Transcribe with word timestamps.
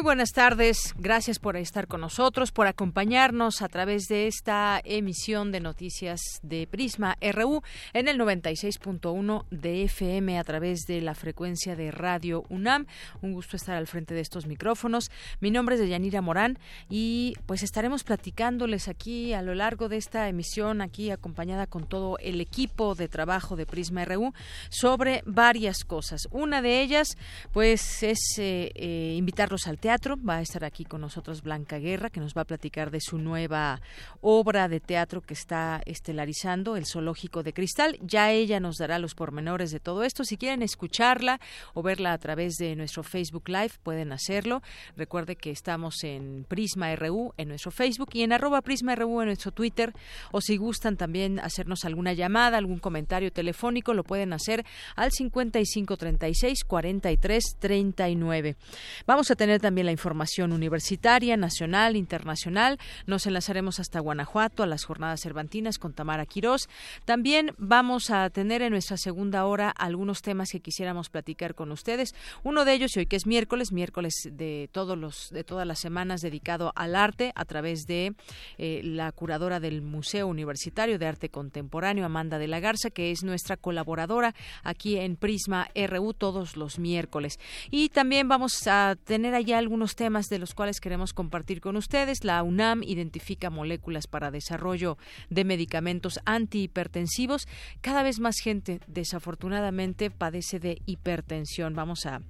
Muy 0.00 0.04
buenas 0.06 0.32
tardes, 0.32 0.94
gracias 0.96 1.38
por 1.38 1.58
estar 1.58 1.86
con 1.86 2.00
nosotros, 2.00 2.52
por 2.52 2.66
acompañarnos 2.66 3.60
a 3.60 3.68
través 3.68 4.04
de 4.04 4.28
esta 4.28 4.80
emisión 4.82 5.52
de 5.52 5.60
noticias 5.60 6.22
de 6.42 6.66
Prisma 6.66 7.18
RU 7.20 7.60
en 7.92 8.08
el 8.08 8.18
96.1 8.18 9.44
de 9.50 9.84
FM 9.84 10.38
a 10.38 10.44
través 10.44 10.86
de 10.86 11.02
la 11.02 11.14
frecuencia 11.14 11.76
de 11.76 11.90
Radio 11.90 12.44
UNAM. 12.48 12.86
Un 13.20 13.34
gusto 13.34 13.56
estar 13.56 13.76
al 13.76 13.86
frente 13.86 14.14
de 14.14 14.22
estos 14.22 14.46
micrófonos. 14.46 15.10
Mi 15.40 15.50
nombre 15.50 15.74
es 15.74 15.86
Yanira 15.86 16.22
Morán 16.22 16.58
y 16.88 17.34
pues 17.44 17.62
estaremos 17.62 18.02
platicándoles 18.02 18.88
aquí 18.88 19.34
a 19.34 19.42
lo 19.42 19.54
largo 19.54 19.90
de 19.90 19.98
esta 19.98 20.30
emisión, 20.30 20.80
aquí 20.80 21.10
acompañada 21.10 21.66
con 21.66 21.86
todo 21.86 22.16
el 22.20 22.40
equipo 22.40 22.94
de 22.94 23.08
trabajo 23.08 23.54
de 23.54 23.66
Prisma 23.66 24.06
RU, 24.06 24.32
sobre 24.70 25.22
varias 25.26 25.84
cosas. 25.84 26.26
Una 26.30 26.62
de 26.62 26.80
ellas 26.80 27.18
pues 27.52 28.02
es 28.02 28.38
eh, 28.38 28.72
eh, 28.74 29.14
invitarlos 29.18 29.66
al 29.66 29.76
teatro 29.76 29.89
Va 29.90 30.36
a 30.36 30.40
estar 30.40 30.64
aquí 30.64 30.84
con 30.84 31.00
nosotros 31.00 31.42
Blanca 31.42 31.80
Guerra, 31.80 32.10
que 32.10 32.20
nos 32.20 32.32
va 32.36 32.42
a 32.42 32.44
platicar 32.44 32.92
de 32.92 33.00
su 33.00 33.18
nueva 33.18 33.80
obra 34.20 34.68
de 34.68 34.78
teatro 34.78 35.20
que 35.20 35.34
está 35.34 35.82
estelarizando, 35.84 36.76
El 36.76 36.86
Zoológico 36.86 37.42
de 37.42 37.52
Cristal. 37.52 37.98
Ya 38.00 38.30
ella 38.30 38.60
nos 38.60 38.76
dará 38.76 39.00
los 39.00 39.16
pormenores 39.16 39.72
de 39.72 39.80
todo 39.80 40.04
esto. 40.04 40.22
Si 40.22 40.36
quieren 40.36 40.62
escucharla 40.62 41.40
o 41.74 41.82
verla 41.82 42.12
a 42.12 42.18
través 42.18 42.54
de 42.54 42.76
nuestro 42.76 43.02
Facebook 43.02 43.48
Live, 43.48 43.72
pueden 43.82 44.12
hacerlo. 44.12 44.62
Recuerde 44.96 45.34
que 45.34 45.50
estamos 45.50 46.04
en 46.04 46.44
Prisma 46.48 46.94
RU 46.94 47.34
en 47.36 47.48
nuestro 47.48 47.72
Facebook 47.72 48.10
y 48.12 48.22
en 48.22 48.32
arroba 48.32 48.62
Prisma 48.62 48.94
RU 48.94 49.22
en 49.22 49.26
nuestro 49.26 49.50
Twitter. 49.50 49.92
O 50.30 50.40
si 50.40 50.56
gustan 50.56 50.96
también 50.96 51.40
hacernos 51.40 51.84
alguna 51.84 52.12
llamada, 52.12 52.58
algún 52.58 52.78
comentario 52.78 53.32
telefónico, 53.32 53.92
lo 53.92 54.04
pueden 54.04 54.32
hacer 54.34 54.64
al 54.94 55.10
5536 55.10 56.62
4339. 56.62 58.56
Vamos 59.04 59.32
a 59.32 59.34
tener 59.34 59.60
también 59.60 59.79
la 59.84 59.92
información 59.92 60.52
universitaria, 60.52 61.36
nacional, 61.36 61.96
internacional. 61.96 62.78
Nos 63.06 63.26
enlazaremos 63.26 63.80
hasta 63.80 64.00
Guanajuato 64.00 64.62
a 64.62 64.66
las 64.66 64.84
jornadas 64.84 65.20
cervantinas 65.20 65.78
con 65.78 65.92
Tamara 65.92 66.26
Quirós. 66.26 66.68
También 67.04 67.52
vamos 67.58 68.10
a 68.10 68.30
tener 68.30 68.62
en 68.62 68.72
nuestra 68.72 68.96
segunda 68.96 69.44
hora 69.46 69.70
algunos 69.70 70.22
temas 70.22 70.50
que 70.50 70.60
quisiéramos 70.60 71.08
platicar 71.08 71.54
con 71.54 71.72
ustedes. 71.72 72.14
Uno 72.42 72.64
de 72.64 72.74
ellos, 72.74 72.96
y 72.96 73.00
hoy 73.00 73.06
que 73.06 73.16
es 73.16 73.26
miércoles, 73.26 73.72
miércoles 73.72 74.14
de 74.30 74.68
todos 74.72 74.96
los 74.96 75.30
de 75.30 75.44
todas 75.44 75.66
las 75.66 75.78
semanas 75.78 76.20
dedicado 76.20 76.72
al 76.74 76.96
arte 76.96 77.32
a 77.34 77.44
través 77.44 77.86
de 77.86 78.14
eh, 78.58 78.80
la 78.84 79.12
curadora 79.12 79.60
del 79.60 79.82
Museo 79.82 80.26
Universitario 80.26 80.98
de 80.98 81.06
Arte 81.06 81.28
Contemporáneo, 81.28 82.04
Amanda 82.04 82.38
de 82.38 82.48
la 82.48 82.60
Garza, 82.60 82.90
que 82.90 83.10
es 83.10 83.22
nuestra 83.22 83.56
colaboradora 83.56 84.34
aquí 84.62 84.96
en 84.96 85.16
Prisma 85.16 85.68
RU 85.74 86.14
todos 86.14 86.56
los 86.56 86.78
miércoles. 86.78 87.38
Y 87.70 87.88
también 87.88 88.28
vamos 88.28 88.66
a 88.66 88.96
tener 89.04 89.34
allá 89.34 89.58
algunos 89.70 89.94
temas 89.94 90.28
de 90.28 90.40
los 90.40 90.52
cuales 90.52 90.80
queremos 90.80 91.12
compartir 91.12 91.60
con 91.60 91.76
ustedes. 91.76 92.24
La 92.24 92.42
UNAM 92.42 92.82
identifica 92.82 93.50
moléculas 93.50 94.08
para 94.08 94.32
desarrollo 94.32 94.98
de 95.28 95.44
medicamentos 95.44 96.18
antihipertensivos. 96.24 97.46
Cada 97.80 98.02
vez 98.02 98.18
más 98.18 98.34
gente, 98.42 98.80
desafortunadamente, 98.88 100.10
padece 100.10 100.58
de 100.58 100.82
hipertensión. 100.86 101.76
Vamos 101.76 102.04
a, 102.04 102.20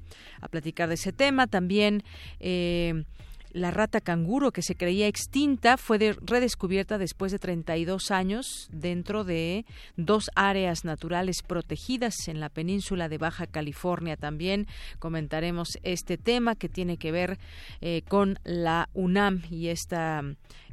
platicar 0.51 0.91
de 0.91 0.97
ese 0.97 1.15
tema. 1.15 1.47
También. 1.47 2.03
Eh, 2.41 3.05
la 3.53 3.71
rata 3.71 4.01
canguro, 4.01 4.53
que 4.53 4.63
se 4.63 4.75
creía 4.75 5.07
extinta, 5.07 5.77
fue 5.77 6.17
redescubierta 6.21 6.99
después 6.99 7.33
de 7.33 7.39
32 7.39 8.11
años 8.11 8.69
dentro 8.73 9.25
de 9.25 9.65
dos 9.97 10.31
áreas 10.35 10.85
naturales 10.85 11.43
protegidas 11.43 12.15
en 12.29 12.41
la 12.41 12.49
península 12.49 13.09
de 13.09 13.19
Baja 13.19 13.47
California. 13.47 14.17
También 14.17 14.67
comentaremos 14.99 15.79
este 15.83 16.19
tema 16.19 16.55
que 16.55 16.69
tiene 16.69 16.97
que 16.97 17.13
ver 17.13 17.39
eh, 17.81 18.03
con 18.09 18.39
la 18.45 18.89
UNAM 18.95 19.43
y 19.51 19.69
esta 19.69 20.23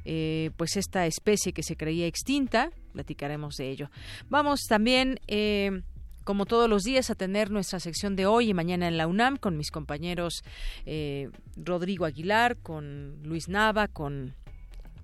eh, 0.09 0.51
pues 0.55 0.77
esta 0.77 1.05
especie 1.05 1.51
que 1.51 1.63
se 1.63 1.75
creía 1.75 2.07
extinta. 2.07 2.71
Platicaremos 2.94 3.55
de 3.55 3.69
ello. 3.69 3.91
Vamos 4.29 4.61
también 4.69 5.19
eh, 5.27 5.81
como 6.27 6.45
todos 6.45 6.69
los 6.69 6.83
días, 6.83 7.09
a 7.09 7.15
tener 7.15 7.51
nuestra 7.51 7.79
sección 7.79 8.17
de 8.17 8.25
hoy 8.25 8.49
y 8.49 8.53
mañana 8.53 8.89
en 8.89 8.97
la 8.97 9.07
UNAM 9.07 9.38
con 9.38 9.55
mis 9.55 9.71
compañeros 9.71 10.43
eh, 10.85 11.29
Rodrigo 11.55 12.03
Aguilar, 12.03 12.57
con 12.57 13.23
Luis 13.23 13.47
Nava, 13.47 13.88
con 13.88 14.35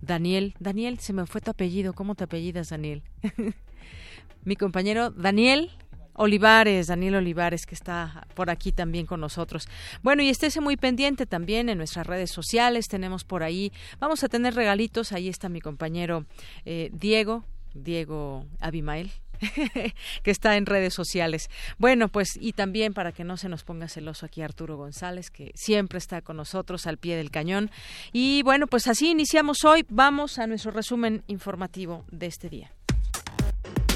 Daniel. 0.02 0.54
Daniel, 0.60 1.00
se 1.00 1.14
me 1.14 1.26
fue 1.26 1.40
tu 1.40 1.52
apellido. 1.52 1.94
¿Cómo 1.94 2.16
te 2.16 2.26
apellidas, 2.26 2.72
Daniel? 2.72 3.04
Mi 4.44 4.58
compañero 4.58 5.12
Daniel 5.12 5.72
Olivares, 6.12 6.88
Daniel 6.88 7.16
Olivares, 7.16 7.66
que 7.66 7.76
está 7.76 8.28
por 8.34 8.50
aquí 8.50 8.74
también 8.74 9.06
con 9.06 9.22
nosotros. 9.22 9.70
Bueno, 10.02 10.24
y 10.24 10.30
estése 10.30 10.60
muy 10.60 10.76
pendiente 10.76 11.26
también 11.26 11.70
en 11.70 11.78
nuestras 11.78 12.06
redes 12.06 12.32
sociales. 12.32 12.90
Tenemos 12.90 13.24
por 13.24 13.44
ahí, 13.44 13.72
vamos 13.98 14.26
a 14.26 14.28
tener 14.28 14.56
regalitos. 14.56 15.14
Ahí 15.14 15.30
está 15.30 15.48
mi 15.48 15.62
compañero 15.62 16.26
eh, 16.66 16.90
Diego, 16.92 17.46
Diego 17.74 18.46
Abimael, 18.60 19.10
que 20.24 20.32
está 20.32 20.58
en 20.58 20.66
redes 20.66 20.94
sociales. 20.94 21.50
Bueno, 21.78 22.10
pues 22.10 22.38
y 22.40 22.54
también 22.54 22.94
para 22.94 23.12
que 23.12 23.24
no 23.24 23.38
se 23.38 23.50
nos 23.50 23.64
ponga 23.64 23.88
celoso 23.88 24.26
aquí 24.26 24.42
Arturo 24.42 24.78
González, 24.78 25.30
que 25.30 25.52
siempre 25.56 25.98
está 25.98 26.22
con 26.22 26.38
nosotros 26.38 26.88
al 26.88 26.98
pie 26.98 27.16
del 27.16 27.32
cañón. 27.32 27.72
Y 28.12 28.44
bueno, 28.44 28.68
pues 28.68 28.88
así 28.88 29.10
iniciamos 29.10 29.64
hoy. 29.64 29.86
Vamos 29.90 30.40
a 30.40 30.48
nuestro 30.48 30.72
resumen 30.72 31.24
informativo 31.28 32.06
de 32.12 32.28
este 32.28 32.50
día. 32.50 32.72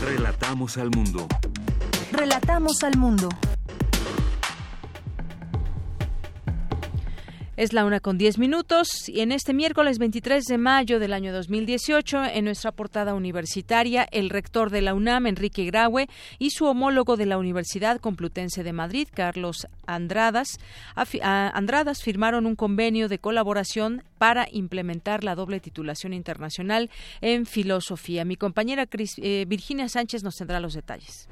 Relatamos 0.01 0.77
al 0.77 0.89
mundo. 0.91 1.27
Relatamos 2.11 2.83
al 2.83 2.97
mundo. 2.97 3.29
Es 7.57 7.73
la 7.73 7.85
una 7.85 7.99
con 7.99 8.19
diez 8.19 8.37
minutos 8.37 9.09
y 9.09 9.21
en 9.21 9.31
este 9.31 9.51
miércoles 9.51 9.97
23 9.97 10.43
de 10.43 10.59
mayo 10.59 10.99
del 10.99 11.11
año 11.11 11.33
2018, 11.33 12.25
en 12.25 12.45
nuestra 12.45 12.71
portada 12.71 13.15
universitaria, 13.15 14.07
el 14.11 14.29
rector 14.29 14.69
de 14.69 14.81
la 14.81 14.93
UNAM, 14.93 15.25
Enrique 15.25 15.65
Graue, 15.65 16.07
y 16.37 16.51
su 16.51 16.65
homólogo 16.65 17.17
de 17.17 17.25
la 17.25 17.39
Universidad 17.39 17.99
Complutense 17.99 18.63
de 18.63 18.73
Madrid, 18.73 19.07
Carlos 19.11 19.65
Andradas, 19.87 20.59
Andradas 21.23 22.03
firmaron 22.03 22.45
un 22.45 22.55
convenio 22.55 23.09
de 23.09 23.17
colaboración 23.17 24.03
para 24.19 24.47
implementar 24.51 25.23
la 25.23 25.33
doble 25.33 25.59
titulación 25.59 26.13
internacional 26.13 26.91
en 27.21 27.47
filosofía. 27.47 28.23
Mi 28.23 28.35
compañera 28.35 28.87
eh, 29.17 29.45
Virginia 29.47 29.89
Sánchez 29.89 30.23
nos 30.23 30.35
tendrá 30.35 30.59
los 30.59 30.75
detalles. 30.75 31.27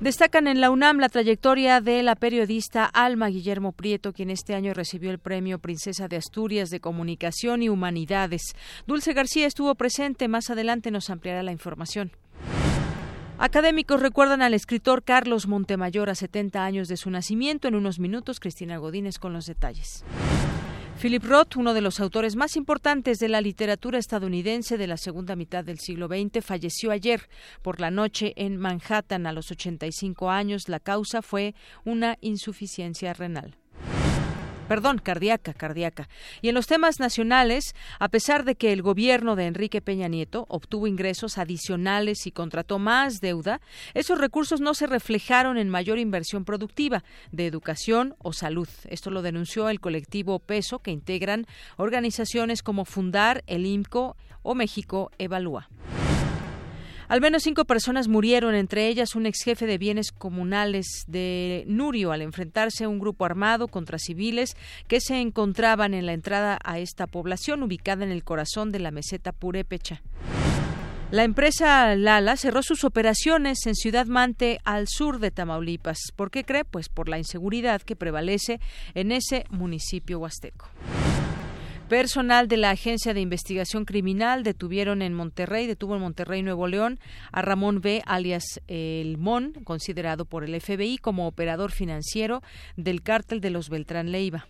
Destacan 0.00 0.48
en 0.48 0.60
la 0.60 0.70
UNAM 0.70 0.98
la 0.98 1.08
trayectoria 1.08 1.80
de 1.80 2.02
la 2.02 2.16
periodista 2.16 2.84
Alma 2.84 3.28
Guillermo 3.28 3.72
Prieto, 3.72 4.12
quien 4.12 4.28
este 4.28 4.54
año 4.54 4.74
recibió 4.74 5.10
el 5.10 5.18
premio 5.18 5.60
Princesa 5.60 6.08
de 6.08 6.16
Asturias 6.16 6.70
de 6.70 6.80
Comunicación 6.80 7.62
y 7.62 7.68
Humanidades. 7.68 8.54
Dulce 8.86 9.12
García 9.12 9.46
estuvo 9.46 9.74
presente, 9.76 10.26
más 10.26 10.50
adelante 10.50 10.90
nos 10.90 11.10
ampliará 11.10 11.42
la 11.42 11.52
información. 11.52 12.10
Académicos 13.38 14.00
recuerdan 14.00 14.42
al 14.42 14.54
escritor 14.54 15.04
Carlos 15.04 15.46
Montemayor 15.46 16.10
a 16.10 16.14
70 16.14 16.64
años 16.64 16.88
de 16.88 16.96
su 16.96 17.10
nacimiento. 17.10 17.68
En 17.68 17.74
unos 17.74 17.98
minutos, 17.98 18.40
Cristina 18.40 18.78
Godínez 18.78 19.18
con 19.18 19.32
los 19.32 19.46
detalles. 19.46 20.04
Philip 21.04 21.24
Roth, 21.24 21.56
uno 21.56 21.74
de 21.74 21.82
los 21.82 22.00
autores 22.00 22.34
más 22.34 22.56
importantes 22.56 23.18
de 23.18 23.28
la 23.28 23.42
literatura 23.42 23.98
estadounidense 23.98 24.78
de 24.78 24.86
la 24.86 24.96
segunda 24.96 25.36
mitad 25.36 25.62
del 25.62 25.78
siglo 25.78 26.08
XX, 26.08 26.42
falleció 26.42 26.92
ayer 26.92 27.28
por 27.60 27.78
la 27.78 27.90
noche 27.90 28.32
en 28.36 28.56
Manhattan 28.56 29.26
a 29.26 29.32
los 29.32 29.50
85 29.50 30.30
años. 30.30 30.70
La 30.70 30.80
causa 30.80 31.20
fue 31.20 31.54
una 31.84 32.16
insuficiencia 32.22 33.12
renal. 33.12 33.58
Perdón, 34.74 34.98
cardíaca, 34.98 35.54
cardíaca. 35.54 36.08
Y 36.42 36.48
en 36.48 36.56
los 36.56 36.66
temas 36.66 36.98
nacionales, 36.98 37.76
a 38.00 38.08
pesar 38.08 38.42
de 38.44 38.56
que 38.56 38.72
el 38.72 38.82
gobierno 38.82 39.36
de 39.36 39.46
Enrique 39.46 39.80
Peña 39.80 40.08
Nieto 40.08 40.46
obtuvo 40.48 40.88
ingresos 40.88 41.38
adicionales 41.38 42.26
y 42.26 42.32
contrató 42.32 42.80
más 42.80 43.20
deuda, 43.20 43.60
esos 43.94 44.18
recursos 44.18 44.60
no 44.60 44.74
se 44.74 44.88
reflejaron 44.88 45.58
en 45.58 45.68
mayor 45.68 46.00
inversión 46.00 46.44
productiva 46.44 47.04
de 47.30 47.46
educación 47.46 48.16
o 48.18 48.32
salud. 48.32 48.68
Esto 48.88 49.12
lo 49.12 49.22
denunció 49.22 49.68
el 49.68 49.78
colectivo 49.78 50.40
Peso, 50.40 50.80
que 50.80 50.90
integran 50.90 51.46
organizaciones 51.76 52.64
como 52.64 52.84
Fundar, 52.84 53.44
el 53.46 53.66
IMCO 53.66 54.16
o 54.42 54.56
México 54.56 55.12
Evalúa. 55.18 55.68
Al 57.14 57.20
menos 57.20 57.44
cinco 57.44 57.64
personas 57.64 58.08
murieron, 58.08 58.56
entre 58.56 58.88
ellas 58.88 59.14
un 59.14 59.26
ex 59.26 59.44
jefe 59.44 59.66
de 59.66 59.78
bienes 59.78 60.10
comunales 60.10 61.04
de 61.06 61.62
Nurio, 61.68 62.10
al 62.10 62.22
enfrentarse 62.22 62.82
a 62.82 62.88
un 62.88 62.98
grupo 62.98 63.24
armado 63.24 63.68
contra 63.68 64.00
civiles 64.00 64.56
que 64.88 65.00
se 65.00 65.20
encontraban 65.20 65.94
en 65.94 66.06
la 66.06 66.12
entrada 66.12 66.58
a 66.64 66.80
esta 66.80 67.06
población 67.06 67.62
ubicada 67.62 68.04
en 68.04 68.10
el 68.10 68.24
corazón 68.24 68.72
de 68.72 68.80
la 68.80 68.90
meseta 68.90 69.30
Purépecha. 69.30 70.02
La 71.12 71.22
empresa 71.22 71.94
Lala 71.94 72.36
cerró 72.36 72.64
sus 72.64 72.82
operaciones 72.82 73.64
en 73.66 73.76
Ciudad 73.76 74.06
Mante, 74.06 74.58
al 74.64 74.88
sur 74.88 75.20
de 75.20 75.30
Tamaulipas. 75.30 75.98
¿Por 76.16 76.32
qué 76.32 76.42
cree? 76.42 76.64
Pues 76.64 76.88
por 76.88 77.08
la 77.08 77.18
inseguridad 77.18 77.80
que 77.82 77.94
prevalece 77.94 78.58
en 78.94 79.12
ese 79.12 79.44
municipio 79.50 80.18
huasteco. 80.18 80.68
Personal 81.94 82.48
de 82.48 82.56
la 82.56 82.70
Agencia 82.70 83.14
de 83.14 83.20
Investigación 83.20 83.84
Criminal 83.84 84.42
detuvieron 84.42 85.00
en 85.00 85.14
Monterrey, 85.14 85.68
detuvo 85.68 85.94
en 85.94 86.00
Monterrey, 86.00 86.42
Nuevo 86.42 86.66
León, 86.66 86.98
a 87.30 87.40
Ramón 87.40 87.80
B., 87.80 88.02
alias 88.04 88.60
El 88.66 89.16
Mon, 89.16 89.52
considerado 89.62 90.24
por 90.24 90.42
el 90.42 90.60
FBI 90.60 90.98
como 90.98 91.28
operador 91.28 91.70
financiero 91.70 92.42
del 92.76 93.00
cártel 93.00 93.40
de 93.40 93.50
los 93.50 93.68
Beltrán 93.68 94.10
Leiva. 94.10 94.48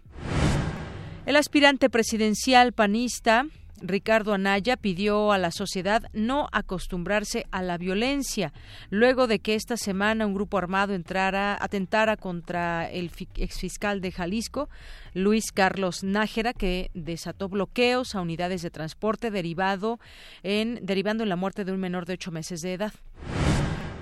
El 1.26 1.36
aspirante 1.36 1.90
presidencial 1.90 2.72
panista 2.72 3.44
Ricardo 3.80 4.34
Anaya 4.34 4.76
pidió 4.76 5.32
a 5.32 5.38
la 5.38 5.50
sociedad 5.50 6.04
no 6.12 6.48
acostumbrarse 6.52 7.46
a 7.50 7.62
la 7.62 7.76
violencia, 7.76 8.52
luego 8.90 9.26
de 9.26 9.40
que 9.40 9.54
esta 9.54 9.76
semana 9.76 10.26
un 10.26 10.34
grupo 10.34 10.58
armado 10.58 10.94
entrara, 10.94 11.56
atentara 11.60 12.16
contra 12.16 12.88
el 12.90 13.10
exfiscal 13.36 14.00
de 14.00 14.12
Jalisco, 14.12 14.68
Luis 15.12 15.52
Carlos 15.52 16.04
Nájera, 16.04 16.52
que 16.52 16.90
desató 16.94 17.48
bloqueos 17.48 18.14
a 18.14 18.20
unidades 18.20 18.62
de 18.62 18.70
transporte 18.70 19.30
derivado 19.30 19.98
en, 20.42 20.78
derivando 20.82 21.22
en 21.22 21.28
la 21.28 21.36
muerte 21.36 21.64
de 21.64 21.72
un 21.72 21.80
menor 21.80 22.06
de 22.06 22.14
ocho 22.14 22.30
meses 22.30 22.60
de 22.60 22.74
edad. 22.74 22.92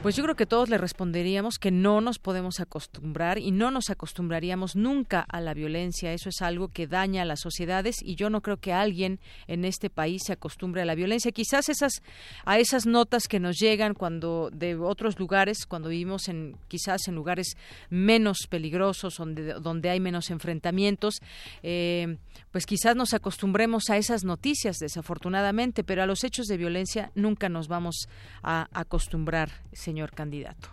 Pues 0.03 0.17
yo 0.17 0.25
creo 0.25 0.35
que 0.35 0.47
todos 0.47 0.69
le 0.69 0.79
responderíamos 0.79 1.61
que 1.61 1.71
no 1.71 2.01
nos 2.01 2.19
podemos 2.19 2.59
acostumbrar 2.59 3.39
y 3.39 3.53
no 3.53 3.71
nos 3.71 3.89
acostumbraríamos 3.89 4.75
nunca 4.75 5.21
a 5.21 5.41
la 5.41 5.55
violencia. 5.55 6.13
Eso 6.13 6.29
es 6.29 6.43
algo 6.43 6.67
que 6.67 6.89
daña 6.89 7.23
a 7.23 7.25
las 7.25 7.39
sociedades 7.39 8.03
y 8.03 8.17
yo 8.17 8.29
no 8.29 8.41
creo 8.41 8.57
que 8.57 8.73
alguien 8.73 9.21
en 9.47 9.65
este 9.65 9.91
país 9.91 10.23
se 10.27 10.33
acostumbre 10.33 10.83
a 10.83 10.87
la 10.87 10.97
violencia. 10.97 11.31
Quizás 11.31 11.69
esas 11.69 12.03
a 12.45 12.59
esas 12.59 12.85
notas 12.85 13.29
que 13.29 13.39
nos 13.39 13.59
llegan 13.61 13.95
cuando 13.95 14.51
de 14.53 14.75
otros 14.75 15.21
lugares, 15.21 15.67
cuando 15.67 15.89
vivimos 15.89 16.27
en 16.27 16.57
quizás 16.67 17.07
en 17.07 17.15
lugares 17.15 17.57
menos 17.89 18.49
peligrosos, 18.51 19.19
donde 19.19 19.55
donde 19.55 19.89
hay 19.89 20.01
menos 20.01 20.31
enfrentamientos, 20.31 21.23
eh, 21.63 22.17
pues 22.51 22.67
quizás 22.67 22.97
nos 22.97 23.15
acostumbremos 23.15 23.89
a 23.89 23.99
esas 23.99 24.25
noticias, 24.25 24.79
desafortunadamente, 24.79 25.85
pero 25.85 26.03
a 26.03 26.07
los 26.07 26.25
hechos 26.25 26.47
de 26.47 26.57
violencia 26.57 27.13
nunca 27.15 27.49
nos 27.49 27.69
vamos 27.69 28.09
a 28.43 28.69
acostumbrar 28.73 29.63
señor 29.93 30.13
candidato. 30.13 30.71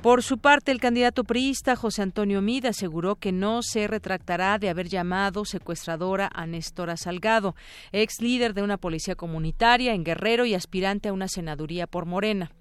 Por 0.00 0.22
su 0.22 0.38
parte, 0.38 0.70
el 0.70 0.80
candidato 0.80 1.24
priista 1.24 1.74
José 1.74 2.02
Antonio 2.02 2.40
Mid 2.40 2.64
aseguró 2.66 3.16
que 3.16 3.32
no 3.32 3.62
se 3.62 3.88
retractará 3.88 4.58
de 4.58 4.70
haber 4.70 4.88
llamado 4.88 5.44
secuestradora 5.44 6.30
a 6.32 6.46
Néstora 6.46 6.96
Salgado, 6.96 7.56
ex 7.90 8.20
líder 8.20 8.54
de 8.54 8.62
una 8.62 8.76
policía 8.76 9.16
comunitaria 9.16 9.92
en 9.92 10.04
Guerrero 10.04 10.46
y 10.46 10.54
aspirante 10.54 11.08
a 11.08 11.12
una 11.12 11.26
senaduría 11.26 11.88
por 11.88 12.06
Morena. 12.06 12.52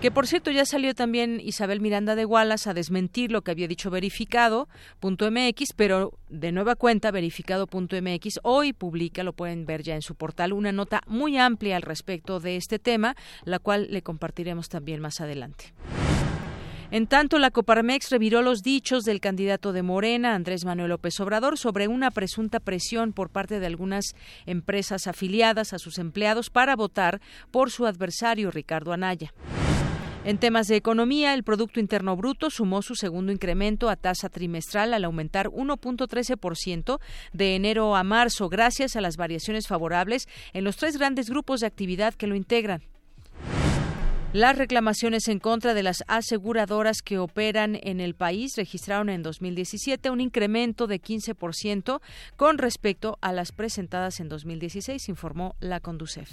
Que 0.00 0.12
por 0.12 0.28
cierto 0.28 0.52
ya 0.52 0.64
salió 0.64 0.94
también 0.94 1.40
Isabel 1.42 1.80
Miranda 1.80 2.14
de 2.14 2.24
Wallace 2.24 2.70
a 2.70 2.74
desmentir 2.74 3.32
lo 3.32 3.42
que 3.42 3.50
había 3.50 3.66
dicho 3.66 3.90
verificado.mx, 3.90 5.72
pero 5.74 6.12
de 6.28 6.52
nueva 6.52 6.76
cuenta 6.76 7.10
verificado.mx 7.10 8.38
hoy 8.44 8.72
publica, 8.72 9.24
lo 9.24 9.32
pueden 9.32 9.66
ver 9.66 9.82
ya 9.82 9.96
en 9.96 10.02
su 10.02 10.14
portal, 10.14 10.52
una 10.52 10.70
nota 10.70 11.02
muy 11.08 11.36
amplia 11.36 11.74
al 11.74 11.82
respecto 11.82 12.38
de 12.38 12.54
este 12.54 12.78
tema, 12.78 13.16
la 13.42 13.58
cual 13.58 13.88
le 13.90 14.02
compartiremos 14.02 14.68
también 14.68 15.00
más 15.00 15.20
adelante. 15.20 15.74
En 16.92 17.08
tanto, 17.08 17.38
la 17.40 17.50
Coparmex 17.50 18.08
reviró 18.10 18.40
los 18.40 18.62
dichos 18.62 19.02
del 19.02 19.20
candidato 19.20 19.72
de 19.72 19.82
Morena, 19.82 20.34
Andrés 20.34 20.64
Manuel 20.64 20.90
López 20.90 21.18
Obrador, 21.18 21.58
sobre 21.58 21.88
una 21.88 22.12
presunta 22.12 22.60
presión 22.60 23.12
por 23.12 23.30
parte 23.30 23.58
de 23.58 23.66
algunas 23.66 24.14
empresas 24.46 25.08
afiliadas 25.08 25.72
a 25.72 25.78
sus 25.78 25.98
empleados 25.98 26.50
para 26.50 26.76
votar 26.76 27.20
por 27.50 27.72
su 27.72 27.84
adversario, 27.84 28.50
Ricardo 28.52 28.92
Anaya. 28.92 29.34
En 30.28 30.36
temas 30.36 30.66
de 30.66 30.76
economía, 30.76 31.32
el 31.32 31.42
Producto 31.42 31.80
Interno 31.80 32.14
Bruto 32.14 32.50
sumó 32.50 32.82
su 32.82 32.94
segundo 32.94 33.32
incremento 33.32 33.88
a 33.88 33.96
tasa 33.96 34.28
trimestral 34.28 34.92
al 34.92 35.06
aumentar 35.06 35.46
1.13% 35.46 37.00
de 37.32 37.56
enero 37.56 37.96
a 37.96 38.04
marzo, 38.04 38.50
gracias 38.50 38.94
a 38.94 39.00
las 39.00 39.16
variaciones 39.16 39.66
favorables 39.66 40.28
en 40.52 40.64
los 40.64 40.76
tres 40.76 40.98
grandes 40.98 41.30
grupos 41.30 41.60
de 41.60 41.66
actividad 41.66 42.12
que 42.12 42.26
lo 42.26 42.34
integran. 42.34 42.82
Las 44.34 44.58
reclamaciones 44.58 45.28
en 45.28 45.38
contra 45.38 45.72
de 45.72 45.82
las 45.82 46.04
aseguradoras 46.08 47.00
que 47.00 47.16
operan 47.16 47.78
en 47.82 47.98
el 48.02 48.14
país 48.14 48.52
registraron 48.58 49.08
en 49.08 49.22
2017 49.22 50.10
un 50.10 50.20
incremento 50.20 50.86
de 50.86 51.00
15% 51.00 52.02
con 52.36 52.58
respecto 52.58 53.16
a 53.22 53.32
las 53.32 53.52
presentadas 53.52 54.20
en 54.20 54.28
2016, 54.28 55.08
informó 55.08 55.56
la 55.60 55.80
Conducef. 55.80 56.28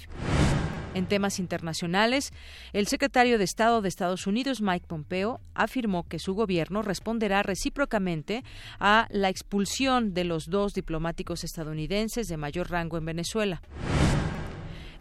En 0.96 1.08
temas 1.08 1.40
internacionales, 1.40 2.32
el 2.72 2.88
secretario 2.88 3.38
de 3.38 3.44
Estado 3.44 3.82
de 3.82 3.90
Estados 3.90 4.28
Unidos, 4.28 4.62
Mike 4.62 4.88
Pompeo, 4.88 5.42
afirmó 5.54 6.08
que 6.08 6.20
su 6.20 6.36
gobierno 6.36 6.82
responderá 6.84 7.44
recíprocamente 7.44 8.46
a 8.80 9.08
la 9.12 9.28
expulsión 9.28 10.14
de 10.14 10.24
los 10.24 10.46
dos 10.50 10.74
diplomáticos 10.74 11.44
estadounidenses 11.44 12.30
de 12.30 12.38
mayor 12.38 12.72
rango 12.72 12.98
en 12.98 13.04
Venezuela. 13.04 13.62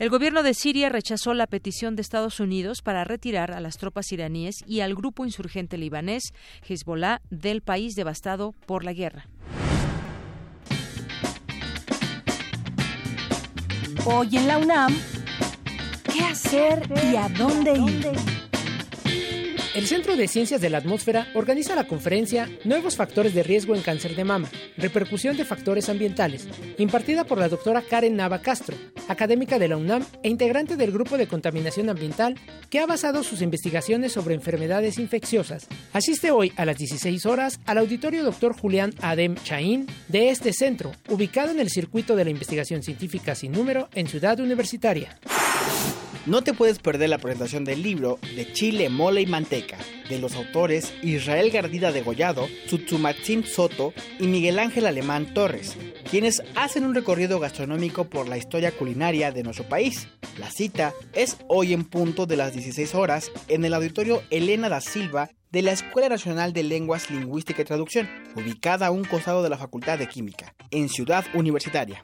El 0.00 0.11
gobierno 0.11 0.43
de 0.43 0.55
Siria 0.55 0.88
rechazó 0.88 1.32
la 1.32 1.46
petición 1.46 1.94
de 1.94 2.02
Estados 2.02 2.41
Unidos 2.41 2.82
para 2.82 3.05
retirar 3.05 3.52
a 3.52 3.61
las 3.61 3.76
tropas 3.76 4.11
iraníes 4.11 4.64
y 4.67 4.81
al 4.81 4.96
grupo 4.96 5.25
insurgente 5.25 5.79
libanés 5.79 6.35
Hezbollah 6.69 7.20
del 7.31 7.62
país 7.62 7.94
devastado 7.94 8.50
por 8.67 8.82
la 8.82 8.93
guerra. 8.93 9.29
Hoy 14.06 14.37
en 14.37 14.49
la 14.49 14.58
UNAM, 14.58 14.93
¿Qué 16.15 16.21
hacer 16.21 16.89
y 17.13 17.17
a 17.17 17.29
dónde 17.29 17.73
ir? 17.73 18.13
El 19.75 19.89
Centro 19.89 20.15
de 20.15 20.29
Ciencias 20.29 20.61
de 20.61 20.71
la 20.71 20.79
Atmósfera 20.79 21.27
organiza 21.35 21.75
la 21.75 21.89
conferencia 21.89 22.49
Nuevos 22.63 22.95
factores 22.95 23.35
de 23.35 23.43
riesgo 23.43 23.75
en 23.75 23.83
cáncer 23.83 24.15
de 24.15 24.23
mama, 24.23 24.49
repercusión 24.77 25.37
de 25.37 25.45
factores 25.45 25.89
ambientales, 25.89 26.47
impartida 26.79 27.25
por 27.25 27.39
la 27.39 27.49
doctora 27.49 27.83
Karen 27.83 28.15
Nava 28.15 28.43
Castro, 28.43 28.77
académica 29.09 29.59
de 29.59 29.67
la 29.67 29.77
UNAM 29.77 30.06
e 30.23 30.29
integrante 30.29 30.77
del 30.77 30.93
Grupo 30.93 31.19
de 31.19 31.27
Contaminación 31.27 31.91
Ambiental, 31.91 32.39
que 32.71 32.79
ha 32.79 32.87
basado 32.87 33.25
sus 33.25 33.43
investigaciones 33.43 34.13
sobre 34.13 34.37
enfermedades 34.37 35.01
infecciosas. 35.01 35.67
Asiste 35.93 36.31
hoy 36.31 36.53
a 36.56 36.65
las 36.65 36.79
16 36.79 37.27
horas 37.27 37.59
al 37.67 37.79
auditorio 37.79 38.23
Dr. 38.23 38.56
Julián 38.56 38.94
Adem 39.01 39.35
Chaín 39.43 39.89
de 40.06 40.31
este 40.31 40.53
centro, 40.53 40.93
ubicado 41.09 41.51
en 41.51 41.59
el 41.59 41.71
circuito 41.71 42.15
de 42.15 42.23
la 42.23 42.31
investigación 42.31 42.85
científica 42.85 43.35
sin 43.35 43.51
número 43.51 43.89
en 43.97 44.06
Ciudad 44.06 44.39
Universitaria. 44.39 45.19
No 46.27 46.43
te 46.43 46.55
puedes 46.55 46.79
perder 46.79 47.11
la 47.11 47.19
presentación 47.19 47.67
del 47.67 47.83
libro 47.83 48.19
de 48.35 48.51
Chile, 48.51 48.89
Mole 48.89 49.21
y 49.21 49.27
Manteca, 49.27 49.77
de 50.09 50.19
los 50.19 50.35
autores 50.37 50.95
Israel 51.03 51.51
Gardida 51.51 51.93
de 51.93 52.01
Gollado, 52.01 52.49
Tsutsumatsin 52.65 53.45
Soto 53.45 53.93
y 54.19 54.27
Miguel 54.27 54.59
Ángel 54.59 54.87
Alemán 54.87 55.35
Torres, 55.35 55.77
quienes 56.11 56.43
hacen 56.55 56.87
un 56.87 56.95
recorrido 56.95 57.41
gastronómico 57.41 58.05
por 58.05 58.27
la 58.27 58.39
historia 58.39 58.73
culinaria 58.73 59.33
de 59.33 59.43
nuestro 59.43 59.69
país. 59.69 60.09
La 60.39 60.51
cita 60.51 60.95
es 61.13 61.37
hoy 61.47 61.75
en 61.75 61.85
punto 61.85 62.25
de 62.25 62.37
las 62.39 62.55
16 62.55 62.95
horas 62.95 63.31
en 63.49 63.67
el 63.67 63.75
auditorio 63.75 64.23
Elena 64.31 64.71
da 64.71 64.81
Silva 64.81 65.29
de 65.53 65.61
la 65.61 65.73
Escuela 65.73 66.09
Nacional 66.09 66.55
de 66.55 66.63
Lenguas, 66.63 67.11
Lingüística 67.11 67.61
y 67.61 67.67
Traducción, 67.67 68.09
ubicada 68.35 68.87
a 68.87 68.91
un 68.91 69.05
costado 69.05 69.43
de 69.43 69.51
la 69.51 69.59
Facultad 69.59 69.99
de 69.99 70.09
Química, 70.09 70.55
en 70.71 70.89
Ciudad 70.89 71.27
Universitaria. 71.35 72.01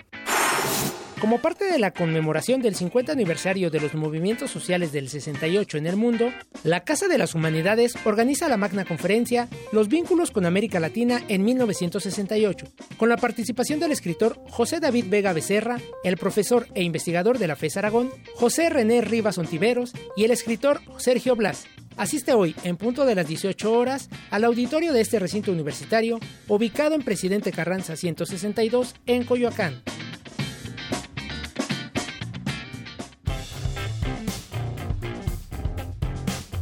Como 1.21 1.39
parte 1.39 1.67
de 1.67 1.79
la 1.79 1.91
conmemoración 1.91 2.63
del 2.63 2.75
50 2.75 3.13
aniversario 3.13 3.71
de 3.71 3.79
los 3.79 3.95
movimientos 3.95 4.51
sociales 4.51 4.91
del 4.91 5.11
68 5.11 5.77
en 5.77 5.87
el 5.87 5.97
mundo, 5.97 6.33
la 6.65 6.81
Casa 6.81 7.09
de 7.09 7.19
las 7.19 7.35
Humanidades 7.35 7.95
organiza 8.05 8.49
la 8.49 8.57
magna 8.57 8.87
conferencia 8.87 9.47
Los 9.71 9.89
vínculos 9.89 10.31
con 10.31 10.47
América 10.47 10.81
Latina 10.81 11.21
en 11.29 11.45
1968, 11.45 12.67
con 12.97 13.11
la 13.11 13.19
participación 13.19 13.81
del 13.81 13.93
escritor 13.93 14.41
José 14.49 14.81
David 14.81 15.07
Vega 15.11 15.35
Becerra, 15.35 15.79
el 16.05 16.17
profesor 16.17 16.67
e 16.75 16.83
investigador 16.83 17.39
de 17.39 17.49
la 17.49 17.57
FES 17.57 17.77
Aragón, 17.77 18.11
José 18.35 18.71
René 18.71 19.03
Rivas 19.03 19.37
Ontiveros 19.37 19.93
y 20.17 20.25
el 20.25 20.31
escritor 20.31 20.81
Sergio 20.97 21.37
Blas, 21.37 21.67
Asiste 21.97 22.33
hoy, 22.33 22.55
en 22.65 22.79
punto 22.79 23.05
de 23.05 23.15
las 23.15 23.27
18 23.27 23.73
horas, 23.73 24.09
al 24.31 24.45
auditorio 24.45 24.95
de 24.95 25.03
este 25.03 25.19
recinto 25.19 25.53
universitario, 25.53 26.19
ubicado 26.49 26.95
en 26.95 27.03
Presidente 27.03 27.53
Carranza 27.53 27.95
162, 27.95 28.95
en 29.05 29.25
Coyoacán. 29.25 29.83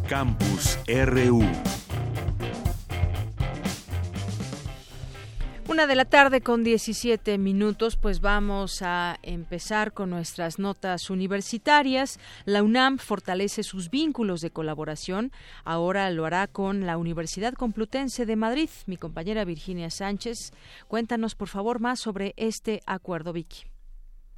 Campus 0.09 0.79
RU. 0.87 1.43
Una 5.69 5.87
de 5.87 5.95
la 5.95 6.07
tarde 6.07 6.41
con 6.41 6.65
17 6.65 7.37
minutos, 7.37 7.97
pues 7.97 8.23
vamos 8.23 8.81
a 8.81 9.19
empezar 9.23 9.93
con 9.93 10.09
nuestras 10.09 10.59
notas 10.59 11.11
universitarias. 11.11 12.19
La 12.47 12.63
UNAM 12.63 12.97
fortalece 12.97 13.63
sus 13.63 13.91
vínculos 13.91 14.41
de 14.41 14.51
colaboración. 14.51 15.31
Ahora 15.63 16.11
lo 16.11 16.25
hará 16.25 16.47
con 16.47 16.87
la 16.87 16.97
Universidad 16.97 17.53
Complutense 17.53 18.25
de 18.25 18.37
Madrid. 18.37 18.71
Mi 18.87 18.97
compañera 18.97 19.45
Virginia 19.45 19.91
Sánchez, 19.91 20.53
cuéntanos 20.89 21.35
por 21.35 21.49
favor 21.49 21.81
más 21.81 22.01
sobre 22.01 22.33
este 22.39 22.81
acuerdo, 22.87 23.35
Vicky. 23.35 23.65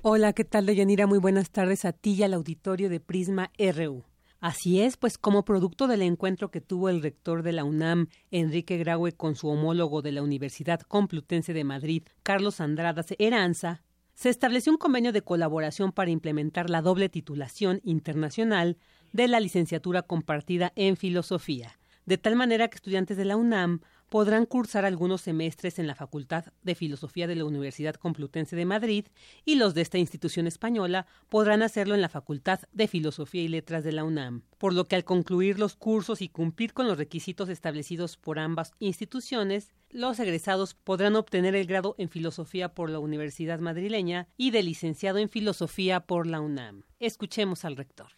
Hola, 0.02 0.32
¿qué 0.32 0.44
tal, 0.44 0.66
Deyanira? 0.66 1.06
Muy 1.06 1.18
buenas 1.20 1.50
tardes 1.50 1.84
a 1.84 1.92
ti 1.92 2.14
y 2.14 2.24
al 2.24 2.34
auditorio 2.34 2.88
de 2.88 2.98
Prisma 2.98 3.52
RU. 3.56 4.09
Así 4.40 4.80
es, 4.80 4.96
pues 4.96 5.18
como 5.18 5.44
producto 5.44 5.86
del 5.86 6.00
encuentro 6.00 6.50
que 6.50 6.62
tuvo 6.62 6.88
el 6.88 7.02
rector 7.02 7.42
de 7.42 7.52
la 7.52 7.64
UNAM, 7.64 8.08
Enrique 8.30 8.78
Graue, 8.78 9.12
con 9.12 9.36
su 9.36 9.48
homólogo 9.48 10.00
de 10.00 10.12
la 10.12 10.22
Universidad 10.22 10.80
Complutense 10.80 11.52
de 11.52 11.62
Madrid, 11.62 12.04
Carlos 12.22 12.62
Andradas 12.62 13.08
Eranza, 13.18 13.82
se 14.14 14.30
estableció 14.30 14.72
un 14.72 14.78
convenio 14.78 15.12
de 15.12 15.20
colaboración 15.20 15.92
para 15.92 16.10
implementar 16.10 16.70
la 16.70 16.80
doble 16.80 17.10
titulación 17.10 17.82
internacional 17.84 18.78
de 19.12 19.28
la 19.28 19.40
licenciatura 19.40 20.02
compartida 20.02 20.72
en 20.74 20.96
filosofía, 20.96 21.78
de 22.06 22.16
tal 22.16 22.34
manera 22.34 22.68
que 22.68 22.76
estudiantes 22.76 23.18
de 23.18 23.26
la 23.26 23.36
UNAM 23.36 23.80
podrán 24.10 24.44
cursar 24.44 24.84
algunos 24.84 25.22
semestres 25.22 25.78
en 25.78 25.86
la 25.86 25.94
Facultad 25.94 26.46
de 26.62 26.74
Filosofía 26.74 27.26
de 27.26 27.36
la 27.36 27.44
Universidad 27.44 27.94
Complutense 27.94 28.56
de 28.56 28.66
Madrid 28.66 29.06
y 29.44 29.54
los 29.54 29.72
de 29.72 29.82
esta 29.82 29.98
institución 29.98 30.46
española 30.46 31.06
podrán 31.28 31.62
hacerlo 31.62 31.94
en 31.94 32.02
la 32.02 32.08
Facultad 32.08 32.60
de 32.72 32.88
Filosofía 32.88 33.42
y 33.42 33.48
Letras 33.48 33.84
de 33.84 33.92
la 33.92 34.04
UNAM, 34.04 34.42
por 34.58 34.74
lo 34.74 34.86
que 34.86 34.96
al 34.96 35.04
concluir 35.04 35.58
los 35.58 35.76
cursos 35.76 36.20
y 36.20 36.28
cumplir 36.28 36.74
con 36.74 36.88
los 36.88 36.98
requisitos 36.98 37.48
establecidos 37.48 38.16
por 38.16 38.40
ambas 38.40 38.72
instituciones, 38.80 39.70
los 39.90 40.18
egresados 40.18 40.74
podrán 40.74 41.14
obtener 41.14 41.54
el 41.54 41.66
grado 41.66 41.94
en 41.96 42.08
Filosofía 42.08 42.74
por 42.74 42.90
la 42.90 42.98
Universidad 42.98 43.60
Madrileña 43.60 44.26
y 44.36 44.50
de 44.50 44.64
licenciado 44.64 45.18
en 45.18 45.28
Filosofía 45.28 46.00
por 46.00 46.26
la 46.26 46.40
UNAM. 46.40 46.82
Escuchemos 46.98 47.64
al 47.64 47.76
rector. 47.76 48.08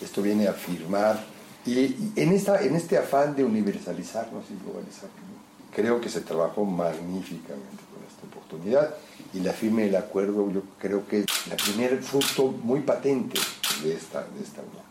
Esto 0.00 0.22
viene 0.22 0.46
a 0.46 0.52
afirmar 0.52 1.20
y 1.66 1.94
en, 2.16 2.32
esta, 2.32 2.62
en 2.62 2.74
este 2.74 2.96
afán 2.96 3.36
de 3.36 3.44
universalizarnos 3.44 4.44
y 4.50 4.64
globalizarnos, 4.64 5.39
creo 5.74 6.00
que 6.00 6.08
se 6.08 6.20
trabajó 6.20 6.64
magníficamente 6.64 7.84
con 7.92 8.04
esta 8.06 8.26
oportunidad 8.26 8.94
y 9.32 9.40
la 9.40 9.52
firme 9.52 9.84
del 9.84 9.96
acuerdo 9.96 10.50
yo 10.50 10.62
creo 10.78 11.06
que 11.06 11.20
es 11.20 11.26
el 11.50 11.56
primer 11.56 12.02
fruto 12.02 12.48
muy 12.48 12.80
patente 12.80 13.38
de 13.82 13.94
esta, 13.94 14.26
de 14.26 14.42
esta 14.42 14.60
unión. 14.60 14.82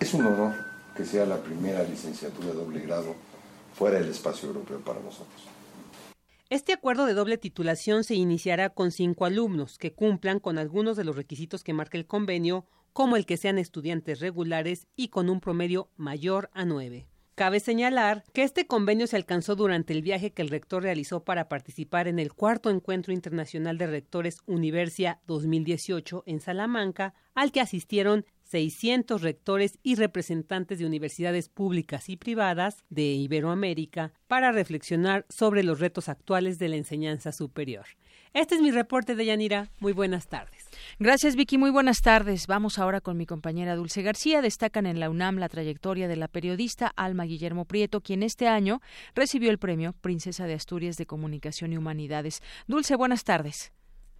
Es 0.00 0.14
un 0.14 0.26
honor 0.26 0.54
que 0.96 1.04
sea 1.04 1.26
la 1.26 1.38
primera 1.38 1.82
licenciatura 1.82 2.52
doble 2.52 2.80
grado 2.80 3.14
fuera 3.74 3.98
del 3.98 4.10
espacio 4.10 4.48
europeo 4.48 4.80
para 4.80 5.00
nosotros. 5.00 5.42
Este 6.50 6.72
acuerdo 6.72 7.04
de 7.04 7.14
doble 7.14 7.36
titulación 7.36 8.04
se 8.04 8.14
iniciará 8.14 8.70
con 8.70 8.90
cinco 8.90 9.26
alumnos 9.26 9.76
que 9.76 9.92
cumplan 9.92 10.40
con 10.40 10.58
algunos 10.58 10.96
de 10.96 11.04
los 11.04 11.14
requisitos 11.14 11.62
que 11.62 11.74
marca 11.74 11.98
el 11.98 12.06
convenio, 12.06 12.64
como 12.94 13.16
el 13.16 13.26
que 13.26 13.36
sean 13.36 13.58
estudiantes 13.58 14.20
regulares 14.20 14.86
y 14.96 15.08
con 15.08 15.28
un 15.28 15.40
promedio 15.40 15.90
mayor 15.96 16.48
a 16.54 16.64
nueve. 16.64 17.06
Cabe 17.38 17.60
señalar 17.60 18.24
que 18.32 18.42
este 18.42 18.66
convenio 18.66 19.06
se 19.06 19.14
alcanzó 19.14 19.54
durante 19.54 19.92
el 19.92 20.02
viaje 20.02 20.32
que 20.32 20.42
el 20.42 20.48
rector 20.48 20.82
realizó 20.82 21.22
para 21.22 21.48
participar 21.48 22.08
en 22.08 22.18
el 22.18 22.32
cuarto 22.32 22.68
encuentro 22.68 23.12
internacional 23.12 23.78
de 23.78 23.86
rectores 23.86 24.38
Universia 24.46 25.20
2018 25.28 26.24
en 26.26 26.40
Salamanca, 26.40 27.14
al 27.36 27.52
que 27.52 27.60
asistieron 27.60 28.26
600 28.42 29.22
rectores 29.22 29.78
y 29.84 29.94
representantes 29.94 30.80
de 30.80 30.86
universidades 30.86 31.48
públicas 31.48 32.08
y 32.08 32.16
privadas 32.16 32.82
de 32.88 33.04
Iberoamérica 33.04 34.12
para 34.26 34.50
reflexionar 34.50 35.24
sobre 35.28 35.62
los 35.62 35.78
retos 35.78 36.08
actuales 36.08 36.58
de 36.58 36.70
la 36.70 36.76
enseñanza 36.76 37.30
superior. 37.30 37.86
Este 38.38 38.54
es 38.54 38.60
mi 38.60 38.70
reporte 38.70 39.16
de 39.16 39.26
Yanira. 39.26 39.68
Muy 39.80 39.92
buenas 39.92 40.28
tardes. 40.28 40.68
Gracias, 41.00 41.34
Vicky. 41.34 41.58
Muy 41.58 41.70
buenas 41.70 42.02
tardes. 42.02 42.46
Vamos 42.46 42.78
ahora 42.78 43.00
con 43.00 43.16
mi 43.16 43.26
compañera 43.26 43.74
Dulce 43.74 44.00
García. 44.02 44.42
Destacan 44.42 44.86
en 44.86 45.00
la 45.00 45.10
UNAM 45.10 45.38
la 45.38 45.48
trayectoria 45.48 46.06
de 46.06 46.14
la 46.14 46.28
periodista 46.28 46.92
Alma 46.94 47.24
Guillermo 47.24 47.64
Prieto, 47.64 48.00
quien 48.00 48.22
este 48.22 48.46
año 48.46 48.80
recibió 49.16 49.50
el 49.50 49.58
premio 49.58 49.92
Princesa 49.92 50.46
de 50.46 50.54
Asturias 50.54 50.94
de 50.94 51.06
Comunicación 51.06 51.72
y 51.72 51.78
Humanidades. 51.78 52.40
Dulce, 52.68 52.94
buenas 52.94 53.24
tardes. 53.24 53.72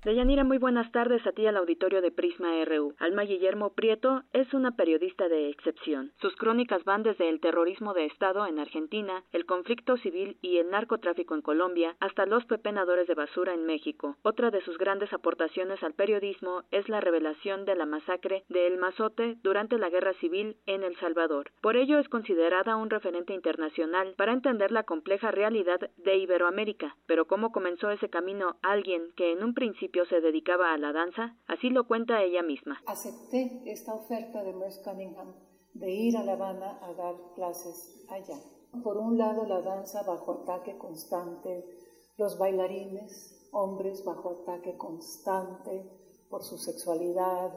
Deyanira, 0.04 0.44
muy 0.44 0.58
buenas 0.58 0.92
tardes 0.92 1.26
a 1.26 1.32
ti 1.32 1.44
al 1.48 1.56
auditorio 1.56 2.00
de 2.00 2.12
Prisma 2.12 2.64
RU. 2.64 2.94
Alma 3.00 3.22
Guillermo 3.22 3.70
Prieto 3.70 4.22
es 4.32 4.54
una 4.54 4.76
periodista 4.76 5.28
de 5.28 5.48
excepción. 5.48 6.12
Sus 6.20 6.36
crónicas 6.36 6.84
van 6.84 7.02
desde 7.02 7.28
el 7.28 7.40
terrorismo 7.40 7.94
de 7.94 8.04
Estado 8.04 8.46
en 8.46 8.60
Argentina, 8.60 9.24
el 9.32 9.44
conflicto 9.44 9.96
civil 9.96 10.38
y 10.40 10.58
el 10.58 10.70
narcotráfico 10.70 11.34
en 11.34 11.42
Colombia, 11.42 11.96
hasta 11.98 12.26
los 12.26 12.44
pepenadores 12.44 13.08
de 13.08 13.14
basura 13.14 13.54
en 13.54 13.66
México. 13.66 14.16
Otra 14.22 14.52
de 14.52 14.60
sus 14.60 14.78
grandes 14.78 15.12
aportaciones 15.12 15.82
al 15.82 15.94
periodismo 15.94 16.62
es 16.70 16.88
la 16.88 17.00
revelación 17.00 17.64
de 17.64 17.74
la 17.74 17.84
masacre 17.84 18.44
de 18.48 18.68
El 18.68 18.78
Mazote 18.78 19.36
durante 19.42 19.78
la 19.78 19.90
Guerra 19.90 20.12
Civil 20.20 20.58
en 20.66 20.84
El 20.84 20.94
Salvador. 21.00 21.50
Por 21.60 21.76
ello 21.76 21.98
es 21.98 22.08
considerada 22.08 22.76
un 22.76 22.88
referente 22.88 23.34
internacional 23.34 24.14
para 24.16 24.32
entender 24.32 24.70
la 24.70 24.84
compleja 24.84 25.32
realidad 25.32 25.90
de 25.96 26.18
Iberoamérica. 26.18 26.94
Pero 27.06 27.24
cómo 27.24 27.50
comenzó 27.50 27.90
ese 27.90 28.08
camino 28.08 28.58
alguien 28.62 29.02
que 29.16 29.32
en 29.32 29.42
un 29.42 29.54
principio 29.54 29.87
se 30.08 30.20
dedicaba 30.20 30.72
a 30.72 30.78
la 30.78 30.92
danza, 30.92 31.36
así 31.46 31.70
lo 31.70 31.86
cuenta 31.86 32.22
ella 32.22 32.42
misma. 32.42 32.80
Acepté 32.86 33.62
esta 33.66 33.94
oferta 33.94 34.42
de 34.42 34.52
Merce 34.52 34.82
Cunningham 34.82 35.34
de 35.74 35.90
ir 35.90 36.16
a 36.16 36.24
La 36.24 36.32
Habana 36.32 36.78
a 36.82 36.92
dar 36.94 37.14
clases 37.34 38.04
allá. 38.08 38.38
Por 38.82 38.96
un 38.98 39.16
lado, 39.16 39.46
la 39.46 39.60
danza 39.62 40.02
bajo 40.02 40.42
ataque 40.42 40.76
constante, 40.76 41.64
los 42.16 42.38
bailarines, 42.38 43.48
hombres 43.52 44.04
bajo 44.04 44.42
ataque 44.42 44.76
constante 44.76 45.90
por 46.28 46.42
su 46.42 46.58
sexualidad. 46.58 47.52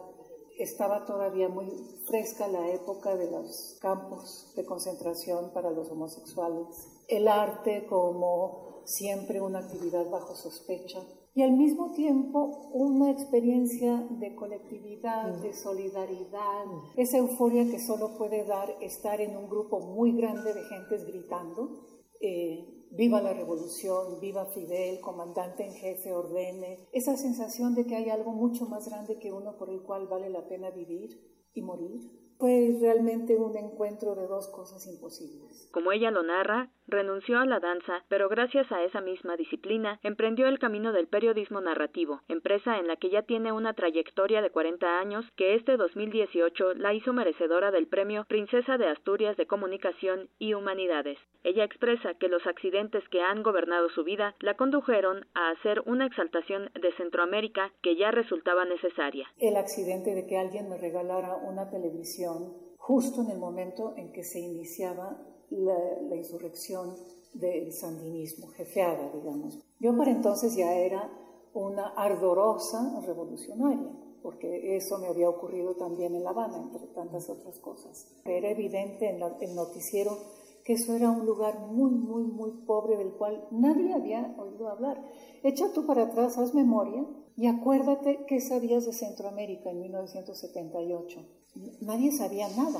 Estaba 0.57 1.05
todavía 1.05 1.49
muy 1.49 1.67
fresca 2.05 2.47
la 2.47 2.69
época 2.69 3.15
de 3.15 3.31
los 3.31 3.77
campos 3.81 4.53
de 4.55 4.65
concentración 4.65 5.51
para 5.53 5.71
los 5.71 5.89
homosexuales. 5.89 6.67
El 7.07 7.27
arte 7.27 7.87
como 7.87 8.83
siempre 8.85 9.41
una 9.41 9.59
actividad 9.59 10.09
bajo 10.09 10.35
sospecha 10.35 10.99
y 11.33 11.43
al 11.43 11.51
mismo 11.53 11.91
tiempo 11.93 12.69
una 12.73 13.09
experiencia 13.09 14.05
de 14.09 14.35
colectividad, 14.35 15.41
de 15.41 15.53
solidaridad, 15.53 16.65
esa 16.97 17.17
euforia 17.17 17.65
que 17.69 17.79
solo 17.79 18.17
puede 18.17 18.45
dar 18.45 18.75
estar 18.81 19.21
en 19.21 19.37
un 19.37 19.49
grupo 19.49 19.79
muy 19.79 20.11
grande 20.13 20.53
de 20.53 20.63
gentes 20.63 21.05
gritando, 21.05 21.87
eh, 22.19 22.81
viva 22.91 23.21
la 23.21 23.33
revolución, 23.33 24.19
viva 24.19 24.45
Fidel, 24.47 24.99
comandante 24.99 25.65
en 25.65 25.73
jefe, 25.73 26.11
ordene, 26.11 26.89
esa 26.91 27.15
sensación 27.15 27.75
de 27.75 27.85
que 27.85 27.95
hay 27.95 28.09
algo 28.09 28.31
mucho 28.31 28.65
más 28.65 28.89
grande 28.89 29.17
que 29.17 29.31
uno 29.31 29.57
por 29.57 29.69
el 29.69 29.81
cual 29.81 30.07
vale 30.07 30.29
la 30.29 30.47
pena 30.47 30.69
vivir 30.69 31.09
y 31.53 31.61
morir. 31.61 32.21
Fue 32.37 32.75
realmente 32.81 33.37
un 33.37 33.55
encuentro 33.55 34.15
de 34.15 34.25
dos 34.25 34.47
cosas 34.49 34.87
imposibles. 34.87 35.69
Como 35.71 35.91
ella 35.91 36.09
lo 36.09 36.23
narra, 36.23 36.73
renunció 36.87 37.39
a 37.39 37.45
la 37.45 37.59
danza, 37.59 38.03
pero 38.07 38.29
gracias 38.29 38.71
a 38.71 38.83
esa 38.83 39.01
misma 39.01 39.37
disciplina 39.37 39.99
emprendió 40.03 40.47
el 40.47 40.59
camino 40.59 40.91
del 40.91 41.07
periodismo 41.07 41.61
narrativo, 41.61 42.21
empresa 42.27 42.77
en 42.77 42.87
la 42.87 42.95
que 42.95 43.09
ya 43.09 43.23
tiene 43.23 43.51
una 43.51 43.73
trayectoria 43.73 44.41
de 44.41 44.49
40 44.49 44.99
años 44.99 45.25
que 45.35 45.55
este 45.55 45.77
2018 45.77 46.73
la 46.75 46.93
hizo 46.93 47.13
merecedora 47.13 47.71
del 47.71 47.87
premio 47.87 48.25
Princesa 48.27 48.77
de 48.77 48.87
Asturias 48.87 49.37
de 49.37 49.47
Comunicación 49.47 50.29
y 50.39 50.53
Humanidades. 50.53 51.17
Ella 51.43 51.63
expresa 51.63 52.13
que 52.15 52.27
los 52.27 52.45
accidentes 52.45 53.07
que 53.09 53.21
han 53.21 53.41
gobernado 53.41 53.89
su 53.89 54.03
vida 54.03 54.35
la 54.39 54.55
condujeron 54.55 55.25
a 55.33 55.49
hacer 55.49 55.81
una 55.85 56.05
exaltación 56.05 56.69
de 56.79 56.91
Centroamérica 56.97 57.71
que 57.81 57.95
ya 57.95 58.11
resultaba 58.11 58.65
necesaria. 58.65 59.27
El 59.37 59.57
accidente 59.57 60.13
de 60.13 60.27
que 60.27 60.37
alguien 60.37 60.69
me 60.69 60.77
regalara 60.77 61.35
una 61.35 61.69
televisión 61.69 62.53
justo 62.77 63.21
en 63.21 63.31
el 63.31 63.37
momento 63.37 63.93
en 63.97 64.11
que 64.11 64.23
se 64.23 64.39
iniciaba 64.39 65.17
la, 65.51 66.15
insurrección 66.15 66.95
del 67.33 67.71
sandinismo, 67.71 68.47
jefeada, 68.47 69.11
digamos. 69.13 69.59
Yo 69.79 69.95
para 69.95 70.11
entonces 70.11 70.55
ya 70.55 70.73
era 70.73 71.09
una 71.53 71.89
ardorosa 71.95 73.01
revolucionaria, 73.05 73.91
porque 74.21 74.75
eso 74.75 74.97
me 74.99 75.07
había 75.07 75.29
ocurrido 75.29 75.75
también 75.75 76.15
en 76.15 76.23
La 76.23 76.31
Habana, 76.31 76.61
entre 76.61 76.87
tantas 76.87 77.29
otras 77.29 77.59
cosas. 77.59 78.07
Era 78.25 78.49
evidente 78.49 79.09
en 79.09 79.21
el 79.21 79.55
noticiero 79.55 80.17
que 80.63 80.73
eso 80.73 80.93
era 80.93 81.09
un 81.09 81.25
lugar 81.25 81.59
muy, 81.67 81.91
muy, 81.91 82.23
muy 82.23 82.51
pobre 82.65 82.97
del 82.97 83.13
cual 83.13 83.47
nadie 83.51 83.93
había 83.93 84.35
oído 84.37 84.69
hablar. 84.69 85.03
Echa 85.43 85.73
tú 85.73 85.87
para 85.87 86.03
atrás, 86.03 86.37
haz 86.37 86.53
memoria 86.53 87.05
y 87.35 87.47
acuérdate 87.47 88.25
qué 88.27 88.39
sabías 88.41 88.85
de 88.85 88.93
Centroamérica 88.93 89.71
en 89.71 89.79
1978 89.79 91.41
nadie 91.81 92.11
sabía 92.11 92.47
nada. 92.49 92.79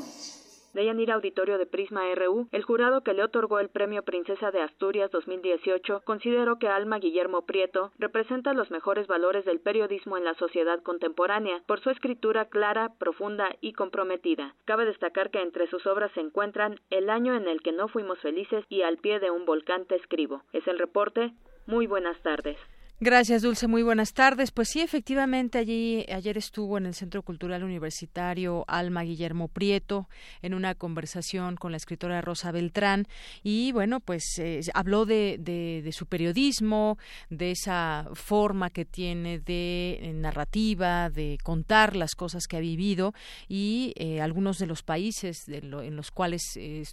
De 0.74 0.86
Yanira 0.86 1.16
Auditorio 1.16 1.58
de 1.58 1.66
Prisma 1.66 2.04
RU, 2.16 2.48
el 2.54 2.64
jurado 2.64 3.02
que 3.02 3.14
le 3.14 3.24
otorgó 3.24 3.60
el 3.60 3.68
Premio 3.68 4.04
Princesa 4.04 4.52
de 4.52 4.62
Asturias 4.62 5.12
2018 5.12 6.02
consideró 6.06 6.60
que 6.60 6.70
Alma 6.70 7.00
Guillermo 7.00 7.46
Prieto 7.46 7.92
representa 8.00 8.54
los 8.54 8.72
mejores 8.72 9.06
valores 9.08 9.44
del 9.44 9.60
periodismo 9.60 10.18
en 10.18 10.24
la 10.24 10.34
sociedad 10.36 10.82
contemporánea 10.82 11.62
por 11.68 11.82
su 11.82 11.90
escritura 11.90 12.46
clara, 12.46 12.94
profunda 12.98 13.54
y 13.60 13.74
comprometida. 13.74 14.56
Cabe 14.64 14.86
destacar 14.86 15.30
que 15.30 15.42
entre 15.42 15.68
sus 15.68 15.86
obras 15.88 16.12
se 16.14 16.22
encuentran 16.22 16.80
El 16.90 17.10
año 17.10 17.36
en 17.36 17.50
el 17.50 17.62
que 17.62 17.74
no 17.74 17.90
fuimos 17.90 18.20
felices 18.20 18.64
y 18.70 18.84
Al 18.84 18.98
pie 18.98 19.20
de 19.20 19.30
un 19.30 19.46
volcán 19.46 19.86
te 19.86 19.96
escribo. 19.96 20.44
Es 20.54 20.66
el 20.68 20.80
reporte. 20.80 21.34
Muy 21.68 21.86
buenas 21.86 22.18
tardes. 22.22 22.58
Gracias, 23.04 23.42
Dulce. 23.42 23.66
Muy 23.66 23.82
buenas 23.82 24.14
tardes. 24.14 24.52
Pues 24.52 24.68
sí, 24.70 24.80
efectivamente, 24.80 25.58
allí 25.58 26.06
ayer 26.14 26.38
estuvo 26.38 26.78
en 26.78 26.86
el 26.86 26.94
Centro 26.94 27.24
Cultural 27.24 27.64
Universitario 27.64 28.64
Alma 28.68 29.02
Guillermo 29.02 29.48
Prieto 29.48 30.08
en 30.44 30.54
una 30.54 30.76
conversación 30.76 31.56
con 31.56 31.72
la 31.72 31.78
escritora 31.78 32.22
Rosa 32.22 32.52
Beltrán 32.52 33.08
y 33.42 33.72
bueno, 33.72 34.02
pues 34.02 34.38
eh, 34.38 34.62
habló 34.76 35.08
de, 35.08 35.38
de, 35.40 35.92
su 35.94 36.06
periodismo, 36.06 37.00
de 37.32 37.50
esa 37.50 38.08
forma 38.14 38.70
que 38.70 38.86
tiene 38.86 39.40
de 39.40 39.98
eh, 40.00 40.14
narrativa, 40.14 41.10
de 41.10 41.40
contar 41.42 41.96
las 41.96 42.14
cosas 42.14 42.46
que 42.46 42.58
ha 42.58 42.60
vivido 42.60 43.16
y 43.48 43.94
eh, 43.96 44.22
algunos 44.22 44.60
de 44.60 44.68
los 44.68 44.84
países 44.84 45.48
en 45.48 45.96
los 45.96 46.12
cuales 46.12 46.44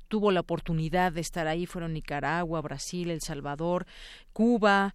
tuvo 0.08 0.32
la 0.32 0.40
oportunidad 0.40 1.12
de 1.12 1.20
estar 1.20 1.46
ahí 1.48 1.66
fueron 1.66 1.92
Nicaragua, 1.92 2.62
Brasil, 2.62 3.10
El 3.10 3.20
Salvador, 3.20 3.84
Cuba, 4.38 4.94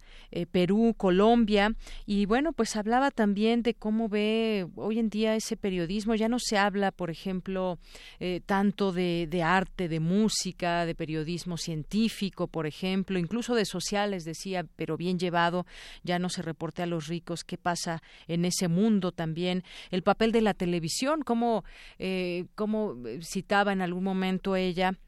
Perú, 0.50 0.94
Colombia 0.96 1.74
y 2.06 2.24
bueno, 2.24 2.54
pues 2.54 2.76
hablaba 2.76 3.10
también 3.10 3.62
de 3.62 3.74
cómo 3.74 4.08
ve 4.08 4.66
hoy 4.74 4.98
en 4.98 5.10
día 5.10 5.36
ese 5.36 5.58
periodismo. 5.58 6.14
Ya 6.14 6.30
no 6.30 6.38
se 6.38 6.56
habla, 6.56 6.92
por 6.92 7.10
ejemplo, 7.10 7.78
eh, 8.20 8.40
tanto 8.46 8.90
de, 8.90 9.26
de, 9.30 9.42
arte, 9.42 9.88
de 9.88 10.00
música, 10.00 10.86
de 10.86 10.94
periodismo 10.94 11.58
científico, 11.58 12.46
por 12.46 12.66
ejemplo, 12.66 13.18
incluso 13.18 13.54
de 13.54 13.66
sociales, 13.66 14.24
decía, 14.24 14.64
pero 14.76 14.96
bien 14.96 15.18
llevado. 15.18 15.66
Ya 16.04 16.18
no 16.18 16.30
se 16.30 16.40
reporte 16.40 16.82
a 16.82 16.86
los 16.86 17.08
ricos 17.08 17.44
qué 17.44 17.58
pasa 17.58 18.02
en 18.26 18.46
ese 18.46 18.68
mundo 18.68 19.12
también. 19.12 19.62
El 19.90 20.02
papel 20.02 20.32
de 20.32 20.40
la 20.40 20.54
televisión, 20.54 21.20
como 21.20 21.64
eh, 21.98 22.46
como 22.54 22.96
citaba 23.20 23.74
en 23.74 23.82
algún 23.82 24.04
momento 24.04 24.56
ella 24.56 24.98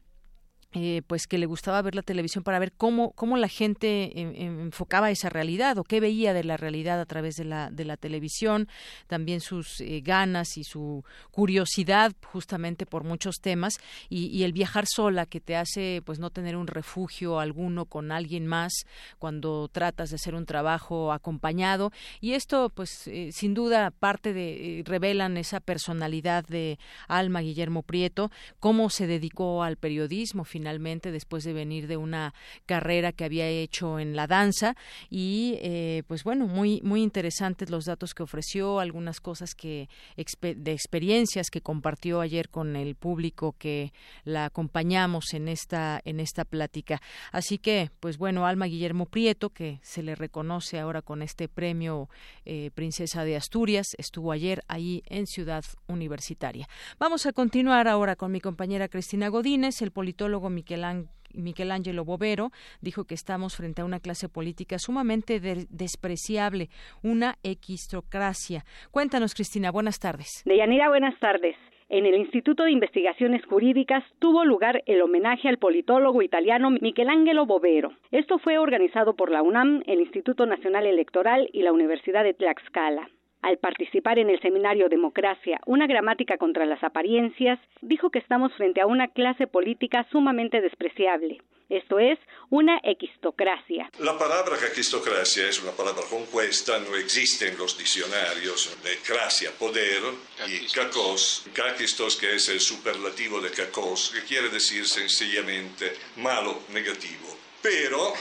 eh, 0.73 1.01
pues 1.07 1.27
que 1.27 1.37
le 1.37 1.45
gustaba 1.45 1.81
ver 1.81 1.95
la 1.95 2.01
televisión 2.01 2.43
para 2.43 2.59
ver 2.59 2.73
cómo, 2.73 3.13
cómo 3.13 3.37
la 3.37 3.47
gente 3.47 4.11
enfocaba 4.15 5.09
esa 5.09 5.29
realidad 5.29 5.77
o 5.77 5.85
qué 5.85 6.01
veía 6.01 6.33
de 6.33 6.43
la 6.43 6.57
realidad 6.57 6.99
a 6.99 7.05
través 7.05 7.35
de 7.35 7.45
la, 7.45 7.71
de 7.71 7.85
la 7.85 7.95
televisión, 7.95 8.67
también 9.07 9.39
sus 9.39 9.79
eh, 9.79 10.01
ganas 10.03 10.57
y 10.57 10.65
su 10.65 11.05
curiosidad 11.31 12.11
justamente 12.21 12.85
por 12.85 13.05
muchos 13.05 13.37
temas 13.41 13.77
y, 14.09 14.43
el 14.43 14.51
viajar 14.51 14.85
sola 14.87 15.25
que 15.25 15.39
te 15.39 15.55
hace 15.55 16.01
pues 16.05 16.19
no 16.19 16.29
tener 16.31 16.57
un 16.57 16.67
refugio 16.67 17.39
alguno 17.39 17.85
con 17.85 18.11
alguien 18.11 18.45
más 18.45 18.73
cuando 19.19 19.69
tratas 19.69 20.09
de 20.09 20.15
hacer 20.17 20.35
un 20.35 20.45
trabajo 20.45 21.13
acompañado. 21.13 21.91
Y 22.19 22.33
esto 22.33 22.69
pues 22.69 23.07
eh, 23.07 23.29
sin 23.31 23.53
duda 23.53 23.91
parte 23.91 24.33
de 24.33 24.83
revelan 24.85 25.37
esa 25.37 25.59
personalidad 25.59 26.45
de 26.45 26.77
Alma 27.07 27.39
Guillermo 27.39 27.83
Prieto, 27.83 28.31
cómo 28.59 28.89
se 28.89 29.07
dedicó 29.07 29.63
al 29.63 29.77
periodismo 29.77 30.43
finalmente 30.57 31.11
después 31.11 31.43
de 31.43 31.53
venir 31.53 31.85
de 31.85 31.97
una 31.97 32.33
carrera 32.65 33.11
que 33.11 33.25
había 33.25 33.47
hecho 33.47 33.99
en 33.99 34.15
la 34.15 34.25
danza. 34.25 34.75
Y 35.07 35.59
eh, 35.61 36.01
pues 36.07 36.23
bueno 36.23 36.47
muy 36.47 36.81
muy 36.83 37.03
interesantes 37.03 37.69
los 37.69 37.85
datos 37.85 38.15
que 38.15 38.23
ofreció 38.23 38.79
algunas 38.79 39.21
cosas 39.21 39.53
que 39.53 39.87
de 40.15 40.71
experiencias 40.71 41.51
que 41.51 41.61
compartió 41.61 42.21
ayer 42.21 42.49
con 42.49 42.75
el 42.75 42.95
público 42.95 43.53
que 43.59 43.93
la 44.23 44.45
acompañamos 44.45 45.35
en 45.35 45.47
esta 45.47 46.01
en 46.05 46.19
esta 46.19 46.43
plática. 46.43 47.03
Así 47.31 47.59
que 47.59 47.91
pues 47.99 48.17
bueno 48.17 48.47
Alma 48.47 48.65
Guillermo 48.65 49.05
Prieto 49.05 49.51
que 49.51 49.79
se 49.83 50.01
le 50.01 50.15
reconoce 50.15 50.79
ahora 50.79 51.03
con 51.03 51.21
este 51.21 51.47
premio 51.47 52.09
eh, 52.45 52.71
Princesa 52.73 53.25
de 53.25 53.35
Asturias 53.35 53.85
estuvo 53.99 54.31
ayer 54.31 54.63
ahí 54.67 55.03
en 55.05 55.27
Ciudad 55.27 55.63
Universitaria. 55.87 56.67
Vamos 56.97 57.27
a 57.27 57.31
continuar 57.31 57.87
ahora 57.87 58.15
con 58.15 58.31
mi 58.31 58.41
compañera 58.41 58.87
Cristina 58.87 59.27
Godínez 59.27 59.67
el 59.81 59.91
politólogo 59.91 60.46
Miguel 60.49 61.71
Ángelo 61.71 62.05
Bovero 62.05 62.51
dijo 62.81 63.05
que 63.05 63.15
estamos 63.15 63.55
frente 63.55 63.81
a 63.81 63.85
una 63.85 63.99
clase 63.99 64.29
política 64.29 64.79
sumamente 64.79 65.39
despreciable, 65.39 66.69
una 67.03 67.35
equistocracia. 67.43 68.63
Cuéntanos, 68.91 69.33
Cristina, 69.33 69.71
buenas 69.71 69.99
tardes. 69.99 70.43
Deyanira, 70.45 70.89
buenas 70.89 71.19
tardes. 71.19 71.55
En 71.89 72.05
el 72.05 72.15
Instituto 72.15 72.63
de 72.63 72.71
Investigaciones 72.71 73.45
Jurídicas 73.45 74.03
tuvo 74.19 74.43
lugar 74.43 74.83
el 74.87 75.01
homenaje 75.01 75.47
al 75.47 75.57
politólogo 75.57 76.21
italiano 76.21 76.69
Michelangelo 76.69 77.45
Bovero. 77.45 77.93
Esto 78.11 78.39
fue 78.39 78.57
organizado 78.57 79.15
por 79.15 79.31
la 79.31 79.41
UNAM, 79.41 79.83
el 79.85 80.01
Instituto 80.01 80.45
Nacional 80.45 80.85
Electoral 80.85 81.49
y 81.53 81.61
la 81.61 81.71
Universidad 81.71 82.25
de 82.25 82.33
Tlaxcala. 82.33 83.09
Al 83.41 83.57
participar 83.59 84.19
en 84.19 84.29
el 84.29 84.41
seminario 84.41 84.89
Democracia, 84.89 85.59
una 85.65 85.87
gramática 85.87 86.37
contra 86.37 86.65
las 86.65 86.83
apariencias, 86.83 87.59
dijo 87.81 88.09
que 88.09 88.19
estamos 88.19 88.53
frente 88.53 88.81
a 88.81 88.87
una 88.87 89.07
clase 89.07 89.47
política 89.47 90.05
sumamente 90.11 90.59
despreciable. 90.61 91.41
Esto 91.69 91.99
es 91.99 92.17
una 92.49 92.79
equistocracia. 92.81 93.89
La 93.99 94.17
palabra 94.17 94.55
equistocracia 94.71 95.49
es 95.49 95.61
una 95.61 95.71
palabra 95.73 96.01
compuesta, 96.09 96.79
no 96.79 96.95
existe 96.95 97.49
en 97.49 97.57
los 97.57 97.77
diccionarios 97.77 98.77
de 98.83 98.97
cracia, 99.05 99.51
poder, 99.51 100.01
y 100.47 100.65
kakos, 100.71 101.45
kakistos, 101.53 102.15
que 102.15 102.35
es 102.35 102.47
el 102.49 102.61
superlativo 102.61 103.41
de 103.41 103.51
kakos, 103.51 104.11
que 104.13 104.23
quiere 104.23 104.47
decir 104.49 104.87
sencillamente 104.87 105.91
malo, 106.15 106.61
negativo. 106.69 107.37
Pero 107.61 108.13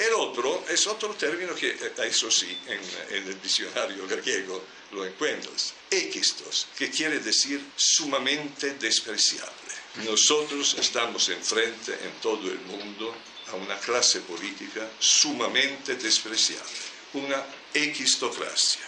el 0.00 0.14
otro 0.14 0.64
es 0.70 0.86
otro 0.86 1.10
término 1.10 1.54
que, 1.54 1.68
eh, 1.68 1.92
eso 2.04 2.30
sí, 2.30 2.56
en, 2.66 2.80
el 3.16 3.40
diccionario 3.42 4.06
griego 4.08 4.62
lo 4.92 5.04
encuentras. 5.04 5.74
Equistos, 5.90 6.68
que 6.76 6.90
quiere 6.90 7.18
decir 7.20 7.60
sumamente 7.76 8.74
despreciable. 8.74 9.52
Nosotros 10.06 10.76
estamos 10.78 11.28
enfrente 11.28 11.92
en 11.92 12.12
todo 12.22 12.50
el 12.50 12.58
mundo 12.60 13.14
a 13.52 13.56
una 13.56 13.76
clase 13.76 14.20
política 14.20 14.88
sumamente 14.98 15.96
despreciable, 15.96 16.78
una 17.14 17.42
equistocracia. 17.74 18.82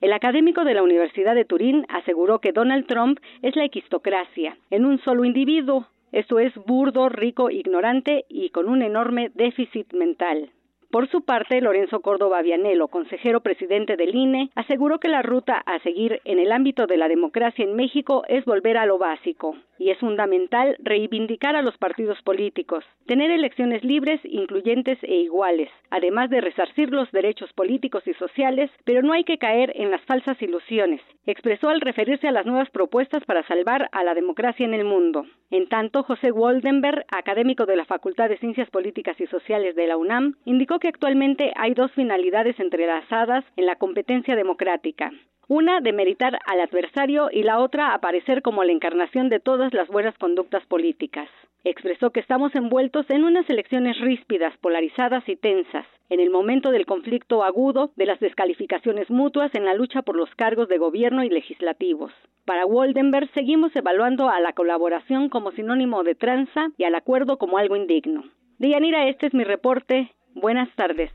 El 0.00 0.14
académico 0.14 0.64
de 0.64 0.74
la 0.74 0.82
Universidad 0.82 1.34
de 1.34 1.44
Turín 1.44 1.86
aseguró 1.90 2.40
que 2.40 2.52
Donald 2.52 2.86
Trump 2.86 3.20
es 3.42 3.54
la 3.54 3.66
equistocracia, 3.66 4.56
en 4.70 4.86
un 4.86 5.00
solo 5.04 5.24
individuo, 5.24 5.86
esto 6.12 6.38
es 6.38 6.54
burdo, 6.66 7.08
rico, 7.08 7.50
ignorante 7.50 8.24
y 8.28 8.50
con 8.50 8.68
un 8.68 8.82
enorme 8.82 9.30
déficit 9.34 9.92
mental. 9.92 10.50
Por 10.90 11.08
su 11.08 11.24
parte, 11.24 11.60
Lorenzo 11.60 12.00
Córdoba 12.00 12.42
Vianelo, 12.42 12.88
consejero 12.88 13.42
presidente 13.42 13.96
del 13.96 14.12
INE, 14.12 14.50
aseguró 14.56 14.98
que 14.98 15.06
la 15.06 15.22
ruta 15.22 15.62
a 15.64 15.78
seguir 15.84 16.20
en 16.24 16.40
el 16.40 16.50
ámbito 16.50 16.88
de 16.88 16.96
la 16.96 17.06
democracia 17.06 17.64
en 17.64 17.76
México 17.76 18.24
es 18.26 18.44
volver 18.44 18.76
a 18.76 18.86
lo 18.86 18.98
básico, 18.98 19.54
y 19.78 19.90
es 19.90 19.98
fundamental 19.98 20.76
reivindicar 20.80 21.54
a 21.54 21.62
los 21.62 21.78
partidos 21.78 22.20
políticos, 22.22 22.84
tener 23.06 23.30
elecciones 23.30 23.84
libres, 23.84 24.20
incluyentes 24.24 24.98
e 25.02 25.14
iguales, 25.14 25.70
además 25.90 26.28
de 26.28 26.40
resarcir 26.40 26.90
los 26.90 27.08
derechos 27.12 27.52
políticos 27.52 28.02
y 28.08 28.14
sociales, 28.14 28.68
pero 28.84 29.02
no 29.02 29.12
hay 29.12 29.22
que 29.22 29.38
caer 29.38 29.72
en 29.76 29.92
las 29.92 30.02
falsas 30.06 30.42
ilusiones, 30.42 31.00
expresó 31.24 31.68
al 31.68 31.80
referirse 31.80 32.26
a 32.26 32.32
las 32.32 32.46
nuevas 32.46 32.68
propuestas 32.70 33.24
para 33.26 33.46
salvar 33.46 33.88
a 33.92 34.02
la 34.02 34.14
democracia 34.14 34.66
en 34.66 34.74
el 34.74 34.84
mundo. 34.84 35.24
En 35.52 35.68
tanto, 35.68 36.02
José 36.02 36.32
Waldenberg, 36.32 37.04
académico 37.12 37.64
de 37.64 37.76
la 37.76 37.84
Facultad 37.84 38.28
de 38.28 38.38
Ciencias 38.38 38.68
Políticas 38.70 39.20
y 39.20 39.26
Sociales 39.28 39.76
de 39.76 39.86
la 39.86 39.96
UNAM, 39.96 40.34
indicó 40.44 40.79
que 40.80 40.88
actualmente 40.88 41.52
hay 41.56 41.74
dos 41.74 41.92
finalidades 41.92 42.58
entrelazadas 42.58 43.44
en 43.56 43.66
la 43.66 43.76
competencia 43.76 44.34
democrática. 44.34 45.12
Una, 45.46 45.80
demeritar 45.80 46.38
al 46.46 46.60
adversario 46.60 47.28
y 47.32 47.42
la 47.42 47.58
otra, 47.58 47.92
aparecer 47.92 48.40
como 48.40 48.62
la 48.62 48.72
encarnación 48.72 49.28
de 49.28 49.40
todas 49.40 49.74
las 49.74 49.88
buenas 49.88 50.16
conductas 50.16 50.64
políticas. 50.66 51.28
Expresó 51.64 52.10
que 52.10 52.20
estamos 52.20 52.54
envueltos 52.54 53.10
en 53.10 53.24
unas 53.24 53.50
elecciones 53.50 53.98
ríspidas, 54.00 54.56
polarizadas 54.58 55.28
y 55.28 55.36
tensas, 55.36 55.86
en 56.08 56.20
el 56.20 56.30
momento 56.30 56.70
del 56.70 56.86
conflicto 56.86 57.42
agudo, 57.42 57.90
de 57.96 58.06
las 58.06 58.20
descalificaciones 58.20 59.10
mutuas 59.10 59.54
en 59.54 59.64
la 59.64 59.74
lucha 59.74 60.02
por 60.02 60.16
los 60.16 60.32
cargos 60.36 60.68
de 60.68 60.78
gobierno 60.78 61.24
y 61.24 61.28
legislativos. 61.28 62.12
Para 62.44 62.64
Waldenberg 62.64 63.28
seguimos 63.34 63.74
evaluando 63.76 64.28
a 64.28 64.40
la 64.40 64.52
colaboración 64.52 65.28
como 65.28 65.50
sinónimo 65.50 66.02
de 66.02 66.14
tranza 66.14 66.68
y 66.78 66.84
al 66.84 66.94
acuerdo 66.94 67.38
como 67.38 67.58
algo 67.58 67.76
indigno. 67.76 68.24
Dianira, 68.58 69.08
este 69.08 69.26
es 69.26 69.34
mi 69.34 69.44
reporte. 69.44 70.12
Buenas 70.34 70.68
tardes. 70.76 71.10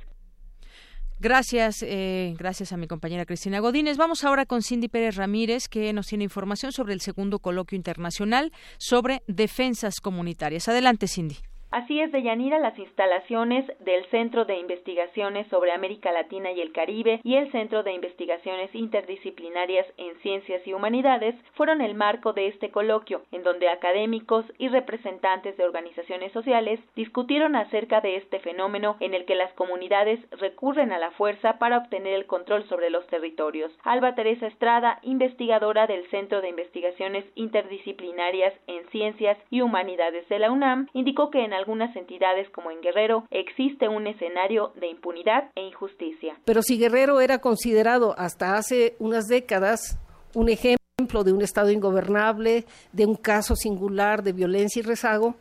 Gracias, 1.19 1.81
eh, 1.81 2.33
gracias 2.37 2.73
a 2.73 2.77
mi 2.77 2.87
compañera 2.87 3.25
Cristina 3.25 3.59
Godínez. 3.59 3.97
Vamos 3.97 4.23
ahora 4.25 4.45
con 4.45 4.61
Cindy 4.61 4.89
Pérez 4.89 5.15
Ramírez, 5.15 5.69
que 5.69 5.93
nos 5.93 6.07
tiene 6.07 6.25
información 6.25 6.73
sobre 6.73 6.93
el 6.93 6.99
segundo 6.99 7.39
coloquio 7.39 7.77
internacional 7.77 8.51
sobre 8.77 9.23
defensas 9.27 10.01
comunitarias. 10.01 10.67
Adelante, 10.67 11.07
Cindy. 11.07 11.37
Así 11.71 11.99
es, 11.99 12.11
Deyanira, 12.11 12.57
las 12.59 12.77
instalaciones 12.79 13.65
del 13.79 14.05
Centro 14.05 14.45
de 14.45 14.57
Investigaciones 14.57 15.47
sobre 15.47 15.73
América 15.73 16.11
Latina 16.11 16.51
y 16.51 16.61
el 16.61 16.71
Caribe 16.71 17.19
y 17.23 17.35
el 17.35 17.51
Centro 17.51 17.83
de 17.83 17.91
Investigaciones 17.91 18.73
Interdisciplinarias 18.73 19.85
en 19.97 20.15
Ciencias 20.21 20.65
y 20.65 20.73
Humanidades 20.73 21.35
fueron 21.55 21.81
el 21.81 21.95
marco 21.95 22.31
de 22.31 22.47
este 22.47 22.71
coloquio, 22.71 23.23
en 23.31 23.43
donde 23.43 23.67
académicos 23.67 24.45
y 24.57 24.69
representantes 24.69 25.57
de 25.57 25.65
organizaciones 25.65 26.31
sociales 26.31 26.79
discutieron 26.95 27.55
acerca 27.57 27.99
de 27.99 28.17
este 28.17 28.39
fenómeno 28.39 28.95
en 28.99 29.13
el 29.13 29.25
que 29.25 29.35
las 29.35 29.51
comunidades 29.53 30.19
recurren 30.31 30.93
a 30.93 30.99
la 30.99 31.11
fuerza 31.11 31.57
para 31.59 31.79
obtener 31.79 32.13
el 32.13 32.25
control 32.25 32.63
sobre 32.69 32.89
los 32.89 33.05
territorios. 33.07 33.71
Alba 33.83 34.15
Teresa 34.15 34.47
Estrada, 34.47 34.99
investigadora 35.01 35.87
del 35.87 36.07
Centro 36.09 36.41
de 36.41 36.49
Investigaciones 36.49 37.25
Interdisciplinarias 37.35 38.53
en 38.67 38.87
Ciencias 38.91 39.37
y 39.49 39.61
Humanidades 39.61 40.29
de 40.29 40.39
la 40.39 40.51
UNAM, 40.51 40.87
indicó 40.93 41.31
que 41.31 41.43
en 41.43 41.53
algunas 41.55 41.95
entidades 41.95 42.49
como 42.51 42.71
en 42.71 42.81
Guerrero 42.81 43.25
existe 43.31 43.87
un 43.87 44.07
escenario 44.07 44.73
de 44.75 44.87
impunidad 44.87 45.49
e 45.55 45.61
injusticia. 45.61 46.37
Pero 46.45 46.61
si 46.61 46.77
Guerrero 46.77 47.21
era 47.21 47.39
considerado 47.39 48.13
hasta 48.17 48.55
hace 48.55 48.95
unas 48.99 49.25
décadas 49.25 49.97
un 50.33 50.49
ejemplo 50.49 51.23
de 51.23 51.33
un 51.33 51.41
Estado 51.41 51.71
ingobernable, 51.71 52.65
de 52.91 53.05
un 53.05 53.15
caso 53.15 53.55
singular 53.55 54.21
de 54.21 54.33
violencia 54.33 54.79
y 54.79 54.83
rezago, 54.83 55.35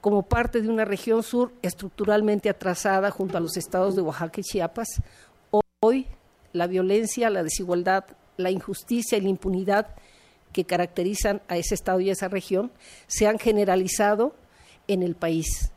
como 0.00 0.22
parte 0.22 0.62
de 0.62 0.68
una 0.68 0.84
región 0.84 1.22
sur 1.22 1.52
estructuralmente 1.62 2.48
atrasada 2.48 3.10
junto 3.10 3.36
a 3.36 3.40
los 3.40 3.56
estados 3.56 3.96
de 3.96 4.02
Oaxaca 4.02 4.40
y 4.40 4.44
Chiapas, 4.44 4.88
hoy 5.80 6.06
la 6.52 6.66
violencia, 6.66 7.30
la 7.30 7.42
desigualdad, 7.42 8.04
la 8.36 8.50
injusticia 8.50 9.18
y 9.18 9.20
la 9.20 9.28
impunidad 9.28 9.94
que 10.52 10.64
caracterizan 10.64 11.42
a 11.48 11.56
ese 11.56 11.74
estado 11.74 12.00
y 12.00 12.10
a 12.10 12.12
esa 12.12 12.28
región 12.28 12.72
se 13.06 13.26
han 13.26 13.38
generalizado 13.38 14.34
en 14.88 15.02
el 15.02 15.14
país. 15.14 15.70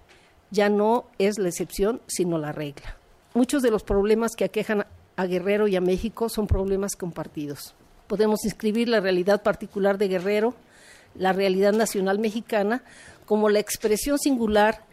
Ya 0.50 0.70
no 0.70 1.06
es 1.18 1.38
la 1.38 1.50
excepción, 1.50 2.02
sino 2.08 2.38
la 2.38 2.52
regla. 2.52 2.98
Muchos 3.34 3.62
de 3.62 3.72
los 3.72 3.84
problemas 3.84 4.36
que 4.36 4.44
aquejan 4.44 4.86
a 5.16 5.26
Guerrero 5.26 5.68
y 5.68 5.76
a 5.76 5.82
México 5.82 6.28
son 6.28 6.48
problemas 6.48 6.96
compartidos. 6.96 7.76
Podemos 8.08 8.44
inscribir 8.44 8.90
la 8.90 9.00
realidad 9.00 9.44
particular 9.44 9.98
de 9.98 10.08
Guerrero, 10.08 10.54
la 11.16 11.32
realidad 11.32 11.74
nacional 11.74 12.20
mexicana, 12.20 12.84
como 13.26 13.50
la 13.50 13.60
expresión 13.60 14.18
singular 14.18 14.84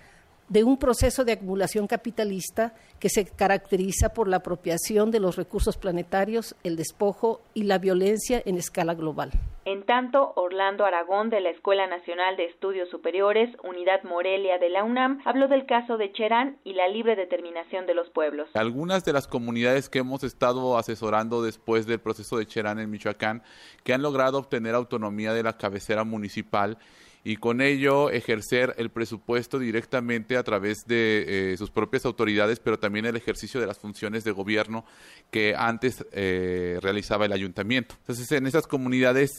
de 0.48 0.64
un 0.64 0.78
proceso 0.78 1.24
de 1.24 1.32
acumulación 1.32 1.86
capitalista 1.86 2.74
que 2.98 3.10
se 3.10 3.26
caracteriza 3.26 4.10
por 4.10 4.28
la 4.28 4.38
apropiación 4.38 5.10
de 5.10 5.20
los 5.20 5.36
recursos 5.36 5.76
planetarios, 5.76 6.54
el 6.64 6.76
despojo 6.76 7.40
y 7.54 7.64
la 7.64 7.78
violencia 7.78 8.42
en 8.44 8.56
escala 8.56 8.94
global. 8.94 9.30
En 9.70 9.82
tanto, 9.82 10.32
Orlando 10.34 10.86
Aragón 10.86 11.28
de 11.28 11.42
la 11.42 11.50
Escuela 11.50 11.86
Nacional 11.86 12.38
de 12.38 12.46
Estudios 12.46 12.88
Superiores, 12.88 13.54
Unidad 13.62 14.02
Morelia 14.02 14.56
de 14.56 14.70
la 14.70 14.82
UNAM, 14.82 15.20
habló 15.26 15.46
del 15.46 15.66
caso 15.66 15.98
de 15.98 16.10
Cherán 16.10 16.56
y 16.64 16.72
la 16.72 16.88
libre 16.88 17.16
determinación 17.16 17.86
de 17.86 17.92
los 17.92 18.08
pueblos. 18.08 18.48
Algunas 18.54 19.04
de 19.04 19.12
las 19.12 19.28
comunidades 19.28 19.90
que 19.90 19.98
hemos 19.98 20.24
estado 20.24 20.78
asesorando 20.78 21.42
después 21.42 21.86
del 21.86 21.98
proceso 21.98 22.38
de 22.38 22.46
Cherán 22.46 22.78
en 22.78 22.90
Michoacán, 22.90 23.42
que 23.84 23.92
han 23.92 24.00
logrado 24.00 24.38
obtener 24.38 24.74
autonomía 24.74 25.34
de 25.34 25.42
la 25.42 25.58
cabecera 25.58 26.02
municipal, 26.02 26.78
y 27.24 27.36
con 27.36 27.60
ello 27.60 28.10
ejercer 28.10 28.74
el 28.78 28.90
presupuesto 28.90 29.58
directamente 29.58 30.36
a 30.36 30.42
través 30.42 30.78
de 30.86 31.52
eh, 31.52 31.56
sus 31.56 31.70
propias 31.70 32.04
autoridades, 32.04 32.60
pero 32.60 32.78
también 32.78 33.06
el 33.06 33.16
ejercicio 33.16 33.60
de 33.60 33.66
las 33.66 33.78
funciones 33.78 34.24
de 34.24 34.30
gobierno 34.30 34.84
que 35.30 35.54
antes 35.56 36.04
eh, 36.12 36.78
realizaba 36.82 37.26
el 37.26 37.32
ayuntamiento. 37.32 37.96
Entonces, 38.00 38.30
en 38.32 38.46
esas 38.46 38.66
comunidades 38.66 39.32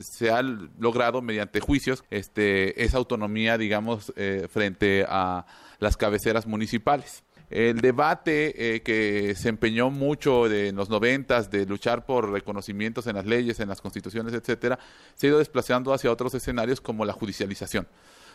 se 0.00 0.30
ha 0.30 0.42
logrado 0.42 1.22
mediante 1.22 1.60
juicios 1.60 2.04
este, 2.10 2.82
esa 2.82 2.98
autonomía, 2.98 3.58
digamos, 3.58 4.12
eh, 4.16 4.48
frente 4.50 5.04
a 5.08 5.46
las 5.78 5.96
cabeceras 5.96 6.46
municipales 6.46 7.22
el 7.50 7.80
debate 7.80 8.76
eh, 8.76 8.82
que 8.82 9.34
se 9.34 9.48
empeñó 9.48 9.90
mucho 9.90 10.46
en 10.50 10.76
los 10.76 10.90
noventas 10.90 11.50
de 11.50 11.66
luchar 11.66 12.04
por 12.04 12.30
reconocimientos 12.30 13.06
en 13.06 13.16
las 13.16 13.26
leyes, 13.26 13.60
en 13.60 13.68
las 13.68 13.80
constituciones, 13.80 14.34
etcétera, 14.34 14.78
se 15.14 15.26
ha 15.26 15.30
ido 15.30 15.38
desplazando 15.38 15.92
hacia 15.92 16.12
otros 16.12 16.34
escenarios 16.34 16.80
como 16.80 17.04
la 17.04 17.12
judicialización. 17.12 17.86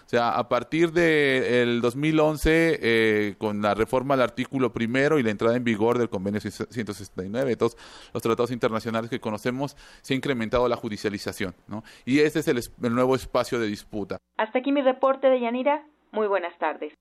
O 0.06 0.10
sea, 0.10 0.38
a 0.38 0.49
partir 0.49 0.91
del 0.91 1.82
2011, 1.82 2.80
eh, 2.82 3.36
con 3.38 3.62
la 3.62 3.73
reforma 3.73 4.15
del 4.15 4.23
artículo 4.23 4.73
primero 4.73 5.17
y 5.17 5.23
la 5.23 5.32
entrada 5.32 5.56
en 5.56 5.63
vigor 5.63 5.97
del 5.97 6.10
convenio 6.10 6.41
169, 6.41 7.52
de 7.52 7.56
todos 7.56 7.78
los 8.13 8.21
tratados 8.21 8.52
internacionales 8.52 9.10
que 9.10 9.19
conocemos, 9.19 9.78
se 10.02 10.13
ha 10.13 10.17
incrementado 10.17 10.67
la 10.67 10.76
judicialización, 10.76 11.56
¿no? 11.67 11.84
Y 12.06 12.19
ese 12.19 12.39
es 12.39 12.47
el, 12.49 12.58
el 12.58 12.93
nuevo 12.93 13.15
espacio 13.15 13.60
de 13.60 13.67
disputa. 13.67 14.17
Hasta 14.38 14.60
aquí 14.60 14.71
mi 14.71 14.82
reporte 14.82 15.28
de 15.28 15.39
Yanira. 15.39 15.86
Muy 16.12 16.28
buenas 16.28 16.58
tardes. 16.60 16.93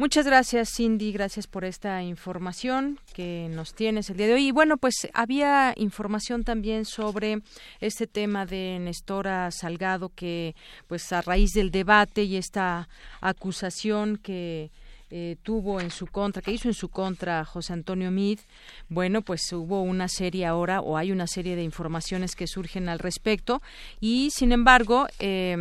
Muchas 0.00 0.24
gracias, 0.24 0.70
Cindy. 0.74 1.12
Gracias 1.12 1.46
por 1.46 1.62
esta 1.62 2.02
información 2.02 2.98
que 3.12 3.50
nos 3.50 3.74
tienes 3.74 4.08
el 4.08 4.16
día 4.16 4.28
de 4.28 4.32
hoy. 4.32 4.46
Y 4.46 4.50
bueno, 4.50 4.78
pues 4.78 4.94
había 5.12 5.74
información 5.76 6.42
también 6.42 6.86
sobre 6.86 7.42
este 7.80 8.06
tema 8.06 8.46
de 8.46 8.78
Nestora 8.80 9.50
Salgado, 9.50 10.08
que 10.08 10.56
pues 10.86 11.12
a 11.12 11.20
raíz 11.20 11.50
del 11.50 11.70
debate 11.70 12.22
y 12.22 12.36
esta 12.36 12.88
acusación 13.20 14.16
que 14.16 14.70
eh, 15.10 15.36
tuvo 15.42 15.82
en 15.82 15.90
su 15.90 16.06
contra, 16.06 16.40
que 16.40 16.52
hizo 16.52 16.68
en 16.68 16.74
su 16.74 16.88
contra 16.88 17.44
José 17.44 17.74
Antonio 17.74 18.10
Mid, 18.10 18.38
bueno, 18.88 19.20
pues 19.20 19.52
hubo 19.52 19.82
una 19.82 20.08
serie 20.08 20.46
ahora, 20.46 20.80
o 20.80 20.96
hay 20.96 21.12
una 21.12 21.26
serie 21.26 21.56
de 21.56 21.62
informaciones 21.62 22.34
que 22.34 22.46
surgen 22.46 22.88
al 22.88 23.00
respecto, 23.00 23.60
y 24.00 24.30
sin 24.30 24.52
embargo, 24.52 25.08
eh, 25.18 25.58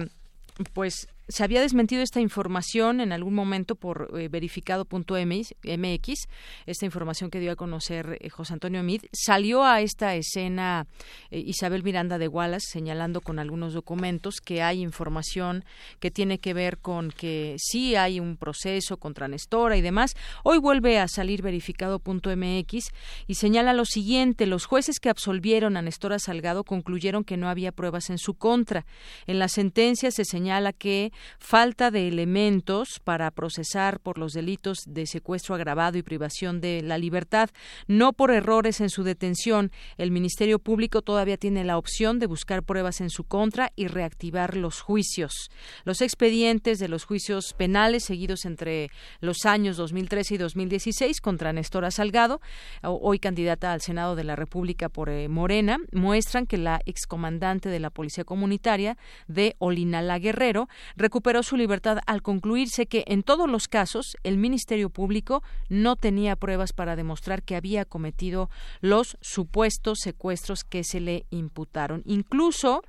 pues 0.72 1.10
se 1.30 1.44
había 1.44 1.62
desmentido 1.62 2.02
esta 2.02 2.20
información 2.20 3.02
en 3.02 3.12
algún 3.12 3.36
momento 3.36 3.76
por 3.76 4.12
eh, 4.18 4.28
verificado.mx, 4.30 6.28
esta 6.66 6.86
información 6.86 7.30
que 7.30 7.40
dio 7.40 7.52
a 7.52 7.56
conocer 7.56 8.18
eh, 8.20 8.30
José 8.30 8.54
Antonio 8.54 8.82
Mid. 8.82 9.04
Salió 9.14 9.64
a 9.64 9.82
esta 9.82 10.16
escena 10.16 10.88
eh, 11.30 11.40
Isabel 11.40 11.84
Miranda 11.84 12.18
de 12.18 12.28
Wallace 12.28 12.68
señalando 12.72 13.22
con 13.22 13.38
algunos 13.38 13.74
documentos 13.74 14.42
que 14.44 14.64
hay 14.64 14.82
información 14.82 15.66
que 16.00 16.10
tiene 16.10 16.40
que 16.40 16.56
ver 16.56 16.80
con 16.80 17.12
que 17.12 17.56
sí 17.60 17.96
hay 17.96 18.20
un 18.20 18.36
proceso 18.36 18.98
contra 18.98 19.28
Nestora 19.28 19.78
y 19.78 19.82
demás. 19.82 20.16
Hoy 20.44 20.58
vuelve 20.58 20.98
a 20.98 21.08
salir 21.08 21.44
verificado.mx 21.44 22.90
y 23.28 23.36
señala 23.36 23.74
lo 23.74 23.86
siguiente, 23.86 24.48
los 24.48 24.66
jueces 24.66 25.00
que 25.00 25.10
absolvieron 25.10 25.78
a 25.78 25.84
Nestora 25.84 26.18
Salgado 26.18 26.64
concluyeron 26.64 27.24
que 27.24 27.38
no 27.38 27.50
había 27.50 27.72
pruebas 27.72 28.10
en 28.10 28.18
su 28.18 28.34
contra. 28.34 28.88
En 29.28 29.38
la 29.38 29.48
sentencia 29.48 30.10
se 30.10 30.26
señala 30.26 30.74
que 30.74 31.12
falta 31.40 31.92
de 31.92 32.08
elementos 32.08 33.00
para 33.04 33.32
procesar 33.32 34.00
por 34.00 34.18
los 34.18 34.34
delitos 34.34 34.80
de 34.86 35.06
secuestro 35.06 35.56
agravado 35.56 35.98
y 35.98 36.04
privación 36.04 36.62
de 36.62 36.82
la 36.82 36.98
libertad, 36.98 37.50
no 37.88 38.14
por 38.14 38.32
errores 38.32 38.82
en 38.82 38.90
su 38.90 39.04
detención. 39.04 39.72
El 39.98 40.12
Ministerio 40.12 40.60
Público 40.60 41.02
todavía 41.02 41.38
tiene 41.38 41.64
la 41.64 41.78
opción 41.78 42.20
de 42.20 42.28
buscar 42.28 42.64
pruebas 42.64 43.02
en 43.02 43.10
su 43.10 43.24
contra 43.24 43.72
y 43.76 43.88
reactivar 43.88 44.56
los 44.56 44.82
juicios. 44.82 45.50
Los 45.84 46.02
expedientes 46.02 46.80
de 46.80 46.88
los 46.88 47.06
juicios 47.06 47.54
penales 47.54 48.04
seguidos 48.06 48.46
entre 48.46 48.92
los 49.20 49.46
años 49.46 49.78
2013 49.78 50.36
y 50.36 50.38
2016 50.38 51.22
contra 51.22 51.54
Nestora 51.54 51.92
Salgado, 51.92 52.42
hoy 52.84 53.20
candidata 53.20 53.72
al 53.72 53.82
Senado 53.82 54.16
de 54.16 54.24
la 54.24 54.36
República 54.36 54.90
por 54.90 55.10
eh, 55.10 55.28
Morena, 55.28 55.78
muestran 55.92 56.46
que 56.46 56.58
la 56.58 56.82
excomandante 56.86 57.70
de 57.70 57.80
la 57.80 57.90
Policía 57.90 58.24
Comunitaria 58.24 58.98
de 59.28 59.56
Olinala 59.60 60.20
Guerrero 60.20 60.70
recuperó 61.10 61.42
su 61.42 61.58
libertad 61.58 61.98
al 62.06 62.22
concluirse 62.22 62.86
que 62.86 63.04
en 63.08 63.24
todos 63.24 63.50
los 63.50 63.68
casos 63.68 64.16
el 64.22 64.38
Ministerio 64.38 64.92
Público 64.92 65.42
no 65.68 65.96
tenía 65.96 66.36
pruebas 66.36 66.72
para 66.72 66.96
demostrar 66.96 67.42
que 67.42 67.56
había 67.56 67.84
cometido 67.84 68.52
los 68.80 69.18
supuestos 69.20 69.98
secuestros 70.04 70.64
que 70.64 70.84
se 70.84 71.00
le 71.00 71.26
imputaron. 71.32 72.04
Incluso 72.06 72.84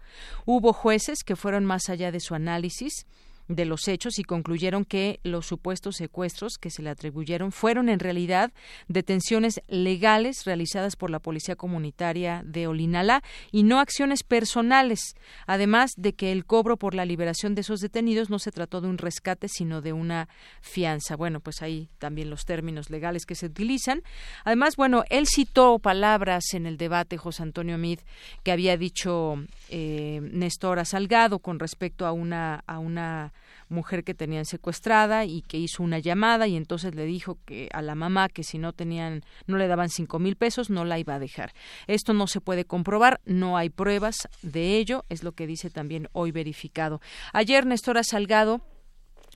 hubo 0.45 0.75
jueces 0.75 1.25
que 1.25 1.35
fueron 1.35 1.65
más 1.65 1.89
allá 1.89 2.13
de 2.13 2.21
su 2.21 2.35
análisis 2.35 3.07
de 3.51 3.65
los 3.65 3.89
hechos 3.89 4.19
y 4.19 4.23
concluyeron 4.23 4.85
que 4.85 5.19
los 5.25 5.45
supuestos 5.47 5.97
secuestros 5.97 6.57
que 6.57 6.71
se 6.71 6.83
le 6.83 6.91
atribuyeron 6.91 7.51
fueron 7.51 7.89
en 7.89 7.99
realidad 7.99 8.53
detenciones 8.87 9.61
legales 9.67 10.45
realizadas 10.45 10.95
por 10.95 11.11
la 11.11 11.19
Policía 11.19 11.57
Comunitaria 11.57 12.43
de 12.45 12.69
Olinalá 12.69 13.23
y 13.51 13.65
no 13.65 13.81
acciones 13.81 14.23
personales, 14.23 15.17
además 15.47 15.91
de 15.97 16.13
que 16.13 16.31
el 16.31 16.47
cobro 16.47 16.77
por 16.77 16.95
la 16.95 17.05
liberación 17.05 17.57
de 17.57 17.63
esos 17.63 17.81
detenidos 17.81 18.31
no 18.31 18.39
se 18.39 18.53
trató 18.53 18.81
de 18.81 18.89
un 18.89 18.99
rescate, 18.99 19.49
sino 19.49 19.81
de 19.81 19.93
una 19.93 20.29
fianza. 20.61 21.17
Bueno, 21.17 21.41
pues 21.41 21.61
ahí 21.61 21.89
también 21.99 22.31
los 22.31 22.45
términos 22.45 22.89
legales 22.89 23.27
que 23.27 23.35
se 23.35 23.47
utilizan. 23.47 24.03
Además, 24.45 24.77
bueno, 24.77 25.03
él 25.11 25.27
citó 25.27 25.81
palabras 25.81 26.55
en 26.55 26.67
el 26.67 26.77
debate, 26.77 27.17
José 27.17 27.43
Antonio 27.43 27.79
Mid, 27.79 27.99
que 28.45 28.53
había 28.53 28.77
dicho 28.77 29.35
eh, 29.71 30.21
Néstor 30.23 30.87
Salgado 30.87 31.41
con 31.41 31.59
respecto 31.59 32.07
a 32.07 32.13
una, 32.13 32.63
a 32.67 32.79
una 32.79 33.33
mujer 33.71 34.05
que 34.05 34.15
tenían 34.15 34.45
secuestrada 34.45 35.25
y 35.25 35.43
que 35.43 35.59
hizo 35.59 35.83
una 35.83 35.99
llamada 35.99 36.47
y 36.47 36.57
entonces 36.57 36.95
le 36.95 37.05
dijo 37.05 37.39
que 37.47 37.69
a 37.73 37.83
la 37.83 37.95
mamá 37.95 38.29
que 38.29 38.45
si 38.45 38.59
no 38.59 38.73
tenían, 38.73 39.23
no 39.47 39.57
le 39.57 39.69
daban 39.69 39.89
cinco 39.89 40.19
mil 40.19 40.37
pesos, 40.37 40.71
no 40.71 40.85
la 40.85 40.99
iba 40.99 41.15
a 41.15 41.19
dejar. 41.19 41.53
Esto 41.87 42.13
no 42.13 42.27
se 42.27 42.41
puede 42.41 42.65
comprobar, 42.65 43.21
no 43.25 43.57
hay 43.57 43.71
pruebas 43.71 44.29
de 44.43 44.77
ello, 44.77 45.05
es 45.09 45.23
lo 45.23 45.33
que 45.33 45.47
dice 45.47 45.71
también 45.71 46.09
hoy 46.13 46.33
verificado. 46.33 47.01
Ayer 47.33 47.67
Néstor 47.67 48.01
Salgado 48.05 48.61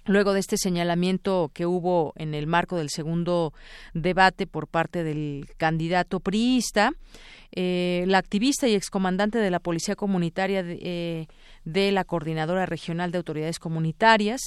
luego 0.07 0.33
de 0.33 0.40
este 0.40 0.57
señalamiento 0.59 1.51
que 1.55 1.66
hubo 1.66 2.12
en 2.16 2.35
el 2.35 2.47
marco 2.47 2.77
del 2.77 2.90
segundo 2.90 3.53
debate 3.94 4.47
por 4.47 4.68
parte 4.68 5.03
del 5.03 5.47
candidato 5.57 6.20
priista, 6.20 6.92
eh, 7.57 8.05
la 8.07 8.19
activista 8.19 8.67
y 8.67 8.75
excomandante 8.75 9.38
de 9.38 9.51
la 9.51 9.61
Policía 9.61 9.95
Comunitaria 9.95 10.62
de, 10.62 10.79
eh, 10.83 11.29
de, 11.64 11.93
la 11.93 12.05
Coordinadora 12.05 12.67
Regional 12.67 13.12
de 13.12 13.19
Autoridades 13.19 13.59
Comunitarias, 13.59 14.40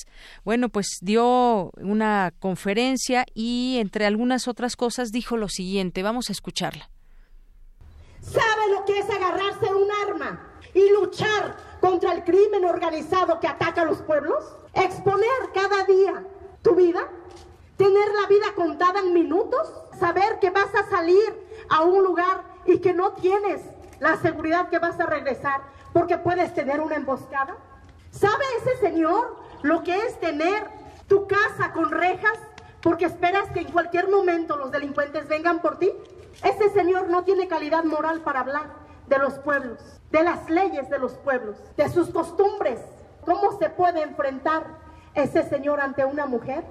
bueno, 0.43 0.69
pues 0.69 0.97
dio 1.01 1.71
una 1.77 2.33
conferencia 2.39 3.25
y 3.33 3.77
entre 3.79 4.05
algunas 4.05 4.47
otras 4.47 4.75
cosas 4.75 5.11
dijo 5.11 5.37
lo 5.37 5.47
siguiente, 5.47 6.03
vamos 6.03 6.29
a 6.29 6.33
escucharla. 6.33 6.89
¿Sabe 8.21 8.71
lo 8.73 8.83
que 8.83 8.99
es 8.99 9.09
agarrarse 9.09 9.73
un 9.73 9.87
arma 10.09 10.49
y 10.73 10.89
luchar 10.99 11.55
contra 11.79 12.13
el 12.13 12.23
crimen 12.23 12.65
organizado 12.65 13.39
que 13.39 13.47
ataca 13.47 13.83
a 13.83 13.85
los 13.85 14.01
pueblos? 14.01 14.43
Exponer 14.73 15.51
cada 15.53 15.85
día 15.85 16.25
tu 16.61 16.75
vida, 16.75 17.07
tener 17.77 18.07
la 18.21 18.27
vida 18.27 18.53
contada 18.55 18.99
en 18.99 19.13
minutos, 19.13 19.71
saber 19.97 20.39
que 20.41 20.49
vas 20.49 20.73
a 20.75 20.89
salir 20.89 21.47
a 21.69 21.83
un 21.83 22.03
lugar 22.03 22.43
y 22.67 22.79
que 22.79 22.93
no 22.93 23.13
tienes 23.13 23.61
la 23.99 24.17
seguridad 24.17 24.69
que 24.69 24.79
vas 24.79 24.99
a 24.99 25.05
regresar 25.05 25.61
porque 25.93 26.17
puedes 26.17 26.53
tener 26.53 26.79
una 26.79 26.95
emboscada. 26.95 27.55
¿Sabe 28.11 28.43
ese 28.61 28.77
señor 28.77 29.37
lo 29.63 29.83
que 29.83 29.95
es 29.95 30.19
tener 30.19 30.67
tu 31.07 31.27
casa 31.27 31.73
con 31.73 31.89
rejas 31.89 32.37
porque 32.81 33.05
esperas 33.05 33.49
que 33.51 33.61
en 33.61 33.71
cualquier 33.71 34.09
momento 34.09 34.55
los 34.55 34.71
delincuentes 34.71 35.27
vengan 35.27 35.61
por 35.61 35.79
ti? 35.79 35.91
Ese 36.43 36.69
señor 36.69 37.09
no 37.09 37.23
tiene 37.23 37.47
calidad 37.47 37.83
moral 37.83 38.21
para 38.21 38.41
hablar 38.41 38.69
de 39.07 39.17
los 39.17 39.39
pueblos, 39.39 39.79
de 40.11 40.23
las 40.23 40.47
leyes 40.49 40.89
de 40.89 40.99
los 40.99 41.13
pueblos, 41.13 41.55
de 41.75 41.89
sus 41.89 42.09
costumbres, 42.09 42.79
¿Cómo 43.27 43.59
se 43.59 43.69
puede 43.69 44.03
enfrentar 44.03 44.63
ese 45.13 45.43
señor 45.43 45.81
ante 45.81 46.05
una 46.05 46.27
mujer? 46.27 46.63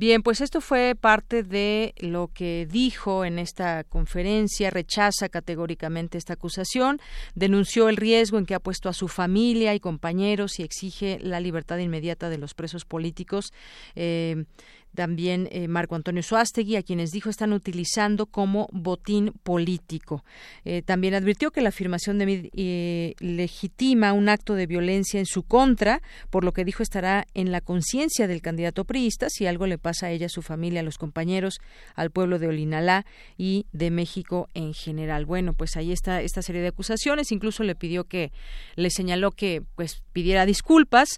Bien, 0.00 0.22
pues 0.22 0.40
esto 0.40 0.62
fue 0.62 0.94
parte 0.98 1.42
de 1.42 1.92
lo 1.98 2.28
que 2.32 2.66
dijo 2.66 3.26
en 3.26 3.38
esta 3.38 3.84
conferencia, 3.84 4.70
rechaza 4.70 5.28
categóricamente 5.28 6.16
esta 6.16 6.32
acusación, 6.32 7.02
denunció 7.34 7.90
el 7.90 7.98
riesgo 7.98 8.38
en 8.38 8.46
que 8.46 8.54
ha 8.54 8.60
puesto 8.60 8.88
a 8.88 8.94
su 8.94 9.08
familia 9.08 9.74
y 9.74 9.78
compañeros 9.78 10.58
y 10.58 10.62
exige 10.62 11.18
la 11.20 11.38
libertad 11.38 11.76
inmediata 11.76 12.30
de 12.30 12.38
los 12.38 12.54
presos 12.54 12.86
políticos. 12.86 13.52
Eh, 13.94 14.46
también 14.94 15.48
eh, 15.50 15.68
Marco 15.68 15.94
Antonio 15.94 16.22
Suástegui, 16.22 16.76
a 16.76 16.82
quienes 16.82 17.10
dijo 17.10 17.30
están 17.30 17.52
utilizando 17.52 18.26
como 18.26 18.68
botín 18.72 19.32
político. 19.42 20.24
Eh, 20.64 20.82
también 20.82 21.14
advirtió 21.14 21.50
que 21.50 21.60
la 21.60 21.68
afirmación 21.68 22.18
de 22.18 22.26
Mid 22.26 22.46
eh, 22.56 23.14
legitima 23.20 24.12
un 24.12 24.28
acto 24.28 24.54
de 24.54 24.66
violencia 24.66 25.20
en 25.20 25.26
su 25.26 25.42
contra, 25.42 26.02
por 26.30 26.44
lo 26.44 26.52
que 26.52 26.64
dijo 26.64 26.82
estará 26.82 27.26
en 27.34 27.52
la 27.52 27.60
conciencia 27.60 28.26
del 28.26 28.42
candidato 28.42 28.84
priista 28.84 29.28
si 29.30 29.46
algo 29.46 29.66
le 29.66 29.78
pasa 29.78 30.06
a 30.06 30.10
ella, 30.10 30.26
a 30.26 30.30
su 30.30 30.42
familia, 30.42 30.80
a 30.80 30.84
los 30.84 30.98
compañeros, 30.98 31.60
al 31.94 32.10
pueblo 32.10 32.38
de 32.38 32.48
Olinalá 32.48 33.06
y 33.36 33.66
de 33.72 33.90
México 33.90 34.48
en 34.54 34.74
general. 34.74 35.24
Bueno, 35.24 35.52
pues 35.52 35.76
ahí 35.76 35.92
está 35.92 36.20
esta 36.22 36.42
serie 36.42 36.62
de 36.62 36.68
acusaciones. 36.68 37.32
Incluso 37.32 37.62
le 37.62 37.74
pidió 37.74 38.04
que, 38.04 38.32
le 38.76 38.90
señaló 38.90 39.30
que 39.32 39.62
pues 39.76 40.02
pidiera 40.12 40.46
disculpas. 40.46 41.08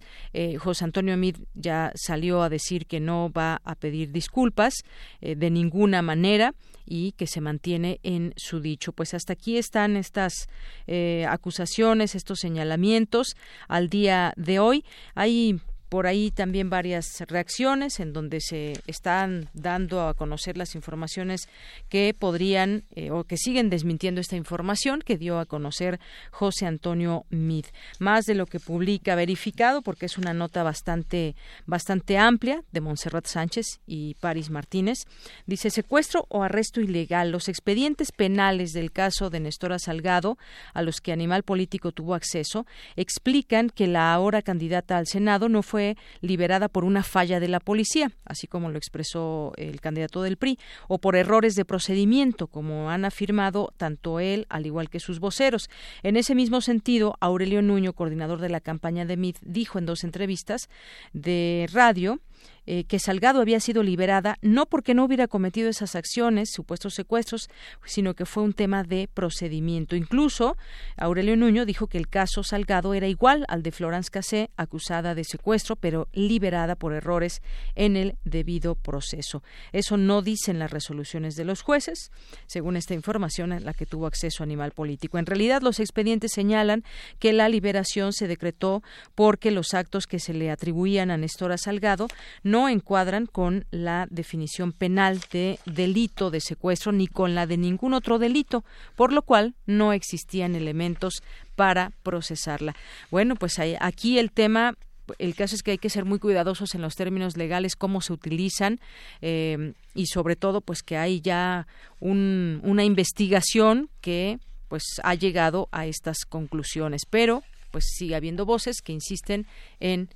José 0.59 0.85
Antonio 0.85 1.17
Mid 1.17 1.37
ya 1.55 1.93
salió 1.95 2.43
a 2.43 2.49
decir 2.49 2.87
que 2.87 3.01
no 3.01 3.31
va 3.31 3.62
a 3.65 3.75
pedir 3.75 4.13
disculpas 4.13 4.75
eh, 5.21 5.35
de 5.37 5.51
ninguna 5.51 6.03
manera 6.03 6.55
y 6.87 7.13
que 7.13 7.27
se 7.27 7.41
mantiene 7.41 8.01
en 8.03 8.35
su 8.37 8.61
dicho. 8.61 8.93
Pues 8.93 9.15
hasta 9.15 9.33
aquí 9.33 9.57
están 9.57 9.97
estas 9.97 10.49
eh, 10.87 11.27
acusaciones, 11.29 12.15
estos 12.15 12.41
señalamientos 12.41 13.37
al 13.69 13.89
día 13.89 14.33
de 14.37 14.59
hoy. 14.59 14.85
Hay 15.15 15.61
por 15.93 16.07
ahí 16.07 16.31
también 16.31 16.71
varias 16.71 17.21
reacciones 17.29 18.01
en 18.01 18.15
donde 18.15 18.41
se 18.41 18.81
están 18.87 19.51
dando 19.53 20.09
a 20.09 20.15
conocer 20.15 20.57
las 20.57 20.75
informaciones 20.75 21.51
que 21.91 22.15
podrían 22.19 22.85
eh, 22.95 23.11
o 23.11 23.25
que 23.25 23.37
siguen 23.37 23.69
desmintiendo 23.69 24.19
esta 24.19 24.37
información 24.37 25.03
que 25.05 25.19
dio 25.19 25.39
a 25.39 25.45
conocer 25.45 26.01
José 26.31 26.65
Antonio 26.65 27.27
Mid. 27.29 27.67
Más 27.99 28.25
de 28.25 28.35
lo 28.35 28.47
que 28.47 28.59
publica 28.59 29.15
verificado 29.17 29.83
porque 29.83 30.07
es 30.07 30.17
una 30.17 30.33
nota 30.33 30.63
bastante 30.63 31.37
bastante 31.67 32.17
amplia 32.17 32.65
de 32.73 32.81
Montserrat 32.81 33.27
Sánchez 33.27 33.81
y 33.87 34.15
Paris 34.15 34.49
Martínez. 34.49 35.01
Dice 35.45 35.69
secuestro 35.69 36.25
o 36.31 36.43
arresto 36.43 36.81
ilegal. 36.81 37.31
Los 37.31 37.51
expedientes 37.51 38.13
penales 38.13 38.73
del 38.73 38.93
caso 38.93 39.29
de 39.29 39.41
Nestora 39.41 39.79
Salgado, 39.79 40.39
a 40.73 40.81
los 40.81 41.03
que 41.03 41.13
Animal 41.13 41.43
Político 41.43 41.93
tuvo 41.93 42.15
acceso, 42.15 42.65
explican 42.97 43.69
que 43.69 43.89
la 43.89 44.15
ahora 44.15 44.41
candidata 44.41 44.97
al 44.97 45.07
Senado 45.07 45.51
no 45.51 45.63
fue 45.63 45.82
liberada 46.21 46.69
por 46.69 46.85
una 46.85 47.03
falla 47.03 47.41
de 47.41 47.49
la 47.49 47.61
policía, 47.61 48.13
así 48.25 48.47
como 48.47 48.71
lo 48.71 48.79
expresó 48.79 49.53
el 49.57 49.81
candidato 49.81 50.23
del 50.23 50.37
PRI, 50.37 50.59
o 50.89 50.99
por 50.99 51.17
errores 51.17 51.55
de 51.55 51.65
procedimiento, 51.65 52.47
como 52.47 52.91
han 52.91 53.05
afirmado 53.05 53.73
tanto 53.77 54.21
él 54.21 54.47
al 54.49 54.67
igual 54.67 54.91
que 54.91 55.01
sus 55.01 55.21
voceros. 55.21 55.69
En 56.03 56.17
ese 56.17 56.35
mismo 56.35 56.61
sentido, 56.61 57.17
Aurelio 57.21 57.63
Nuño, 57.63 57.93
coordinador 57.93 58.41
de 58.41 58.49
la 58.49 58.61
campaña 58.61 59.05
de 59.05 59.17
MIT, 59.17 59.39
dijo 59.43 59.79
en 59.79 59.87
dos 59.87 60.05
entrevistas 60.05 60.69
de 61.13 61.69
radio 61.73 62.21
eh, 62.65 62.85
que 62.85 62.99
Salgado 62.99 63.41
había 63.41 63.59
sido 63.59 63.83
liberada 63.83 64.39
no 64.41 64.67
porque 64.67 64.95
no 64.95 65.05
hubiera 65.05 65.27
cometido 65.27 65.69
esas 65.69 65.97
acciones, 65.97 66.51
supuestos 66.53 66.95
secuestros, 66.95 67.51
sino 67.85 68.15
que 68.15 68.25
fue 68.25 68.43
un 68.43 68.53
tema 68.53 68.85
de 68.85 69.09
procedimiento. 69.13 69.97
Incluso 69.97 70.57
Aurelio 70.97 71.37
Nuño 71.37 71.67
dijo 71.67 71.89
que 71.89 71.99
el 71.99 72.09
caso 72.09 72.45
Salgado 72.45 72.95
era 72.95 73.09
igual 73.09 73.45
al 73.49 73.63
de 73.63 73.73
Florence 73.73 74.11
Cassé, 74.11 74.51
acusada 74.57 75.15
de 75.15 75.25
secuestro, 75.25 75.77
pero 75.77 76.09
liberada 76.13 76.77
por 76.77 76.93
errores 76.93 77.43
en 77.75 77.97
el 77.97 78.17
debido 78.25 78.77
proceso. 78.77 79.43
Eso 79.73 79.97
no 79.97 80.23
dicen 80.23 80.59
las 80.59 80.71
resoluciones 80.71 81.35
de 81.35 81.45
los 81.45 81.63
jueces, 81.63 82.13
según 82.47 82.77
esta 82.77 82.95
información 82.95 83.53
a 83.53 83.61
la 83.61 83.75
que 83.75 83.87
tuvo 83.87 84.07
acceso 84.07 84.43
Animal 84.45 84.73
Político. 84.73 85.19
En 85.19 85.27
realidad, 85.27 85.63
los 85.63 85.81
expedientes 85.81 86.33
señalan 86.33 86.85
que 87.19 87.33
la 87.33 87.49
liberación 87.49 88.13
se 88.13 88.29
decretó 88.29 88.83
porque 89.15 89.51
los 89.51 89.75
actos 89.75 90.07
que 90.07 90.21
se 90.21 90.33
le 90.33 90.51
atribuían 90.51 91.11
a 91.11 91.17
Nestora 91.17 91.59
Salgado 91.59 92.09
no 92.43 92.69
encuadran 92.69 93.27
con 93.27 93.67
la 93.71 94.07
definición 94.11 94.73
penal 94.73 95.21
de 95.31 95.59
delito 95.67 96.31
de 96.31 96.41
secuestro 96.41 96.93
ni 96.93 97.07
con 97.07 97.35
la 97.35 97.47
de 97.47 97.57
ningún 97.57 97.95
otro 97.95 98.19
delito, 98.19 98.65
por 98.97 99.13
lo 99.13 99.23
cual 99.23 99.55
no 99.67 99.93
existían 99.93 100.55
elementos 100.55 101.23
para 101.57 101.93
procesarla. 102.03 102.75
Bueno, 103.11 103.37
pues 103.37 103.59
aquí 103.81 104.19
el 104.19 104.31
tema 104.31 104.75
el 105.19 105.35
caso 105.35 105.55
es 105.55 105.63
que 105.63 105.73
hay 105.73 105.79
que 105.79 105.91
ser 105.91 106.05
muy 106.05 106.19
cuidadosos 106.19 106.75
en 106.75 106.81
los 106.81 106.95
términos 106.95 107.37
legales, 107.37 107.77
cómo 107.77 108.01
se 108.01 108.13
utilizan 108.13 108.81
eh, 109.21 109.75
y 109.95 110.07
sobre 110.07 110.37
todo 110.37 110.61
pues 110.61 110.83
que 110.83 110.97
hay 110.97 111.21
ya 111.21 111.67
una 112.01 112.85
investigación 112.85 113.91
que 114.01 114.39
pues 114.69 114.85
ha 115.03 115.15
llegado 115.15 115.69
a 115.71 115.87
estas 115.87 116.25
conclusiones, 116.25 117.03
pero 117.09 117.43
pues 117.71 117.85
sigue 117.97 118.15
habiendo 118.15 118.47
voces 118.47 118.81
que 118.83 118.93
insisten 118.93 119.47
en 119.81 120.09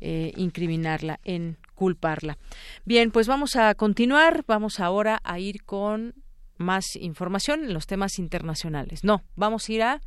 eh, 0.00 0.32
incriminarla, 0.36 1.20
en 1.24 1.56
culparla. 1.74 2.38
Bien, 2.84 3.10
pues 3.10 3.26
vamos 3.26 3.56
a 3.56 3.74
continuar. 3.74 4.44
Vamos 4.46 4.80
ahora 4.80 5.20
a 5.24 5.38
ir 5.38 5.64
con 5.64 6.14
más 6.56 6.96
información 6.96 7.64
en 7.64 7.74
los 7.74 7.86
temas 7.86 8.18
internacionales. 8.18 9.04
No, 9.04 9.22
vamos 9.36 9.68
a 9.68 9.72
ir 9.72 9.82
a. 9.82 10.00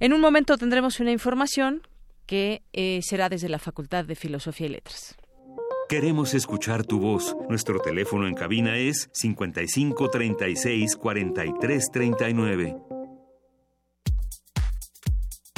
En 0.00 0.12
un 0.12 0.20
momento 0.20 0.56
tendremos 0.58 1.00
una 1.00 1.10
información 1.10 1.82
que 2.26 2.62
eh, 2.72 3.00
será 3.02 3.28
desde 3.28 3.48
la 3.48 3.58
Facultad 3.58 4.04
de 4.04 4.14
Filosofía 4.14 4.66
y 4.66 4.70
Letras. 4.70 5.16
Queremos 5.88 6.34
escuchar 6.34 6.84
tu 6.84 6.98
voz. 6.98 7.36
Nuestro 7.48 7.78
teléfono 7.78 8.26
en 8.26 8.34
cabina 8.34 8.76
es 8.78 9.10
55 9.12 10.08
36 10.08 10.96
43 10.96 11.90
39. 11.92 12.93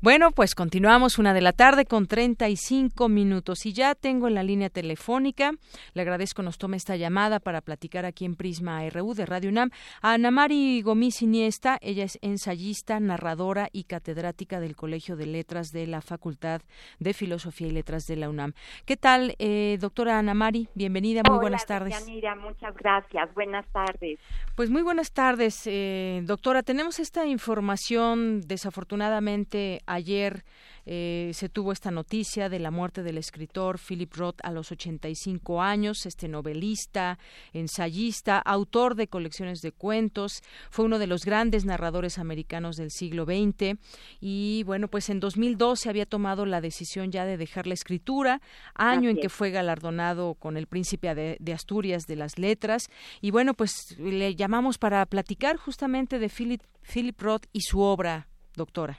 Bueno, 0.00 0.30
pues 0.30 0.54
continuamos 0.54 1.18
una 1.18 1.34
de 1.34 1.40
la 1.40 1.52
tarde 1.52 1.84
con 1.84 2.06
35 2.06 3.08
minutos 3.08 3.66
y 3.66 3.72
ya 3.72 3.96
tengo 3.96 4.28
en 4.28 4.34
la 4.36 4.44
línea 4.44 4.70
telefónica, 4.70 5.50
le 5.92 6.02
agradezco 6.02 6.40
nos 6.44 6.56
tome 6.56 6.76
esta 6.76 6.94
llamada 6.94 7.40
para 7.40 7.62
platicar 7.62 8.04
aquí 8.04 8.24
en 8.24 8.36
Prisma 8.36 8.88
RU 8.90 9.14
de 9.14 9.26
Radio 9.26 9.50
UNAM 9.50 9.70
a 10.00 10.12
Ana 10.12 10.30
Mari 10.30 10.82
Gomis 10.82 11.20
Iniesta, 11.20 11.78
ella 11.80 12.04
es 12.04 12.16
ensayista, 12.22 13.00
narradora 13.00 13.70
y 13.72 13.84
catedrática 13.84 14.60
del 14.60 14.76
Colegio 14.76 15.16
de 15.16 15.26
Letras 15.26 15.72
de 15.72 15.88
la 15.88 16.00
Facultad 16.00 16.60
de 17.00 17.12
Filosofía 17.12 17.66
y 17.66 17.72
Letras 17.72 18.04
de 18.04 18.14
la 18.14 18.30
UNAM. 18.30 18.52
¿Qué 18.84 18.96
tal, 18.96 19.34
eh, 19.40 19.78
doctora 19.80 20.20
Ana 20.20 20.32
Mari? 20.32 20.68
Bienvenida, 20.74 21.22
muy 21.28 21.40
buenas 21.40 21.66
tardes. 21.66 22.06
Mira, 22.06 22.36
muchas 22.36 22.72
gracias, 22.76 23.34
buenas 23.34 23.66
tardes. 23.72 24.20
Pues 24.54 24.70
muy 24.70 24.82
buenas 24.82 25.10
tardes, 25.10 25.60
eh, 25.66 26.20
doctora. 26.22 26.62
Tenemos 26.62 27.00
esta 27.00 27.26
información 27.26 28.42
desafortunadamente 28.42 29.80
ayer 29.88 30.44
eh, 30.90 31.32
se 31.34 31.50
tuvo 31.50 31.72
esta 31.72 31.90
noticia 31.90 32.48
de 32.48 32.58
la 32.58 32.70
muerte 32.70 33.02
del 33.02 33.18
escritor 33.18 33.78
Philip 33.78 34.10
Roth 34.14 34.38
a 34.42 34.50
los 34.50 34.72
85 34.72 35.60
años, 35.60 36.06
este 36.06 36.28
novelista, 36.28 37.18
ensayista, 37.52 38.38
autor 38.38 38.94
de 38.94 39.06
colecciones 39.06 39.60
de 39.60 39.72
cuentos, 39.72 40.42
fue 40.70 40.86
uno 40.86 40.98
de 40.98 41.06
los 41.06 41.26
grandes 41.26 41.66
narradores 41.66 42.18
americanos 42.18 42.76
del 42.76 42.90
siglo 42.90 43.26
XX 43.26 43.78
y 44.20 44.62
bueno, 44.64 44.88
pues 44.88 45.10
en 45.10 45.20
2012 45.20 45.90
había 45.90 46.06
tomado 46.06 46.46
la 46.46 46.62
decisión 46.62 47.12
ya 47.12 47.26
de 47.26 47.36
dejar 47.36 47.66
la 47.66 47.74
escritura, 47.74 48.40
año 48.74 49.10
en 49.10 49.18
que 49.18 49.28
fue 49.28 49.50
galardonado 49.50 50.34
con 50.34 50.56
el 50.56 50.66
Príncipe 50.66 51.14
de, 51.14 51.36
de 51.38 51.52
Asturias 51.52 52.06
de 52.06 52.16
las 52.16 52.38
Letras 52.38 52.88
y 53.20 53.30
bueno, 53.30 53.52
pues 53.52 53.94
le 53.98 54.34
llamamos 54.36 54.78
para 54.78 55.04
platicar 55.04 55.56
justamente 55.56 56.18
de 56.18 56.30
Philip, 56.30 56.62
Philip 56.82 57.20
Roth 57.20 57.44
y 57.52 57.60
su 57.60 57.80
obra, 57.80 58.28
doctora. 58.54 58.98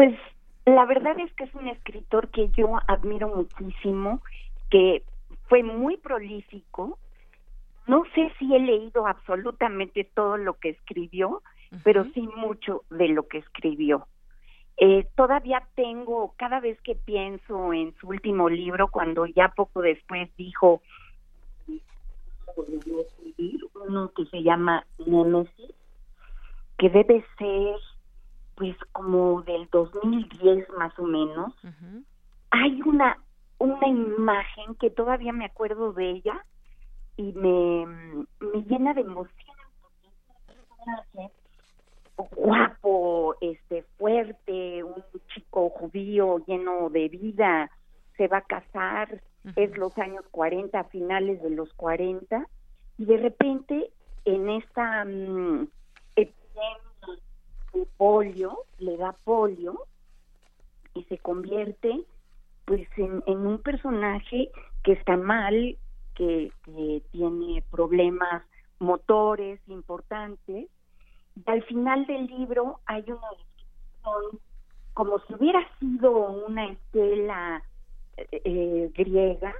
Pues 0.00 0.18
la 0.64 0.86
verdad 0.86 1.18
es 1.18 1.30
que 1.34 1.44
es 1.44 1.54
un 1.54 1.68
escritor 1.68 2.30
que 2.30 2.48
yo 2.56 2.78
admiro 2.88 3.28
muchísimo, 3.36 4.22
que 4.70 5.02
fue 5.46 5.62
muy 5.62 5.98
prolífico. 5.98 6.98
No 7.86 8.04
sé 8.14 8.32
si 8.38 8.54
he 8.54 8.60
leído 8.60 9.06
absolutamente 9.06 10.04
todo 10.04 10.38
lo 10.38 10.54
que 10.54 10.70
escribió, 10.70 11.42
pero 11.84 12.06
sí 12.14 12.26
mucho 12.34 12.84
de 12.88 13.08
lo 13.08 13.28
que 13.28 13.36
escribió. 13.36 14.06
Eh, 14.78 15.06
todavía 15.16 15.68
tengo, 15.74 16.32
cada 16.38 16.60
vez 16.60 16.80
que 16.80 16.94
pienso 16.94 17.74
en 17.74 17.94
su 18.00 18.08
último 18.08 18.48
libro, 18.48 18.88
cuando 18.88 19.26
ya 19.26 19.48
poco 19.54 19.82
después 19.82 20.34
dijo 20.38 20.80
uno 23.86 24.10
que 24.16 24.24
se 24.30 24.42
llama 24.42 24.86
Nemesis, 25.04 25.74
que 26.78 26.88
debe 26.88 27.22
ser 27.36 27.76
pues 28.60 28.76
como 28.92 29.40
del 29.40 29.66
2010 29.72 30.68
más 30.76 30.96
o 30.98 31.04
menos, 31.04 31.54
hay 32.50 32.82
una 32.82 33.16
una 33.58 33.88
imagen 33.88 34.74
que 34.74 34.90
todavía 34.90 35.32
me 35.32 35.46
acuerdo 35.46 35.94
de 35.94 36.10
ella 36.10 36.44
y 37.16 37.32
me, 37.32 37.86
me 38.40 38.62
llena 38.66 38.92
de 38.92 39.00
emoción. 39.00 39.56
Guapo, 42.36 43.36
este 43.40 43.82
fuerte, 43.96 44.84
un 44.84 45.02
chico 45.34 45.70
judío 45.70 46.38
lleno 46.46 46.90
de 46.90 47.08
vida, 47.08 47.70
se 48.18 48.28
va 48.28 48.38
a 48.38 48.42
casar, 48.42 49.22
es 49.56 49.76
los 49.78 49.96
años 49.96 50.24
40, 50.30 50.84
finales 50.84 51.42
de 51.42 51.50
los 51.50 51.72
40 51.74 52.46
y 52.98 53.04
de 53.06 53.16
repente 53.16 53.90
en 54.26 54.50
esta 54.50 55.04
um, 55.04 55.66
polio, 57.96 58.64
le 58.78 58.96
da 58.96 59.12
polio 59.24 59.86
y 60.94 61.04
se 61.04 61.18
convierte 61.18 62.04
pues 62.64 62.86
en, 62.96 63.22
un 63.26 63.58
personaje 63.62 64.50
que 64.84 64.92
está 64.92 65.16
mal, 65.16 65.76
que, 66.14 66.52
tiene 67.10 67.64
problemas 67.70 68.42
motores 68.78 69.60
importantes. 69.66 70.68
Y 71.34 71.50
al 71.50 71.62
final 71.64 72.06
del 72.06 72.26
libro 72.26 72.80
hay 72.86 73.02
una 73.08 73.28
descripción 73.30 74.40
como 74.94 75.18
si 75.20 75.34
hubiera 75.34 75.60
sido 75.78 76.12
una 76.46 76.66
estela 76.66 77.64
eh, 78.16 78.90
griega 78.94 79.54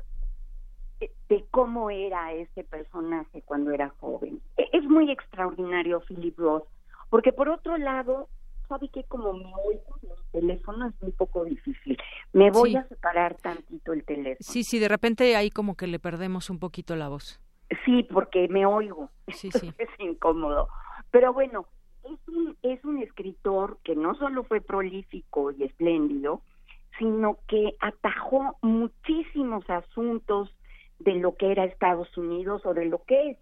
de 1.29 1.45
cómo 1.51 1.91
era 1.91 2.33
ese 2.33 2.65
personaje 2.65 3.43
cuando 3.43 3.71
era 3.71 3.89
joven. 4.01 4.41
E, 4.57 4.69
es 4.73 4.85
muy 4.85 5.11
extraordinario 5.11 6.01
Philip 6.01 6.39
Roth 6.39 6.69
porque 7.11 7.33
por 7.33 7.49
otro 7.49 7.77
lado, 7.77 8.29
sabe 8.69 8.89
que 8.89 9.05
como 9.05 9.33
me 9.33 9.53
oigo 9.67 9.99
el 10.03 10.41
teléfono 10.41 10.87
es 10.87 10.95
un 11.03 11.13
poco 11.13 11.45
difícil. 11.45 11.99
Me 12.33 12.51
voy 12.51 12.77
a 12.77 12.87
separar 12.87 13.37
tantito 13.37 13.93
el 13.93 14.05
teléfono. 14.05 14.37
Sí, 14.41 14.63
sí, 14.63 14.79
de 14.79 14.89
repente 14.89 15.37
ahí 15.37 15.51
como 15.51 15.77
que 15.77 15.89
le 15.89 15.99
perdemos 15.99 16.49
un 16.49 16.61
poquito 16.61 16.95
la 16.95 17.09
voz. 17.09 17.41
Sí, 17.85 18.05
porque 18.05 18.49
me 18.49 18.65
oigo. 18.65 19.11
Sí, 19.29 19.51
sí. 19.53 19.73
es 19.77 19.89
incómodo. 19.99 20.69
Pero 21.11 21.33
bueno, 21.33 21.67
es 22.05 22.29
un, 22.29 22.57
es 22.63 22.85
un 22.85 23.03
escritor 23.03 23.79
que 23.83 23.97
no 23.97 24.15
solo 24.15 24.45
fue 24.45 24.61
prolífico 24.61 25.51
y 25.51 25.65
espléndido, 25.65 26.43
sino 26.99 27.39
que 27.49 27.75
atajó 27.81 28.57
muchísimos 28.63 29.69
asuntos 29.69 30.55
de 31.01 31.15
lo 31.15 31.35
que 31.35 31.51
era 31.51 31.65
Estados 31.65 32.17
Unidos 32.17 32.65
o 32.65 32.75
de 32.75 32.85
lo 32.85 33.03
que 33.03 33.31
es 33.31 33.39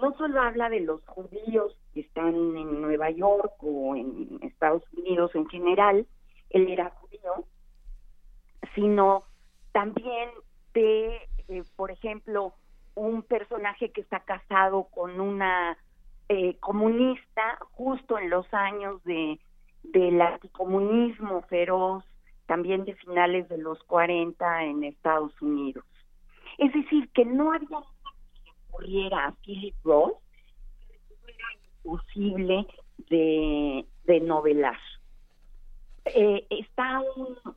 no 0.00 0.16
solo 0.16 0.40
habla 0.40 0.68
de 0.68 0.80
los 0.80 1.04
judíos 1.06 1.76
que 1.98 2.02
están 2.02 2.32
en 2.56 2.80
Nueva 2.80 3.10
York 3.10 3.54
o 3.58 3.96
en 3.96 4.38
Estados 4.42 4.84
Unidos 4.96 5.32
en 5.34 5.48
general, 5.48 6.06
él 6.50 6.68
era 6.68 6.90
judío, 6.90 7.44
sino 8.76 9.24
también 9.72 10.30
de, 10.74 11.16
eh, 11.48 11.64
por 11.74 11.90
ejemplo, 11.90 12.54
un 12.94 13.22
personaje 13.22 13.90
que 13.90 14.00
está 14.00 14.20
casado 14.20 14.84
con 14.84 15.20
una 15.20 15.76
eh, 16.28 16.56
comunista 16.60 17.58
justo 17.72 18.16
en 18.16 18.30
los 18.30 18.46
años 18.54 19.02
de 19.02 19.40
del 19.82 20.20
anticomunismo 20.20 21.42
feroz, 21.42 22.04
también 22.46 22.84
de 22.84 22.94
finales 22.94 23.48
de 23.48 23.58
los 23.58 23.82
40 23.84 24.64
en 24.64 24.84
Estados 24.84 25.32
Unidos. 25.42 25.84
Es 26.58 26.72
decir, 26.72 27.08
que 27.12 27.24
no 27.24 27.52
había 27.52 27.78
ocurriera 28.68 29.26
a 29.26 29.32
Philip 29.42 29.74
Roth, 29.82 30.18
era 31.84 31.98
imposible 31.98 32.66
de, 33.08 33.86
de 34.04 34.20
novelar. 34.20 34.78
Eh, 36.14 36.46
está 36.50 37.02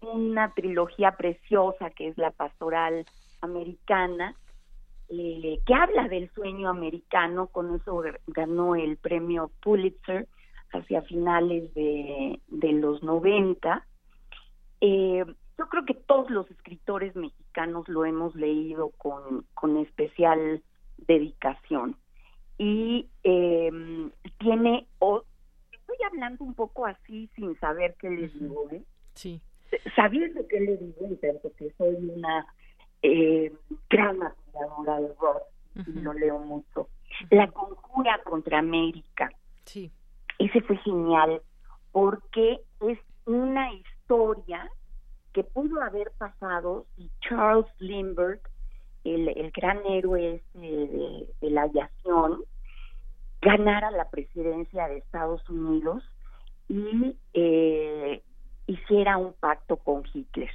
una 0.01 0.53
trilogía 0.53 1.15
preciosa 1.15 1.89
que 1.91 2.09
es 2.09 2.17
la 2.17 2.31
pastoral 2.31 3.05
americana, 3.41 4.35
eh, 5.09 5.59
que 5.65 5.73
habla 5.73 6.07
del 6.07 6.29
sueño 6.31 6.69
americano, 6.69 7.47
con 7.47 7.75
eso 7.75 8.03
ganó 8.27 8.75
el 8.75 8.97
premio 8.97 9.51
Pulitzer 9.61 10.27
hacia 10.73 11.01
finales 11.03 11.73
de, 11.73 12.39
de 12.47 12.71
los 12.73 13.03
90. 13.03 13.85
Eh, 14.81 15.25
yo 15.57 15.69
creo 15.69 15.85
que 15.85 15.93
todos 15.93 16.29
los 16.29 16.49
escritores 16.49 17.15
mexicanos 17.15 17.87
lo 17.87 18.05
hemos 18.05 18.35
leído 18.35 18.89
con, 18.97 19.45
con 19.53 19.77
especial 19.77 20.61
dedicación. 20.97 21.95
Y 22.63 23.09
em, 23.23 24.11
tiene, 24.37 24.85
o, 24.99 25.23
estoy 25.71 25.95
hablando 26.05 26.43
un 26.43 26.53
poco 26.53 26.85
así 26.85 27.27
sin 27.35 27.59
saber 27.59 27.95
qué 27.97 28.11
le 28.11 28.27
digo, 28.27 28.69
¿eh? 28.69 28.83
Sí. 29.15 29.41
Sabiendo 29.95 30.47
qué 30.47 30.59
le 30.59 30.77
digo, 30.77 31.07
porque 31.41 31.73
soy 31.75 31.95
una 31.95 32.45
eh, 33.01 33.51
gran 33.89 34.21
admiradora 34.21 35.01
de 35.01 35.07
Roth 35.19 35.87
y 35.87 36.01
lo 36.01 36.13
leo 36.13 36.37
mucho. 36.37 36.87
La 37.31 37.49
conjura 37.49 38.21
contra 38.25 38.59
América. 38.59 39.31
Sí. 39.65 39.91
Ese 40.37 40.61
fue 40.61 40.77
genial 40.77 41.41
porque 41.91 42.61
es 42.81 42.99
una 43.25 43.73
historia 43.73 44.69
que 45.33 45.43
pudo 45.43 45.81
haber 45.81 46.11
pasado 46.11 46.85
si 46.95 47.09
Charles 47.21 47.65
Lindbergh 47.79 48.50
el, 49.03 49.51
gran 49.51 49.79
héroe 49.85 50.41
de, 50.53 51.49
la 51.49 51.63
aviación 51.63 52.43
ganara 53.41 53.91
la 53.91 54.09
presidencia 54.09 54.87
de 54.87 54.97
Estados 54.97 55.47
Unidos 55.49 56.03
y 56.67 57.17
eh, 57.33 58.21
hiciera 58.67 59.17
un 59.17 59.33
pacto 59.33 59.77
con 59.77 60.03
Hitler, 60.13 60.51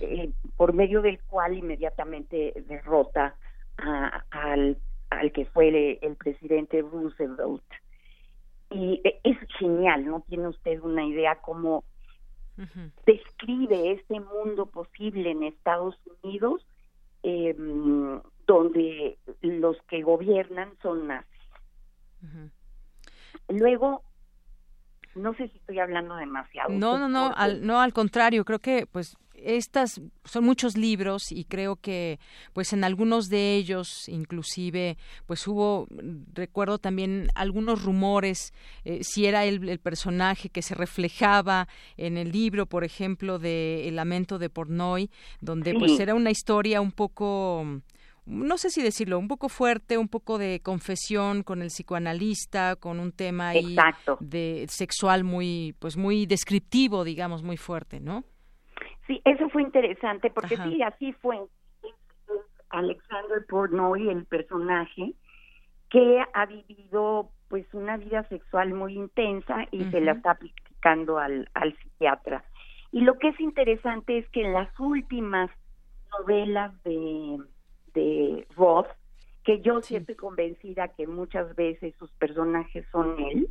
eh, 0.00 0.30
por 0.56 0.72
medio 0.72 1.02
del 1.02 1.20
cual 1.24 1.56
inmediatamente 1.56 2.54
derrota 2.66 3.36
al, 4.30 4.78
al 5.10 5.32
que 5.32 5.44
fue 5.46 5.98
el, 6.00 6.16
presidente 6.16 6.80
Roosevelt. 6.82 7.62
Y 8.70 9.02
es 9.04 9.36
genial, 9.58 10.06
¿no? 10.06 10.24
Tiene 10.28 10.48
usted 10.48 10.80
una 10.80 11.04
idea 11.04 11.36
cómo 11.42 11.84
describe 13.06 13.92
este 13.92 14.20
mundo 14.20 14.66
posible 14.66 15.30
en 15.30 15.42
Estados 15.42 15.98
Unidos 16.22 16.66
eh, 17.22 17.54
donde 18.46 19.18
los 19.42 19.76
que 19.88 20.02
gobiernan 20.02 20.72
son 20.82 21.06
nazis. 21.08 21.28
Luego, 23.48 24.02
No 25.14 25.34
sé 25.34 25.48
si 25.48 25.58
estoy 25.58 25.78
hablando 25.78 26.16
demasiado. 26.16 26.70
No, 26.70 26.98
no, 26.98 27.08
no, 27.08 27.32
al, 27.36 27.66
no, 27.66 27.80
al 27.80 27.92
contrario, 27.92 28.44
creo 28.44 28.58
que 28.58 28.86
pues 28.90 29.16
estas 29.44 30.00
son 30.24 30.44
muchos 30.44 30.76
libros 30.76 31.32
y 31.32 31.44
creo 31.44 31.76
que 31.76 32.18
pues 32.52 32.72
en 32.72 32.84
algunos 32.84 33.28
de 33.28 33.56
ellos 33.56 34.08
inclusive 34.08 34.96
pues 35.26 35.46
hubo 35.46 35.88
recuerdo 36.32 36.78
también 36.78 37.28
algunos 37.34 37.82
rumores 37.82 38.52
eh, 38.84 39.00
si 39.02 39.26
era 39.26 39.44
el, 39.44 39.68
el, 39.68 39.78
personaje 39.78 40.48
que 40.48 40.62
se 40.62 40.74
reflejaba 40.74 41.66
en 41.96 42.18
el 42.18 42.30
libro 42.30 42.66
por 42.66 42.84
ejemplo 42.84 43.38
de 43.38 43.88
El 43.88 43.96
lamento 43.96 44.38
de 44.38 44.50
Pornoy 44.50 45.10
donde 45.40 45.74
pues 45.74 45.98
era 45.98 46.14
una 46.14 46.30
historia 46.30 46.80
un 46.80 46.92
poco 46.92 47.82
no 48.24 48.56
sé 48.56 48.70
si 48.70 48.82
decirlo, 48.82 49.18
un 49.18 49.28
poco 49.28 49.48
fuerte, 49.48 49.98
un 49.98 50.08
poco 50.08 50.38
de 50.38 50.60
confesión 50.62 51.42
con 51.42 51.60
el 51.60 51.68
psicoanalista, 51.68 52.76
con 52.76 53.00
un 53.00 53.12
tema 53.12 53.48
ahí 53.48 53.76
de 54.20 54.66
sexual 54.68 55.24
muy, 55.24 55.74
pues 55.80 55.96
muy 55.96 56.26
descriptivo, 56.26 57.04
digamos, 57.04 57.42
muy 57.42 57.56
fuerte, 57.56 58.00
¿no? 58.00 58.24
Sí, 59.06 59.20
eso 59.24 59.48
fue 59.48 59.62
interesante 59.62 60.30
porque 60.30 60.56
sí, 60.56 60.82
así 60.82 61.12
fue. 61.14 61.38
Alexander 62.70 63.44
Pornoy, 63.48 64.08
el 64.08 64.24
personaje, 64.24 65.14
que 65.90 66.24
ha 66.32 66.46
vivido 66.46 67.30
pues 67.48 67.66
una 67.74 67.98
vida 67.98 68.26
sexual 68.28 68.72
muy 68.72 68.94
intensa 68.94 69.66
y 69.70 69.84
se 69.90 70.00
la 70.00 70.12
está 70.12 70.30
aplicando 70.30 71.18
al, 71.18 71.50
al 71.52 71.76
psiquiatra. 71.76 72.44
Y 72.92 73.00
lo 73.02 73.18
que 73.18 73.28
es 73.28 73.40
interesante 73.40 74.18
es 74.18 74.28
que 74.30 74.42
en 74.42 74.54
las 74.54 74.68
últimas 74.80 75.50
novelas 76.18 76.72
de 76.84 77.38
de 77.94 78.46
Roth, 78.56 78.88
que 79.44 79.60
yo 79.60 79.80
sí. 79.82 79.96
estoy 79.96 80.14
convencida 80.14 80.88
que 80.88 81.06
muchas 81.06 81.54
veces 81.56 81.94
sus 81.98 82.10
personajes 82.12 82.86
son 82.92 83.16
él. 83.18 83.48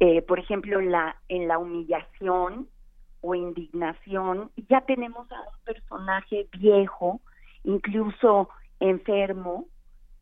Eh, 0.00 0.22
por 0.22 0.38
ejemplo, 0.38 0.80
en 0.80 0.90
la, 0.90 1.16
en 1.28 1.46
la 1.48 1.58
humillación 1.58 2.68
o 3.20 3.34
indignación, 3.34 4.50
ya 4.68 4.80
tenemos 4.82 5.30
a 5.30 5.40
un 5.40 5.64
personaje 5.64 6.48
viejo, 6.58 7.20
incluso 7.62 8.48
enfermo, 8.80 9.66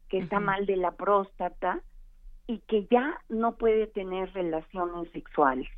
que 0.09 0.19
está 0.19 0.41
mal 0.41 0.67
de 0.67 0.77
la 0.77 0.93
próstata 0.93 1.81
y 2.47 2.59
que 2.59 2.87
ya 2.91 3.19
no 3.31 3.57
puede 3.57 3.87
tener 3.87 4.31
relaciones 4.35 5.11
sexuales. 5.13 5.69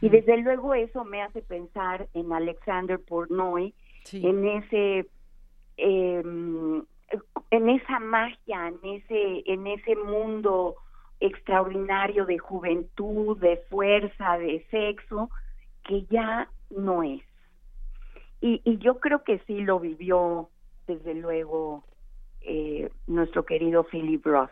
Y 0.00 0.08
desde 0.08 0.38
luego 0.38 0.74
eso 0.74 1.04
me 1.04 1.20
hace 1.22 1.42
pensar 1.42 2.08
en 2.14 2.32
Alexander 2.32 2.98
Pornoy, 2.98 3.74
en 4.12 4.48
ese 4.48 5.06
eh, 5.76 6.22
en 7.50 7.68
esa 7.68 7.98
magia, 8.00 8.68
en 8.68 8.78
ese, 8.82 9.42
en 9.46 9.66
ese 9.66 9.96
mundo 9.96 10.76
extraordinario 11.20 12.26
de 12.26 12.38
juventud, 12.38 13.38
de 13.38 13.58
fuerza, 13.70 14.38
de 14.38 14.64
sexo, 14.70 15.30
que 15.84 16.04
ya 16.10 16.48
no 16.70 17.02
es. 17.02 17.22
Y, 18.40 18.60
y 18.64 18.78
yo 18.78 19.00
creo 19.00 19.24
que 19.24 19.38
sí 19.46 19.60
lo 19.60 19.80
vivió, 19.80 20.50
desde 20.86 21.14
luego, 21.14 21.84
eh, 22.42 22.90
nuestro 23.06 23.44
querido 23.44 23.84
Philip 23.84 24.24
Roth 24.24 24.50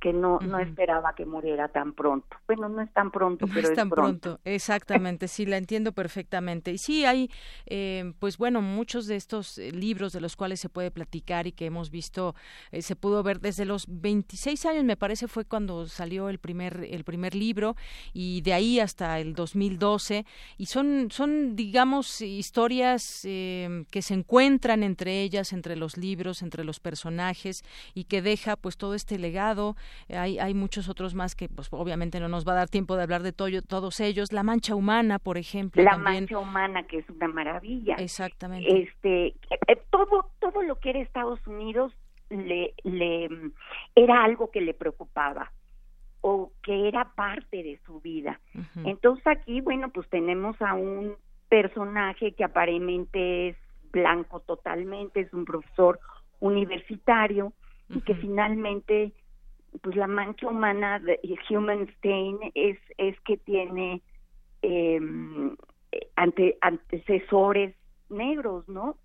que 0.00 0.14
no, 0.14 0.38
no 0.40 0.58
esperaba 0.58 1.14
que 1.14 1.26
muriera 1.26 1.68
tan 1.68 1.92
pronto. 1.92 2.36
Bueno, 2.46 2.70
no 2.70 2.80
es 2.80 2.90
tan 2.92 3.10
pronto, 3.10 3.46
pero 3.52 3.68
es 3.68 3.74
tan 3.74 3.90
pronto. 3.90 4.40
Exactamente, 4.44 5.28
sí, 5.28 5.44
la 5.44 5.58
entiendo 5.58 5.92
perfectamente. 5.92 6.72
Y 6.72 6.78
sí, 6.78 7.04
hay, 7.04 7.30
eh, 7.66 8.14
pues 8.18 8.38
bueno, 8.38 8.62
muchos 8.62 9.06
de 9.06 9.16
estos 9.16 9.58
eh, 9.58 9.70
libros 9.72 10.12
de 10.12 10.22
los 10.22 10.36
cuales 10.36 10.58
se 10.58 10.70
puede 10.70 10.90
platicar 10.90 11.46
y 11.46 11.52
que 11.52 11.66
hemos 11.66 11.90
visto, 11.90 12.34
eh, 12.72 12.80
se 12.80 12.96
pudo 12.96 13.22
ver 13.22 13.40
desde 13.40 13.66
los 13.66 13.84
26 13.88 14.64
años, 14.66 14.84
me 14.84 14.96
parece, 14.96 15.28
fue 15.28 15.44
cuando 15.44 15.86
salió 15.86 16.30
el 16.30 16.38
primer, 16.38 16.88
el 16.90 17.04
primer 17.04 17.34
libro, 17.34 17.76
y 18.14 18.40
de 18.40 18.54
ahí 18.54 18.80
hasta 18.80 19.20
el 19.20 19.34
2012. 19.34 20.24
Y 20.56 20.66
son, 20.66 21.08
son 21.10 21.56
digamos, 21.56 22.22
historias 22.22 23.20
que 23.22 24.02
se 24.02 24.14
encuentran 24.14 24.82
entre 24.82 25.20
ellas, 25.20 25.52
entre 25.52 25.76
los 25.76 25.98
libros, 25.98 26.40
entre 26.40 26.64
los 26.64 26.80
personajes, 26.80 27.64
y 27.92 28.04
que 28.04 28.22
deja 28.22 28.56
pues 28.56 28.78
todo 28.78 28.94
este 28.94 29.18
legado 29.18 29.76
hay, 30.08 30.38
hay 30.38 30.54
muchos 30.54 30.88
otros 30.88 31.14
más 31.14 31.34
que 31.34 31.48
pues 31.48 31.68
obviamente 31.70 32.20
no 32.20 32.28
nos 32.28 32.46
va 32.46 32.52
a 32.52 32.56
dar 32.56 32.68
tiempo 32.68 32.96
de 32.96 33.02
hablar 33.02 33.22
de 33.22 33.32
todos 33.32 34.00
ellos. 34.00 34.32
La 34.32 34.42
mancha 34.42 34.74
humana, 34.74 35.18
por 35.18 35.38
ejemplo. 35.38 35.82
La 35.82 35.96
mancha 35.96 36.38
humana, 36.38 36.82
que 36.84 36.98
es 36.98 37.10
una 37.10 37.28
maravilla. 37.28 37.96
Exactamente. 37.96 38.82
Este, 38.82 39.26
eh, 39.26 39.82
todo, 39.90 40.30
todo 40.38 40.62
lo 40.62 40.78
que 40.78 40.90
era 40.90 41.00
Estados 41.00 41.44
Unidos 41.46 41.92
le, 42.28 42.74
le 42.84 43.28
era 43.94 44.24
algo 44.24 44.50
que 44.50 44.60
le 44.60 44.74
preocupaba 44.74 45.52
o 46.20 46.52
que 46.62 46.88
era 46.88 47.12
parte 47.14 47.62
de 47.62 47.80
su 47.86 48.00
vida. 48.00 48.40
Entonces 48.84 49.26
aquí, 49.26 49.60
bueno, 49.60 49.88
pues 49.90 50.08
tenemos 50.10 50.60
a 50.60 50.74
un 50.74 51.16
personaje 51.48 52.32
que 52.32 52.44
aparentemente 52.44 53.48
es 53.48 53.56
blanco 53.90 54.40
totalmente, 54.40 55.20
es 55.20 55.32
un 55.32 55.44
profesor 55.44 55.98
universitario 56.40 57.52
y 57.88 58.00
que 58.02 58.14
finalmente 58.14 59.12
pues 59.82 59.96
la 59.96 60.06
mancha 60.06 60.48
humana 60.48 60.98
de 60.98 61.18
Human 61.48 61.88
Stain 61.96 62.38
es, 62.54 62.78
es 62.98 63.18
que 63.20 63.36
tiene 63.36 64.02
eh, 64.62 65.00
ante, 66.16 66.58
antecesores 66.60 67.74
negros, 68.08 68.68
¿no? 68.68 68.96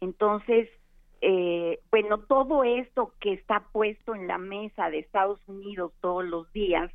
Entonces, 0.00 0.68
eh, 1.20 1.78
bueno, 1.90 2.18
todo 2.18 2.64
esto 2.64 3.14
que 3.20 3.34
está 3.34 3.60
puesto 3.72 4.14
en 4.14 4.26
la 4.26 4.38
mesa 4.38 4.90
de 4.90 4.98
Estados 4.98 5.40
Unidos 5.46 5.92
todos 6.00 6.24
los 6.24 6.52
días, 6.52 6.90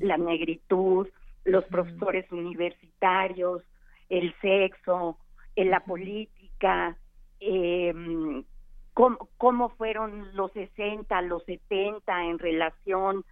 la 0.00 0.18
negritud, 0.18 1.08
los 1.44 1.64
profesores 1.64 2.30
universitarios, 2.30 3.62
el 4.08 4.34
sexo, 4.40 5.18
en 5.56 5.70
la 5.70 5.80
política, 5.80 6.96
eh, 7.40 7.92
cómo, 9.38 9.68
fueron 9.70 10.34
los 10.34 10.52
60, 10.52 11.22
los 11.22 11.44
70 11.44 12.24
en 12.24 12.38
relación 12.38 13.24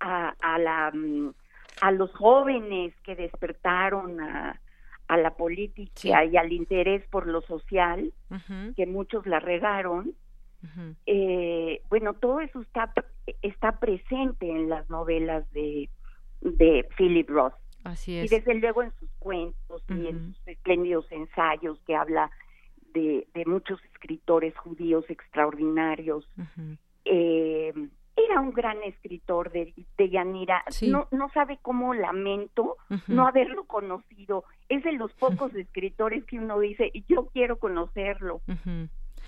a, 0.00 0.34
a, 0.40 0.58
la, 0.58 0.90
mm, 0.92 1.32
a 1.80 1.90
los 1.92 2.12
jóvenes 2.12 2.94
que 3.02 3.16
despertaron 3.16 4.20
a, 4.20 4.60
a 5.08 5.16
la 5.16 5.34
política 5.34 6.24
y 6.24 6.36
al 6.36 6.52
interés 6.52 7.06
por 7.08 7.26
lo 7.26 7.42
social, 7.42 8.12
que 8.76 8.86
muchos 8.86 9.26
la 9.26 9.40
regaron. 9.40 10.14
eh, 11.06 11.82
bueno, 11.90 12.14
todo 12.14 12.40
eso 12.40 12.60
está, 12.62 12.92
está 13.42 13.78
presente 13.78 14.48
en 14.50 14.68
las 14.68 14.88
novelas 14.88 15.50
de, 15.52 15.90
de 16.40 16.88
Philip 16.96 17.28
Roth. 17.28 17.54
Así 17.84 18.16
es. 18.16 18.32
Y 18.32 18.36
desde 18.36 18.54
luego 18.54 18.82
en 18.82 18.92
sus 18.98 19.10
cuentos 19.18 19.82
y 19.90 20.06
en 20.06 20.34
sus 20.34 20.48
espléndidos 20.48 21.06
ensayos 21.12 21.78
que 21.86 21.94
habla 21.94 22.30
de, 22.94 23.26
muchos 23.46 23.78
escritores 23.92 24.56
judíos 24.56 25.04
extraordinarios. 25.10 26.26
eh, 27.04 27.72
era 28.16 28.40
un 28.40 28.52
gran 28.52 28.82
escritor 28.84 29.50
de, 29.50 29.74
de 29.98 30.08
Yanira. 30.08 30.62
No, 30.82 31.08
no 31.10 31.28
sabe 31.30 31.58
cómo 31.60 31.94
lamento 31.94 32.76
no 33.08 33.26
haberlo 33.26 33.64
conocido. 33.64 34.44
Es 34.68 34.84
de 34.84 34.92
los 34.92 35.12
pocos 35.14 35.54
escritores 35.56 36.24
que 36.24 36.38
uno 36.38 36.60
dice, 36.60 36.92
yo 37.08 37.26
quiero 37.32 37.58
conocerlo. 37.58 38.40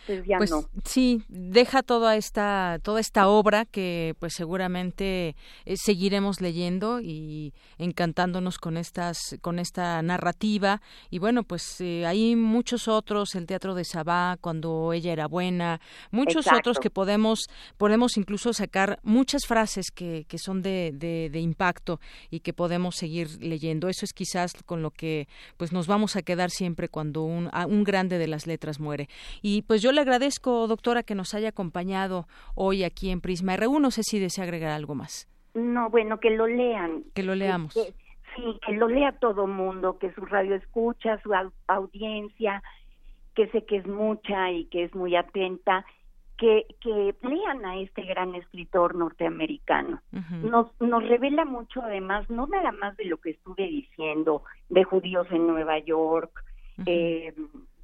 Pues, 0.06 0.22
pues 0.50 0.66
sí, 0.84 1.22
deja 1.28 1.82
toda 1.82 2.16
esta 2.16 2.78
toda 2.82 3.00
esta 3.00 3.28
obra 3.28 3.64
que 3.64 4.14
pues 4.18 4.34
seguramente 4.34 5.36
eh, 5.64 5.76
seguiremos 5.76 6.40
leyendo 6.40 7.00
y 7.00 7.52
encantándonos 7.78 8.58
con 8.58 8.76
estas 8.76 9.36
con 9.40 9.58
esta 9.58 10.00
narrativa. 10.02 10.80
Y 11.10 11.18
bueno 11.18 11.42
pues 11.42 11.80
eh, 11.80 12.06
hay 12.06 12.36
muchos 12.36 12.88
otros 12.88 13.34
el 13.34 13.46
teatro 13.46 13.74
de 13.74 13.84
Sabá 13.84 14.36
cuando 14.40 14.92
ella 14.92 15.12
era 15.12 15.26
buena 15.26 15.80
muchos 16.10 16.46
otros 16.46 16.78
que 16.78 16.90
podemos 16.90 17.46
podemos 17.76 18.16
incluso 18.16 18.52
sacar 18.52 18.98
muchas 19.02 19.46
frases 19.46 19.90
que, 19.90 20.24
que 20.28 20.38
son 20.38 20.62
de, 20.62 20.92
de, 20.92 21.40
impacto 21.40 22.00
y 22.30 22.40
que 22.40 22.52
podemos 22.52 22.96
seguir 22.96 23.42
leyendo. 23.42 23.88
Eso 23.88 24.04
es 24.04 24.12
quizás 24.12 24.52
con 24.64 24.82
lo 24.82 24.90
que 24.90 25.28
pues 25.56 25.72
nos 25.72 25.86
vamos 25.86 26.16
a 26.16 26.22
quedar 26.22 26.50
siempre 26.50 26.88
cuando 26.88 27.22
un, 27.22 27.50
un 27.68 27.84
grande 27.84 28.18
de 28.18 28.26
las 28.26 28.46
letras 28.46 28.80
muere. 28.80 29.08
Y 29.42 29.62
pues 29.62 29.82
yo 29.82 29.92
le 29.96 30.02
agradezco, 30.02 30.68
doctora, 30.68 31.02
que 31.02 31.16
nos 31.16 31.34
haya 31.34 31.48
acompañado 31.48 32.26
hoy 32.54 32.84
aquí 32.84 33.10
en 33.10 33.20
Prisma 33.20 33.56
RU. 33.56 33.80
No 33.80 33.90
sé 33.90 34.02
si 34.04 34.20
desea 34.20 34.44
agregar 34.44 34.70
algo 34.70 34.94
más. 34.94 35.28
No, 35.54 35.90
bueno, 35.90 36.20
que 36.20 36.30
lo 36.30 36.46
lean. 36.46 37.02
Que 37.14 37.22
lo 37.22 37.34
leamos. 37.34 37.72
sí, 37.74 38.60
que 38.64 38.72
lo 38.72 38.88
lea 38.88 39.12
todo 39.12 39.46
mundo, 39.46 39.98
que 39.98 40.12
su 40.12 40.24
radio 40.26 40.54
escucha, 40.54 41.18
su 41.22 41.32
audiencia, 41.66 42.62
que 43.34 43.48
sé 43.48 43.64
que 43.64 43.76
es 43.78 43.86
mucha 43.86 44.52
y 44.52 44.66
que 44.66 44.84
es 44.84 44.94
muy 44.94 45.16
atenta, 45.16 45.84
que, 46.36 46.66
que 46.82 47.14
lean 47.22 47.64
a 47.64 47.80
este 47.80 48.02
gran 48.02 48.34
escritor 48.34 48.94
norteamericano. 48.94 50.02
nos, 50.42 50.68
nos 50.78 51.08
revela 51.08 51.46
mucho, 51.46 51.80
además, 51.82 52.28
no 52.28 52.46
nada 52.46 52.72
más 52.72 52.94
de 52.98 53.06
lo 53.06 53.16
que 53.16 53.30
estuve 53.30 53.66
diciendo, 53.66 54.42
de 54.68 54.84
judíos 54.84 55.26
en 55.30 55.46
Nueva 55.46 55.78
York, 55.78 56.44
eh, 56.84 57.34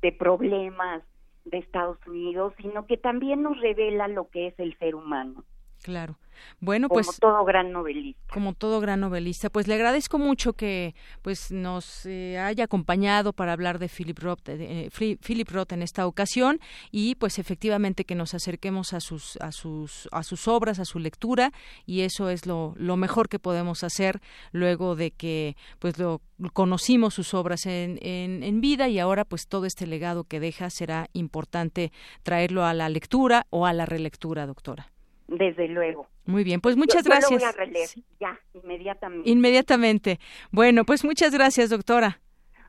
de 0.03 0.13
problemas 0.13 1.03
de 1.45 1.59
Estados 1.59 1.99
Unidos, 2.07 2.55
sino 2.59 2.87
que 2.87 2.97
también 2.97 3.43
nos 3.43 3.61
revela 3.61 4.09
lo 4.09 4.29
que 4.31 4.49
es 4.49 4.59
el 4.59 4.77
ser 4.79 4.95
humano. 4.95 5.45
Claro. 5.83 6.19
Bueno, 6.61 6.89
como 6.89 7.03
pues 7.03 7.19
todo 7.19 7.45
gran 7.45 7.73
novelista. 7.73 8.21
Como 8.33 8.55
todo 8.55 8.81
gran 8.81 9.01
novelista, 9.01 9.51
pues 9.51 9.67
le 9.69 9.75
agradezco 9.75 10.19
mucho 10.19 10.53
que 10.53 10.95
pues 11.23 11.51
nos 11.51 12.07
eh, 12.07 12.39
haya 12.39 12.65
acompañado 12.65 13.33
para 13.33 13.53
hablar 13.53 13.79
de 13.79 13.89
Philip 13.89 14.19
Roth, 14.19 14.45
de, 14.45 14.91
Philip 14.91 15.49
Roth 15.51 15.73
en 15.73 15.83
esta 15.83 16.07
ocasión 16.07 16.61
y 16.91 17.17
pues 17.17 17.39
efectivamente 17.39 18.05
que 18.05 18.15
nos 18.15 18.35
acerquemos 18.35 18.93
a 18.93 19.01
sus 19.01 19.37
a 19.41 19.53
sus 19.53 20.09
a 20.13 20.23
sus 20.23 20.49
obras, 20.49 20.79
a 20.79 20.85
su 20.85 20.99
lectura 20.99 21.53
y 21.87 22.03
eso 22.03 22.29
es 22.29 22.47
lo, 22.47 22.75
lo 22.77 22.97
mejor 22.97 23.29
que 23.29 23.39
podemos 23.39 23.85
hacer 23.85 24.21
luego 24.53 24.97
de 24.97 25.11
que 25.11 25.57
pues 25.79 25.99
lo 25.99 26.23
conocimos 26.53 27.15
sus 27.15 27.35
obras 27.35 27.67
en, 27.67 27.99
en, 28.03 28.43
en 28.43 28.61
vida 28.61 28.89
y 28.89 28.99
ahora 28.99 29.25
pues 29.25 29.47
todo 29.49 29.67
este 29.67 29.87
legado 29.87 30.25
que 30.25 30.41
deja 30.41 30.71
será 30.71 31.09
importante 31.13 31.93
traerlo 32.23 32.65
a 32.65 32.75
la 32.75 32.89
lectura 32.89 33.47
o 33.51 33.67
a 33.67 33.73
la 33.73 33.87
relectura, 33.87 34.47
doctora. 34.47 34.92
Desde 35.33 35.69
luego. 35.69 36.07
Muy 36.27 36.45
bien, 36.45 36.61
pues 36.61 36.77
muchas 36.77 37.05
gracias. 37.05 37.31
Yo 37.31 37.37
lo 37.37 37.41
voy 37.41 37.49
a 37.49 37.53
releer, 37.53 37.89
ya, 38.21 38.39
inmediatamente. 38.63 39.31
Inmediatamente. 39.31 40.21
Bueno, 40.51 40.85
pues 40.85 41.05
muchas 41.05 41.33
gracias, 41.33 41.71
doctora. 41.71 42.21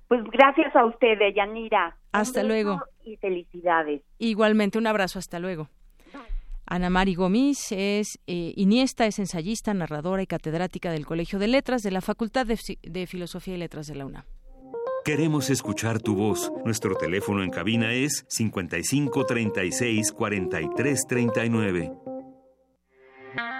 Pues 0.08 0.24
gracias 0.32 0.76
a 0.76 0.86
usted, 0.86 1.18
Yanira. 1.36 1.98
Hasta 2.12 2.44
luego. 2.44 2.82
Y 3.04 3.18
felicidades. 3.18 4.02
Igualmente, 4.18 4.78
un 4.78 4.88
abrazo, 4.88 5.20
hasta 5.20 5.40
luego. 5.40 5.70
Ana 6.66 6.90
Mari 6.90 7.16
Gomis 7.16 7.72
es 7.74 8.20
eh, 8.26 8.54
iniesta, 8.56 9.06
es 9.06 9.20
ensayista, 9.20 9.74
narradora 9.74 10.24
y 10.24 10.28
catedrática 10.28 10.92
del 10.92 11.06
Colegio 11.06 11.38
de 11.38 11.48
Letras 11.48 11.84
de 11.84 11.92
la 11.92 12.02
Facultad 12.02 12.46
de, 12.46 12.58
de 12.82 13.08
Filosofía 13.08 13.56
y 13.56 13.58
Letras 13.58 13.88
de 13.88 13.96
la 13.96 14.06
UNAM. 14.06 14.24
Queremos 15.04 15.50
escuchar 15.50 16.02
tu 16.02 16.16
voz. 16.16 16.50
Nuestro 16.64 16.96
teléfono 16.96 17.44
en 17.44 17.50
cabina 17.50 17.92
es 17.92 18.26
55 18.30 19.26
36 19.26 20.14
43 20.14 21.06
39. 21.08 22.13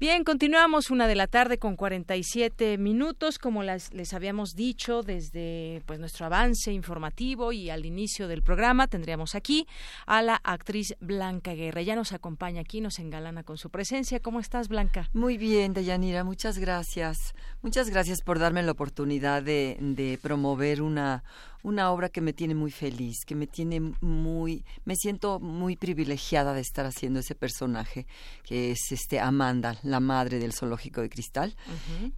Bien, 0.00 0.24
continuamos 0.24 0.90
una 0.90 1.06
de 1.06 1.14
la 1.14 1.26
tarde 1.26 1.58
con 1.58 1.76
47 1.76 2.78
minutos, 2.78 3.38
como 3.38 3.62
las, 3.62 3.92
les 3.92 4.14
habíamos 4.14 4.54
dicho 4.54 5.02
desde 5.02 5.82
pues 5.84 5.98
nuestro 6.00 6.24
avance 6.24 6.72
informativo 6.72 7.52
y 7.52 7.68
al 7.68 7.84
inicio 7.84 8.26
del 8.26 8.40
programa 8.40 8.86
tendríamos 8.86 9.34
aquí 9.34 9.66
a 10.06 10.22
la 10.22 10.36
actriz 10.42 10.96
Blanca 11.00 11.52
Guerra. 11.52 11.82
Ya 11.82 11.96
nos 11.96 12.14
acompaña 12.14 12.62
aquí, 12.62 12.80
nos 12.80 12.98
engalana 12.98 13.42
con 13.42 13.58
su 13.58 13.68
presencia. 13.68 14.20
¿Cómo 14.20 14.40
estás, 14.40 14.68
Blanca? 14.68 15.06
Muy 15.12 15.36
bien, 15.36 15.74
Deyanira, 15.74 16.24
muchas 16.24 16.56
gracias. 16.56 17.34
Muchas 17.60 17.90
gracias 17.90 18.22
por 18.22 18.38
darme 18.38 18.62
la 18.62 18.72
oportunidad 18.72 19.42
de, 19.42 19.76
de 19.80 20.18
promover 20.22 20.80
una 20.80 21.24
una 21.62 21.90
obra 21.90 22.08
que 22.08 22.20
me 22.20 22.32
tiene 22.32 22.54
muy 22.54 22.70
feliz, 22.70 23.24
que 23.26 23.34
me 23.34 23.46
tiene 23.46 23.80
muy, 24.00 24.64
me 24.84 24.96
siento 24.96 25.40
muy 25.40 25.76
privilegiada 25.76 26.54
de 26.54 26.60
estar 26.60 26.86
haciendo 26.86 27.20
ese 27.20 27.34
personaje 27.34 28.06
que 28.44 28.72
es 28.72 28.80
este 28.90 29.20
Amanda, 29.20 29.78
la 29.82 30.00
madre 30.00 30.38
del 30.38 30.52
zoológico 30.52 31.00
de 31.00 31.08
cristal. 31.08 31.54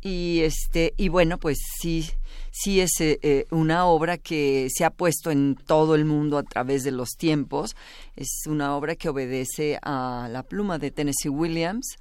Y 0.01 0.41
este, 0.41 0.95
y 0.97 1.09
bueno, 1.09 1.39
pues 1.39 1.59
sí, 1.81 2.09
sí 2.51 2.81
es 2.81 3.01
eh, 3.01 3.19
eh, 3.23 3.47
una 3.51 3.87
obra 3.87 4.19
que 4.19 4.69
se 4.73 4.85
ha 4.85 4.91
puesto 4.91 5.31
en 5.31 5.57
todo 5.57 5.95
el 5.95 6.05
mundo 6.05 6.39
a 6.39 6.43
través 6.43 6.85
de 6.85 6.91
los 6.91 7.11
tiempos. 7.11 7.75
Es 8.17 8.43
una 8.47 8.77
obra 8.77 8.95
que 8.97 9.09
obedece 9.09 9.79
a 9.83 10.29
la 10.31 10.43
pluma 10.43 10.79
de 10.79 10.91
Tennessee 10.91 11.29
Williams, 11.29 11.97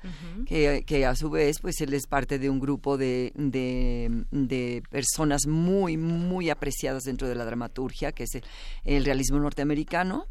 que, 0.45 0.83
que, 0.85 1.05
a 1.05 1.15
su 1.15 1.29
vez, 1.29 1.59
pues 1.61 1.79
él 1.81 1.93
es 1.93 2.05
parte 2.05 2.37
de 2.37 2.49
un 2.49 2.59
grupo 2.59 2.97
de, 2.97 3.31
de, 3.35 4.25
de 4.31 4.83
personas 4.89 5.47
muy, 5.47 5.97
muy 5.97 6.49
apreciadas 6.49 7.03
dentro 7.03 7.27
de 7.27 7.30
la 7.35 7.45
dramaturgia, 7.45 8.11
que 8.11 8.23
es 8.23 8.41
el, 8.83 9.05
realismo 9.05 9.39
norteamericano. 9.39 10.27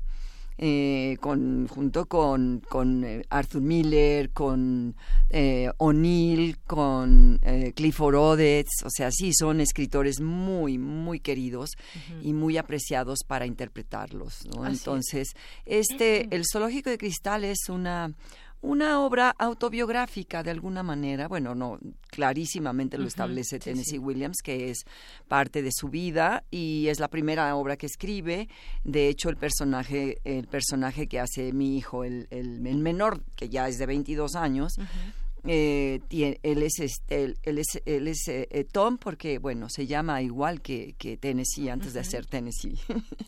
Eh, 0.63 1.17
con, 1.23 1.69
junto 1.69 2.05
con, 2.05 2.61
con 2.69 3.03
eh, 3.03 3.23
Arthur 3.31 3.63
Miller, 3.63 4.29
con 4.29 4.95
eh, 5.31 5.71
O'Neill, 5.79 6.59
con 6.67 7.41
Clifford 7.75 8.15
Odets, 8.15 8.85
o 8.85 8.91
sea, 8.91 9.11
sí, 9.11 9.33
son 9.33 9.63
escritores 9.63 10.21
muy, 10.21 10.77
muy 10.77 11.19
queridos 11.19 11.71
y 12.21 12.35
muy 12.35 12.59
apreciados 12.59 13.21
para 13.27 13.47
interpretarlos. 13.47 14.43
Entonces, 14.67 15.29
este, 15.65 16.29
el 16.31 16.43
Zoológico 16.45 16.91
de 16.91 16.99
Cristal 16.99 17.45
es 17.45 17.71
una 17.71 18.13
una 18.63 19.01
obra 19.01 19.35
autobiográfica 19.39 20.43
de 20.43 20.51
alguna 20.51 20.83
manera, 20.83 21.29
bueno, 21.29 21.55
no, 21.55 21.79
clarísimamente 22.09 22.99
lo 22.99 23.07
establece 23.07 23.59
Tennessee 23.59 23.99
Williams, 23.99 24.43
que 24.43 24.71
es 24.71 24.85
parte 25.29 25.63
de 25.63 25.71
su 25.73 25.89
vida 25.89 26.45
y 26.51 26.89
es 26.89 27.01
la 27.01 27.09
primera 27.09 27.55
obra 27.57 27.77
que 27.77 27.87
escribe. 27.87 28.49
De 28.85 29.09
hecho, 29.09 29.31
el 29.31 29.37
personaje, 29.37 30.19
el 30.25 30.47
personaje 30.47 31.07
que 31.07 31.21
hace 31.21 31.53
mi 31.53 31.77
hijo, 31.77 32.05
el, 32.05 32.27
el, 32.31 32.61
menor, 32.61 33.23
que 33.37 33.49
ya 33.49 33.69
es 33.69 33.79
de 33.79 33.87
22 33.87 34.37
años, 34.37 34.75
eh, 35.47 36.01
él 36.11 36.63
es 36.63 36.81
este, 36.81 37.25
él, 37.43 37.59
es, 37.59 37.81
él 37.87 38.09
es 38.09 38.29
eh, 38.29 38.47
eh, 38.51 38.65
Tom 38.65 38.99
porque 38.99 39.39
bueno 39.39 39.71
se 39.71 39.87
llama 39.87 40.21
igual 40.21 40.61
que, 40.61 40.95
que 40.99 41.17
Tennessee 41.17 41.71
antes 41.71 41.95
de 41.95 42.05
ser 42.05 42.27
Tennessee. 42.27 42.79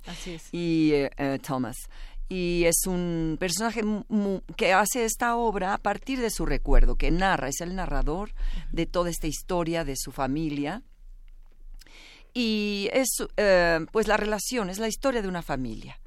Así 0.06 0.32
es. 0.32 0.48
y 0.52 0.92
Thomas 1.42 1.76
y 2.32 2.64
es 2.64 2.86
un 2.86 3.36
personaje 3.38 3.82
que 4.56 4.72
hace 4.72 5.04
esta 5.04 5.36
obra 5.36 5.74
a 5.74 5.78
partir 5.78 6.18
de 6.18 6.30
su 6.30 6.46
recuerdo, 6.46 6.96
que 6.96 7.10
narra, 7.10 7.48
es 7.48 7.60
el 7.60 7.76
narrador 7.76 8.32
de 8.70 8.86
toda 8.86 9.10
esta 9.10 9.26
historia 9.26 9.84
de 9.84 9.96
su 9.96 10.12
familia. 10.12 10.82
Y 12.32 12.88
es 12.94 13.08
eh, 13.36 13.84
pues 13.92 14.08
la 14.08 14.16
relación, 14.16 14.70
es 14.70 14.78
la 14.78 14.88
historia 14.88 15.20
de 15.20 15.28
una 15.28 15.42
familia. 15.42 16.00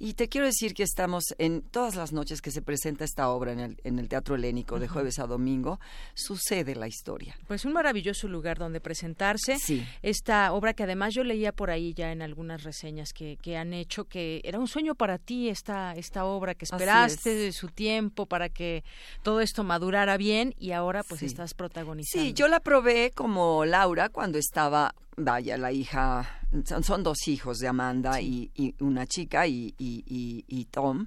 Y 0.00 0.14
te 0.14 0.28
quiero 0.28 0.46
decir 0.46 0.74
que 0.74 0.84
estamos 0.84 1.34
en 1.38 1.62
todas 1.62 1.96
las 1.96 2.12
noches 2.12 2.40
que 2.40 2.52
se 2.52 2.62
presenta 2.62 3.04
esta 3.04 3.28
obra 3.30 3.52
en 3.52 3.58
el, 3.58 3.80
en 3.82 3.98
el 3.98 4.08
Teatro 4.08 4.36
Helénico 4.36 4.78
de 4.78 4.86
jueves 4.86 5.18
a 5.18 5.26
domingo, 5.26 5.80
sucede 6.14 6.76
la 6.76 6.86
historia. 6.86 7.36
Pues 7.48 7.64
un 7.64 7.72
maravilloso 7.72 8.28
lugar 8.28 8.58
donde 8.58 8.80
presentarse. 8.80 9.58
Sí. 9.58 9.84
Esta 10.02 10.52
obra 10.52 10.74
que 10.74 10.84
además 10.84 11.14
yo 11.14 11.24
leía 11.24 11.52
por 11.52 11.70
ahí 11.70 11.94
ya 11.94 12.12
en 12.12 12.22
algunas 12.22 12.62
reseñas 12.62 13.12
que, 13.12 13.38
que 13.42 13.56
han 13.56 13.74
hecho, 13.74 14.04
que 14.04 14.40
era 14.44 14.60
un 14.60 14.68
sueño 14.68 14.94
para 14.94 15.18
ti 15.18 15.48
esta, 15.48 15.94
esta 15.94 16.24
obra, 16.24 16.54
que 16.54 16.64
esperaste 16.64 17.34
de 17.34 17.52
su 17.52 17.68
tiempo 17.68 18.26
para 18.26 18.48
que 18.48 18.84
todo 19.22 19.40
esto 19.40 19.64
madurara 19.64 20.16
bien 20.16 20.54
y 20.58 20.72
ahora 20.72 21.02
pues 21.02 21.22
estás 21.22 21.54
protagonizando. 21.54 22.24
Sí, 22.24 22.32
yo 22.34 22.46
la 22.46 22.60
probé 22.60 23.10
como 23.10 23.64
Laura 23.64 24.08
cuando 24.08 24.38
estaba 24.38 24.94
vaya, 25.18 25.58
la 25.58 25.72
hija, 25.72 26.37
son, 26.82 27.02
dos 27.02 27.28
hijos 27.28 27.58
de 27.58 27.68
Amanda 27.68 28.20
y, 28.20 28.50
una 28.80 29.06
chica 29.06 29.46
y, 29.46 29.74
y, 29.78 30.64
Tom. 30.70 31.06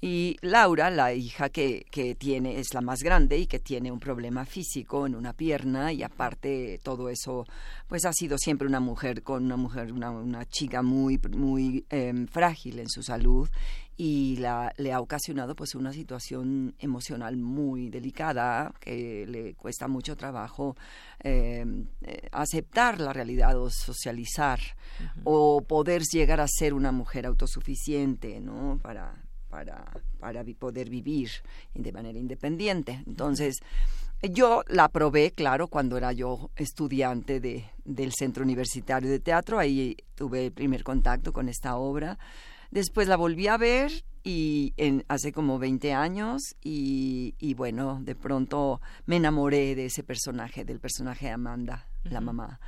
Y 0.00 0.36
Laura, 0.40 0.90
la 0.90 1.12
hija 1.12 1.48
que, 1.48 1.86
que, 1.90 2.14
tiene, 2.14 2.58
es 2.58 2.74
la 2.74 2.80
más 2.80 3.02
grande 3.02 3.38
y 3.38 3.46
que 3.46 3.58
tiene 3.58 3.90
un 3.90 4.00
problema 4.00 4.44
físico 4.44 5.06
en 5.06 5.14
una 5.14 5.32
pierna 5.32 5.92
y 5.92 6.02
aparte 6.02 6.80
todo 6.82 7.08
eso, 7.08 7.44
pues 7.88 8.04
ha 8.04 8.12
sido 8.12 8.38
siempre 8.38 8.68
una 8.68 8.80
mujer 8.80 9.22
con 9.22 9.44
una 9.44 9.56
mujer, 9.56 9.92
una, 9.92 10.10
una 10.10 10.44
chica 10.46 10.82
muy, 10.82 11.18
muy 11.36 11.84
em, 11.90 12.26
frágil 12.26 12.78
en 12.78 12.88
su 12.88 13.02
salud 13.02 13.48
y 14.00 14.36
la, 14.36 14.72
le 14.76 14.92
ha 14.92 15.00
ocasionado 15.00 15.56
pues 15.56 15.74
una 15.74 15.92
situación 15.92 16.76
emocional 16.78 17.36
muy 17.36 17.90
delicada 17.90 18.72
que 18.78 19.26
le 19.26 19.54
cuesta 19.54 19.88
mucho 19.88 20.16
trabajo 20.16 20.76
em, 21.18 21.88
eh, 22.02 22.28
aceptar 22.30 23.00
la 23.00 23.12
realidad 23.12 23.58
o 23.58 23.68
socializar 23.70 24.60
o 25.24 25.62
poder 25.62 26.02
llegar 26.02 26.40
a 26.40 26.46
ser 26.46 26.74
una 26.74 26.92
mujer 26.92 27.26
autosuficiente 27.26 28.40
no 28.40 28.78
para 28.80 29.24
para, 29.50 29.84
para 30.20 30.44
poder 30.58 30.90
vivir 30.90 31.30
de 31.74 31.90
manera 31.90 32.18
independiente. 32.18 33.02
Entonces 33.06 33.60
yo 34.22 34.62
la 34.68 34.88
probé, 34.88 35.30
claro, 35.30 35.68
cuando 35.68 35.96
era 35.96 36.12
yo 36.12 36.50
estudiante 36.54 37.40
de, 37.40 37.64
del 37.84 38.12
Centro 38.12 38.44
Universitario 38.44 39.10
de 39.10 39.20
Teatro, 39.20 39.58
ahí 39.58 39.96
tuve 40.14 40.46
el 40.46 40.52
primer 40.52 40.84
contacto 40.84 41.32
con 41.32 41.48
esta 41.48 41.76
obra 41.76 42.18
Después 42.70 43.08
la 43.08 43.16
volví 43.16 43.46
a 43.48 43.56
ver 43.56 43.90
y 44.24 44.74
en, 44.76 45.04
hace 45.08 45.32
como 45.32 45.58
20 45.58 45.94
años 45.94 46.54
y, 46.62 47.34
y, 47.38 47.54
bueno, 47.54 48.00
de 48.02 48.14
pronto 48.14 48.80
me 49.06 49.16
enamoré 49.16 49.74
de 49.74 49.86
ese 49.86 50.02
personaje, 50.02 50.64
del 50.64 50.80
personaje 50.80 51.26
de 51.26 51.32
Amanda, 51.32 51.88
la 52.04 52.20
mamá. 52.20 52.60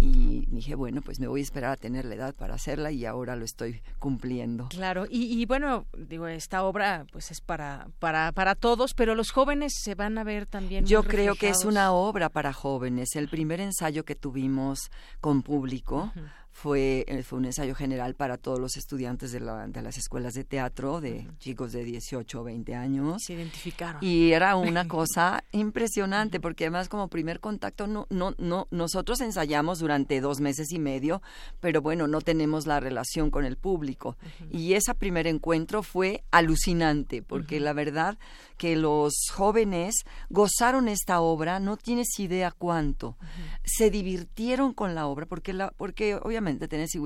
y 0.00 0.46
dije, 0.46 0.74
bueno, 0.74 1.02
pues 1.02 1.20
me 1.20 1.28
voy 1.28 1.40
a 1.40 1.42
esperar 1.42 1.72
a 1.72 1.76
tener 1.76 2.04
la 2.04 2.14
edad 2.14 2.34
para 2.34 2.54
hacerla 2.54 2.90
y 2.90 3.04
ahora 3.06 3.36
lo 3.36 3.44
estoy 3.44 3.80
cumpliendo. 3.98 4.68
Claro, 4.70 5.06
y, 5.08 5.44
bueno, 5.46 5.86
digo, 5.96 6.26
esta 6.26 6.64
obra 6.64 7.06
pues 7.12 7.30
es 7.30 7.40
para, 7.40 7.88
para, 7.98 8.32
para 8.32 8.54
todos, 8.54 8.94
pero 8.94 9.14
los 9.14 9.30
jóvenes 9.30 9.74
se 9.82 9.94
van 9.94 10.18
a 10.18 10.24
ver 10.24 10.46
también. 10.46 10.84
Yo 10.84 11.04
creo 11.04 11.36
que 11.36 11.48
es 11.48 11.64
una 11.64 11.92
obra 11.92 12.28
para 12.28 12.52
jóvenes. 12.52 13.14
El 13.14 13.28
primer 13.28 13.60
ensayo 13.60 14.04
que 14.04 14.14
tuvimos 14.16 14.90
con 15.20 15.42
público 15.42 16.12
fue 16.54 17.04
un 17.32 17.44
ensayo 17.44 17.74
general 17.74 18.14
para 18.14 18.38
todos 18.38 18.60
los 18.60 18.76
estudiantes 18.76 19.32
de, 19.32 19.40
la, 19.40 19.66
de 19.66 19.82
las 19.82 19.98
escuelas 19.98 20.34
de 20.34 20.44
teatro, 20.44 21.00
de 21.00 21.26
chicos 21.38 21.72
de 21.72 21.84
18 21.84 22.40
o 22.40 22.44
20 22.44 22.74
años. 22.76 23.22
Se 23.26 23.34
identificaron. 23.34 24.02
Y 24.02 24.30
era 24.30 24.54
una 24.54 24.86
cosa 24.88 25.44
impresionante, 25.50 26.38
porque 26.38 26.64
además 26.64 26.88
como 26.88 27.08
primer 27.08 27.40
contacto, 27.40 27.88
no, 27.88 28.06
no, 28.08 28.34
no, 28.38 28.68
nosotros 28.70 29.20
ensayamos 29.20 29.80
durante 29.80 30.20
dos 30.20 30.40
meses 30.40 30.70
y 30.70 30.78
medio, 30.78 31.22
pero 31.60 31.82
bueno, 31.82 32.06
no 32.06 32.20
tenemos 32.20 32.66
la 32.66 32.78
relación 32.78 33.30
con 33.30 33.44
el 33.44 33.56
público. 33.56 34.16
Y 34.50 34.74
ese 34.74 34.94
primer 34.94 35.26
encuentro 35.26 35.82
fue 35.82 36.22
alucinante, 36.30 37.20
porque 37.20 37.58
la 37.58 37.72
verdad 37.72 38.16
que 38.56 38.76
los 38.76 39.12
jóvenes 39.32 40.04
gozaron 40.30 40.86
esta 40.86 41.20
obra, 41.20 41.58
no 41.58 41.76
tienes 41.76 42.16
idea 42.20 42.52
cuánto. 42.52 43.16
Se 43.64 43.90
divirtieron 43.90 44.72
con 44.72 44.94
la 44.94 45.08
obra, 45.08 45.26
porque, 45.26 45.52
la, 45.52 45.72
porque 45.76 46.14
obviamente 46.14 46.43
Tennessee 46.44 46.98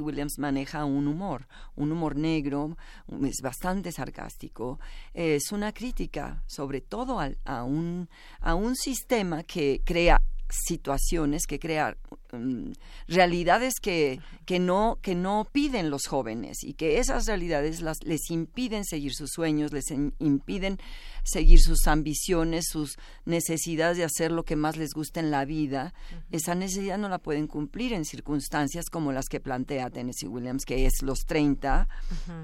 Williams, 0.00 0.38
maneja 0.38 0.84
un 0.84 1.06
humor, 1.08 1.46
un 1.74 1.92
humor 1.92 2.16
negro, 2.16 2.76
es 3.24 3.40
bastante 3.42 3.92
sarcástico, 3.92 4.78
es 5.14 5.52
una 5.52 5.72
crítica 5.72 6.42
sobre 6.46 6.80
todo 6.80 7.20
a, 7.20 7.64
un, 7.64 8.08
a 8.40 8.54
un 8.54 8.76
sistema 8.76 9.42
que 9.42 9.82
crea 9.84 10.20
situaciones 10.48 11.46
que 11.46 11.58
crear 11.58 11.96
mm, 12.32 12.72
realidades 13.08 13.74
que, 13.80 14.20
que, 14.44 14.58
no, 14.58 14.98
que 15.02 15.14
no 15.14 15.46
piden 15.50 15.90
los 15.90 16.06
jóvenes 16.06 16.62
y 16.62 16.74
que 16.74 16.98
esas 16.98 17.26
realidades 17.26 17.80
las, 17.80 17.98
les 18.04 18.30
impiden 18.30 18.84
seguir 18.84 19.12
sus 19.14 19.30
sueños, 19.30 19.72
les 19.72 19.90
impiden 19.90 20.78
seguir 21.26 21.60
sus 21.60 21.86
ambiciones, 21.88 22.66
sus 22.70 22.96
necesidades 23.24 23.96
de 23.96 24.04
hacer 24.04 24.30
lo 24.30 24.44
que 24.44 24.56
más 24.56 24.76
les 24.76 24.94
gusta 24.94 25.20
en 25.20 25.30
la 25.30 25.44
vida, 25.44 25.92
esa 26.30 26.54
necesidad 26.54 26.98
no 26.98 27.08
la 27.08 27.18
pueden 27.18 27.48
cumplir 27.48 27.92
en 27.92 28.04
circunstancias 28.04 28.86
como 28.90 29.12
las 29.12 29.26
que 29.26 29.40
plantea 29.40 29.90
Tennessee 29.90 30.28
Williams, 30.28 30.64
que 30.64 30.86
es 30.86 31.02
los 31.02 31.26
30, 31.26 31.88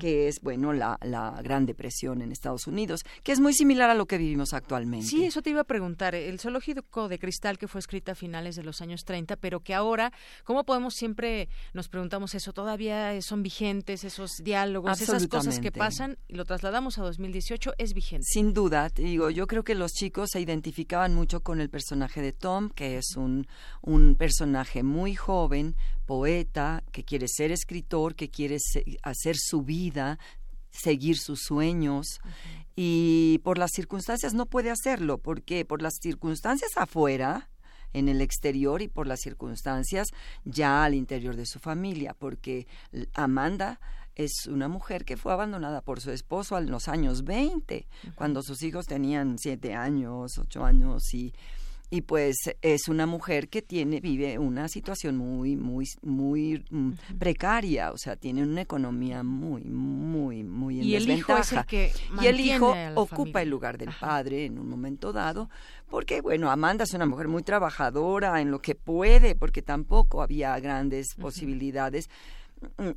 que 0.00 0.28
es, 0.28 0.40
bueno, 0.40 0.72
la, 0.72 0.98
la 1.02 1.40
Gran 1.42 1.64
Depresión 1.64 2.22
en 2.22 2.32
Estados 2.32 2.66
Unidos, 2.66 3.02
que 3.22 3.32
es 3.32 3.40
muy 3.40 3.54
similar 3.54 3.88
a 3.88 3.94
lo 3.94 4.06
que 4.06 4.18
vivimos 4.18 4.52
actualmente. 4.52 5.06
Sí, 5.06 5.24
eso 5.24 5.42
te 5.42 5.50
iba 5.50 5.60
a 5.60 5.64
preguntar. 5.64 6.14
El 6.14 6.40
zoológico 6.40 7.08
de 7.08 7.18
cristal 7.18 7.58
que 7.58 7.68
fue 7.68 7.78
escrita 7.78 8.12
a 8.12 8.14
finales 8.16 8.56
de 8.56 8.64
los 8.64 8.80
años 8.80 9.04
30, 9.04 9.36
pero 9.36 9.60
que 9.60 9.74
ahora, 9.74 10.12
¿cómo 10.44 10.64
podemos 10.64 10.94
siempre, 10.94 11.48
nos 11.72 11.88
preguntamos 11.88 12.34
eso, 12.34 12.52
todavía 12.52 13.20
son 13.22 13.44
vigentes 13.44 14.02
esos 14.02 14.42
diálogos, 14.42 15.00
esas 15.00 15.28
cosas 15.28 15.60
que 15.60 15.70
pasan, 15.70 16.18
y 16.26 16.34
lo 16.34 16.44
trasladamos 16.44 16.98
a 16.98 17.02
2018, 17.02 17.74
es 17.78 17.94
vigente? 17.94 18.26
Sin 18.28 18.52
duda 18.52 18.71
digo, 18.94 19.30
yo 19.30 19.46
creo 19.46 19.64
que 19.64 19.74
los 19.74 19.92
chicos 19.92 20.30
se 20.32 20.40
identificaban 20.40 21.14
mucho 21.14 21.42
con 21.42 21.60
el 21.60 21.70
personaje 21.70 22.20
de 22.20 22.32
Tom, 22.32 22.70
que 22.70 22.98
es 22.98 23.16
un, 23.16 23.46
un 23.80 24.14
personaje 24.14 24.82
muy 24.82 25.14
joven, 25.14 25.76
poeta, 26.06 26.82
que 26.92 27.04
quiere 27.04 27.28
ser 27.28 27.52
escritor, 27.52 28.14
que 28.14 28.30
quiere 28.30 28.58
hacer 29.02 29.36
su 29.36 29.62
vida, 29.62 30.18
seguir 30.70 31.18
sus 31.18 31.40
sueños. 31.40 32.20
Y 32.74 33.40
por 33.44 33.58
las 33.58 33.70
circunstancias 33.72 34.34
no 34.34 34.46
puede 34.46 34.70
hacerlo, 34.70 35.18
porque 35.18 35.64
por 35.64 35.82
las 35.82 35.94
circunstancias 36.00 36.70
afuera, 36.76 37.50
en 37.92 38.08
el 38.08 38.20
exterior 38.20 38.82
y 38.82 38.88
por 38.88 39.06
las 39.06 39.20
circunstancias 39.20 40.08
ya 40.44 40.84
al 40.84 40.94
interior 40.94 41.36
de 41.36 41.46
su 41.46 41.58
familia, 41.58 42.14
porque 42.18 42.66
Amanda 43.14 43.80
es 44.14 44.46
una 44.46 44.68
mujer 44.68 45.04
que 45.04 45.16
fue 45.16 45.32
abandonada 45.32 45.80
por 45.80 46.00
su 46.00 46.10
esposo 46.10 46.58
en 46.58 46.70
los 46.70 46.88
años 46.88 47.24
20, 47.24 47.86
cuando 48.14 48.42
sus 48.42 48.62
hijos 48.62 48.86
tenían 48.86 49.38
siete 49.38 49.74
años, 49.74 50.38
ocho 50.38 50.64
años 50.64 51.14
y 51.14 51.32
y 51.92 52.00
pues 52.00 52.38
es 52.62 52.88
una 52.88 53.04
mujer 53.04 53.50
que 53.50 53.60
tiene 53.60 54.00
vive 54.00 54.38
una 54.38 54.66
situación 54.66 55.18
muy 55.18 55.56
muy 55.56 55.86
muy 56.00 56.64
mm, 56.70 56.92
precaria 57.18 57.92
o 57.92 57.98
sea 57.98 58.16
tiene 58.16 58.42
una 58.42 58.62
economía 58.62 59.22
muy 59.22 59.62
muy 59.64 60.42
muy 60.42 60.80
en 60.80 60.86
y 60.86 60.92
desventaja 60.92 61.50
el 61.50 61.58
hijo 61.58 61.66
que 61.66 61.92
y 62.22 62.26
el 62.28 62.40
hijo 62.40 62.74
ocupa 62.94 63.42
el 63.42 63.50
lugar 63.50 63.76
del 63.76 63.90
padre 64.00 64.46
en 64.46 64.58
un 64.58 64.70
momento 64.70 65.12
dado 65.12 65.50
porque 65.90 66.22
bueno 66.22 66.50
Amanda 66.50 66.84
es 66.84 66.94
una 66.94 67.04
mujer 67.04 67.28
muy 67.28 67.42
trabajadora 67.42 68.40
en 68.40 68.50
lo 68.50 68.62
que 68.62 68.74
puede 68.74 69.34
porque 69.34 69.60
tampoco 69.60 70.22
había 70.22 70.58
grandes 70.60 71.14
posibilidades 71.14 72.08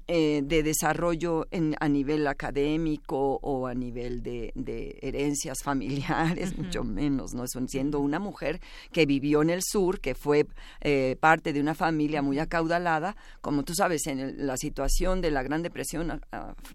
eh, 0.08 0.42
de 0.44 0.64
desarrollo 0.64 1.48
en, 1.52 1.76
a 1.80 1.88
nivel 1.90 2.28
académico 2.28 3.40
o 3.42 3.68
a 3.68 3.74
nivel 3.74 4.24
de, 4.24 4.54
herencias 5.02 5.60
familiares, 5.64 6.58
mucho 6.58 6.84
menos, 6.84 7.34
¿no? 7.34 7.46
siendo 7.68 8.00
una 8.00 8.20
mujer 8.20 8.60
que 8.92 9.06
vivió 9.06 9.42
en 9.42 9.50
el 9.50 9.62
sur, 9.64 10.00
que 10.00 10.16
fue 10.16 10.48
eh, 10.82 11.18
parte 11.20 11.54
de 11.54 11.62
una 11.62 11.76
familia 11.76 12.22
muy 12.22 12.40
acaudalada, 12.40 13.16
como 13.42 13.64
tú 13.64 13.74
sabes, 13.74 14.08
en 14.08 14.46
la 14.46 14.58
situación 14.58 15.22
de 15.22 15.32
la 15.32 15.44
Gran 15.44 15.64
Depresión, 15.64 16.22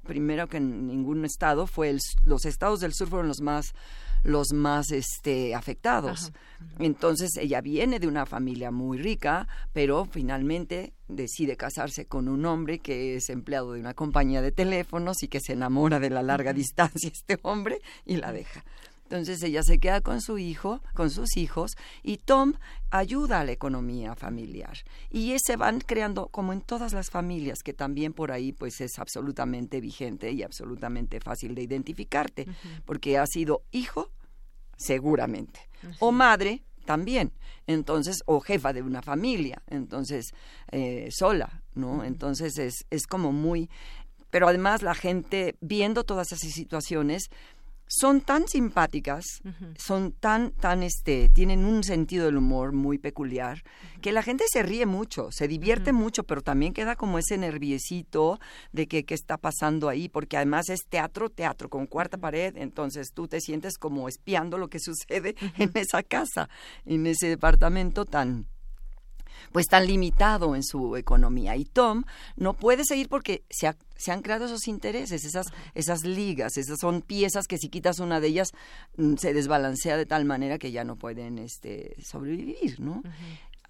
primero 0.06 0.48
que 0.48 0.58
en 0.58 0.86
ningún 0.86 1.24
estado, 1.24 1.66
fue 1.66 1.96
los 2.24 2.44
estados 2.44 2.80
del 2.80 2.94
sur 2.94 3.08
fueron 3.08 3.28
los 3.28 3.40
más 3.40 3.72
los 4.22 4.52
más 4.52 4.90
este, 4.90 5.54
afectados. 5.54 6.32
Entonces 6.78 7.30
ella 7.38 7.60
viene 7.60 7.98
de 7.98 8.06
una 8.06 8.26
familia 8.26 8.70
muy 8.70 8.98
rica, 8.98 9.48
pero 9.72 10.04
finalmente 10.04 10.92
decide 11.10 11.56
casarse 11.56 12.06
con 12.06 12.28
un 12.28 12.44
hombre 12.46 12.78
que 12.78 13.16
es 13.16 13.28
empleado 13.30 13.72
de 13.72 13.80
una 13.80 13.94
compañía 13.94 14.42
de 14.42 14.52
teléfonos 14.52 15.22
y 15.22 15.28
que 15.28 15.40
se 15.40 15.52
enamora 15.52 16.00
de 16.00 16.10
la 16.10 16.22
larga 16.22 16.52
distancia 16.52 17.10
este 17.12 17.38
hombre 17.42 17.80
y 18.04 18.16
la 18.16 18.32
deja. 18.32 18.64
Entonces 19.10 19.42
ella 19.42 19.64
se 19.64 19.80
queda 19.80 20.00
con 20.00 20.20
su 20.20 20.38
hijo, 20.38 20.80
con 20.94 21.10
sus 21.10 21.36
hijos, 21.36 21.72
y 22.04 22.18
Tom 22.18 22.54
ayuda 22.92 23.40
a 23.40 23.44
la 23.44 23.50
economía 23.50 24.14
familiar. 24.14 24.78
Y 25.10 25.34
se 25.44 25.56
van 25.56 25.80
creando, 25.80 26.28
como 26.28 26.52
en 26.52 26.60
todas 26.60 26.92
las 26.92 27.10
familias, 27.10 27.58
que 27.64 27.72
también 27.72 28.12
por 28.12 28.30
ahí 28.30 28.52
pues 28.52 28.80
es 28.80 29.00
absolutamente 29.00 29.80
vigente 29.80 30.30
y 30.30 30.44
absolutamente 30.44 31.18
fácil 31.18 31.56
de 31.56 31.62
identificarte, 31.62 32.46
porque 32.84 33.18
ha 33.18 33.26
sido 33.26 33.64
hijo, 33.72 34.12
seguramente, 34.76 35.58
o 35.98 36.12
madre, 36.12 36.62
también. 36.90 37.30
Entonces, 37.68 38.24
o 38.26 38.40
jefa 38.40 38.72
de 38.72 38.82
una 38.82 39.00
familia, 39.00 39.62
entonces, 39.68 40.34
eh, 40.72 41.08
sola, 41.12 41.62
¿no? 41.76 42.02
Entonces 42.02 42.58
es, 42.58 42.84
es 42.90 43.06
como 43.06 43.30
muy... 43.30 43.70
Pero 44.30 44.48
además 44.48 44.82
la 44.82 44.96
gente, 44.96 45.54
viendo 45.60 46.02
todas 46.02 46.32
esas 46.32 46.52
situaciones, 46.52 47.30
son 47.92 48.20
tan 48.20 48.46
simpáticas, 48.46 49.24
son 49.76 50.12
tan, 50.12 50.52
tan, 50.52 50.84
este, 50.84 51.28
tienen 51.28 51.64
un 51.64 51.82
sentido 51.82 52.26
del 52.26 52.36
humor 52.36 52.72
muy 52.72 52.98
peculiar, 52.98 53.64
que 54.00 54.12
la 54.12 54.22
gente 54.22 54.44
se 54.48 54.62
ríe 54.62 54.86
mucho, 54.86 55.32
se 55.32 55.48
divierte 55.48 55.92
mucho, 55.92 56.22
pero 56.22 56.40
también 56.40 56.72
queda 56.72 56.94
como 56.94 57.18
ese 57.18 57.36
nerviecito 57.36 58.38
de 58.70 58.86
que 58.86 59.04
qué 59.04 59.14
está 59.14 59.38
pasando 59.38 59.88
ahí, 59.88 60.08
porque 60.08 60.36
además 60.36 60.68
es 60.68 60.86
teatro, 60.88 61.30
teatro, 61.30 61.68
con 61.68 61.86
cuarta 61.88 62.16
pared, 62.16 62.56
entonces 62.56 63.10
tú 63.12 63.26
te 63.26 63.40
sientes 63.40 63.76
como 63.76 64.08
espiando 64.08 64.56
lo 64.56 64.68
que 64.68 64.78
sucede 64.78 65.34
en 65.58 65.72
esa 65.74 66.04
casa, 66.04 66.48
en 66.86 67.08
ese 67.08 67.26
departamento 67.26 68.04
tan, 68.04 68.46
pues 69.52 69.66
tan 69.66 69.86
limitado 69.86 70.54
en 70.54 70.62
su 70.62 70.96
economía. 70.96 71.56
Y 71.56 71.64
Tom 71.64 72.04
no 72.36 72.54
puede 72.54 72.84
seguir 72.84 73.08
porque 73.08 73.44
se, 73.50 73.72
se 73.96 74.12
han 74.12 74.22
creado 74.22 74.46
esos 74.46 74.68
intereses, 74.68 75.24
esas, 75.24 75.46
esas 75.74 76.04
ligas, 76.04 76.56
esas 76.56 76.78
son 76.80 77.02
piezas 77.02 77.46
que 77.46 77.58
si 77.58 77.68
quitas 77.68 77.98
una 77.98 78.20
de 78.20 78.28
ellas 78.28 78.52
mm, 78.96 79.16
se 79.16 79.34
desbalancea 79.34 79.96
de 79.96 80.06
tal 80.06 80.24
manera 80.24 80.58
que 80.58 80.72
ya 80.72 80.84
no 80.84 80.96
pueden 80.96 81.38
este, 81.38 81.96
sobrevivir, 82.02 82.80
¿no? 82.80 83.02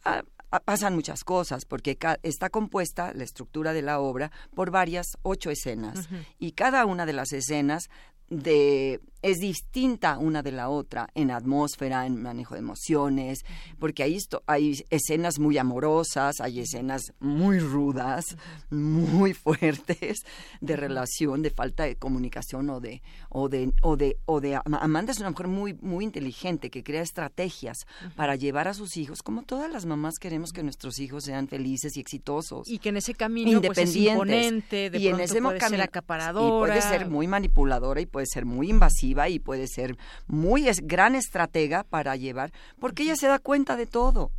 Ah, 0.04 0.22
ah, 0.50 0.60
pasan 0.60 0.94
muchas 0.94 1.24
cosas 1.24 1.64
porque 1.64 1.98
está 2.22 2.48
compuesta 2.48 3.12
la 3.14 3.24
estructura 3.24 3.72
de 3.72 3.82
la 3.82 4.00
obra 4.00 4.32
por 4.54 4.70
varias 4.70 5.18
ocho 5.22 5.50
escenas 5.50 6.08
y 6.38 6.52
cada 6.52 6.86
una 6.86 7.04
de 7.06 7.12
las 7.12 7.32
escenas 7.32 7.90
de 8.30 9.00
es 9.22 9.38
distinta 9.38 10.18
una 10.18 10.42
de 10.42 10.52
la 10.52 10.68
otra 10.68 11.08
en 11.14 11.30
atmósfera, 11.30 12.06
en 12.06 12.22
manejo 12.22 12.54
de 12.54 12.60
emociones, 12.60 13.44
porque 13.78 14.02
hay, 14.02 14.18
hay 14.46 14.84
escenas 14.90 15.38
muy 15.38 15.58
amorosas, 15.58 16.40
hay 16.40 16.60
escenas 16.60 17.12
muy 17.20 17.58
rudas, 17.58 18.36
muy 18.70 19.34
fuertes 19.34 20.20
de 20.60 20.76
relación, 20.76 21.42
de 21.42 21.50
falta 21.50 21.84
de 21.84 21.96
comunicación 21.96 22.70
o 22.70 22.80
de 22.80 23.02
o 23.28 23.48
de 23.48 23.72
o 23.82 23.96
de 23.96 24.16
o 24.26 24.40
de 24.40 24.58
Amanda 24.64 25.12
es 25.12 25.20
una 25.20 25.30
mujer 25.30 25.48
muy 25.48 25.74
muy 25.74 26.04
inteligente 26.04 26.70
que 26.70 26.82
crea 26.82 27.02
estrategias 27.02 27.86
para 28.16 28.36
llevar 28.36 28.68
a 28.68 28.74
sus 28.74 28.96
hijos, 28.96 29.22
como 29.22 29.42
todas 29.42 29.70
las 29.70 29.86
mamás 29.86 30.18
queremos 30.18 30.52
que 30.52 30.62
nuestros 30.62 30.98
hijos 30.98 31.24
sean 31.24 31.48
felices 31.48 31.96
y 31.96 32.00
exitosos. 32.00 32.68
Y 32.68 32.78
que 32.78 32.90
en 32.90 32.96
ese 32.96 33.14
camino 33.14 33.60
pues, 33.60 33.78
independientes. 33.78 34.92
de 34.92 34.98
y 34.98 35.08
en 35.08 35.20
ese 35.20 35.40
puede 35.40 35.60
ser 35.60 35.80
acaparadora 35.80 36.76
y 36.76 36.80
puede 36.80 36.82
ser 36.82 37.08
muy 37.08 37.26
manipuladora 37.26 38.00
y 38.00 38.06
puede 38.06 38.26
ser 38.26 38.44
muy 38.44 38.70
invasiva 38.70 39.09
y 39.28 39.38
puede 39.38 39.66
ser 39.66 39.96
muy 40.26 40.68
es, 40.68 40.80
gran 40.82 41.14
estratega 41.14 41.84
para 41.84 42.16
llevar, 42.16 42.52
porque 42.78 43.02
ella 43.02 43.16
se 43.16 43.26
da 43.26 43.38
cuenta 43.38 43.76
de 43.76 43.86
todo. 43.86 44.32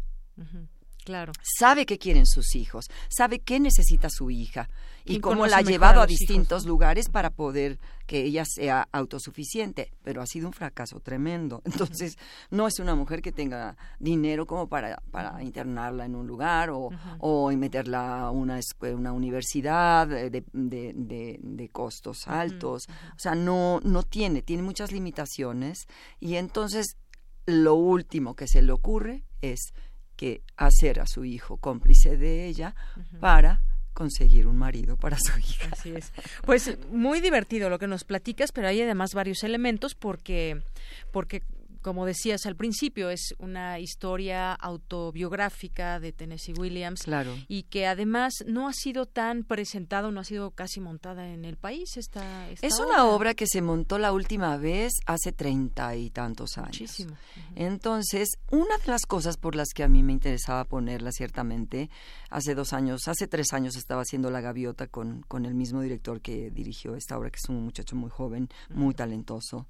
Claro. 1.04 1.34
Sabe 1.60 1.86
qué 1.86 1.98
quieren 1.98 2.26
sus 2.26 2.56
hijos, 2.56 2.86
sabe 3.10 3.40
qué 3.40 3.60
necesita 3.60 4.10
su 4.10 4.30
hija 4.32 4.70
y 5.06 5.20
cómo 5.20 5.48
la 5.48 5.58
ha 5.58 5.62
llevado 5.62 6.02
a, 6.02 6.06
distintos 6.06 6.66
lugares 6.66 7.10
para 7.10 7.30
poder 7.30 7.80
que 8.06 8.24
ella 8.24 8.44
sea 8.46 8.88
autosuficiente, 8.92 9.94
pero 10.04 10.22
ha 10.22 10.26
sido 10.26 10.48
un 10.48 10.54
fracaso 10.54 11.00
tremendo. 11.00 11.62
Entonces, 11.66 12.18
no 12.50 12.68
es 12.68 12.80
una 12.80 12.96
mujer 12.96 13.22
que 13.22 13.32
tenga 13.32 13.78
dinero 14.00 14.46
como 14.46 14.68
para, 14.68 15.02
para 15.12 15.42
internarla 15.44 16.06
en 16.06 16.16
un 16.16 16.28
lugar 16.28 16.70
o, 16.72 16.90
o 17.20 17.52
meterla 17.52 18.22
a 18.22 18.32
una, 18.32 18.60
una 18.94 19.14
universidad 19.14 20.08
de, 20.08 20.30
de, 20.30 20.44
de, 20.54 21.70
costos 21.70 22.28
altos. 22.28 22.88
O 23.16 23.20
sea, 23.20 23.36
no, 23.36 23.80
no 23.84 24.04
tiene, 24.04 24.42
tiene 24.42 24.64
muchas 24.64 24.92
limitaciones. 24.92 25.88
Y 26.20 26.36
entonces 26.36 26.98
lo 27.46 27.76
último 27.76 28.36
que 28.36 28.48
se 28.48 28.62
le 28.62 28.72
ocurre 28.72 29.24
es 29.42 29.74
que 30.16 30.44
hacer 30.56 31.00
a 31.00 31.08
su 31.08 31.26
hijo 31.26 31.58
cómplice 31.58 32.18
de 32.18 32.46
ella 32.46 32.76
para 33.20 33.64
conseguir 34.02 34.48
un 34.48 34.58
marido 34.58 34.98
para 34.98 35.16
su 35.20 35.38
hija. 35.38 35.70
Así 35.72 35.94
es. 35.96 36.12
Pues 36.44 36.76
muy 36.92 37.22
divertido 37.22 37.70
lo 37.70 37.78
que 37.78 37.86
nos 37.86 38.04
platicas, 38.04 38.52
pero 38.52 38.68
hay 38.68 38.82
además 38.82 39.14
varios 39.14 39.44
elementos 39.44 39.94
porque 39.94 40.64
porque 41.12 41.44
como 41.82 42.06
decías 42.06 42.46
al 42.46 42.56
principio, 42.56 43.10
es 43.10 43.34
una 43.40 43.80
historia 43.80 44.54
autobiográfica 44.54 46.00
de 46.00 46.12
Tennessee 46.12 46.54
Williams 46.58 47.04
claro. 47.04 47.36
y 47.48 47.64
que 47.64 47.88
además 47.88 48.44
no 48.46 48.68
ha 48.68 48.74
sido 48.74 49.06
tan 49.06 49.44
presentado, 49.44 50.12
no 50.12 50.20
ha 50.20 50.24
sido 50.24 50.52
casi 50.52 50.80
montada 50.80 51.30
en 51.30 51.46
el 51.46 51.58
país. 51.58 51.98
Esta, 51.98 52.50
es 52.50 52.80
una 52.80 53.06
obra 53.06 53.34
que 53.34 53.48
se 53.48 53.62
montó 53.62 53.98
la 53.98 54.14
última 54.14 54.58
vez 54.58 54.94
hace 55.06 55.32
treinta 55.32 55.96
y 55.96 56.10
tantos 56.10 56.58
años. 56.58 56.68
Muchísimo. 56.68 57.16
Entonces, 57.56 58.30
una 58.50 58.78
de 58.78 58.88
las 58.88 59.06
cosas 59.06 59.38
por 59.38 59.56
las 59.56 59.70
que 59.74 59.84
a 59.84 59.88
mí 59.88 60.04
me 60.04 60.14
interesaba 60.14 60.66
ponerla 60.66 61.12
ciertamente, 61.12 61.90
hace 62.30 62.56
dos 62.56 62.74
años, 62.74 63.08
hace 63.08 63.28
tres 63.28 63.54
años 63.54 63.76
estaba 63.76 64.02
haciendo 64.02 64.30
La 64.32 64.42
Gaviota 64.42 64.88
con, 64.88 65.24
con 65.28 65.46
el 65.46 65.54
mismo 65.54 65.82
director 65.82 66.22
que 66.22 66.52
dirigió 66.52 66.96
esta 66.96 67.18
obra, 67.18 67.30
que 67.30 67.38
es 67.38 67.50
un 67.50 67.64
muchacho 67.64 67.96
muy 67.96 68.10
joven, 68.10 68.50
muy 68.70 68.94
talentoso. 68.94 69.68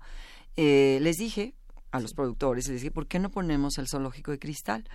Eh, 0.57 0.99
les 1.01 1.17
dije, 1.17 1.55
a 1.91 1.99
los 1.99 2.13
productores 2.13 2.67
y 2.67 2.71
les 2.71 2.81
dije, 2.81 2.91
¿por 2.91 3.07
qué 3.07 3.19
no 3.19 3.29
ponemos 3.29 3.77
el 3.77 3.87
zoológico 3.87 4.31
de 4.31 4.39
cristal? 4.39 4.87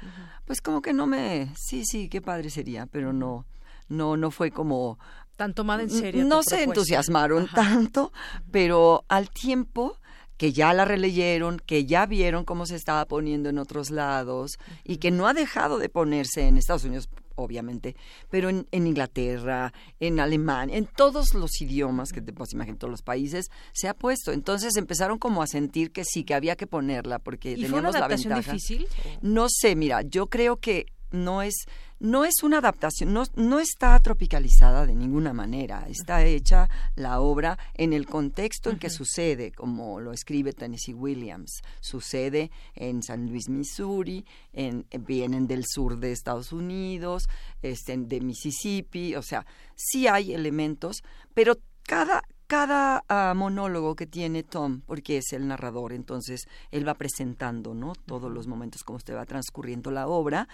Pues 0.46 0.60
como 0.60 0.82
que 0.82 0.92
no 0.92 1.06
me, 1.06 1.52
sí, 1.56 1.84
sí, 1.84 2.08
qué 2.08 2.20
padre 2.20 2.50
sería, 2.50 2.86
pero 2.86 3.12
no, 3.12 3.46
no, 3.88 4.16
no 4.16 4.30
fue 4.30 4.50
como 4.50 4.98
tan 5.36 5.54
tomada 5.54 5.82
en 5.82 5.90
serio. 5.90 6.24
No 6.24 6.42
se 6.42 6.62
entusiasmaron 6.62 7.48
tanto, 7.54 8.12
pero 8.50 9.04
al 9.08 9.30
tiempo 9.30 9.98
que 10.36 10.52
ya 10.52 10.72
la 10.74 10.84
releyeron, 10.84 11.60
que 11.64 11.86
ya 11.86 12.06
vieron 12.06 12.44
cómo 12.44 12.66
se 12.66 12.76
estaba 12.76 13.04
poniendo 13.06 13.48
en 13.48 13.58
otros 13.58 13.90
lados 13.90 14.58
y 14.84 14.98
que 14.98 15.10
no 15.10 15.26
ha 15.26 15.34
dejado 15.34 15.78
de 15.78 15.88
ponerse 15.88 16.46
en 16.46 16.58
Estados 16.58 16.84
Unidos 16.84 17.08
obviamente, 17.36 17.96
pero 18.30 18.48
en, 18.48 18.66
Inglaterra, 18.72 19.72
en 20.00 20.20
Alemania, 20.20 20.76
en 20.76 20.86
todos 20.86 21.34
los 21.34 21.60
idiomas 21.60 22.12
que 22.12 22.20
te 22.20 22.32
puedes 22.32 22.52
imaginar, 22.52 22.74
en 22.74 22.78
todos 22.78 22.90
los 22.90 23.02
países, 23.02 23.46
se 23.72 23.88
ha 23.88 23.94
puesto. 23.94 24.32
Entonces 24.32 24.76
empezaron 24.76 25.18
como 25.18 25.42
a 25.42 25.46
sentir 25.46 25.92
que 25.92 26.04
sí, 26.04 26.24
que 26.24 26.34
había 26.34 26.56
que 26.56 26.66
ponerla, 26.66 27.18
porque 27.18 27.52
¿Y 27.52 27.62
teníamos 27.62 27.92
fue 27.92 28.00
la 28.00 28.08
ventaja. 28.08 28.52
difícil? 28.52 28.88
No 29.22 29.46
sé, 29.48 29.76
mira, 29.76 30.02
yo 30.02 30.26
creo 30.26 30.56
que 30.56 30.86
no 31.10 31.42
es 31.42 31.54
no 31.98 32.24
es 32.24 32.42
una 32.42 32.58
adaptación, 32.58 33.12
no, 33.12 33.24
no 33.34 33.58
está 33.58 33.98
tropicalizada 34.00 34.86
de 34.86 34.94
ninguna 34.94 35.32
manera, 35.32 35.86
está 35.88 36.24
hecha 36.24 36.68
la 36.94 37.20
obra 37.20 37.58
en 37.74 37.92
el 37.92 38.06
contexto 38.06 38.70
en 38.70 38.78
que 38.78 38.90
sucede, 38.90 39.52
como 39.52 40.00
lo 40.00 40.12
escribe 40.12 40.52
Tennessee 40.52 40.94
Williams, 40.94 41.62
sucede 41.80 42.50
en 42.74 43.02
San 43.02 43.28
Luis, 43.28 43.48
Missouri, 43.48 44.24
en, 44.52 44.86
vienen 45.00 45.46
del 45.46 45.64
sur 45.66 45.98
de 45.98 46.12
Estados 46.12 46.52
Unidos, 46.52 47.28
este, 47.62 47.96
de 47.96 48.20
Mississippi, 48.20 49.14
o 49.14 49.22
sea, 49.22 49.46
sí 49.74 50.06
hay 50.06 50.34
elementos, 50.34 51.02
pero 51.34 51.56
cada, 51.82 52.22
cada 52.46 53.04
ah, 53.08 53.32
monólogo 53.34 53.96
que 53.96 54.06
tiene 54.06 54.42
Tom, 54.42 54.82
porque 54.82 55.18
es 55.18 55.32
el 55.32 55.48
narrador, 55.48 55.92
entonces 55.92 56.46
él 56.70 56.86
va 56.86 56.94
presentando, 56.94 57.74
¿no? 57.74 57.94
Todos 58.06 58.30
los 58.30 58.46
momentos 58.46 58.82
como 58.82 58.98
usted 58.98 59.14
va 59.14 59.24
transcurriendo 59.24 59.90
la 59.90 60.08
obra 60.08 60.48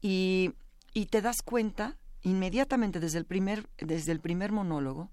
y 0.00 0.52
y 0.98 1.06
te 1.06 1.22
das 1.22 1.42
cuenta 1.42 1.96
inmediatamente 2.22 2.98
desde 2.98 3.18
el 3.18 3.24
primer, 3.24 3.68
desde 3.78 4.10
el 4.10 4.18
primer 4.18 4.50
monólogo 4.50 5.12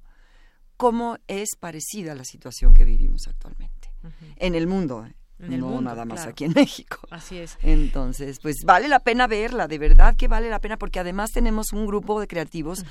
cómo 0.77 1.17
es 1.27 1.55
parecida 1.59 2.15
la 2.15 2.23
situación 2.23 2.73
que 2.73 2.85
vivimos 2.85 3.27
actualmente 3.27 3.91
en 4.37 4.55
el 4.55 4.65
mundo. 4.65 5.05
¿eh? 5.05 5.15
no 5.37 5.81
nada 5.81 6.03
más 6.05 6.25
aquí 6.25 6.45
en 6.45 6.53
México. 6.53 6.97
Así 7.11 7.37
es. 7.37 7.59
Entonces, 7.61 8.39
pues 8.39 8.63
vale 8.65 8.87
la 8.87 8.99
pena 8.99 9.27
verla, 9.27 9.67
de 9.67 9.77
verdad 9.77 10.15
que 10.15 10.27
vale 10.27 10.49
la 10.49 10.59
pena, 10.59 10.77
porque 10.77 10.99
además 10.99 11.29
tenemos 11.31 11.71
un 11.71 11.85
grupo 11.85 12.19
de 12.19 12.27
creativos. 12.27 12.83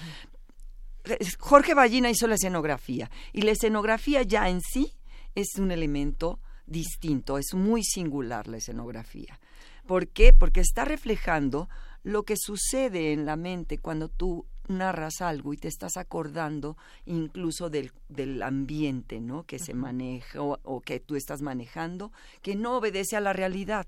Jorge 1.40 1.74
Ballina 1.74 2.10
hizo 2.10 2.28
la 2.28 2.36
escenografía, 2.36 3.10
y 3.32 3.42
la 3.42 3.50
escenografía 3.50 4.22
ya 4.22 4.48
en 4.48 4.60
sí 4.60 4.92
es 5.34 5.56
un 5.58 5.72
elemento 5.72 6.38
distinto, 6.66 7.38
es 7.38 7.54
muy 7.54 7.82
singular 7.82 8.46
la 8.46 8.58
escenografía. 8.58 9.40
¿Por 9.84 10.08
qué? 10.08 10.32
Porque 10.32 10.60
está 10.60 10.84
reflejando 10.84 11.68
lo 12.04 12.22
que 12.22 12.36
sucede 12.36 13.12
en 13.12 13.26
la 13.26 13.34
mente 13.34 13.78
cuando 13.78 14.08
tú 14.08 14.46
narras 14.68 15.20
algo 15.20 15.52
y 15.52 15.56
te 15.56 15.68
estás 15.68 15.96
acordando 15.96 16.76
incluso 17.06 17.70
del, 17.70 17.92
del 18.08 18.42
ambiente 18.42 19.20
¿no? 19.20 19.44
que 19.44 19.58
se 19.58 19.74
maneja 19.74 20.40
o, 20.40 20.80
que 20.80 21.00
tú 21.00 21.16
estás 21.16 21.42
manejando, 21.42 22.12
que 22.42 22.54
no 22.54 22.76
obedece 22.76 23.16
a 23.16 23.20
la 23.20 23.32
realidad. 23.32 23.86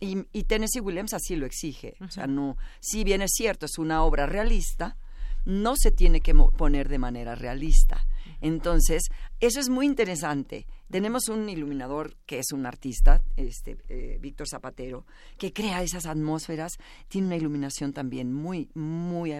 Y, 0.00 0.26
y 0.32 0.44
Tennessee 0.44 0.80
Williams 0.80 1.14
así 1.14 1.36
lo 1.36 1.46
exige. 1.46 1.94
O 2.00 2.10
sea, 2.10 2.26
no, 2.26 2.56
si 2.80 3.04
bien 3.04 3.22
es 3.22 3.32
cierto, 3.34 3.66
es 3.66 3.78
una 3.78 4.02
obra 4.02 4.26
realista, 4.26 4.96
no 5.44 5.74
se 5.76 5.90
tiene 5.90 6.20
que 6.20 6.34
poner 6.34 6.88
de 6.88 6.98
manera 6.98 7.34
realista. 7.34 8.06
Entonces, 8.44 9.08
eso 9.40 9.58
es 9.58 9.70
muy 9.70 9.86
interesante. 9.86 10.66
Tenemos 10.90 11.30
un 11.30 11.48
iluminador 11.48 12.14
que 12.26 12.38
es 12.38 12.52
un 12.52 12.66
artista, 12.66 13.22
este 13.36 13.78
eh, 13.88 14.18
Víctor 14.20 14.46
Zapatero, 14.46 15.06
que 15.38 15.54
crea 15.54 15.82
esas 15.82 16.04
atmósferas. 16.04 16.74
Tiene 17.08 17.28
una 17.28 17.36
iluminación 17.36 17.94
también 17.94 18.34
muy, 18.34 18.68
muy 18.74 19.32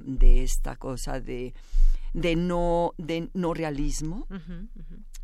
de 0.00 0.42
esta 0.42 0.76
cosa 0.76 1.20
de, 1.20 1.52
de 2.14 2.34
no, 2.34 2.94
de 2.96 3.28
no 3.34 3.52
realismo 3.52 4.26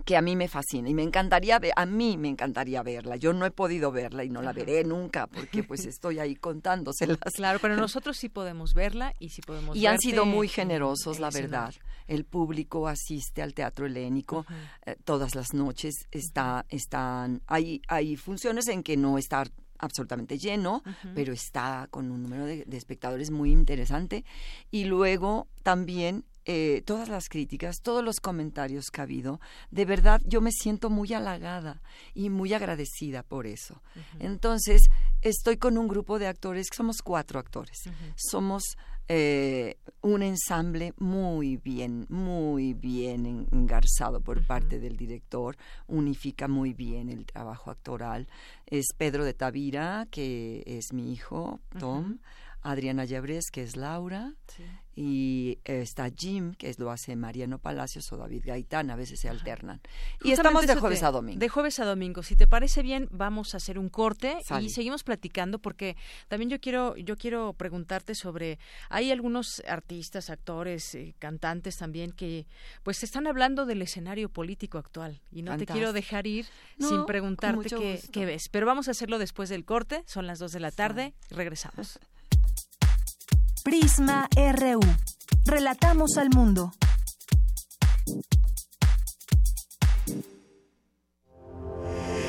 que 0.04 0.16
a 0.16 0.22
mí 0.22 0.36
me 0.36 0.46
fascina 0.46 0.88
y 0.88 0.94
me 0.94 1.02
encantaría 1.02 1.58
ver, 1.58 1.72
a 1.74 1.84
mí 1.84 2.16
me 2.16 2.28
encantaría 2.28 2.82
verla. 2.82 3.16
Yo 3.16 3.32
no 3.32 3.44
he 3.44 3.50
podido 3.50 3.90
verla 3.90 4.24
y 4.24 4.30
no 4.30 4.40
la 4.40 4.52
veré 4.52 4.84
nunca 4.84 5.26
porque 5.26 5.64
pues 5.64 5.84
estoy 5.86 6.20
ahí 6.20 6.36
contándoselas. 6.36 7.18
Claro, 7.34 7.58
pero 7.60 7.76
nosotros 7.76 8.16
sí 8.16 8.28
podemos 8.28 8.74
verla 8.74 9.14
y 9.18 9.30
sí 9.30 9.40
podemos 9.42 9.76
Y 9.76 9.86
han 9.86 9.98
sido 9.98 10.24
muy 10.24 10.48
generosos, 10.48 11.18
la 11.18 11.30
verdad. 11.30 11.74
El 12.06 12.24
público 12.24 12.88
asiste 12.88 13.42
al 13.42 13.54
Teatro 13.54 13.86
Helénico 13.86 14.46
eh, 14.84 14.96
todas 15.04 15.34
las 15.34 15.54
noches. 15.54 16.06
Está, 16.10 16.66
están, 16.68 17.42
hay, 17.46 17.82
hay 17.88 18.16
funciones 18.16 18.68
en 18.68 18.82
que 18.82 18.96
no 18.96 19.18
está 19.18 19.44
absolutamente 19.78 20.38
lleno, 20.38 20.82
pero 21.14 21.32
está 21.32 21.88
con 21.90 22.10
un 22.10 22.22
número 22.22 22.46
de, 22.46 22.64
espectadores 22.72 23.30
muy 23.30 23.50
interesante. 23.50 24.24
Y 24.70 24.84
luego 24.84 25.48
también 25.62 26.24
eh, 26.44 26.82
todas 26.86 27.08
las 27.08 27.28
críticas, 27.28 27.80
todos 27.82 28.04
los 28.04 28.20
comentarios 28.20 28.90
que 28.90 29.00
ha 29.00 29.04
habido, 29.04 29.40
de 29.70 29.84
verdad 29.84 30.20
yo 30.24 30.40
me 30.40 30.52
siento 30.52 30.90
muy 30.90 31.12
halagada 31.12 31.82
y 32.14 32.30
muy 32.30 32.54
agradecida 32.54 33.22
por 33.22 33.46
eso. 33.46 33.82
Entonces, 34.20 34.88
estoy 35.22 35.56
con 35.56 35.76
un 35.76 35.88
grupo 35.88 36.18
de 36.18 36.28
actores, 36.28 36.68
somos 36.74 36.98
cuatro 37.02 37.40
actores, 37.40 37.78
somos 38.16 38.76
eh, 39.08 39.76
un 40.02 40.22
ensamble 40.22 40.94
muy 40.98 41.56
bien, 41.56 42.06
muy 42.08 42.74
bien 42.74 43.46
engarzado 43.52 44.20
por 44.20 44.44
parte 44.46 44.78
del 44.80 44.96
director, 44.96 45.56
unifica 45.86 46.48
muy 46.48 46.72
bien 46.72 47.08
el 47.08 47.24
trabajo 47.26 47.70
actoral. 47.70 48.28
Es 48.66 48.86
Pedro 48.96 49.24
de 49.24 49.34
Tavira, 49.34 50.06
que 50.10 50.62
es 50.66 50.92
mi 50.92 51.12
hijo, 51.12 51.60
Tom. 51.78 52.18
Adriana 52.66 53.04
Llabres, 53.04 53.50
que 53.50 53.62
es 53.62 53.76
Laura, 53.76 54.34
y 54.96 55.58
está 55.64 56.10
Jim, 56.10 56.54
que 56.54 56.68
es, 56.70 56.78
lo 56.78 56.90
hace 56.90 57.14
Mariano 57.14 57.58
Palacios 57.58 58.10
o 58.12 58.16
David 58.16 58.42
Gaitán, 58.46 58.90
a 58.90 58.96
veces 58.96 59.20
se 59.20 59.28
alternan. 59.28 59.80
Y 60.24 60.32
estamos 60.32 60.66
de 60.66 60.74
jueves 60.74 61.02
a 61.02 61.12
domingo. 61.12 61.38
De 61.38 61.48
jueves 61.48 61.78
a 61.78 61.84
domingo. 61.84 62.22
Si 62.22 62.34
te 62.34 62.46
parece 62.46 62.82
bien, 62.82 63.08
vamos 63.12 63.54
a 63.54 63.58
hacer 63.58 63.78
un 63.78 63.88
corte 63.88 64.38
y 64.60 64.70
seguimos 64.70 65.04
platicando 65.04 65.58
porque 65.58 65.96
también 66.28 66.50
yo 66.50 66.58
quiero 66.58 66.96
yo 66.96 67.16
quiero 67.16 67.52
preguntarte 67.52 68.14
sobre 68.14 68.58
hay 68.88 69.12
algunos 69.12 69.62
artistas, 69.68 70.30
actores, 70.30 70.94
eh, 70.94 71.14
cantantes 71.18 71.76
también 71.76 72.10
que 72.10 72.46
pues 72.82 73.02
están 73.02 73.26
hablando 73.26 73.66
del 73.66 73.82
escenario 73.82 74.28
político 74.28 74.78
actual 74.78 75.20
y 75.30 75.42
no 75.42 75.56
te 75.56 75.66
quiero 75.66 75.92
dejar 75.92 76.26
ir 76.26 76.46
sin 76.80 77.04
preguntarte 77.06 77.68
qué, 77.68 78.00
qué, 78.10 78.24
ves. 78.24 78.48
Pero 78.48 78.66
vamos 78.66 78.88
a 78.88 78.92
hacerlo 78.92 79.18
después 79.18 79.50
del 79.50 79.64
corte, 79.64 80.02
son 80.06 80.26
las 80.26 80.38
dos 80.38 80.52
de 80.52 80.60
la 80.60 80.70
tarde, 80.70 81.14
regresamos. 81.30 82.00
Prisma 83.66 84.28
RU. 84.36 84.78
Relatamos 85.44 86.18
al 86.18 86.30
mundo. 86.30 86.72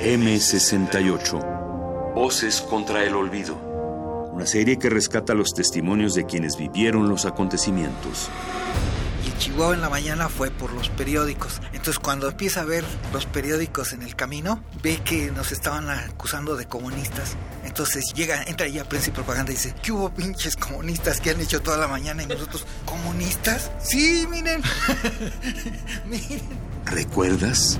M68. 0.03 2.15
Voces 2.15 2.61
contra 2.61 3.03
el 3.03 3.13
olvido. 3.13 3.55
una 4.33 4.47
serie 4.47 4.79
que 4.79 4.89
rescata 4.89 5.35
los 5.35 5.53
testimonios 5.53 6.15
de 6.15 6.25
quienes 6.25 6.57
vivieron 6.57 7.07
los 7.07 7.27
acontecimientos. 7.27 8.31
Chihuahua 9.37 9.75
en 9.75 9.81
la 9.81 9.89
mañana 9.89 10.29
fue 10.29 10.49
por 10.49 10.73
los 10.73 10.89
periódicos. 10.89 11.61
Entonces 11.67 11.99
cuando 11.99 12.27
empieza 12.27 12.61
a 12.61 12.65
ver 12.65 12.83
los 13.13 13.27
periódicos 13.27 13.93
en 13.93 14.01
el 14.01 14.15
camino, 14.15 14.63
ve 14.81 14.99
que 15.05 15.31
nos 15.31 15.51
estaban 15.51 15.89
acusando 15.89 16.55
de 16.55 16.65
comunistas. 16.65 17.37
Entonces 17.77 18.11
llega, 18.15 18.41
entra 18.41 18.67
ya 18.67 18.83
Prensa 18.85 19.11
y 19.11 19.13
Propaganda 19.13 19.51
y 19.51 19.55
dice, 19.55 19.75
¿qué 19.83 19.91
hubo 19.91 20.09
pinches 20.09 20.55
comunistas 20.55 21.21
que 21.21 21.29
han 21.29 21.39
hecho 21.39 21.61
toda 21.61 21.77
la 21.77 21.87
mañana? 21.87 22.23
Y 22.23 22.25
nosotros, 22.25 22.65
¿comunistas? 22.85 23.69
Sí, 23.79 24.25
miren. 24.31 24.63
miren. 26.07 26.41
¿Recuerdas? 26.85 27.79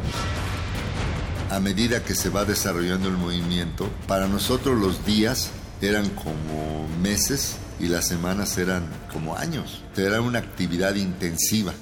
A 1.50 1.60
medida 1.60 2.04
que 2.04 2.14
se 2.14 2.30
va 2.30 2.46
desarrollando 2.46 3.08
el 3.08 3.18
movimiento, 3.18 3.90
para 4.08 4.28
nosotros 4.28 4.80
los 4.80 5.04
días 5.04 5.50
eran 5.82 6.08
como 6.12 6.88
meses 7.02 7.56
y 7.80 7.88
las 7.88 8.08
semanas 8.08 8.56
eran 8.60 8.88
como 9.12 9.36
años. 9.36 9.82
Era 9.96 10.22
una 10.22 10.38
actividad 10.38 10.94
intensiva. 10.94 11.74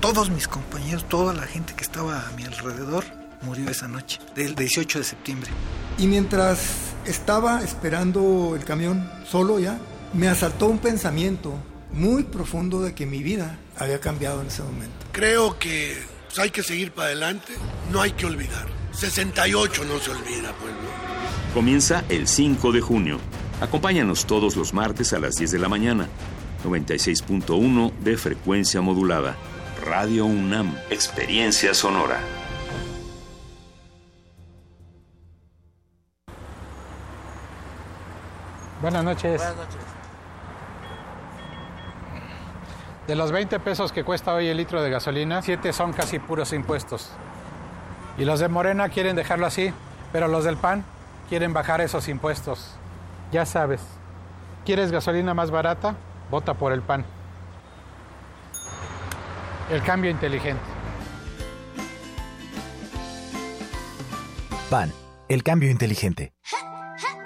Todos 0.00 0.28
mis 0.30 0.48
compañeros, 0.48 1.08
toda 1.08 1.32
la 1.34 1.46
gente 1.46 1.72
que 1.76 1.84
estaba 1.84 2.26
a 2.26 2.32
mi 2.32 2.42
alrededor 2.42 3.04
murió 3.42 3.70
esa 3.70 3.86
noche, 3.86 4.18
del 4.34 4.56
18 4.56 4.98
de 4.98 5.04
septiembre. 5.04 5.50
Y 5.98 6.08
mientras 6.08 6.85
estaba 7.06 7.62
esperando 7.62 8.54
el 8.56 8.64
camión, 8.64 9.10
solo 9.28 9.58
ya, 9.58 9.78
me 10.12 10.28
asaltó 10.28 10.66
un 10.66 10.78
pensamiento 10.78 11.54
muy 11.92 12.24
profundo 12.24 12.82
de 12.82 12.94
que 12.94 13.06
mi 13.06 13.22
vida 13.22 13.58
había 13.78 14.00
cambiado 14.00 14.40
en 14.40 14.48
ese 14.48 14.62
momento. 14.62 15.06
Creo 15.12 15.58
que 15.58 15.96
pues, 16.26 16.38
hay 16.38 16.50
que 16.50 16.62
seguir 16.62 16.92
para 16.92 17.08
adelante, 17.08 17.52
no 17.92 18.00
hay 18.00 18.12
que 18.12 18.26
olvidar. 18.26 18.66
68 18.92 19.84
no 19.84 19.98
se 19.98 20.10
olvida, 20.10 20.52
pueblo. 20.54 20.76
Comienza 21.54 22.04
el 22.08 22.28
5 22.28 22.72
de 22.72 22.80
junio. 22.80 23.18
Acompáñanos 23.60 24.26
todos 24.26 24.56
los 24.56 24.74
martes 24.74 25.12
a 25.12 25.18
las 25.18 25.36
10 25.36 25.52
de 25.52 25.58
la 25.58 25.68
mañana. 25.68 26.08
96.1 26.64 27.92
de 28.00 28.16
frecuencia 28.16 28.80
modulada. 28.80 29.36
Radio 29.84 30.26
UNAM. 30.26 30.76
Experiencia 30.90 31.72
sonora. 31.72 32.20
Buenas 38.82 39.04
noches. 39.04 39.38
Buenas 39.38 39.56
noches. 39.56 39.80
De 43.06 43.14
los 43.14 43.30
20 43.30 43.60
pesos 43.60 43.92
que 43.92 44.02
cuesta 44.02 44.34
hoy 44.34 44.48
el 44.48 44.56
litro 44.56 44.82
de 44.82 44.90
gasolina, 44.90 45.40
7 45.40 45.72
son 45.72 45.92
casi 45.92 46.18
puros 46.18 46.52
impuestos. 46.52 47.10
Y 48.18 48.24
los 48.24 48.40
de 48.40 48.48
Morena 48.48 48.88
quieren 48.88 49.14
dejarlo 49.14 49.46
así, 49.46 49.72
pero 50.12 50.26
los 50.26 50.44
del 50.44 50.56
PAN 50.56 50.84
quieren 51.28 51.52
bajar 51.52 51.80
esos 51.80 52.08
impuestos. 52.08 52.74
Ya 53.30 53.46
sabes, 53.46 53.80
¿quieres 54.64 54.90
gasolina 54.90 55.34
más 55.34 55.50
barata? 55.50 55.94
Vota 56.30 56.54
por 56.54 56.72
el 56.72 56.82
PAN. 56.82 57.04
El 59.70 59.82
cambio 59.82 60.10
inteligente. 60.10 60.62
PAN, 64.68 64.92
el 65.28 65.42
cambio 65.44 65.70
inteligente. 65.70 66.34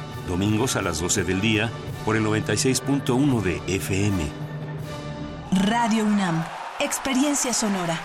domingos 0.31 0.77
a 0.77 0.81
las 0.81 1.01
12 1.01 1.25
del 1.25 1.41
día 1.41 1.69
por 2.05 2.15
el 2.15 2.23
96.1 2.23 3.41
de 3.41 3.61
FM. 3.67 4.23
Radio 5.67 6.05
UNAM, 6.05 6.41
experiencia 6.79 7.53
sonora. 7.53 7.99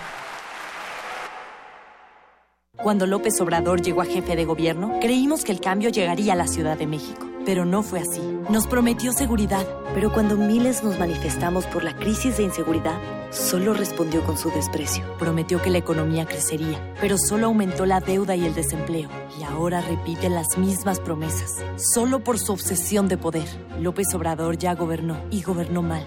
Cuando 2.82 3.06
López 3.06 3.40
Obrador 3.40 3.82
llegó 3.82 4.02
a 4.02 4.06
jefe 4.06 4.36
de 4.36 4.44
gobierno, 4.44 4.98
creímos 5.00 5.44
que 5.44 5.52
el 5.52 5.60
cambio 5.60 5.90
llegaría 5.90 6.34
a 6.34 6.36
la 6.36 6.46
Ciudad 6.46 6.78
de 6.78 6.86
México 6.86 7.26
pero 7.46 7.64
no 7.64 7.82
fue 7.84 8.00
así. 8.00 8.20
Nos 8.50 8.66
prometió 8.66 9.12
seguridad, 9.12 9.64
pero 9.94 10.12
cuando 10.12 10.36
miles 10.36 10.82
nos 10.82 10.98
manifestamos 10.98 11.64
por 11.66 11.84
la 11.84 11.96
crisis 11.96 12.36
de 12.36 12.42
inseguridad, 12.42 13.00
solo 13.30 13.72
respondió 13.72 14.24
con 14.24 14.36
su 14.36 14.50
desprecio. 14.50 15.04
Prometió 15.18 15.62
que 15.62 15.70
la 15.70 15.78
economía 15.78 16.26
crecería, 16.26 16.92
pero 17.00 17.16
solo 17.16 17.46
aumentó 17.46 17.86
la 17.86 18.00
deuda 18.00 18.34
y 18.34 18.44
el 18.44 18.54
desempleo. 18.54 19.08
Y 19.40 19.44
ahora 19.44 19.80
repite 19.80 20.28
las 20.28 20.58
mismas 20.58 20.98
promesas, 20.98 21.64
solo 21.76 22.24
por 22.24 22.38
su 22.40 22.52
obsesión 22.52 23.06
de 23.06 23.16
poder. 23.16 23.48
López 23.80 24.12
Obrador 24.14 24.58
ya 24.58 24.74
gobernó 24.74 25.16
y 25.30 25.42
gobernó 25.42 25.82
mal. 25.82 26.04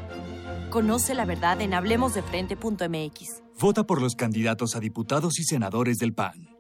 Conoce 0.70 1.16
la 1.16 1.26
verdad 1.26 1.62
en 1.62 1.74
hablemosdefrente.mx. 1.74 3.44
Vota 3.60 3.86
por 3.86 4.02
los 4.02 4.16
candidatos 4.16 4.76
a 4.76 4.80
diputados 4.82 5.40
y 5.40 5.44
senadores 5.46 5.98
del 5.98 6.14
PAN. 6.14 6.59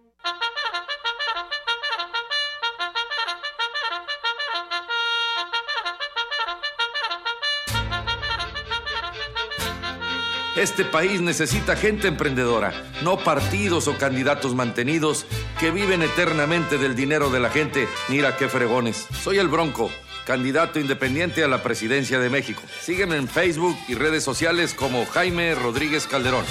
Este 10.60 10.84
país 10.84 11.22
necesita 11.22 11.78
gente 11.78 12.10
emprendedora, 12.10 12.74
no 13.02 13.18
partidos 13.18 13.88
o 13.88 13.98
candidatos 13.98 14.56
mantenidos 14.56 15.26
que 15.58 15.72
viven 15.72 16.02
eternamente 16.02 16.78
del 16.78 16.98
dinero 16.98 17.30
de 17.30 17.40
la 17.40 17.50
gente. 17.50 17.88
Mira 18.10 18.36
qué 18.36 18.50
fregones. 18.50 19.08
Soy 19.24 19.38
el 19.38 19.48
Bronco, 19.48 19.90
candidato 20.26 20.78
independiente 20.78 21.46
a 21.46 21.48
la 21.48 21.64
presidencia 21.64 22.20
de 22.20 22.30
México. 22.30 22.62
Sígueme 22.82 23.16
en 23.16 23.30
Facebook 23.30 23.78
y 23.88 23.96
redes 23.96 24.26
sociales 24.26 24.74
como 24.74 25.06
Jaime 25.06 25.56
Rodríguez 25.56 26.08
Calderón. 26.08 26.44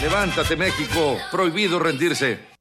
Levántate 0.00 0.56
México, 0.56 1.18
prohibido 1.30 1.78
rendirse. 1.78 2.57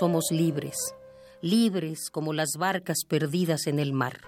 Somos 0.00 0.30
libres, 0.30 0.94
libres 1.42 2.08
como 2.10 2.32
las 2.32 2.52
barcas 2.58 3.00
perdidas 3.06 3.66
en 3.66 3.78
el 3.78 3.92
mar. 3.92 4.22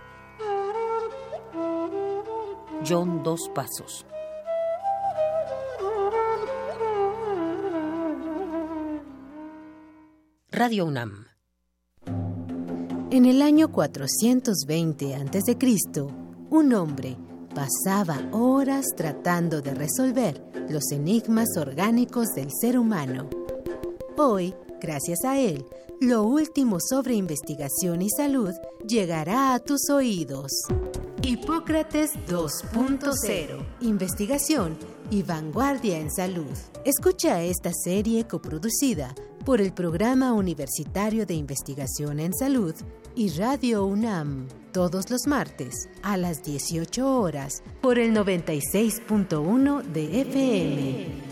John 2.86 3.22
Dos 3.22 3.50
Pasos. 3.54 4.04
Radio 10.50 10.84
UNAM. 10.84 11.26
En 13.10 13.24
el 13.24 13.40
año 13.40 13.72
420 13.72 15.14
a.C., 15.14 15.56
un 16.50 16.74
hombre 16.74 17.16
pasaba 17.54 18.20
horas 18.32 18.84
tratando 18.94 19.62
de 19.62 19.72
resolver 19.72 20.44
los 20.68 20.92
enigmas 20.92 21.48
orgánicos 21.56 22.28
del 22.34 22.50
ser 22.52 22.78
humano. 22.78 23.30
Hoy, 24.18 24.54
Gracias 24.82 25.24
a 25.24 25.38
él, 25.38 25.64
lo 26.00 26.24
último 26.24 26.78
sobre 26.80 27.14
investigación 27.14 28.02
y 28.02 28.10
salud 28.10 28.50
llegará 28.84 29.54
a 29.54 29.60
tus 29.60 29.88
oídos. 29.90 30.50
Hipócrates 31.22 32.10
2.0. 32.26 33.64
Investigación 33.80 34.76
y 35.08 35.22
vanguardia 35.22 36.00
en 36.00 36.10
salud. 36.10 36.50
Escucha 36.84 37.44
esta 37.44 37.70
serie 37.72 38.26
coproducida 38.26 39.14
por 39.44 39.60
el 39.60 39.72
Programa 39.72 40.32
Universitario 40.32 41.26
de 41.26 41.34
Investigación 41.34 42.18
en 42.18 42.34
Salud 42.34 42.74
y 43.14 43.28
Radio 43.30 43.86
UNAM, 43.86 44.48
todos 44.72 45.10
los 45.10 45.28
martes 45.28 45.88
a 46.02 46.16
las 46.16 46.42
18 46.42 47.20
horas 47.20 47.62
por 47.80 48.00
el 48.00 48.12
96.1 48.12 49.82
de 49.82 50.20
FM. 50.22 51.31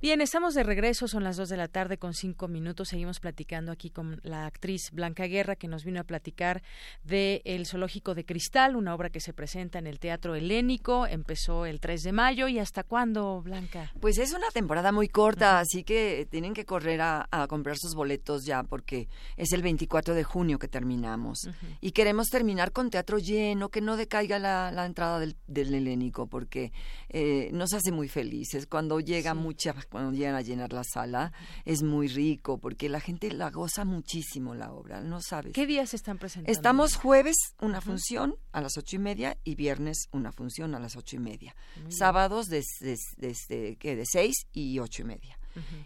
Bien, 0.00 0.20
estamos 0.20 0.54
de 0.54 0.62
regreso, 0.62 1.08
son 1.08 1.24
las 1.24 1.36
dos 1.36 1.48
de 1.48 1.56
la 1.56 1.66
tarde 1.66 1.98
con 1.98 2.14
cinco 2.14 2.46
minutos. 2.46 2.90
Seguimos 2.90 3.18
platicando 3.18 3.72
aquí 3.72 3.90
con 3.90 4.20
la 4.22 4.46
actriz 4.46 4.92
Blanca 4.92 5.24
Guerra, 5.24 5.56
que 5.56 5.66
nos 5.66 5.84
vino 5.84 5.98
a 5.98 6.04
platicar 6.04 6.62
de 7.02 7.42
El 7.44 7.66
Zoológico 7.66 8.14
de 8.14 8.24
Cristal, 8.24 8.76
una 8.76 8.94
obra 8.94 9.10
que 9.10 9.18
se 9.18 9.32
presenta 9.32 9.80
en 9.80 9.88
el 9.88 9.98
Teatro 9.98 10.36
Helénico. 10.36 11.04
Empezó 11.04 11.66
el 11.66 11.80
3 11.80 12.04
de 12.04 12.12
mayo. 12.12 12.46
¿Y 12.46 12.60
hasta 12.60 12.84
cuándo, 12.84 13.42
Blanca? 13.42 13.92
Pues 13.98 14.18
es 14.18 14.32
una 14.32 14.48
temporada 14.52 14.92
muy 14.92 15.08
corta, 15.08 15.58
así 15.58 15.82
que 15.82 16.28
tienen 16.30 16.54
que 16.54 16.64
correr 16.64 17.00
a, 17.00 17.26
comprar 17.48 17.76
sus 17.76 17.96
boletos 17.96 18.44
ya, 18.44 18.62
porque 18.62 19.08
es 19.36 19.52
el 19.52 19.62
24 19.62 20.14
de 20.14 20.22
junio 20.22 20.60
que 20.60 20.68
terminamos. 20.68 21.50
Y 21.80 21.90
queremos 21.90 22.28
terminar 22.28 22.70
con 22.70 22.90
teatro 22.90 23.18
lleno, 23.18 23.68
que 23.68 23.80
no 23.80 23.96
decaiga 23.96 24.38
la, 24.38 24.86
entrada 24.86 25.18
del, 25.18 25.34
Helénico, 25.74 26.28
porque 26.28 26.70
eh, 27.08 27.50
nos 27.52 27.72
hace 27.72 27.90
muy 27.90 28.08
felices 28.08 28.68
cuando 28.68 29.00
llega 29.00 29.34
mucha 29.34 29.72
cuando 29.88 30.12
llegan 30.12 30.34
a 30.34 30.40
llenar 30.40 30.72
la 30.72 30.84
sala, 30.84 31.32
es 31.64 31.82
muy 31.82 32.08
rico 32.08 32.58
porque 32.58 32.88
la 32.88 33.00
gente 33.00 33.30
la 33.30 33.50
goza 33.50 33.84
muchísimo 33.84 34.54
la 34.54 34.72
obra, 34.72 35.00
no 35.00 35.20
sabes. 35.20 35.52
¿Qué 35.52 35.66
días 35.66 35.94
están 35.94 36.18
presentando? 36.18 36.52
Estamos 36.52 36.96
jueves 36.96 37.36
una 37.60 37.80
función 37.80 38.36
a 38.52 38.60
las 38.60 38.76
ocho 38.76 38.96
y 38.96 38.98
media 38.98 39.36
y 39.44 39.54
viernes 39.54 40.08
una 40.12 40.32
función 40.32 40.74
a 40.74 40.78
las 40.78 40.96
ocho 40.96 41.16
y 41.16 41.20
media. 41.20 41.54
Sábados 41.88 42.46
desde, 42.46 42.96
desde, 43.16 43.76
de 43.76 44.06
seis 44.06 44.46
y 44.52 44.78
ocho 44.78 45.02
y 45.02 45.04
media. 45.06 45.38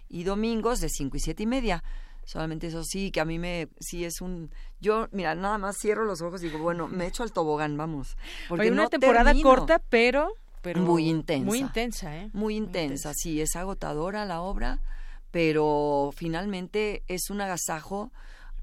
Y 0.08 0.24
domingos 0.24 0.80
de 0.80 0.90
cinco 0.90 1.16
y 1.16 1.20
siete 1.20 1.44
y 1.44 1.46
media 1.46 1.82
solamente 2.24 2.68
eso 2.68 2.84
sí 2.84 3.10
que 3.10 3.20
a 3.20 3.24
mí 3.24 3.38
me 3.38 3.68
sí 3.80 4.04
es 4.04 4.20
un 4.20 4.50
yo 4.80 5.08
mira 5.12 5.34
nada 5.34 5.58
más 5.58 5.76
cierro 5.76 6.04
los 6.04 6.20
ojos 6.22 6.42
y 6.42 6.46
digo 6.46 6.58
bueno 6.58 6.86
me 6.86 7.06
echo 7.06 7.22
al 7.22 7.32
tobogán 7.32 7.76
vamos 7.76 8.16
porque 8.48 8.70
una 8.70 8.88
temporada 8.88 9.34
corta 9.42 9.80
pero 9.88 10.36
muy 10.76 11.08
intensa. 11.08 11.46
Muy 11.46 11.58
intensa, 11.58 12.16
¿eh? 12.16 12.30
Muy 12.32 12.56
intensa, 12.56 13.12
sí, 13.14 13.40
es 13.40 13.56
agotadora 13.56 14.24
la 14.24 14.40
obra, 14.40 14.80
pero 15.30 16.10
finalmente 16.14 17.02
es 17.08 17.30
un 17.30 17.40
agasajo 17.40 18.12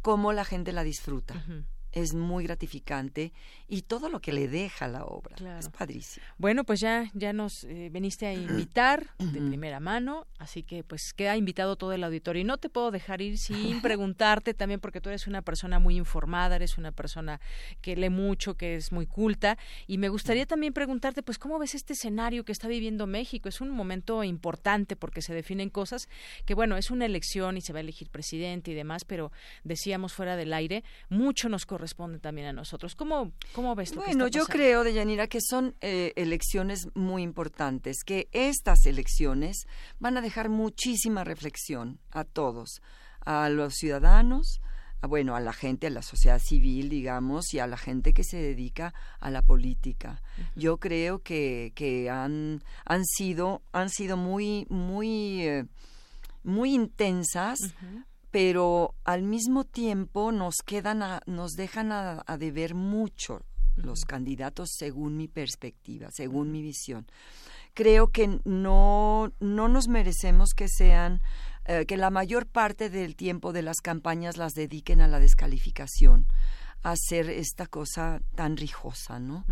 como 0.02 0.32
la 0.34 0.46
gente 0.46 0.72
la 0.72 0.84
disfruta 0.84 1.44
es 1.92 2.14
muy 2.14 2.44
gratificante 2.44 3.34
y 3.70 3.84
todo 3.84 4.10
lo 4.10 4.20
que 4.20 4.34
le 4.34 4.48
deja 4.48 4.88
la 4.88 5.06
obra 5.06 5.36
es 5.60 5.70
padrísimo. 5.70 6.26
Bueno, 6.38 6.64
pues 6.64 6.80
ya 6.80 7.10
ya 7.14 7.34
nos 7.34 7.64
eh, 7.66 7.90
veniste 7.92 8.26
a 8.26 8.34
invitar 8.34 9.16
de 9.20 9.40
primera 9.40 9.80
mano, 9.80 10.26
así 10.40 10.64
que 10.64 10.84
pues 10.84 11.14
queda 11.14 11.38
invitado 11.38 11.76
todo 11.76 11.94
el 11.94 12.04
auditorio 12.04 12.42
y 12.42 12.46
no 12.46 12.58
te 12.58 12.70
puedo 12.70 12.90
dejar 12.90 13.22
ir 13.22 13.38
sin 13.38 13.82
preguntarte 13.82 14.56
también 14.56 14.80
porque 14.80 15.02
tú 15.02 15.10
eres 15.10 15.28
una 15.28 15.44
persona 15.44 15.78
muy 15.78 15.98
informada, 15.98 16.56
eres 16.56 16.80
una 16.80 16.92
persona 16.92 17.40
que 17.82 17.96
lee 17.96 18.10
mucho, 18.10 18.56
que 18.56 18.76
es 18.76 18.92
muy 18.92 19.06
culta 19.06 19.58
y 19.86 20.00
me 20.00 20.10
gustaría 20.10 20.48
también 20.48 20.74
preguntarte 20.74 21.22
pues 21.22 21.38
cómo 21.38 21.60
ves 21.60 21.76
este 21.76 21.94
escenario 21.94 22.44
que 22.46 22.52
está 22.52 22.68
viviendo 22.68 23.06
México. 23.06 23.50
Es 23.50 23.62
un 23.62 23.70
momento 23.70 24.24
importante 24.24 24.96
porque 24.96 25.22
se 25.22 25.36
definen 25.36 25.70
cosas 25.70 26.10
que 26.46 26.56
bueno, 26.56 26.76
es 26.76 26.90
una 26.90 27.06
elección 27.06 27.56
y 27.58 27.62
se 27.62 27.72
va 27.72 27.78
a 27.78 27.82
elegir 27.82 28.10
presidente 28.10 28.72
y 28.72 28.74
demás, 28.74 29.06
pero 29.06 29.32
decíamos 29.64 30.14
fuera 30.14 30.36
del 30.36 30.54
aire, 30.54 30.84
mucho 31.10 31.50
nos 31.50 31.68
corresponde 31.68 32.20
también 32.20 32.48
a 32.48 32.54
nosotros. 32.54 32.96
¿Cómo, 32.96 33.32
cómo 33.54 33.59
ves 33.76 33.96
lo 33.96 34.02
Bueno, 34.02 34.28
yo 34.28 34.46
creo, 34.46 34.84
Deyanira, 34.84 35.28
que 35.28 35.40
son 35.42 35.76
eh, 35.82 36.14
elecciones 36.16 36.88
muy 36.96 37.24
importantes, 37.24 38.04
que 38.04 38.30
estas 38.32 38.86
elecciones 38.86 39.68
van 40.00 40.18
a 40.18 40.22
dejar 40.22 40.50
muchísima 40.50 41.24
reflexión 41.24 42.00
a 42.12 42.24
todos, 42.24 42.82
a 43.22 43.50
los 43.50 43.76
ciudadanos, 43.76 44.62
a, 45.02 45.08
bueno, 45.08 45.36
a 45.36 45.40
la 45.40 45.54
gente, 45.54 45.88
a 45.88 45.92
la 45.92 46.02
sociedad 46.02 46.40
civil, 46.40 46.90
digamos, 46.90 47.54
y 47.54 47.60
a 47.60 47.68
la 47.68 47.78
gente 47.78 48.14
que 48.14 48.24
se 48.24 48.38
dedica 48.38 48.94
a 49.20 49.30
la 49.32 49.42
política. 49.42 50.22
Yo 50.56 50.78
creo 50.78 51.20
que, 51.20 51.72
que 51.76 52.10
han, 52.10 52.64
han 52.86 53.06
sido, 53.06 53.62
han 53.72 53.90
sido 53.90 54.18
muy, 54.18 54.66
muy, 54.70 55.44
eh, 55.44 55.66
muy 56.44 56.74
intensas, 56.74 57.60
pero 58.32 58.96
al 59.04 59.24
mismo 59.24 59.64
tiempo 59.64 60.32
nos 60.32 60.56
quedan 60.66 61.22
nos 61.26 61.54
dejan 61.54 61.92
a, 61.92 62.24
deber 62.38 62.76
mucho 62.76 63.42
los 63.84 64.06
candidatos 64.06 64.72
según 64.78 65.18
mi 65.18 65.28
perspectiva, 65.28 66.10
según 66.12 66.52
mi 66.52 66.62
visión. 66.62 67.08
Creo 67.74 68.08
que 68.12 68.40
no, 68.46 69.32
no 69.40 69.68
nos 69.70 69.88
merecemos 69.88 70.54
que 70.54 70.68
sean 70.68 71.22
eh, 71.66 71.86
que 71.86 71.98
la 71.98 72.10
mayor 72.10 72.48
parte 72.48 72.90
del 72.90 73.16
tiempo 73.16 73.54
de 73.54 73.62
las 73.62 73.78
campañas 73.78 74.38
las 74.38 74.54
dediquen 74.54 75.02
a 75.02 75.08
la 75.08 75.20
descalificación, 75.20 76.28
a 76.84 76.92
hacer 76.92 77.30
esta 77.30 77.68
cosa 77.68 78.22
tan 78.36 78.58
rijosa, 78.58 79.20
¿no? 79.20 79.46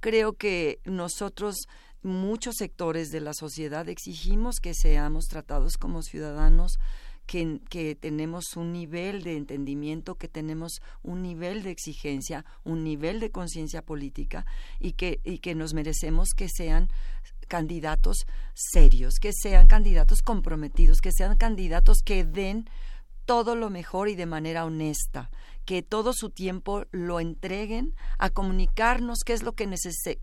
Creo 0.00 0.34
que 0.34 0.80
nosotros 0.84 1.66
muchos 2.02 2.56
sectores 2.56 3.10
de 3.10 3.20
la 3.20 3.32
sociedad 3.34 3.88
exigimos 3.88 4.60
que 4.60 4.74
seamos 4.74 5.26
tratados 5.26 5.76
como 5.78 6.02
ciudadanos 6.02 6.78
que, 7.26 7.96
tenemos 8.00 8.56
un 8.56 8.72
nivel 8.72 9.22
de 9.22 9.36
entendimiento, 9.36 10.16
que 10.16 10.28
tenemos 10.28 10.80
un 11.02 11.22
nivel 11.22 11.62
de 11.62 11.70
exigencia, 11.70 12.44
un 12.64 12.84
nivel 12.84 13.20
de 13.20 13.30
conciencia 13.30 13.82
política 13.82 14.46
y 14.80 14.92
que, 14.92 15.20
y 15.24 15.38
que 15.38 15.54
nos 15.54 15.74
merecemos 15.74 16.30
que 16.36 16.48
sean 16.48 16.88
candidatos 17.48 18.26
serios, 18.54 19.18
que 19.20 19.32
sean 19.32 19.66
candidatos 19.66 20.22
comprometidos, 20.22 21.00
que 21.00 21.12
sean 21.12 21.36
candidatos 21.36 21.98
que 22.04 22.24
den 22.24 22.68
todo 23.24 23.56
lo 23.56 23.70
mejor 23.70 24.08
y 24.08 24.16
de 24.16 24.26
manera 24.26 24.64
honesta, 24.64 25.30
que 25.64 25.82
todo 25.82 26.12
su 26.12 26.30
tiempo 26.30 26.84
lo 26.90 27.20
entreguen 27.20 27.94
a 28.18 28.30
comunicarnos 28.30 29.20
qué 29.24 29.32
es 29.32 29.42
lo 29.42 29.52
que 29.52 29.68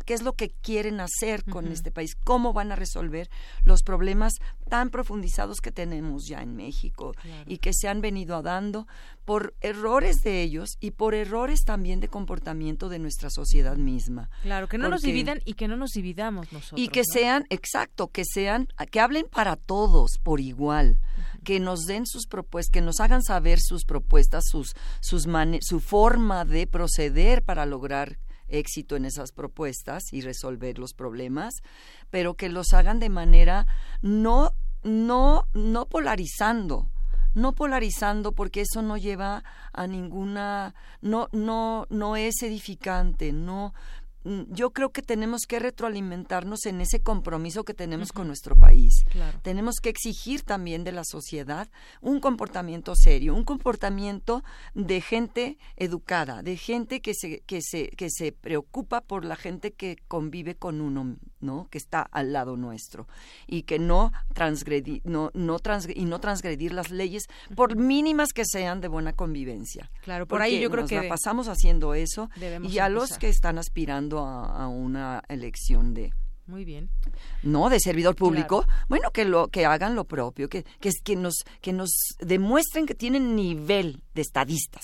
qué 0.06 0.14
es 0.14 0.22
lo 0.22 0.34
que 0.34 0.50
quieren 0.50 1.00
hacer 1.00 1.44
con 1.44 1.72
este 1.72 1.92
país, 1.92 2.16
cómo 2.16 2.54
van 2.54 2.72
a 2.72 2.76
resolver 2.76 3.30
los 3.66 3.84
problemas 3.84 4.34
tan 4.70 4.90
profundizados 4.90 5.62
que 5.62 5.72
tenemos 5.72 6.28
ya 6.28 6.42
en 6.42 6.56
México 6.56 7.14
y 7.46 7.58
que 7.58 7.74
se 7.74 7.88
han 7.88 8.02
venido 8.02 8.42
dando 8.42 8.88
por 9.26 9.54
errores 9.62 10.22
de 10.24 10.42
ellos 10.42 10.78
y 10.80 10.92
por 10.92 11.14
errores 11.14 11.64
también 11.64 12.00
de 12.00 12.08
comportamiento 12.08 12.90
de 12.90 13.00
nuestra 13.00 13.30
sociedad 13.30 13.78
misma. 13.78 14.30
Claro, 14.42 14.68
que 14.68 14.78
no 14.78 14.90
nos 14.90 15.02
dividan 15.02 15.42
y 15.46 15.54
que 15.54 15.68
no 15.68 15.78
nos 15.78 15.92
dividamos 15.92 16.52
nosotros. 16.52 16.80
Y 16.80 16.90
que 16.90 17.04
sean, 17.04 17.46
exacto, 17.50 18.08
que 18.08 18.24
sean, 18.26 18.68
que 18.90 19.00
hablen 19.00 19.26
para 19.32 19.56
todos 19.56 20.18
por 20.22 20.40
igual, 20.40 21.00
que 21.44 21.60
nos 21.60 21.86
den 21.86 22.06
sus 22.06 22.28
propuestas, 22.28 22.72
que 22.72 22.82
nos 22.82 23.00
hagan 23.00 23.24
saber 23.24 23.60
sus 23.60 23.86
propuestas, 23.86 24.46
sus, 24.50 24.76
sus 25.00 25.28
su 25.62 25.80
forma 25.80 26.46
de 26.46 26.68
proceder 26.68 27.44
para 27.44 27.66
lograr 27.66 28.18
éxito 28.48 28.96
en 28.96 29.06
esas 29.06 29.32
propuestas 29.32 30.04
y 30.12 30.22
resolver 30.22 30.78
los 30.78 30.94
problemas, 30.94 31.56
pero 32.10 32.36
que 32.36 32.50
los 32.50 32.74
hagan 32.74 33.00
de 33.00 33.10
manera 33.10 33.66
no 34.02 34.54
no 34.84 35.48
no 35.54 35.86
polarizando, 35.88 36.90
no 37.34 37.54
polarizando 37.54 38.34
porque 38.34 38.62
eso 38.62 38.82
no 38.82 38.98
lleva 38.98 39.44
a 39.74 39.88
ninguna 39.88 40.76
no 41.02 41.30
no 41.32 41.88
no 41.90 42.16
es 42.16 42.42
edificante, 42.44 43.32
no 43.32 43.74
Mm, 44.24 44.54
yo 44.54 44.72
creo 44.72 44.92
que 44.92 45.02
tenemos 45.02 45.46
que 45.48 45.60
retroalimentarnos 45.60 46.66
en 46.66 46.82
ese 46.82 47.02
compromiso 47.02 47.64
que 47.64 47.74
tenemos 47.74 48.12
con 48.12 48.28
nuestro 48.28 48.56
país. 48.56 49.04
Tenemos 49.42 49.78
que 49.82 49.90
exigir 49.90 50.44
también 50.44 50.84
de 50.84 50.92
la 50.92 51.04
sociedad 51.04 51.70
un 52.02 52.20
comportamiento 52.20 52.96
serio, 52.96 53.34
un 53.34 53.44
comportamiento 53.44 54.44
de 54.76 55.02
gente 55.02 55.58
educada, 55.76 56.44
de 56.44 56.56
gente 56.58 57.02
que 57.02 57.14
se, 57.16 57.40
que 57.42 57.62
se, 57.62 57.88
que 57.90 58.10
se 58.10 58.32
preocupa 58.32 59.02
por 59.02 59.26
la 59.26 59.36
gente 59.36 59.72
que 59.72 59.98
convive 60.08 60.56
con 60.56 60.82
uno, 60.82 61.18
¿no? 61.42 61.68
que 61.70 61.78
está 61.78 62.02
al 62.02 62.34
lado 62.34 62.58
nuestro, 62.58 63.08
y 63.48 63.64
que 63.64 63.80
no 63.80 64.12
transgredir, 64.34 65.02
no, 65.04 65.32
no 65.34 65.58
y 65.94 66.06
no 66.06 66.20
transgredir 66.20 66.74
las 66.74 66.92
leyes, 66.92 67.28
por 67.56 67.76
mínimas 67.76 68.30
que 68.34 68.44
sean 68.46 68.82
de 68.82 68.88
buena 68.88 69.14
convivencia. 69.14 69.90
Claro, 70.04 70.28
por 70.28 70.42
ahí 70.42 70.60
yo 70.60 70.70
creo 70.70 70.86
que 70.86 71.04
pasamos 71.04 71.48
haciendo 71.48 71.94
eso 71.94 72.30
y 72.64 72.80
a 72.80 72.90
los 72.90 73.18
que 73.18 73.30
están 73.30 73.58
aspirando 73.58 74.20
a, 74.20 74.68
una 74.68 75.24
elección 75.28 75.94
de 75.94 76.14
muy 76.48 76.66
bien. 76.66 76.90
No, 77.44 77.70
de 77.70 77.80
servidor 77.80 78.16
público. 78.16 78.66
Bueno, 78.90 79.12
que 79.12 79.24
lo 79.24 79.48
que 79.48 79.66
hagan 79.66 79.96
lo 79.96 80.04
propio, 80.06 80.50
que 80.50 80.66
que, 80.82 80.90
que 81.04 81.16
nos 81.16 81.36
que 81.62 81.72
nos 81.72 81.92
demuestren 82.20 82.86
que 82.86 82.96
tienen 82.96 83.36
nivel 83.36 84.02
de 84.14 84.22
estadistas. 84.22 84.84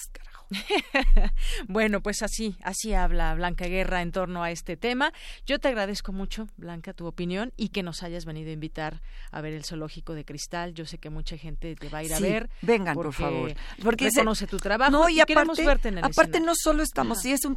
bueno, 1.68 2.02
pues 2.02 2.22
así, 2.22 2.58
así 2.64 2.94
habla 2.94 3.34
Blanca 3.36 3.66
Guerra 3.66 4.02
en 4.02 4.12
torno 4.12 4.44
a 4.44 4.52
este 4.52 4.78
tema. 4.78 5.12
Yo 5.46 5.60
te 5.60 5.68
agradezco 5.68 6.14
mucho, 6.14 6.48
Blanca, 6.58 6.94
tu 6.94 7.06
opinión 7.06 7.54
y 7.58 7.70
que 7.70 7.84
nos 7.84 8.04
hayas 8.04 8.26
venido 8.26 8.50
a 8.50 8.54
invitar 8.54 9.02
a 9.32 9.42
ver 9.42 9.54
el 9.54 9.64
zoológico 9.64 10.14
de 10.14 10.26
cristal. 10.26 10.74
Yo 10.74 10.86
sé 10.86 10.98
que 10.98 11.10
mucha 11.10 11.38
gente 11.38 11.76
te 11.76 11.90
va 11.90 12.00
a 12.00 12.04
ir 12.04 12.14
a 12.14 12.20
ver. 12.20 12.50
Vengan, 12.62 12.96
por 12.96 13.14
favor. 13.14 13.54
Porque 13.84 14.10
conoce 14.12 14.48
tu 14.48 14.58
trabajo 14.58 14.92
no, 14.92 15.10
y, 15.10 15.20
aparte, 15.20 15.66
verte 15.66 15.90
en 15.90 16.00
el 16.00 16.04
Aparte, 16.04 16.40
no 16.40 16.54
solo 16.56 16.84
estamos, 16.84 17.22
sí, 17.22 17.32
es 17.32 17.46
un, 17.46 17.56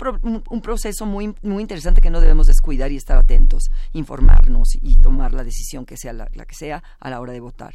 un, 0.49 0.61
proceso 0.61 1.07
muy, 1.07 1.35
muy 1.43 1.63
interesante 1.63 2.01
que 2.01 2.11
no 2.11 2.21
debemos 2.21 2.47
descuidar 2.47 2.93
y 2.93 2.97
estar 2.97 3.17
atentos, 3.17 3.71
informarnos 3.93 4.77
y 4.81 4.97
tomar 5.01 5.33
la 5.33 5.45
decisión 5.45 5.87
que 5.87 5.97
sea 5.97 6.13
la, 6.13 6.29
la 6.35 6.45
que 6.45 6.55
sea 6.55 6.83
a 6.99 7.11
la 7.11 7.21
hora 7.21 7.33
de 7.33 7.41
votar. 7.41 7.75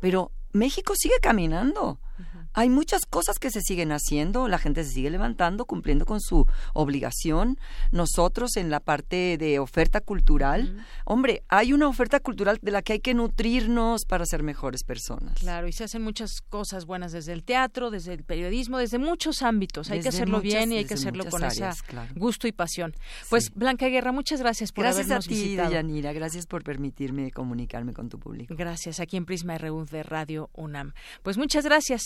Pero 0.00 0.32
México 0.52 0.94
sigue 0.96 1.16
caminando. 1.20 2.00
Hay 2.52 2.70
muchas 2.70 3.06
cosas 3.06 3.38
que 3.38 3.50
se 3.50 3.60
siguen 3.60 3.92
haciendo, 3.92 4.48
la 4.48 4.58
gente 4.58 4.84
se 4.84 4.90
sigue 4.90 5.10
levantando, 5.10 5.64
cumpliendo 5.64 6.06
con 6.06 6.20
su 6.20 6.46
obligación. 6.72 7.58
Nosotros 7.92 8.56
en 8.56 8.70
la 8.70 8.80
parte 8.80 9.36
de 9.38 9.58
oferta 9.58 10.00
cultural, 10.00 10.84
hombre, 11.04 11.42
hay 11.48 11.72
una 11.72 11.88
oferta 11.88 12.20
cultural 12.20 12.58
de 12.62 12.70
la 12.70 12.82
que 12.82 12.94
hay 12.94 13.00
que 13.00 13.14
nutrirnos 13.14 14.04
para 14.04 14.24
ser 14.26 14.42
mejores 14.42 14.84
personas. 14.84 15.38
Claro, 15.38 15.68
y 15.68 15.72
se 15.72 15.84
hacen 15.84 16.02
muchas 16.02 16.40
cosas 16.48 16.86
buenas 16.86 17.12
desde 17.12 17.32
el 17.32 17.44
teatro, 17.44 17.90
desde 17.90 18.14
el 18.14 18.24
periodismo, 18.24 18.78
desde 18.78 18.98
muchos 18.98 19.42
ámbitos. 19.42 19.90
Hay 19.90 20.00
que 20.00 20.08
hacerlo 20.08 20.40
bien 20.40 20.72
y 20.72 20.78
hay 20.78 20.84
que 20.84 20.94
hacerlo 20.94 21.26
con 21.26 21.44
ese 21.44 21.68
gusto 22.14 22.48
y 22.48 22.52
pasión. 22.52 22.94
Pues 23.28 23.52
Blanca 23.54 23.88
Guerra, 23.88 24.12
muchas 24.12 24.40
gracias 24.40 24.72
por 24.72 24.84
gracias 24.84 25.06
habernos 25.06 25.26
a 25.26 25.28
ti, 25.28 25.34
visitado. 25.34 25.68
Deyanira, 25.70 26.12
gracias 26.12 26.46
por 26.46 26.62
permitirme 26.62 27.30
comunicarme 27.30 27.92
con 27.92 28.08
tu 28.08 28.18
público. 28.18 28.54
Gracias, 28.56 29.00
aquí 29.00 29.16
en 29.16 29.26
Prisma 29.26 29.58
RU 29.58 29.84
de 29.84 30.02
Radio 30.02 30.50
UNAM. 30.54 30.92
Pues 31.22 31.36
muchas 31.36 31.64
gracias 31.64 32.05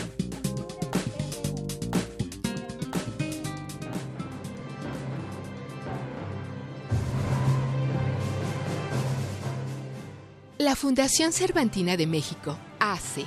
La 10.61 10.75
Fundación 10.75 11.31
Cervantina 11.31 11.97
de 11.97 12.05
México, 12.05 12.55
ACE, 12.79 13.25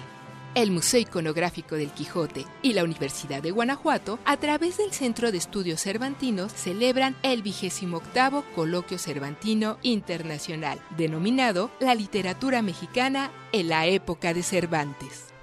el 0.55 0.71
Museo 0.71 1.01
Iconográfico 1.01 1.75
del 1.75 1.91
Quijote 1.91 2.45
y 2.63 2.75
la 2.75 2.85
Universidad 2.85 3.43
de 3.43 3.51
Guanajuato, 3.51 4.21
a 4.25 4.37
través 4.37 4.79
del 4.79 4.93
Centro 4.93 5.33
de 5.33 5.39
Estudios 5.39 5.81
Cervantinos, 5.81 6.53
celebran 6.53 7.17
el 7.25 7.43
vigésimo 7.43 7.97
octavo 7.97 8.45
Coloquio 8.55 8.99
Cervantino 8.99 9.79
Internacional, 9.83 10.79
denominado 10.97 11.73
La 11.81 11.97
Literatura 11.97 12.63
Mexicana 12.63 13.33
en 13.51 13.69
la 13.69 13.87
época 13.87 14.33
de 14.33 14.45
Cervantes. 14.45 15.35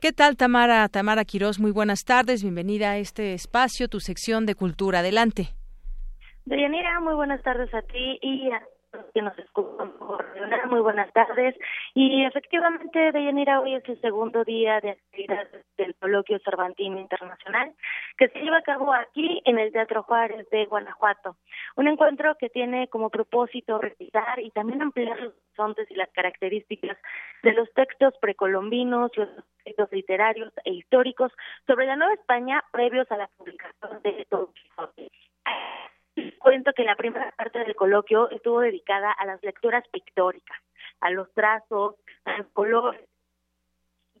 ¿Qué 0.00 0.12
tal, 0.12 0.38
Tamara? 0.38 0.88
Tamara 0.88 1.26
Quirós, 1.26 1.60
muy 1.60 1.70
buenas 1.70 2.06
tardes. 2.06 2.42
Bienvenida 2.42 2.92
a 2.92 2.96
este 2.96 3.34
espacio, 3.34 3.88
tu 3.88 4.00
sección 4.00 4.46
de 4.46 4.54
cultura. 4.54 5.00
Adelante. 5.00 5.50
Deyanira, 6.46 6.98
muy 7.00 7.12
buenas 7.12 7.42
tardes 7.42 7.68
a 7.74 7.82
ti 7.82 8.18
y 8.22 8.50
a 8.50 8.62
que 9.14 9.22
nos 9.22 9.38
escuchan 9.38 9.92
por 9.92 10.24
Muy 10.68 10.80
buenas 10.80 11.12
tardes. 11.12 11.56
Y 11.94 12.24
efectivamente, 12.24 13.12
Deyanira, 13.12 13.60
hoy 13.60 13.74
es 13.74 13.88
el 13.88 14.00
segundo 14.00 14.44
día 14.44 14.80
de 14.80 14.90
actividad 14.90 15.48
del 15.76 15.94
Coloquio 15.96 16.38
Cervantino 16.44 16.98
Internacional 16.98 17.72
que 18.16 18.28
se 18.28 18.40
lleva 18.40 18.58
a 18.58 18.62
cabo 18.62 18.92
aquí 18.92 19.40
en 19.44 19.58
el 19.58 19.72
Teatro 19.72 20.02
Juárez 20.02 20.48
de 20.50 20.66
Guanajuato. 20.66 21.36
Un 21.76 21.88
encuentro 21.88 22.36
que 22.36 22.48
tiene 22.48 22.88
como 22.88 23.10
propósito 23.10 23.78
revisar 23.78 24.40
y 24.40 24.50
también 24.50 24.82
ampliar 24.82 25.18
los 25.20 25.34
horizontes 25.34 25.90
y 25.90 25.94
las 25.94 26.10
características 26.10 26.96
de 27.42 27.52
los 27.52 27.72
textos 27.72 28.14
precolombinos, 28.20 29.10
los 29.16 29.28
textos 29.64 29.88
literarios 29.92 30.52
e 30.64 30.72
históricos 30.72 31.32
sobre 31.66 31.86
la 31.86 31.96
Nueva 31.96 32.14
España 32.14 32.62
previos 32.72 33.10
a 33.10 33.16
la 33.16 33.28
publicación 33.28 34.02
de 34.02 34.26
Don 34.30 34.52
Quijote 34.52 35.10
cuento 36.38 36.72
que 36.72 36.84
la 36.84 36.96
primera 36.96 37.30
parte 37.32 37.58
del 37.60 37.74
coloquio 37.74 38.30
estuvo 38.30 38.60
dedicada 38.60 39.12
a 39.12 39.26
las 39.26 39.42
lecturas 39.42 39.86
pictóricas, 39.88 40.58
a 41.00 41.10
los 41.10 41.32
trazos, 41.32 41.96
a 42.24 42.38
los 42.38 42.46
colores, 42.48 43.00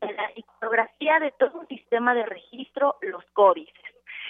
a 0.00 0.12
la 0.12 0.30
iconografía 0.34 1.18
de 1.18 1.32
todo 1.32 1.60
un 1.60 1.68
sistema 1.68 2.14
de 2.14 2.24
registro, 2.24 2.96
los 3.02 3.24
códices. 3.32 3.74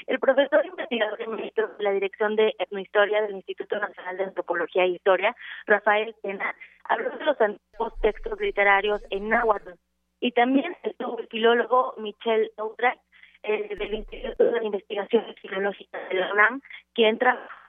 El 0.06 0.18
profesor 0.18 0.64
investigador 0.64 1.28
ministro 1.28 1.68
de 1.68 1.84
la 1.84 1.92
Dirección 1.92 2.34
de 2.36 2.54
Etnohistoria 2.58 3.22
del 3.22 3.36
Instituto 3.36 3.78
Nacional 3.78 4.16
de 4.16 4.24
Antropología 4.24 4.84
e 4.84 4.88
Historia, 4.88 5.36
Rafael 5.66 6.14
Sena, 6.22 6.54
habló 6.84 7.10
de 7.10 7.24
los 7.24 7.40
antiguos 7.40 8.00
textos 8.00 8.40
literarios 8.40 9.02
en 9.10 9.28
náhuatl 9.28 9.72
y 10.20 10.32
también 10.32 10.76
estuvo 10.82 11.18
el 11.18 11.28
filólogo 11.28 11.94
Michel 11.98 12.50
Audra, 12.56 12.96
eh, 13.42 13.74
del 13.74 13.94
Instituto 13.94 14.44
de 14.44 14.64
Investigaciones 14.66 15.34
Filológicas 15.40 16.08
de 16.10 16.14
la 16.14 16.32
UNAM, 16.32 16.60
quien 16.92 17.18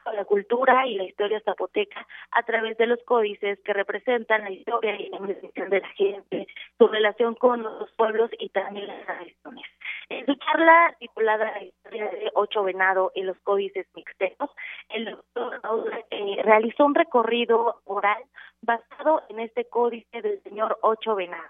trabaja 0.02 0.18
la 0.18 0.26
cultura 0.26 0.88
y 0.88 0.96
la 0.96 1.04
historia 1.04 1.42
zapoteca 1.42 2.06
a 2.32 2.44
través 2.44 2.78
de 2.78 2.88
los 2.88 3.02
códices 3.04 3.60
que 3.64 3.74
representan 3.74 4.44
la 4.44 4.52
historia 4.52 4.96
y 4.96 5.10
la 5.10 5.18
investigación 5.18 5.70
de 5.70 5.82
la 5.82 5.90
gente, 5.90 6.48
su 6.78 6.88
relación 6.88 7.36
con 7.36 7.64
los 7.64 7.92
pueblos 7.94 8.30
y 8.40 8.50
también 8.50 8.88
las 8.88 9.06
tradiciones. 9.06 9.66
En 10.10 10.26
su 10.26 10.36
charla 10.36 10.96
titulada 11.00 11.52
La 11.52 11.64
historia 11.64 12.10
de 12.12 12.32
Ocho 12.36 12.64
Venado 12.64 13.12
y 13.16 13.24
los 13.24 13.38
códices 13.40 13.88
mixtecos, 13.96 14.50
el 14.90 15.06
doctor 15.06 16.04
eh, 16.10 16.42
realizó 16.44 16.86
un 16.86 16.96
recorrido 16.96 17.82
oral 17.86 18.24
basado 18.62 19.24
en 19.30 19.40
este 19.40 19.66
códice 19.66 20.22
del 20.22 20.42
señor 20.44 20.78
Ocho 20.82 21.16
Venado. 21.16 21.50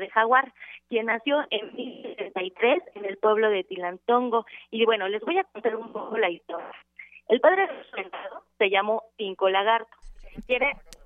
de 0.00 0.10
Jaguar, 0.10 0.52
quien 0.88 1.06
nació 1.06 1.44
en 1.50 1.74
1063 1.76 2.82
en 2.94 3.04
el 3.04 3.18
pueblo 3.18 3.50
de 3.50 3.62
Tilantongo. 3.62 4.46
Y 4.70 4.84
bueno, 4.84 5.06
les 5.06 5.22
voy 5.22 5.38
a 5.38 5.44
contar 5.44 5.76
un 5.76 5.92
poco 5.92 6.16
la 6.18 6.30
historia. 6.30 6.72
El 7.28 7.40
padre 7.40 7.68
se 8.58 8.70
llamó 8.70 9.02
Cinco 9.16 9.48
Lagarto. 9.48 9.90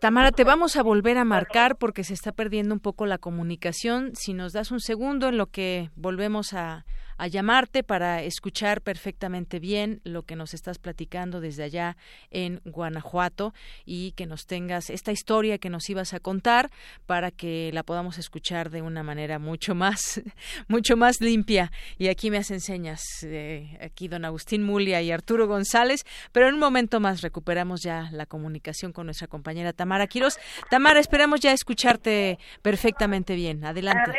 Tamara, 0.01 0.33
te 0.33 0.45
vamos 0.45 0.77
a 0.77 0.83
volver 0.83 1.19
a 1.19 1.25
marcar 1.25 1.77
porque 1.77 2.05
se 2.05 2.15
está 2.15 2.33
perdiendo 2.33 2.75
un 2.75 2.81
poco 2.81 3.07
la 3.07 3.19
comunicación. 3.19 4.15
Si 4.15 4.35
nos 4.35 4.53
das 4.53 4.71
un 4.71 4.81
segundo 4.81 5.29
en 5.29 5.37
lo 5.37 5.47
que 5.47 5.91
volvemos 5.95 6.53
a, 6.53 6.85
a 7.21 7.27
llamarte 7.27 7.83
para 7.83 8.23
escuchar 8.23 8.81
perfectamente 8.81 9.59
bien 9.59 10.01
lo 10.05 10.23
que 10.23 10.37
nos 10.37 10.55
estás 10.55 10.79
platicando 10.79 11.43
desde 11.43 11.65
allá 11.65 11.99
en 12.31 12.63
Guanajuato 12.65 13.53
y 13.85 14.13
que 14.13 14.25
nos 14.25 14.47
tengas 14.47 14.89
esta 14.89 15.13
historia 15.13 15.59
que 15.59 15.69
nos 15.69 15.91
ibas 15.91 16.15
a 16.15 16.21
contar 16.21 16.71
para 17.05 17.31
que 17.31 17.71
la 17.75 17.83
podamos 17.83 18.17
escuchar 18.17 18.71
de 18.71 18.81
una 18.81 19.03
manera 19.03 19.39
mucho 19.39 19.75
más 19.75 20.23
mucho 20.69 20.97
más 20.97 21.21
limpia. 21.21 21.71
Y 21.99 22.09
aquí 22.09 22.31
me 22.31 22.39
hacen 22.39 22.61
señas 22.61 23.03
eh, 23.23 23.77
aquí 23.83 24.09
don 24.09 24.25
Agustín 24.25 24.63
Mulia 24.63 25.03
y 25.03 25.13
Arturo 25.13 25.47
González 25.47 26.07
pero 26.33 26.49
en 26.49 26.55
un 26.55 26.61
momento 26.61 27.01
más 27.01 27.21
recuperamos 27.21 27.83
ya 27.83 28.09
la 28.13 28.25
comunicación 28.25 28.93
con 28.93 29.05
nuestra 29.05 29.27
compañera 29.27 29.75
Tamara 29.75 30.07
Quiros 30.07 30.39
Tamara 30.71 31.01
esperamos 31.01 31.41
ya 31.41 31.53
escucharte 31.53 32.39
perfectamente 32.63 33.35
bien. 33.35 33.63
Adelante 33.63 34.11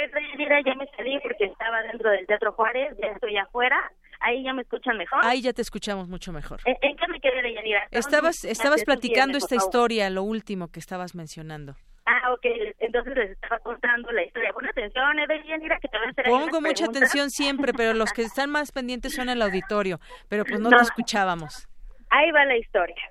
ya 0.59 0.75
me 0.75 0.87
salí 0.97 1.19
porque 1.19 1.45
estaba 1.45 1.81
dentro 1.83 2.09
del 2.09 2.25
Teatro 2.27 2.51
Juárez, 2.53 2.95
ya 3.01 3.07
estoy 3.07 3.37
afuera. 3.37 3.91
Ahí 4.19 4.43
ya 4.43 4.53
me 4.53 4.61
escuchan 4.61 4.97
mejor. 4.97 5.19
Ahí 5.23 5.41
ya 5.41 5.51
te 5.53 5.61
escuchamos 5.61 6.07
mucho 6.07 6.31
mejor. 6.31 6.59
¿En, 6.65 6.95
qué 6.95 7.07
me 7.07 7.19
quedé, 7.19 7.41
Deyanira? 7.41 7.87
Estabas, 7.89 8.43
estabas 8.43 8.83
platicando 8.83 9.37
esta 9.37 9.55
historia, 9.55 10.09
lo 10.09 10.23
último 10.23 10.67
que 10.67 10.79
estabas 10.79 11.15
mencionando. 11.15 11.75
Ah, 12.05 12.31
ok. 12.33 12.45
Entonces 12.79 13.15
les 13.15 13.31
estaba 13.31 13.57
contando 13.59 14.11
la 14.11 14.23
historia. 14.23 14.53
Pon 14.53 14.67
atención, 14.67 15.19
eh, 15.19 15.27
Deyanira, 15.27 15.79
que 15.79 15.87
te 15.87 15.97
voy 15.97 16.07
a 16.07 16.09
hacer 16.11 16.25
Pongo 16.25 16.61
mucha 16.61 16.85
atención 16.85 17.31
siempre, 17.31 17.73
pero 17.73 17.93
los 17.93 18.11
que 18.11 18.21
están 18.21 18.51
más 18.51 18.71
pendientes 18.71 19.15
son 19.15 19.29
el 19.29 19.41
auditorio. 19.41 19.99
Pero 20.29 20.45
pues 20.45 20.59
no, 20.59 20.69
te 20.69 20.83
escuchábamos. 20.83 21.67
Ahí 22.09 22.29
va 22.31 22.45
la 22.45 22.57
historia. 22.57 23.01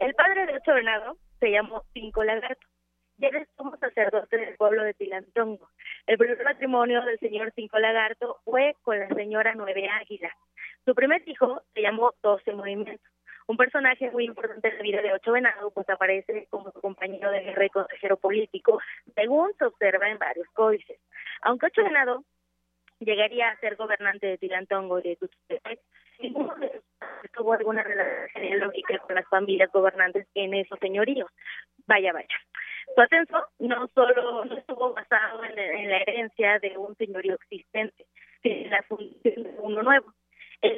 El 0.00 0.14
padre 0.14 0.46
de 0.46 0.56
Ocho 0.56 0.74
Venado 0.74 1.16
se 1.40 1.50
llamó 1.50 1.82
Cinco 1.94 2.24
Lagarto 2.24 2.66
ya 3.18 3.28
eres 3.28 3.48
como 3.56 3.76
sacerdote 3.76 4.36
del 4.36 4.56
pueblo 4.56 4.84
de 4.84 4.94
Tilantongo. 4.94 5.70
El 6.06 6.18
primer 6.18 6.42
matrimonio 6.44 7.02
del 7.04 7.18
señor 7.18 7.52
Cinco 7.54 7.78
Lagarto 7.78 8.40
fue 8.44 8.74
con 8.82 8.98
la 8.98 9.08
señora 9.08 9.54
Nueve 9.54 9.88
Águila. 9.88 10.30
Su 10.84 10.94
primer 10.94 11.26
hijo 11.28 11.62
se 11.74 11.82
llamó 11.82 12.14
Doce 12.22 12.52
Movimientos. 12.52 13.10
Un 13.48 13.56
personaje 13.56 14.10
muy 14.10 14.24
importante 14.24 14.68
en 14.68 14.76
la 14.76 14.82
vida 14.82 15.02
de 15.02 15.12
Ocho 15.12 15.32
Venado, 15.32 15.70
pues 15.70 15.88
aparece 15.88 16.48
como 16.50 16.72
su 16.72 16.80
compañero 16.80 17.30
de 17.30 17.40
guerra 17.40 17.66
y 17.66 17.70
consejero 17.70 18.16
político, 18.16 18.80
según 19.14 19.52
se 19.56 19.66
observa 19.66 20.08
en 20.08 20.18
varios 20.18 20.48
códices. 20.48 20.98
Aunque 21.42 21.66
Ocho 21.66 21.84
Venado 21.84 22.24
llegaría 22.98 23.50
a 23.50 23.58
ser 23.60 23.76
gobernante 23.76 24.26
de 24.26 24.38
Tilantongo 24.38 24.98
y 24.98 25.02
de 25.02 25.16
Tuxtepec, 25.16 25.80
ninguno 26.20 26.54
de 26.56 26.82
tuvo 27.36 27.52
alguna 27.52 27.82
relación 27.82 28.28
genealógica 28.32 28.98
con 28.98 29.14
las 29.14 29.28
familias 29.28 29.70
gobernantes 29.72 30.26
en 30.34 30.54
esos 30.54 30.78
señoríos. 30.78 31.30
Vaya, 31.86 32.12
vaya. 32.12 32.28
su 32.94 33.00
ascenso 33.00 33.46
no 33.58 33.88
solo 33.94 34.44
no 34.44 34.56
estuvo 34.56 34.94
basado 34.94 35.44
en, 35.44 35.58
en 35.58 35.90
la 35.90 35.98
herencia 35.98 36.58
de 36.58 36.76
un 36.78 36.96
señorío 36.96 37.34
existente, 37.34 38.06
sino 38.42 38.56
en 38.56 38.70
la 38.70 38.82
fundación 38.82 39.44
de 39.44 39.54
uno 39.58 39.82
nuevo. 39.82 40.12
yo 40.62 40.70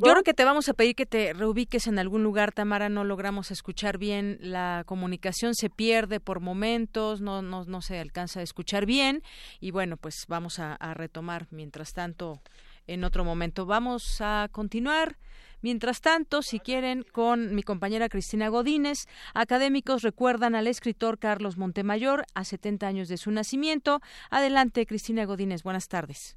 creo 0.00 0.22
que 0.24 0.32
te 0.32 0.44
vamos 0.44 0.68
a 0.68 0.74
pedir 0.74 0.94
que 0.94 1.06
te 1.06 1.32
reubiques 1.34 1.86
en 1.86 1.98
algún 1.98 2.22
lugar, 2.22 2.52
Tamara. 2.52 2.88
No 2.88 3.04
logramos 3.04 3.50
escuchar 3.50 3.98
bien 3.98 4.38
la 4.40 4.84
comunicación, 4.86 5.54
se 5.54 5.68
pierde 5.68 6.18
por 6.18 6.40
momentos, 6.40 7.20
no, 7.20 7.42
no, 7.42 7.64
no 7.64 7.82
se 7.82 7.98
alcanza 7.98 8.40
a 8.40 8.42
escuchar 8.42 8.86
bien. 8.86 9.20
Y 9.60 9.70
bueno, 9.70 9.98
pues 9.98 10.24
vamos 10.28 10.58
a, 10.58 10.74
a 10.74 10.94
retomar 10.94 11.46
mientras 11.50 11.92
tanto 11.92 12.40
en 12.90 13.04
otro 13.04 13.24
momento. 13.24 13.66
Vamos 13.66 14.20
a 14.20 14.48
continuar. 14.50 15.16
Mientras 15.62 16.00
tanto, 16.00 16.42
si 16.42 16.58
quieren, 16.58 17.04
con 17.12 17.54
mi 17.54 17.62
compañera 17.62 18.08
Cristina 18.08 18.48
Godínez, 18.48 19.06
académicos 19.34 20.02
recuerdan 20.02 20.54
al 20.54 20.66
escritor 20.66 21.18
Carlos 21.18 21.56
Montemayor 21.56 22.24
a 22.34 22.44
70 22.44 22.86
años 22.86 23.08
de 23.08 23.16
su 23.16 23.30
nacimiento. 23.30 24.00
Adelante, 24.30 24.86
Cristina 24.86 25.24
Godínez, 25.24 25.62
buenas 25.62 25.88
tardes. 25.88 26.36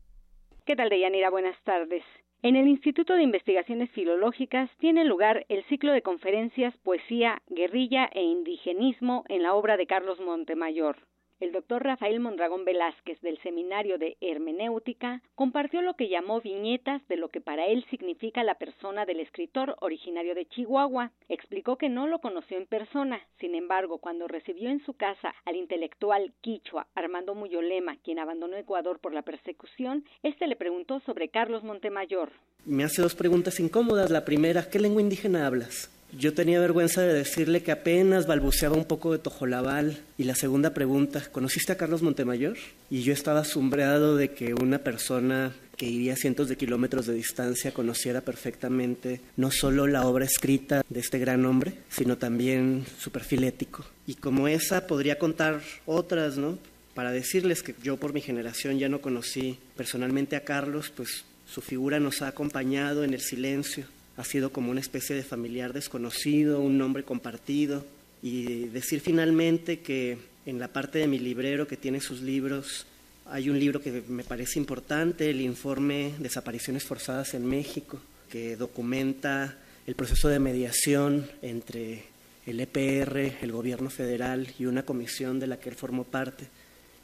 ¿Qué 0.66 0.76
tal, 0.76 0.90
Deyanira? 0.90 1.30
Buenas 1.30 1.58
tardes. 1.64 2.04
En 2.42 2.58
el 2.58 2.68
Instituto 2.68 3.16
de 3.16 3.24
Investigaciones 3.24 3.90
Filológicas 3.92 4.70
tiene 4.78 5.06
lugar 5.06 5.46
el 5.48 5.64
ciclo 5.70 5.94
de 5.94 6.02
conferencias 6.02 6.76
Poesía, 6.84 7.42
Guerrilla 7.48 8.10
e 8.14 8.22
Indigenismo 8.22 9.24
en 9.30 9.44
la 9.44 9.54
obra 9.54 9.78
de 9.78 9.88
Carlos 9.88 10.20
Montemayor. 10.20 10.98
El 11.40 11.52
doctor 11.52 11.84
Rafael 11.84 12.20
Mondragón 12.20 12.64
Velázquez 12.64 13.20
del 13.22 13.38
Seminario 13.40 13.98
de 13.98 14.18
Hermenéutica 14.22 15.22
compartió 15.36 15.82
lo 15.82 15.96
que 15.96 16.08
llamó 16.08 16.40
viñetas 16.42 17.06
de 17.08 17.18
lo 17.18 17.30
que 17.30 17.42
para 17.42 17.66
él 17.66 17.86
significa 17.90 18.44
la 18.44 18.56
persona 18.56 19.06
del 19.06 19.20
escritor 19.20 19.76
originario 19.82 20.36
de 20.36 20.46
Chihuahua. 20.46 21.12
Explicó 21.30 21.78
que 21.78 21.90
no 21.90 22.08
lo 22.08 22.20
conoció 22.20 22.58
en 22.58 22.68
persona, 22.68 23.20
sin 23.40 23.56
embargo, 23.56 23.98
cuando 23.98 24.28
recibió 24.28 24.70
en 24.70 24.86
su 24.86 24.94
casa 24.94 25.34
al 25.46 25.56
intelectual 25.56 26.34
quichua 26.42 26.88
Armando 26.96 27.36
Muyolema, 27.36 27.98
quien 27.98 28.20
abandonó 28.20 28.56
Ecuador 28.56 29.00
por 29.00 29.14
la 29.14 29.24
persecución, 29.24 30.06
este 30.22 30.48
le 30.48 30.56
preguntó 30.56 31.00
sobre 31.02 31.30
Carlos 31.30 31.64
Montemayor. 31.64 32.32
Me 32.66 32.84
hace 32.84 33.02
dos 33.02 33.14
preguntas 33.14 33.60
incómodas. 33.60 34.10
La 34.10 34.24
primera, 34.24 34.70
¿qué 34.70 34.80
lengua 34.80 35.02
indígena 35.02 35.46
hablas? 35.46 35.90
Yo 36.18 36.34
tenía 36.34 36.60
vergüenza 36.60 37.02
de 37.02 37.12
decirle 37.12 37.64
que 37.64 37.72
apenas 37.72 38.28
balbuceaba 38.28 38.78
un 38.78 38.86
poco 38.86 39.12
de 39.12 39.18
tojolabal. 39.18 40.00
Y 40.18 40.24
la 40.24 40.36
segunda 40.36 40.74
pregunta, 40.74 41.24
¿conociste 41.32 41.72
a 41.74 41.78
Carlos 41.78 42.04
Montemayor? 42.04 42.56
Y 42.90 43.02
yo 43.02 43.12
estaba 43.12 43.42
asombrado 43.42 44.16
de 44.16 44.30
que 44.32 44.54
una 44.54 44.78
persona 44.78 45.54
que 45.76 45.88
iría 45.88 46.16
cientos 46.16 46.48
de 46.48 46.56
kilómetros 46.56 47.08
de 47.08 47.16
distancia 47.16 47.74
conociera 47.74 48.22
perfectamente 48.22 49.22
no 49.36 49.52
solo 49.52 49.88
la 49.88 50.06
obra 50.06 50.24
escrita 50.24 50.84
de 50.88 51.00
este 51.00 51.20
gran 51.20 51.46
hombre, 51.46 51.74
sino 51.90 52.18
también 52.18 52.86
su 53.00 53.12
perfil 53.12 53.44
ético. 53.44 53.84
Y 54.06 54.14
como 54.14 54.48
esa 54.48 54.88
podría 54.88 55.18
contar 55.18 55.62
otras, 55.86 56.38
¿no? 56.38 56.60
Para 56.94 57.12
decirles 57.12 57.64
que 57.64 57.74
yo 57.82 57.98
por 57.98 58.14
mi 58.14 58.22
generación 58.22 58.78
ya 58.78 58.88
no 58.88 59.02
conocí 59.02 59.58
personalmente 59.76 60.36
a 60.36 60.44
Carlos, 60.44 60.94
pues 60.96 61.26
su 61.54 61.62
figura 61.62 62.00
nos 62.00 62.24
ha 62.24 62.30
acompañado 62.30 63.04
en 63.04 63.14
el 63.14 63.22
silencio, 63.22 63.86
ha 64.18 64.24
sido 64.24 64.52
como 64.52 64.72
una 64.72 64.80
especie 64.80 65.16
de 65.16 65.22
familiar 65.22 65.72
desconocido, 65.72 66.60
un 66.60 66.80
nombre 66.80 67.04
compartido. 67.04 67.86
Y 68.24 68.66
decir 68.70 69.02
finalmente 69.02 69.82
que 69.82 70.18
en 70.48 70.58
la 70.58 70.70
parte 70.70 70.98
de 70.98 71.08
mi 71.08 71.20
librero 71.20 71.68
que 71.68 71.78
tiene 71.78 72.02
sus 72.02 72.22
libros, 72.22 72.88
hay 73.28 73.52
un 73.52 73.60
libro 73.60 73.82
que 73.82 74.02
me 74.08 74.24
parece 74.24 74.58
importante, 74.58 75.30
el 75.30 75.42
informe 75.42 76.14
Desapariciones 76.18 76.86
Forzadas 76.86 77.36
en 77.36 77.46
México, 77.46 78.00
que 78.32 78.56
documenta 78.56 79.56
el 79.86 79.94
proceso 79.94 80.30
de 80.30 80.40
mediación 80.40 81.30
entre 81.44 82.06
el 82.48 82.60
EPR, 82.62 83.44
el 83.44 83.52
gobierno 83.52 83.92
federal 83.92 84.48
y 84.58 84.66
una 84.66 84.84
comisión 84.84 85.40
de 85.40 85.48
la 85.48 85.60
que 85.60 85.70
él 85.70 85.76
formó 85.76 86.04
parte. 86.04 86.48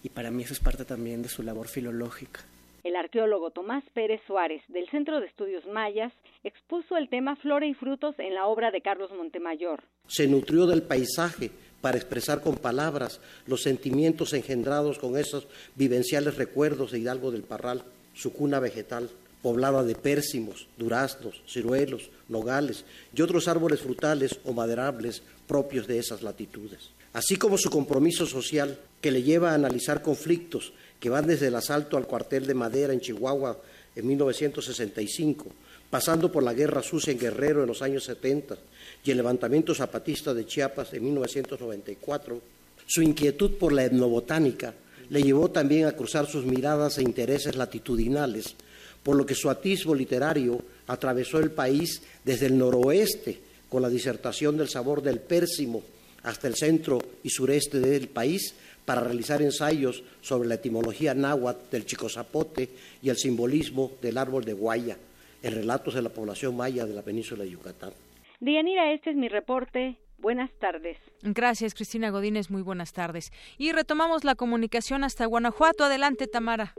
Y 0.04 0.10
para 0.10 0.32
mí 0.32 0.42
eso 0.42 0.54
es 0.54 0.60
parte 0.60 0.86
también 0.86 1.22
de 1.22 1.30
su 1.30 1.44
labor 1.44 1.68
filológica. 1.68 2.42
El 2.84 2.96
arqueólogo 2.96 3.52
Tomás 3.52 3.84
Pérez 3.94 4.22
Suárez, 4.26 4.62
del 4.68 4.90
Centro 4.90 5.20
de 5.20 5.28
Estudios 5.28 5.66
Mayas, 5.68 6.14
expuso 6.44 6.98
el 6.98 7.10
tema 7.10 7.36
Flora 7.36 7.66
y 7.66 7.74
Frutos 7.74 8.16
en 8.20 8.34
la 8.34 8.48
obra 8.48 8.72
de 8.72 8.82
Carlos 8.82 9.12
Montemayor. 9.12 9.84
Se 10.08 10.28
nutrió 10.28 10.66
del 10.66 10.84
paisaje 10.84 11.52
para 11.82 11.98
expresar 11.98 12.42
con 12.42 12.56
palabras 12.56 13.20
los 13.48 13.64
sentimientos 13.64 14.34
engendrados 14.34 15.00
con 15.00 15.18
esos 15.18 15.48
vivenciales 15.76 16.38
recuerdos 16.38 16.92
de 16.92 17.00
Hidalgo 17.00 17.32
del 17.32 17.44
Parral, 17.44 17.84
su 18.14 18.34
cuna 18.34 18.60
vegetal, 18.60 19.10
poblada 19.42 19.84
de 19.84 19.96
pérsimos, 19.96 20.68
duraznos, 20.78 21.42
ciruelos, 21.48 22.10
nogales 22.28 22.86
y 23.16 23.22
otros 23.22 23.48
árboles 23.48 23.82
frutales 23.82 24.40
o 24.46 24.54
maderables 24.54 25.24
propios 25.48 25.88
de 25.88 26.00
esas 26.00 26.22
latitudes. 26.22 26.92
Así 27.14 27.38
como 27.38 27.58
su 27.58 27.70
compromiso 27.70 28.26
social 28.26 28.78
que 29.02 29.12
le 29.12 29.24
lleva 29.24 29.52
a 29.52 29.56
analizar 29.56 30.02
conflictos 30.02 30.74
que 31.00 31.10
van 31.10 31.28
desde 31.28 31.48
el 31.48 31.56
asalto 31.56 31.98
al 31.98 32.08
cuartel 32.08 32.46
de 32.46 32.54
madera 32.54 32.94
en 32.94 33.00
Chihuahua 33.00 33.58
en 33.96 34.08
1965, 34.08 35.48
pasando 35.90 36.32
por 36.32 36.44
la 36.44 36.54
guerra 36.54 36.84
sucia 36.84 37.12
en 37.12 37.20
Guerrero 37.20 37.62
en 37.62 37.68
los 37.68 37.82
años 37.82 38.04
70 38.04 38.58
y 39.04 39.12
el 39.12 39.18
levantamiento 39.18 39.74
zapatista 39.74 40.34
de 40.34 40.46
Chiapas 40.46 40.94
en 40.94 41.04
1994, 41.06 42.42
su 42.86 43.02
inquietud 43.02 43.52
por 43.58 43.72
la 43.72 43.86
etnobotánica 43.86 44.74
le 45.10 45.24
llevó 45.24 45.50
también 45.50 45.86
a 45.86 45.94
cruzar 45.94 46.28
sus 46.28 46.46
miradas 46.46 46.98
e 46.98 47.04
intereses 47.04 47.56
latitudinales, 47.56 48.56
por 49.04 49.16
lo 49.16 49.26
que 49.26 49.36
su 49.36 49.50
atisbo 49.50 49.96
literario 49.96 50.62
atravesó 50.88 51.40
el 51.40 51.52
país 51.52 52.02
desde 52.24 52.48
el 52.48 52.58
noroeste 52.58 53.40
con 53.70 53.82
la 53.82 53.90
disertación 53.90 54.58
del 54.58 54.70
sabor 54.70 55.02
del 55.02 55.20
pérsimo 55.20 55.84
hasta 56.24 56.48
el 56.48 56.56
centro 56.56 57.00
y 57.24 57.30
sureste 57.30 57.80
del 57.80 58.10
país 58.10 58.54
para 58.86 59.02
realizar 59.02 59.42
ensayos 59.42 60.04
sobre 60.22 60.48
la 60.48 60.56
etimología 60.56 61.14
náhuatl 61.14 61.70
del 61.72 61.86
chico 61.86 62.10
zapote 62.10 62.70
y 63.02 63.10
el 63.10 63.18
simbolismo 63.18 63.92
del 64.02 64.18
árbol 64.18 64.46
de 64.46 64.54
guaya 64.54 64.98
en 65.42 65.54
relatos 65.54 65.94
de 65.94 66.02
la 66.02 66.10
población 66.10 66.56
maya 66.56 66.86
de 66.86 66.94
la 66.94 67.02
península 67.02 67.44
de 67.44 67.52
Yucatán. 67.52 67.94
Dianira, 68.40 68.92
este 68.94 69.12
es 69.12 69.16
mi 69.16 69.28
reporte. 69.28 69.98
Buenas 70.18 70.52
tardes. 70.60 70.98
Gracias, 71.22 71.74
Cristina 71.74 72.10
Godínez. 72.10 72.50
Muy 72.50 72.62
buenas 72.62 72.92
tardes. 72.94 73.32
Y 73.58 73.72
retomamos 73.72 74.24
la 74.24 74.36
comunicación 74.36 75.04
hasta 75.04 75.26
Guanajuato. 75.26 75.86
Adelante, 75.86 76.28
Tamara. 76.28 76.76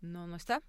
No, 0.00 0.26
no 0.26 0.36
está. 0.36 0.62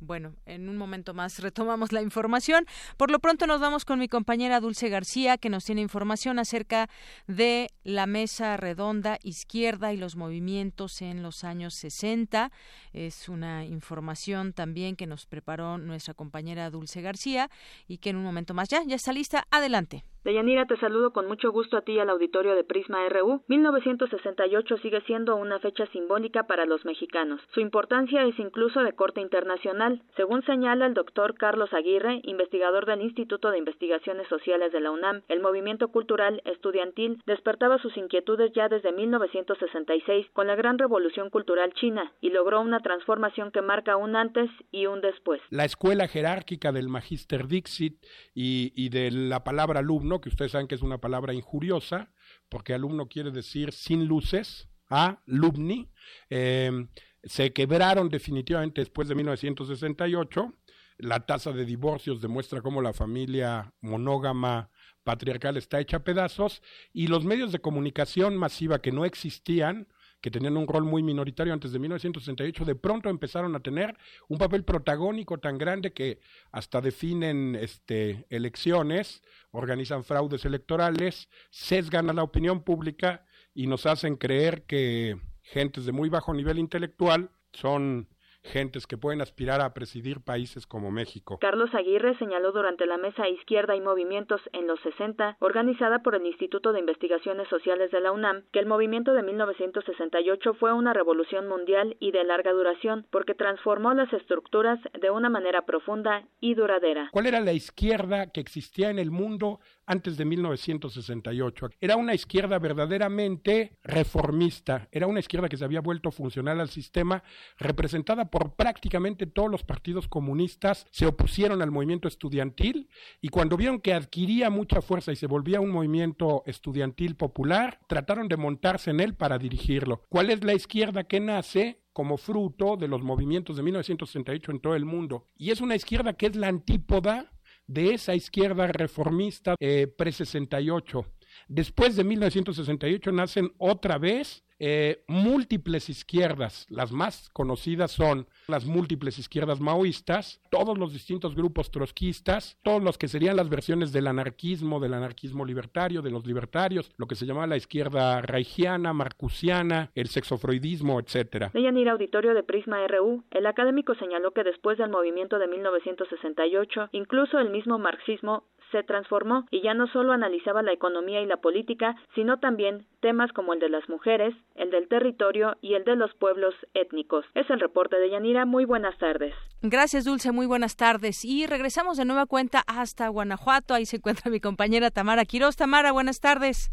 Bueno, 0.00 0.36
en 0.46 0.68
un 0.68 0.76
momento 0.76 1.12
más 1.12 1.40
retomamos 1.40 1.90
la 1.90 2.02
información. 2.02 2.66
Por 2.96 3.10
lo 3.10 3.18
pronto 3.18 3.48
nos 3.48 3.60
vamos 3.60 3.84
con 3.84 3.98
mi 3.98 4.08
compañera 4.08 4.60
Dulce 4.60 4.88
García, 4.88 5.38
que 5.38 5.50
nos 5.50 5.64
tiene 5.64 5.80
información 5.80 6.38
acerca 6.38 6.88
de 7.26 7.68
la 7.82 8.06
mesa 8.06 8.56
redonda 8.56 9.18
izquierda 9.22 9.92
y 9.92 9.96
los 9.96 10.14
movimientos 10.14 11.02
en 11.02 11.22
los 11.22 11.42
años 11.42 11.74
60. 11.74 12.52
Es 12.92 13.28
una 13.28 13.64
información 13.64 14.52
también 14.52 14.94
que 14.94 15.06
nos 15.06 15.26
preparó 15.26 15.78
nuestra 15.78 16.14
compañera 16.14 16.70
Dulce 16.70 17.02
García 17.02 17.50
y 17.88 17.98
que 17.98 18.10
en 18.10 18.16
un 18.16 18.24
momento 18.24 18.54
más 18.54 18.68
ya, 18.68 18.84
ya 18.84 18.94
está 18.94 19.12
lista. 19.12 19.48
Adelante. 19.50 20.04
Deyanira, 20.24 20.66
te 20.66 20.76
saludo 20.78 21.12
con 21.12 21.26
mucho 21.26 21.52
gusto 21.52 21.76
a 21.76 21.82
ti 21.82 21.92
y 21.92 21.98
al 22.00 22.10
auditorio 22.10 22.54
de 22.54 22.64
Prisma 22.64 23.08
RU. 23.08 23.42
1968 23.46 24.78
sigue 24.78 25.00
siendo 25.02 25.36
una 25.36 25.58
fecha 25.60 25.86
simbólica 25.86 26.44
para 26.44 26.66
los 26.66 26.84
mexicanos. 26.84 27.40
Su 27.54 27.60
importancia 27.60 28.24
es 28.24 28.38
incluso 28.38 28.80
de 28.80 28.92
corte 28.92 29.20
internacional. 29.20 30.02
Según 30.16 30.44
señala 30.44 30.86
el 30.86 30.94
doctor 30.94 31.34
Carlos 31.34 31.72
Aguirre, 31.72 32.20
investigador 32.24 32.86
del 32.86 33.02
Instituto 33.02 33.50
de 33.50 33.58
Investigaciones 33.58 34.26
Sociales 34.28 34.72
de 34.72 34.80
la 34.80 34.90
UNAM, 34.90 35.22
el 35.28 35.40
movimiento 35.40 35.88
cultural 35.88 36.42
estudiantil 36.44 37.22
despertaba 37.26 37.78
sus 37.78 37.96
inquietudes 37.96 38.52
ya 38.54 38.68
desde 38.68 38.92
1966 38.92 40.26
con 40.32 40.46
la 40.46 40.56
gran 40.56 40.78
revolución 40.78 41.30
cultural 41.30 41.72
china 41.74 42.12
y 42.20 42.30
logró 42.30 42.60
una 42.60 42.80
transformación 42.80 43.50
que 43.52 43.62
marca 43.62 43.96
un 43.96 44.16
antes 44.16 44.50
y 44.70 44.86
un 44.86 45.00
después. 45.00 45.40
La 45.50 45.64
escuela 45.64 46.08
jerárquica 46.08 46.72
del 46.72 46.88
Magister 46.88 47.46
Dixit 47.46 48.04
y, 48.34 48.88
de 48.88 49.10
la 49.10 49.44
palabra 49.44 49.80
alumno 49.80 50.07
que 50.20 50.28
ustedes 50.28 50.52
saben 50.52 50.66
que 50.66 50.74
es 50.74 50.82
una 50.82 50.98
palabra 50.98 51.34
injuriosa, 51.34 52.10
porque 52.48 52.74
alumno 52.74 53.08
quiere 53.08 53.30
decir 53.30 53.72
sin 53.72 54.06
luces, 54.06 54.68
alumni, 54.88 55.88
eh, 56.30 56.86
se 57.22 57.52
quebraron 57.52 58.08
definitivamente 58.08 58.80
después 58.80 59.08
de 59.08 59.14
1968. 59.14 60.54
La 60.98 61.26
tasa 61.26 61.52
de 61.52 61.64
divorcios 61.64 62.20
demuestra 62.20 62.60
cómo 62.60 62.82
la 62.82 62.92
familia 62.92 63.72
monógama 63.80 64.70
patriarcal 65.04 65.56
está 65.56 65.80
hecha 65.80 65.98
a 65.98 66.04
pedazos 66.04 66.62
y 66.92 67.06
los 67.06 67.24
medios 67.24 67.52
de 67.52 67.60
comunicación 67.60 68.36
masiva 68.36 68.80
que 68.80 68.92
no 68.92 69.04
existían 69.04 69.88
que 70.20 70.30
tenían 70.30 70.56
un 70.56 70.66
rol 70.66 70.84
muy 70.84 71.02
minoritario 71.02 71.52
antes 71.52 71.72
de 71.72 71.78
1968, 71.78 72.64
de 72.64 72.74
pronto 72.74 73.08
empezaron 73.08 73.54
a 73.54 73.60
tener 73.60 73.96
un 74.28 74.38
papel 74.38 74.64
protagónico 74.64 75.38
tan 75.38 75.58
grande 75.58 75.92
que 75.92 76.20
hasta 76.50 76.80
definen 76.80 77.54
este, 77.54 78.26
elecciones, 78.28 79.22
organizan 79.52 80.04
fraudes 80.04 80.44
electorales, 80.44 81.28
sesgan 81.50 82.10
a 82.10 82.12
la 82.12 82.22
opinión 82.22 82.62
pública 82.62 83.24
y 83.54 83.66
nos 83.66 83.86
hacen 83.86 84.16
creer 84.16 84.64
que 84.64 85.16
gentes 85.42 85.86
de 85.86 85.92
muy 85.92 86.08
bajo 86.08 86.34
nivel 86.34 86.58
intelectual 86.58 87.30
son 87.52 88.08
gentes 88.42 88.86
que 88.86 88.96
pueden 88.96 89.20
aspirar 89.20 89.60
a 89.60 89.74
presidir 89.74 90.20
países 90.20 90.66
como 90.66 90.90
México. 90.90 91.38
Carlos 91.40 91.74
Aguirre 91.74 92.16
señaló 92.18 92.52
durante 92.52 92.86
la 92.86 92.96
mesa 92.96 93.28
Izquierda 93.28 93.76
y 93.76 93.80
Movimientos 93.80 94.40
en 94.52 94.66
los 94.66 94.80
60, 94.80 95.36
organizada 95.40 96.02
por 96.02 96.14
el 96.14 96.26
Instituto 96.26 96.72
de 96.72 96.80
Investigaciones 96.80 97.48
Sociales 97.48 97.90
de 97.90 98.00
la 98.00 98.12
UNAM, 98.12 98.44
que 98.52 98.58
el 98.58 98.66
movimiento 98.66 99.12
de 99.12 99.22
1968 99.22 100.54
fue 100.54 100.72
una 100.72 100.92
revolución 100.92 101.48
mundial 101.48 101.96
y 102.00 102.12
de 102.12 102.24
larga 102.24 102.52
duración 102.52 103.06
porque 103.10 103.34
transformó 103.34 103.94
las 103.94 104.12
estructuras 104.12 104.78
de 105.00 105.10
una 105.10 105.28
manera 105.28 105.62
profunda 105.62 106.26
y 106.40 106.54
duradera. 106.54 107.08
¿Cuál 107.12 107.26
era 107.26 107.40
la 107.40 107.52
izquierda 107.52 108.30
que 108.30 108.40
existía 108.40 108.90
en 108.90 108.98
el 108.98 109.10
mundo 109.10 109.60
antes 109.88 110.16
de 110.16 110.24
1968? 110.24 111.70
Era 111.80 111.96
una 111.96 112.14
izquierda 112.14 112.58
verdaderamente 112.58 113.78
reformista, 113.82 114.88
era 114.92 115.06
una 115.06 115.20
izquierda 115.20 115.48
que 115.48 115.56
se 115.56 115.64
había 115.64 115.80
vuelto 115.80 116.10
funcional 116.10 116.60
al 116.60 116.68
sistema, 116.68 117.22
representada 117.58 118.30
por 118.30 118.54
prácticamente 118.54 119.26
todos 119.26 119.50
los 119.50 119.64
partidos 119.64 120.06
comunistas, 120.06 120.86
se 120.90 121.06
opusieron 121.06 121.62
al 121.62 121.70
movimiento 121.70 122.06
estudiantil 122.06 122.88
y 123.20 123.28
cuando 123.28 123.56
vieron 123.56 123.80
que 123.80 123.94
adquiría 123.94 124.50
mucha 124.50 124.82
fuerza 124.82 125.12
y 125.12 125.16
se 125.16 125.26
volvía 125.26 125.60
un 125.60 125.70
movimiento 125.70 126.42
estudiantil 126.46 127.16
popular, 127.16 127.80
trataron 127.88 128.28
de 128.28 128.36
montarse 128.36 128.90
en 128.90 129.00
él 129.00 129.14
para 129.14 129.38
dirigirlo. 129.38 130.02
¿Cuál 130.08 130.30
es 130.30 130.44
la 130.44 130.54
izquierda 130.54 131.04
que 131.04 131.20
nace? 131.20 131.82
como 131.98 132.16
fruto 132.16 132.76
de 132.76 132.86
los 132.86 133.02
movimientos 133.02 133.56
de 133.56 133.64
1968 133.64 134.52
en 134.52 134.60
todo 134.60 134.76
el 134.76 134.84
mundo. 134.84 135.26
Y 135.36 135.50
es 135.50 135.60
una 135.60 135.74
izquierda 135.74 136.12
que 136.12 136.26
es 136.26 136.36
la 136.36 136.46
antípoda 136.46 137.32
de 137.68 137.94
esa 137.94 138.14
izquierda 138.14 138.66
reformista 138.66 139.54
eh, 139.60 139.86
pre-68. 139.86 141.06
Después 141.46 141.94
de 141.94 142.04
1968 142.04 143.12
nacen 143.12 143.52
otra 143.58 143.98
vez 143.98 144.42
eh, 144.58 145.04
múltiples 145.06 145.88
izquierdas. 145.88 146.66
Las 146.68 146.92
más 146.92 147.30
conocidas 147.30 147.92
son 147.92 148.26
las 148.48 148.64
múltiples 148.66 149.18
izquierdas 149.18 149.60
maoístas, 149.60 150.40
todos 150.50 150.78
los 150.78 150.92
distintos 150.92 151.34
grupos 151.34 151.70
trotskistas, 151.70 152.58
todos 152.62 152.82
los 152.82 152.98
que 152.98 153.08
serían 153.08 153.36
las 153.36 153.48
versiones 153.48 153.92
del 153.92 154.06
anarquismo, 154.06 154.80
del 154.80 154.94
anarquismo 154.94 155.44
libertario, 155.44 156.02
de 156.02 156.10
los 156.10 156.26
libertarios, 156.26 156.90
lo 156.96 157.06
que 157.06 157.14
se 157.14 157.26
llama 157.26 157.46
la 157.46 157.56
izquierda 157.56 158.20
reichiana, 158.20 158.92
marcusiana, 158.92 159.90
el 159.94 160.08
sexofreudismo, 160.08 161.00
etcétera. 161.00 161.50
ir 161.54 161.88
Auditorio 161.88 162.34
de 162.34 162.42
Prisma 162.42 162.86
RU, 162.86 163.24
el 163.30 163.46
académico 163.46 163.94
señaló 163.94 164.32
que 164.32 164.44
después 164.44 164.78
del 164.78 164.90
movimiento 164.90 165.38
de 165.38 165.48
1968, 165.48 166.88
incluso 166.92 167.38
el 167.38 167.50
mismo 167.50 167.78
marxismo 167.78 168.44
se 168.70 168.82
transformó 168.82 169.46
y 169.50 169.62
ya 169.62 169.74
no 169.74 169.86
solo 169.88 170.12
analizaba 170.12 170.62
la 170.62 170.72
economía 170.72 171.20
y 171.20 171.26
la 171.26 171.38
política, 171.38 171.96
sino 172.14 172.38
también 172.38 172.86
temas 173.00 173.32
como 173.32 173.52
el 173.52 173.60
de 173.60 173.68
las 173.68 173.88
mujeres, 173.88 174.34
el 174.54 174.70
del 174.70 174.88
territorio 174.88 175.56
y 175.60 175.74
el 175.74 175.84
de 175.84 175.96
los 175.96 176.12
pueblos 176.14 176.54
étnicos. 176.74 177.24
Es 177.34 177.48
el 177.50 177.60
reporte 177.60 177.98
de 177.98 178.10
Yanira. 178.10 178.44
Muy 178.44 178.64
buenas 178.64 178.96
tardes. 178.98 179.34
Gracias, 179.62 180.04
Dulce. 180.04 180.32
Muy 180.32 180.46
buenas 180.46 180.76
tardes. 180.76 181.24
Y 181.24 181.46
regresamos 181.46 181.96
de 181.96 182.04
nueva 182.04 182.26
cuenta 182.26 182.62
hasta 182.66 183.08
Guanajuato. 183.08 183.74
Ahí 183.74 183.86
se 183.86 183.96
encuentra 183.96 184.30
mi 184.30 184.40
compañera 184.40 184.90
Tamara 184.90 185.24
Quiroz. 185.24 185.56
Tamara, 185.56 185.92
buenas 185.92 186.20
tardes. 186.20 186.70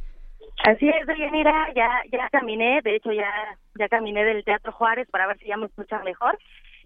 Así 0.64 0.88
es, 0.88 1.07
Yanira. 1.07 1.73
Ya, 1.76 1.89
ya 2.11 2.30
caminé. 2.30 2.81
De 2.84 2.95
hecho, 2.95 3.11
ya, 3.11 3.31
ya 3.77 3.88
caminé 3.88 4.23
del 4.23 4.43
Teatro 4.43 4.72
Juárez 4.72 5.07
para 5.11 5.27
ver 5.27 5.38
si 5.39 5.47
ya 5.47 5.57
me 5.57 5.68
escuchan 5.68 6.03
mejor. 6.03 6.38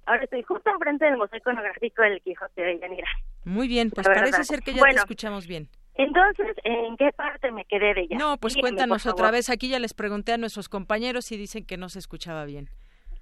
Ahora 0.06 0.24
estoy 0.24 0.41
justo 0.44 0.70
enfrente 0.72 1.06
del 1.06 1.18
Museo 1.18 1.38
Iconográfico 1.38 2.02
del 2.02 2.20
Quijote 2.22 2.61
de 2.61 2.80
Yanira. 2.80 3.07
Muy 3.45 3.68
bien, 3.68 3.91
pues 3.91 4.07
parece 4.07 4.44
ser 4.44 4.61
que 4.61 4.74
ya 4.74 4.82
te 4.82 4.95
escuchamos 4.95 5.48
bien. 5.48 5.70
Entonces, 6.00 6.56
¿en 6.64 6.96
qué 6.96 7.12
parte 7.12 7.52
me 7.52 7.66
quedé 7.66 7.94
de 7.94 8.02
ella? 8.04 8.18
No, 8.18 8.38
pues 8.38 8.56
cuéntanos 8.56 9.06
otra 9.06 9.32
vez. 9.32 9.50
Aquí 9.50 9.68
ya 9.68 9.80
les 9.80 9.94
pregunté 9.94 10.32
a 10.32 10.38
nuestros 10.38 10.70
compañeros 10.70 11.30
y 11.34 11.38
dicen 11.38 11.66
que 11.66 11.76
no 11.76 11.90
se 11.90 12.00
escuchaba 12.00 12.46
bien. 12.46 12.70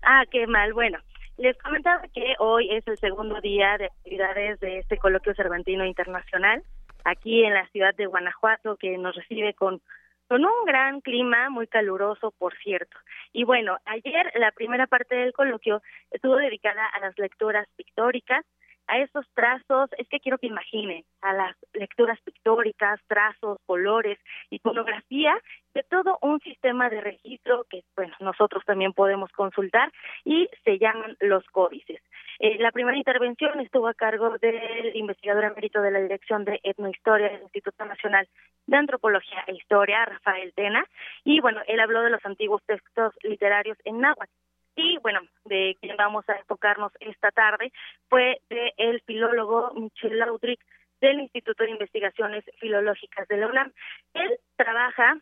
Ah, 0.04 0.26
qué 0.30 0.46
mal. 0.46 0.74
Bueno, 0.74 1.00
les 1.38 1.58
comentaba 1.58 2.04
que 2.14 2.36
hoy 2.38 2.70
es 2.70 2.88
el 2.88 3.00
segundo 3.00 3.42
día 3.42 3.80
de 3.80 3.86
actividades 3.86 4.60
de 4.60 4.78
este 4.78 5.00
coloquio 5.00 5.34
cervantino 5.34 5.88
internacional 5.88 6.62
aquí 7.04 7.44
en 7.44 7.56
la 7.56 7.68
ciudad 7.70 7.96
de 7.96 8.06
Guanajuato, 8.06 8.76
que 8.76 8.96
nos 9.00 9.16
recibe 9.16 9.56
con 9.56 9.82
con 10.28 10.44
un 10.44 10.66
gran 10.66 11.00
clima 11.02 11.50
muy 11.50 11.68
caluroso, 11.68 12.32
por 12.38 12.54
cierto. 12.58 12.98
Y 13.32 13.46
bueno, 13.46 13.78
ayer 13.86 14.30
la 14.36 14.52
primera 14.52 14.86
parte 14.86 15.16
del 15.16 15.32
coloquio 15.34 15.82
estuvo 16.12 16.36
dedicada 16.36 16.86
a 16.86 17.00
las 17.00 17.18
lecturas 17.18 17.66
pictóricas, 17.78 18.46
a 18.88 19.00
esos 19.00 19.26
trazos, 19.34 19.90
es 19.98 20.08
que 20.08 20.20
quiero 20.20 20.38
que 20.38 20.48
imaginen 20.48 21.04
a 21.22 21.34
las 21.34 21.56
lecturas 21.74 22.20
pictóricas, 22.22 23.00
trazos, 23.08 23.58
colores, 23.66 24.18
iconografía, 24.50 25.38
de 25.74 25.84
todo 25.84 26.18
un 26.22 26.40
sistema 26.40 26.90
de 26.90 27.02
registro 27.02 27.66
que, 27.70 27.84
bueno, 27.96 28.16
nosotros 28.20 28.64
también 28.66 28.94
podemos 28.94 29.32
consultar 29.32 29.92
y 30.26 30.50
se 30.64 30.80
llaman 30.80 31.16
los 31.20 31.46
códices. 31.48 32.02
Eh, 32.40 32.58
la 32.60 32.72
primera 32.72 32.98
intervención 32.98 33.60
estuvo 33.60 33.88
a 33.88 33.94
cargo 33.94 34.38
del 34.40 34.96
investigador 34.96 35.46
emérito 35.46 35.82
de 35.82 35.92
la 35.92 36.00
Dirección 36.00 36.46
de 36.46 36.60
Etnohistoria 36.64 37.30
del 37.30 37.42
Instituto 37.44 37.86
Nacional 37.86 38.28
de 38.68 38.78
Antropología 38.78 39.44
e 39.48 39.56
Historia, 39.56 40.06
Rafael 40.06 40.54
Tena, 40.54 40.86
y 41.24 41.40
bueno, 41.42 41.62
él 41.68 41.80
habló 41.80 42.02
de 42.02 42.12
los 42.12 42.26
antiguos 42.26 42.62
textos 42.66 43.14
literarios 43.24 43.78
en 43.86 44.00
náhuatl 44.00 44.32
y 44.78 44.98
bueno, 45.00 45.20
de 45.46 45.76
quien 45.82 45.98
vamos 45.98 46.24
a 46.30 46.38
enfocarnos 46.38 46.92
esta 47.00 47.32
tarde 47.32 47.74
fue 48.10 48.40
de 48.50 48.74
el 48.78 49.02
filólogo 49.02 49.74
Michel 49.74 50.20
Laudric 50.20 50.64
del 51.02 51.20
Instituto 51.20 51.64
de 51.64 51.72
Investigaciones 51.72 52.46
Filológicas 52.60 53.28
de 53.28 53.38
la 53.38 53.48
UNAM. 53.48 53.74
Él 54.14 54.40
trabaja 54.56 55.18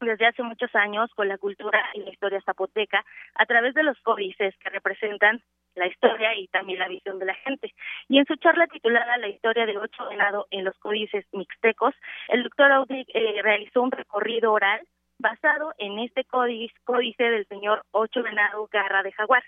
desde 0.00 0.26
hace 0.26 0.42
muchos 0.42 0.74
años 0.74 1.10
con 1.14 1.28
la 1.28 1.36
cultura 1.36 1.78
y 1.92 2.00
la 2.00 2.10
historia 2.10 2.40
zapoteca 2.40 3.04
a 3.34 3.44
través 3.44 3.74
de 3.74 3.82
los 3.82 4.00
códices 4.00 4.56
que 4.56 4.70
representan 4.70 5.42
la 5.74 5.86
historia 5.86 6.34
y 6.34 6.48
también 6.48 6.78
la 6.78 6.88
visión 6.88 7.18
de 7.18 7.26
la 7.26 7.34
gente. 7.34 7.74
Y 8.08 8.18
en 8.18 8.24
su 8.24 8.36
charla 8.36 8.66
titulada 8.66 9.18
La 9.18 9.28
historia 9.28 9.66
de 9.66 9.76
ocho 9.76 10.08
venado 10.08 10.46
en 10.50 10.64
los 10.64 10.76
códices 10.78 11.26
mixtecos, 11.32 11.94
el 12.28 12.44
doctor 12.44 12.72
Audric 12.72 13.08
eh, 13.12 13.40
realizó 13.42 13.82
un 13.82 13.92
recorrido 13.92 14.52
oral 14.52 14.80
basado 15.20 15.72
en 15.78 15.98
este 15.98 16.24
códice, 16.24 17.24
del 17.24 17.46
señor 17.46 17.84
Ocho 17.92 18.22
Venado 18.22 18.68
Garra 18.72 19.02
de 19.02 19.12
Jaguar, 19.12 19.42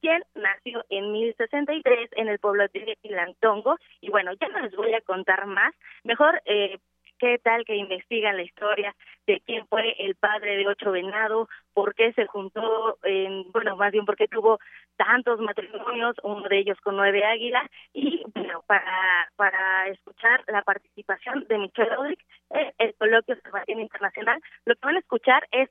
quien 0.00 0.22
nació 0.34 0.84
en 0.90 1.10
1063 1.12 2.10
en 2.12 2.28
el 2.28 2.38
pueblo 2.38 2.64
de 2.72 2.98
Pilantongo. 3.00 3.76
Y 4.00 4.10
bueno, 4.10 4.32
ya 4.40 4.48
no 4.48 4.60
les 4.60 4.76
voy 4.76 4.92
a 4.94 5.00
contar 5.00 5.46
más. 5.46 5.74
Mejor 6.04 6.40
eh, 6.44 6.78
qué 7.18 7.38
tal 7.42 7.64
que 7.64 7.76
investigan 7.76 8.36
la 8.36 8.42
historia 8.42 8.94
de 9.26 9.40
quién 9.44 9.66
fue 9.66 9.94
el 9.98 10.14
padre 10.14 10.56
de 10.56 10.66
Ocho 10.68 10.92
Venado, 10.92 11.48
por 11.74 11.94
qué 11.94 12.12
se 12.12 12.26
juntó, 12.26 12.98
en, 13.02 13.50
bueno, 13.52 13.76
más 13.76 13.92
bien 13.92 14.04
por 14.04 14.16
qué 14.16 14.28
tuvo 14.28 14.58
tantos 14.96 15.40
matrimonios, 15.40 16.16
uno 16.22 16.42
de 16.48 16.58
ellos 16.58 16.78
con 16.82 16.96
nueve 16.96 17.24
águilas, 17.24 17.68
y 17.92 18.22
bueno, 18.34 18.62
para, 18.66 19.30
para 19.36 19.88
escuchar 19.88 20.44
la 20.48 20.62
participación 20.62 21.46
de 21.48 21.58
Michelle 21.58 21.94
Rodríguez 21.94 22.26
en 22.50 22.72
el 22.78 22.94
coloquio 22.94 23.34
Observación 23.34 23.80
Internacional, 23.80 24.40
lo 24.64 24.74
que 24.74 24.86
van 24.86 24.96
a 24.96 25.00
escuchar 25.00 25.46
es, 25.50 25.68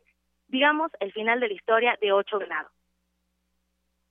digamos, 0.47 0.91
el 0.99 1.11
final 1.13 1.39
de 1.39 1.47
la 1.47 1.53
historia 1.53 1.97
de 2.01 2.11
Ocho 2.11 2.39
Venado. 2.39 2.69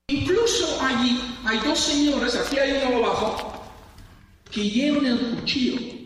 Incluso 0.08 0.84
allí 0.84 1.18
hay 1.46 1.58
dos 1.66 1.78
señores, 1.78 2.36
aquí 2.36 2.58
hay 2.58 2.72
uno 2.86 3.06
abajo, 3.06 3.64
que 4.52 4.60
llevan 4.60 5.06
el 5.06 5.18
cuchillo 5.40 6.03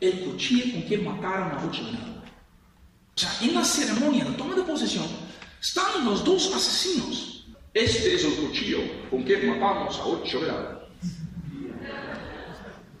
el 0.00 0.20
cuchillo 0.20 0.72
con 0.72 0.82
que 0.82 0.98
mataron 0.98 1.52
a 1.52 1.64
ocho. 1.66 1.82
O 1.82 3.18
sea, 3.18 3.30
en 3.42 3.54
la 3.54 3.64
ceremonia 3.64 4.24
de 4.24 4.32
toma 4.32 4.54
de 4.54 4.62
posesión 4.62 5.04
están 5.60 6.04
los 6.04 6.24
dos 6.24 6.52
asesinos. 6.54 7.46
Este 7.74 8.14
es 8.14 8.24
el 8.24 8.34
cuchillo 8.34 8.78
con 9.10 9.24
que 9.24 9.36
matamos 9.38 9.98
a 9.98 10.06
ocho 10.06 10.40
venados. 10.40 10.82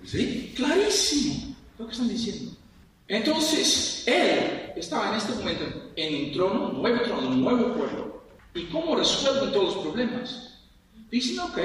¿Sí? 0.04 0.52
Clarísimo 0.56 1.56
lo 1.78 1.86
que 1.86 1.92
están 1.92 2.08
diciendo. 2.08 2.52
Entonces, 3.08 4.04
él 4.06 4.72
estaba 4.76 5.10
en 5.10 5.14
este 5.16 5.32
momento 5.34 5.92
en 5.96 6.26
un 6.26 6.32
trono, 6.32 6.72
nuevo 6.72 7.02
trono, 7.02 7.28
un 7.28 7.40
nuevo 7.42 7.74
pueblo. 7.74 8.22
¿Y 8.54 8.64
cómo 8.66 8.96
resuelven 8.96 9.52
todos 9.52 9.74
los 9.74 9.84
problemas? 9.84 10.60
Dicen, 11.10 11.40
ok, 11.40 11.58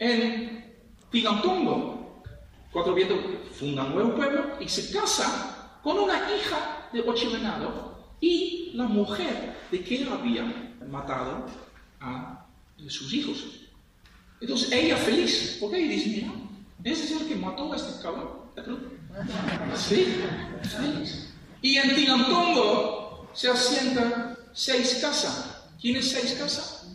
en 0.00 0.74
Tigantongo, 1.10 1.93
Cuatro 2.74 2.92
vientos 2.92 3.18
funda 3.52 3.84
un 3.84 3.94
nuevo 3.94 4.16
pueblo 4.16 4.56
y 4.58 4.68
se 4.68 4.90
casa 4.92 5.78
con 5.80 5.96
una 5.96 6.14
hija 6.14 6.88
de 6.92 7.02
Ochivenado 7.02 8.16
y 8.20 8.72
la 8.74 8.86
mujer 8.86 9.54
de 9.70 9.80
quien 9.80 10.08
había 10.08 10.74
matado 10.90 11.46
a 12.00 12.44
sus 12.88 13.14
hijos. 13.14 13.60
Entonces 14.40 14.72
ella 14.72 14.96
feliz, 14.96 15.58
porque 15.60 15.78
ella 15.78 15.92
dice, 15.92 16.08
mira, 16.10 16.32
ese 16.82 17.04
es 17.04 17.20
el 17.20 17.28
que 17.28 17.36
mató 17.36 17.72
a 17.72 17.76
este 17.76 18.02
cabrón. 18.02 18.28
Sí, 19.76 20.16
feliz. 20.62 21.32
Y 21.62 21.76
en 21.76 21.94
Tinantongo 21.94 23.30
se 23.32 23.50
asientan 23.50 24.36
seis 24.52 24.98
casas. 25.00 25.68
¿Quién 25.80 25.94
es 25.98 26.10
seis 26.10 26.32
casas? 26.32 26.88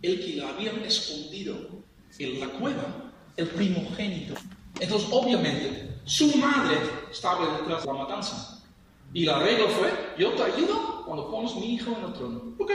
El 0.00 0.24
que 0.24 0.36
la 0.36 0.48
habían 0.48 0.78
escondido 0.84 1.82
en 2.18 2.40
la 2.40 2.48
cueva, 2.48 3.12
el 3.36 3.48
primogénito. 3.48 4.34
Entonces, 4.80 5.08
obviamente, 5.12 5.88
su 6.04 6.36
madre 6.38 6.76
estaba 7.10 7.58
detrás 7.58 7.82
de 7.84 7.92
la 7.92 7.98
matanza. 7.98 8.64
Y 9.12 9.24
la 9.24 9.38
regla 9.38 9.68
fue, 9.68 9.90
yo 10.16 10.32
te 10.32 10.42
ayudo 10.42 11.04
cuando 11.04 11.30
pones 11.30 11.54
mi 11.56 11.74
hijo 11.74 11.96
en 11.98 12.04
el 12.04 12.12
trono. 12.12 12.54
¿Ok? 12.58 12.70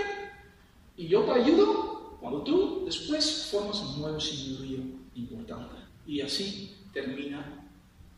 Y 0.96 1.08
yo 1.08 1.24
te 1.24 1.32
ayudo 1.32 2.18
Cuando 2.20 2.42
tú 2.44 2.86
después 2.86 3.50
formas 3.52 3.82
un 3.82 4.02
nuevo 4.02 4.18
señorío 4.18 4.80
importante 5.14 5.76
y 6.08 6.22
así 6.22 6.74
termina 6.94 7.68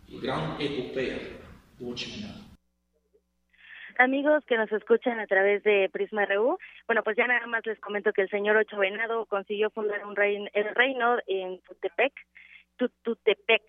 el 0.07 0.21
gran 0.21 0.55
epopea 0.59 1.17
de 1.17 1.45
Amigos 3.97 4.43
que 4.45 4.57
nos 4.57 4.71
escuchan 4.71 5.19
a 5.19 5.25
través 5.25 5.63
de 5.63 5.89
Prisma 5.91 6.25
RU, 6.25 6.59
bueno, 6.85 7.01
pues 7.01 7.17
ya 7.17 7.25
nada 7.25 7.47
más 7.47 7.65
les 7.65 7.79
comento 7.79 8.13
que 8.13 8.21
el 8.21 8.29
señor 8.29 8.57
Ocho 8.57 8.77
Venado 8.77 9.25
consiguió 9.25 9.71
fundar 9.71 10.05
un 10.05 10.15
reino, 10.15 10.49
el 10.53 10.75
reino 10.75 11.17
en 11.25 11.59
Tutepec, 11.61 12.13
Tututepec, 12.77 13.63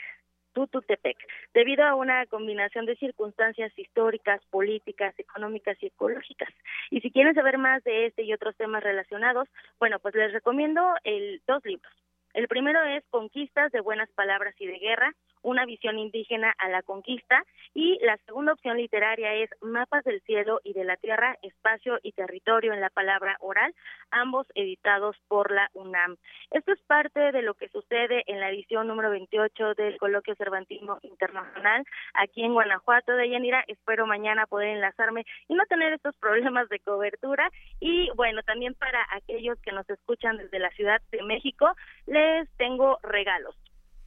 Tututepec, 0.52 1.16
debido 1.52 1.84
a 1.84 1.94
una 1.94 2.24
combinación 2.26 2.86
de 2.86 2.96
circunstancias 2.96 3.72
históricas, 3.76 4.40
políticas, 4.50 5.18
económicas 5.18 5.76
y 5.82 5.86
ecológicas. 5.86 6.48
Y 6.90 7.00
si 7.00 7.10
quieren 7.10 7.34
saber 7.34 7.58
más 7.58 7.84
de 7.84 8.06
este 8.06 8.22
y 8.22 8.32
otros 8.32 8.56
temas 8.56 8.82
relacionados, 8.82 9.48
bueno, 9.78 9.98
pues 9.98 10.14
les 10.14 10.32
recomiendo 10.32 10.82
el, 11.04 11.42
dos 11.46 11.64
libros. 11.64 11.92
El 12.32 12.48
primero 12.48 12.82
es 12.84 13.02
Conquistas 13.10 13.72
de 13.72 13.80
Buenas 13.80 14.10
Palabras 14.10 14.54
y 14.58 14.66
de 14.66 14.78
Guerra, 14.78 15.14
una 15.46 15.64
visión 15.64 15.96
indígena 15.96 16.52
a 16.58 16.68
la 16.68 16.82
conquista 16.82 17.44
y 17.72 17.98
la 18.04 18.16
segunda 18.26 18.52
opción 18.52 18.78
literaria 18.78 19.32
es 19.34 19.48
Mapas 19.60 20.02
del 20.02 20.20
cielo 20.22 20.60
y 20.64 20.72
de 20.72 20.82
la 20.82 20.96
tierra, 20.96 21.38
espacio 21.40 22.00
y 22.02 22.12
territorio 22.12 22.72
en 22.72 22.80
la 22.80 22.90
palabra 22.90 23.36
oral, 23.38 23.72
ambos 24.10 24.48
editados 24.56 25.16
por 25.28 25.52
la 25.52 25.70
UNAM. 25.74 26.16
Esto 26.50 26.72
es 26.72 26.80
parte 26.82 27.30
de 27.30 27.42
lo 27.42 27.54
que 27.54 27.68
sucede 27.68 28.24
en 28.26 28.40
la 28.40 28.50
edición 28.50 28.88
número 28.88 29.10
28 29.10 29.74
del 29.74 29.96
Coloquio 29.98 30.34
Cervantino 30.34 30.98
Internacional 31.02 31.84
aquí 32.14 32.42
en 32.42 32.52
Guanajuato 32.52 33.12
de 33.12 33.30
Yanira. 33.30 33.62
Espero 33.68 34.04
mañana 34.04 34.46
poder 34.46 34.70
enlazarme 34.70 35.24
y 35.46 35.54
no 35.54 35.64
tener 35.66 35.92
estos 35.92 36.16
problemas 36.16 36.68
de 36.70 36.80
cobertura 36.80 37.52
y 37.78 38.10
bueno, 38.16 38.42
también 38.42 38.74
para 38.74 39.06
aquellos 39.12 39.60
que 39.60 39.70
nos 39.70 39.88
escuchan 39.88 40.38
desde 40.38 40.58
la 40.58 40.70
Ciudad 40.70 41.00
de 41.12 41.22
México, 41.22 41.70
les 42.06 42.50
tengo 42.56 42.98
regalos. 43.04 43.54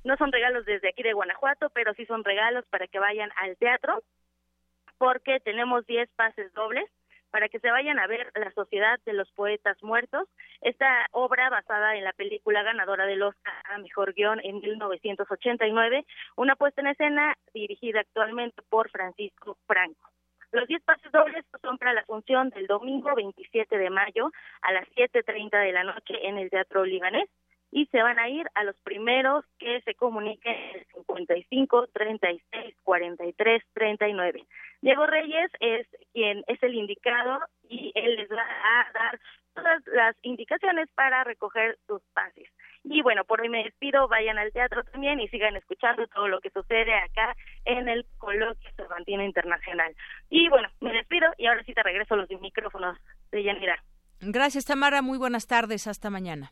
No 0.03 0.15
son 0.17 0.31
regalos 0.31 0.65
desde 0.65 0.89
aquí 0.89 1.03
de 1.03 1.13
Guanajuato, 1.13 1.69
pero 1.71 1.93
sí 1.93 2.05
son 2.05 2.23
regalos 2.23 2.65
para 2.67 2.87
que 2.87 2.99
vayan 2.99 3.29
al 3.35 3.57
teatro, 3.57 4.01
porque 4.97 5.39
tenemos 5.39 5.85
10 5.85 6.09
pases 6.15 6.53
dobles 6.53 6.89
para 7.31 7.47
que 7.49 7.59
se 7.59 7.69
vayan 7.69 7.99
a 7.99 8.07
ver 8.07 8.31
La 8.35 8.51
Sociedad 8.51 8.99
de 9.05 9.13
los 9.13 9.31
Poetas 9.31 9.81
Muertos, 9.83 10.27
esta 10.61 11.07
obra 11.11 11.49
basada 11.49 11.95
en 11.95 12.03
la 12.03 12.13
película 12.13 12.63
ganadora 12.63 13.05
del 13.05 13.21
Oscar 13.21 13.53
a 13.65 13.77
Mejor 13.77 14.13
Guión 14.13 14.39
en 14.43 14.59
1989, 14.59 16.05
una 16.35 16.55
puesta 16.55 16.81
en 16.81 16.87
escena 16.87 17.35
dirigida 17.53 18.01
actualmente 18.01 18.61
por 18.69 18.89
Francisco 18.89 19.57
Franco. 19.67 20.09
Los 20.51 20.67
10 20.67 20.81
pases 20.81 21.11
dobles 21.11 21.45
son 21.61 21.77
para 21.77 21.93
la 21.93 22.03
función 22.05 22.49
del 22.49 22.65
domingo 22.65 23.13
27 23.13 23.77
de 23.77 23.89
mayo 23.91 24.31
a 24.61 24.71
las 24.71 24.87
7.30 24.95 25.63
de 25.63 25.71
la 25.71 25.83
noche 25.83 26.27
en 26.27 26.39
el 26.39 26.49
Teatro 26.49 26.83
Libanés 26.83 27.29
y 27.71 27.85
se 27.87 28.01
van 28.01 28.19
a 28.19 28.29
ir 28.29 28.47
a 28.55 28.63
los 28.63 28.75
primeros 28.81 29.45
que 29.57 29.81
se 29.81 29.95
comuniquen 29.95 30.55
el 30.73 30.85
55 31.05 31.87
36 31.93 32.75
43 32.83 33.63
39. 33.73 34.43
Diego 34.81 35.05
Reyes 35.05 35.51
es 35.59 35.87
quien 36.13 36.43
es 36.47 36.61
el 36.63 36.75
indicado 36.75 37.39
y 37.69 37.91
él 37.95 38.15
les 38.15 38.29
va 38.29 38.41
a 38.41 38.91
dar 38.93 39.19
todas 39.53 39.81
las 39.87 40.15
indicaciones 40.21 40.89
para 40.95 41.23
recoger 41.23 41.77
sus 41.85 42.01
pases. 42.13 42.49
Y 42.83 43.01
bueno, 43.01 43.25
por 43.25 43.41
hoy 43.41 43.49
me 43.49 43.63
despido, 43.63 44.07
vayan 44.07 44.37
al 44.37 44.53
teatro 44.53 44.83
también 44.85 45.19
y 45.19 45.27
sigan 45.27 45.55
escuchando 45.57 46.07
todo 46.07 46.27
lo 46.27 46.39
que 46.39 46.49
sucede 46.49 46.93
acá 46.93 47.35
en 47.65 47.89
el 47.89 48.05
Coloquio 48.17 48.69
Cervantino 48.77 49.23
Internacional. 49.23 49.93
Y 50.29 50.47
bueno, 50.49 50.69
me 50.79 50.93
despido 50.93 51.27
y 51.37 51.47
ahora 51.47 51.63
sí 51.65 51.73
te 51.73 51.83
regreso 51.83 52.15
los 52.15 52.29
micrófonos 52.39 52.97
de 53.31 53.43
Yanira. 53.43 53.83
Gracias, 54.21 54.65
Tamara. 54.65 55.01
Muy 55.01 55.17
buenas 55.17 55.45
tardes. 55.45 55.87
Hasta 55.87 56.09
mañana. 56.09 56.51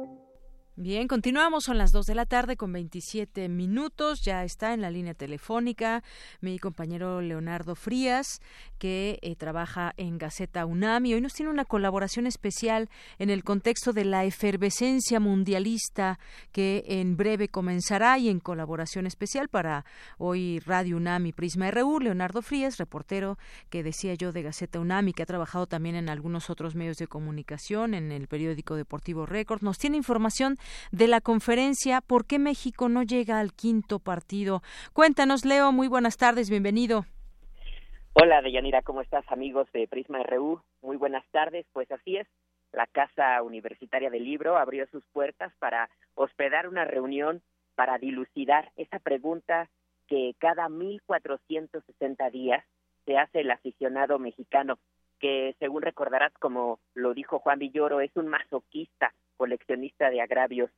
Bien, 0.77 1.09
continuamos, 1.09 1.65
son 1.65 1.77
las 1.77 1.91
2 1.91 2.05
de 2.05 2.15
la 2.15 2.25
tarde 2.25 2.55
con 2.55 2.71
27 2.71 3.49
minutos, 3.49 4.21
ya 4.21 4.45
está 4.45 4.73
en 4.73 4.79
la 4.79 4.89
línea 4.89 5.13
telefónica 5.13 6.01
mi 6.39 6.57
compañero 6.59 7.19
Leonardo 7.19 7.75
Frías, 7.75 8.39
que 8.79 9.19
eh, 9.21 9.35
trabaja 9.35 9.93
en 9.97 10.17
Gaceta 10.17 10.65
UNAM 10.65 11.05
y 11.07 11.13
hoy 11.13 11.19
nos 11.19 11.33
tiene 11.33 11.51
una 11.51 11.65
colaboración 11.65 12.25
especial 12.25 12.89
en 13.19 13.29
el 13.29 13.43
contexto 13.43 13.91
de 13.91 14.05
la 14.05 14.23
efervescencia 14.23 15.19
mundialista 15.19 16.19
que 16.53 16.85
en 16.87 17.17
breve 17.17 17.49
comenzará 17.49 18.17
y 18.17 18.29
en 18.29 18.39
colaboración 18.39 19.05
especial 19.05 19.49
para 19.49 19.83
hoy 20.17 20.59
Radio 20.59 20.95
UNAM 20.95 21.25
y 21.25 21.33
Prisma 21.33 21.69
RU, 21.69 21.99
Leonardo 21.99 22.41
Frías, 22.41 22.77
reportero 22.77 23.37
que 23.69 23.83
decía 23.83 24.13
yo 24.13 24.31
de 24.31 24.41
Gaceta 24.41 24.79
UNAM 24.79 25.09
y 25.09 25.13
que 25.13 25.23
ha 25.23 25.27
trabajado 25.27 25.67
también 25.67 25.97
en 25.97 26.07
algunos 26.07 26.49
otros 26.49 26.75
medios 26.75 26.95
de 26.95 27.07
comunicación, 27.07 27.93
en 27.93 28.13
el 28.13 28.29
periódico 28.29 28.77
deportivo 28.77 29.25
Récord, 29.25 29.61
nos 29.61 29.77
tiene 29.77 29.97
información 29.97 30.57
de 30.91 31.07
la 31.07 31.21
conferencia 31.21 32.01
¿Por 32.07 32.25
qué 32.25 32.39
México 32.39 32.89
no 32.89 33.03
llega 33.03 33.39
al 33.39 33.53
quinto 33.53 33.99
partido? 33.99 34.61
Cuéntanos, 34.93 35.45
Leo, 35.45 35.71
muy 35.71 35.87
buenas 35.87 36.17
tardes, 36.17 36.49
bienvenido. 36.49 37.05
Hola, 38.13 38.41
Deyanira, 38.41 38.81
¿cómo 38.81 39.01
estás, 39.01 39.23
amigos 39.29 39.67
de 39.71 39.87
Prisma 39.87 40.21
RU? 40.23 40.61
Muy 40.81 40.97
buenas 40.97 41.25
tardes, 41.31 41.65
pues 41.71 41.89
así 41.91 42.17
es. 42.17 42.27
La 42.73 42.87
Casa 42.87 43.41
Universitaria 43.41 44.09
del 44.09 44.23
Libro 44.23 44.57
abrió 44.57 44.85
sus 44.87 45.03
puertas 45.13 45.53
para 45.59 45.89
hospedar 46.15 46.67
una 46.67 46.85
reunión 46.85 47.41
para 47.75 47.97
dilucidar 47.97 48.71
esa 48.75 48.99
pregunta 48.99 49.69
que 50.07 50.35
cada 50.39 50.67
1460 50.69 52.29
días 52.29 52.65
se 53.05 53.17
hace 53.17 53.41
el 53.41 53.51
aficionado 53.51 54.19
mexicano, 54.19 54.77
que 55.19 55.55
según 55.59 55.81
recordarás, 55.81 56.33
como 56.39 56.79
lo 56.93 57.13
dijo 57.13 57.39
Juan 57.39 57.59
Villoro, 57.59 58.01
es 58.01 58.11
un 58.15 58.27
masoquista 58.27 59.13
coleccionista 59.41 60.11
de 60.11 60.21
agravios. 60.21 60.69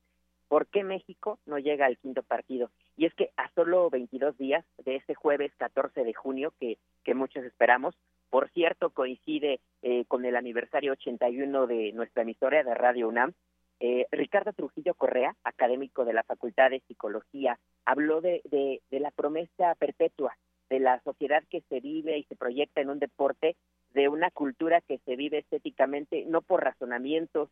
¿Por 0.47 0.67
qué 0.67 0.85
México 0.85 1.37
no 1.45 1.59
llega 1.59 1.85
al 1.85 1.97
quinto 1.97 2.23
partido? 2.23 2.69
Y 2.95 3.05
es 3.05 3.13
que 3.13 3.31
a 3.35 3.51
solo 3.55 3.89
22 3.89 4.37
días 4.37 4.63
de 4.85 4.95
ese 4.95 5.15
jueves 5.15 5.51
14 5.57 6.05
de 6.05 6.13
junio, 6.13 6.53
que, 6.61 6.77
que 7.03 7.13
muchos 7.13 7.43
esperamos, 7.43 7.93
por 8.29 8.49
cierto, 8.51 8.91
coincide 8.91 9.59
eh, 9.81 10.05
con 10.05 10.23
el 10.23 10.37
aniversario 10.37 10.93
81 10.93 11.67
de 11.67 11.91
nuestra 11.91 12.21
emisora 12.21 12.63
de 12.63 12.73
Radio 12.73 13.09
UNAM, 13.09 13.33
eh, 13.81 14.05
Ricardo 14.11 14.53
Trujillo 14.53 14.93
Correa, 14.93 15.35
académico 15.43 16.05
de 16.05 16.13
la 16.13 16.23
Facultad 16.23 16.69
de 16.69 16.79
Psicología, 16.87 17.59
habló 17.83 18.21
de, 18.21 18.43
de, 18.45 18.81
de 18.89 18.99
la 19.01 19.11
promesa 19.11 19.75
perpetua 19.75 20.37
de 20.69 20.79
la 20.79 21.01
sociedad 21.01 21.43
que 21.49 21.63
se 21.67 21.81
vive 21.81 22.17
y 22.17 22.23
se 22.23 22.37
proyecta 22.37 22.79
en 22.79 22.91
un 22.91 22.99
deporte, 22.99 23.57
de 23.93 24.07
una 24.07 24.31
cultura 24.31 24.79
que 24.79 24.99
se 24.99 25.17
vive 25.17 25.39
estéticamente, 25.39 26.23
no 26.27 26.41
por 26.41 26.63
razonamientos 26.63 27.49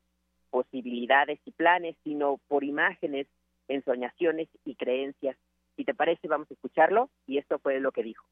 posibilidades 0.52 1.40
y 1.46 1.52
planes, 1.52 1.96
sino 2.04 2.40
por 2.48 2.64
imágenes, 2.64 3.26
ensoñaciones 3.68 4.48
y 4.66 4.76
creencias. 4.76 5.36
Si 5.76 5.86
te 5.86 5.96
parece, 5.96 6.28
vamos 6.28 6.48
a 6.52 6.54
escucharlo 6.54 7.10
y 7.26 7.40
esto 7.40 7.58
fue 7.58 7.80
lo 7.80 7.92
que 7.92 8.04
dijo. 8.04 8.24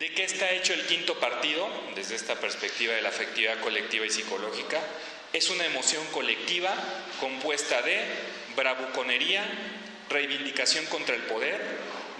¿De 0.00 0.08
qué 0.12 0.24
está 0.24 0.50
hecho 0.50 0.72
el 0.72 0.84
quinto 0.86 1.14
partido? 1.20 1.64
Desde 1.94 2.16
esta 2.16 2.34
perspectiva 2.34 2.94
de 2.94 3.02
la 3.02 3.10
afectividad 3.10 3.60
colectiva 3.60 4.04
y 4.04 4.10
psicológica, 4.10 4.80
es 5.32 5.50
una 5.50 5.64
emoción 5.64 6.04
colectiva 6.12 6.74
compuesta 7.20 7.80
de 7.82 7.98
bravuconería, 8.56 9.44
reivindicación 10.10 10.84
contra 10.86 11.14
el 11.14 11.22
poder, 11.22 11.60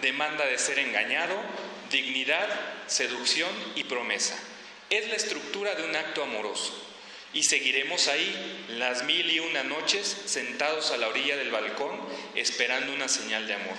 demanda 0.01 0.47
de 0.47 0.59
ser 0.59 0.79
engañado, 0.79 1.35
dignidad, 1.91 2.47
seducción 2.87 3.51
y 3.75 3.85
promesa. 3.85 4.39
Es 4.89 5.09
la 5.09 5.17
estructura 5.17 5.75
de 5.75 5.85
un 5.89 5.97
acto 5.97 6.23
amoroso 6.23 6.92
y 7.35 7.45
seguiremos 7.45 8.09
ahí 8.09 8.67
las 8.71 9.05
mil 9.05 9.31
y 9.31 9.41
una 9.41 9.63
noches 9.63 10.07
sentados 10.07 10.91
a 10.91 10.97
la 10.97 11.09
orilla 11.09 11.37
del 11.37 11.51
balcón 11.51 11.99
esperando 12.35 12.93
una 12.93 13.09
señal 13.09 13.47
de 13.47 13.55
amor. 13.55 13.77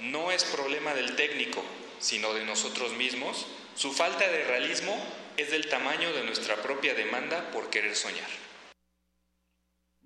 No 0.00 0.30
es 0.30 0.44
problema 0.44 0.94
del 0.94 1.16
técnico, 1.16 1.62
sino 1.98 2.34
de 2.34 2.44
nosotros 2.44 2.92
mismos. 2.92 3.46
Su 3.74 3.92
falta 3.92 4.28
de 4.28 4.44
realismo 4.44 4.96
es 5.36 5.50
del 5.50 5.68
tamaño 5.68 6.12
de 6.12 6.24
nuestra 6.24 6.56
propia 6.56 6.94
demanda 6.94 7.50
por 7.50 7.70
querer 7.70 7.94
soñar. 7.94 8.28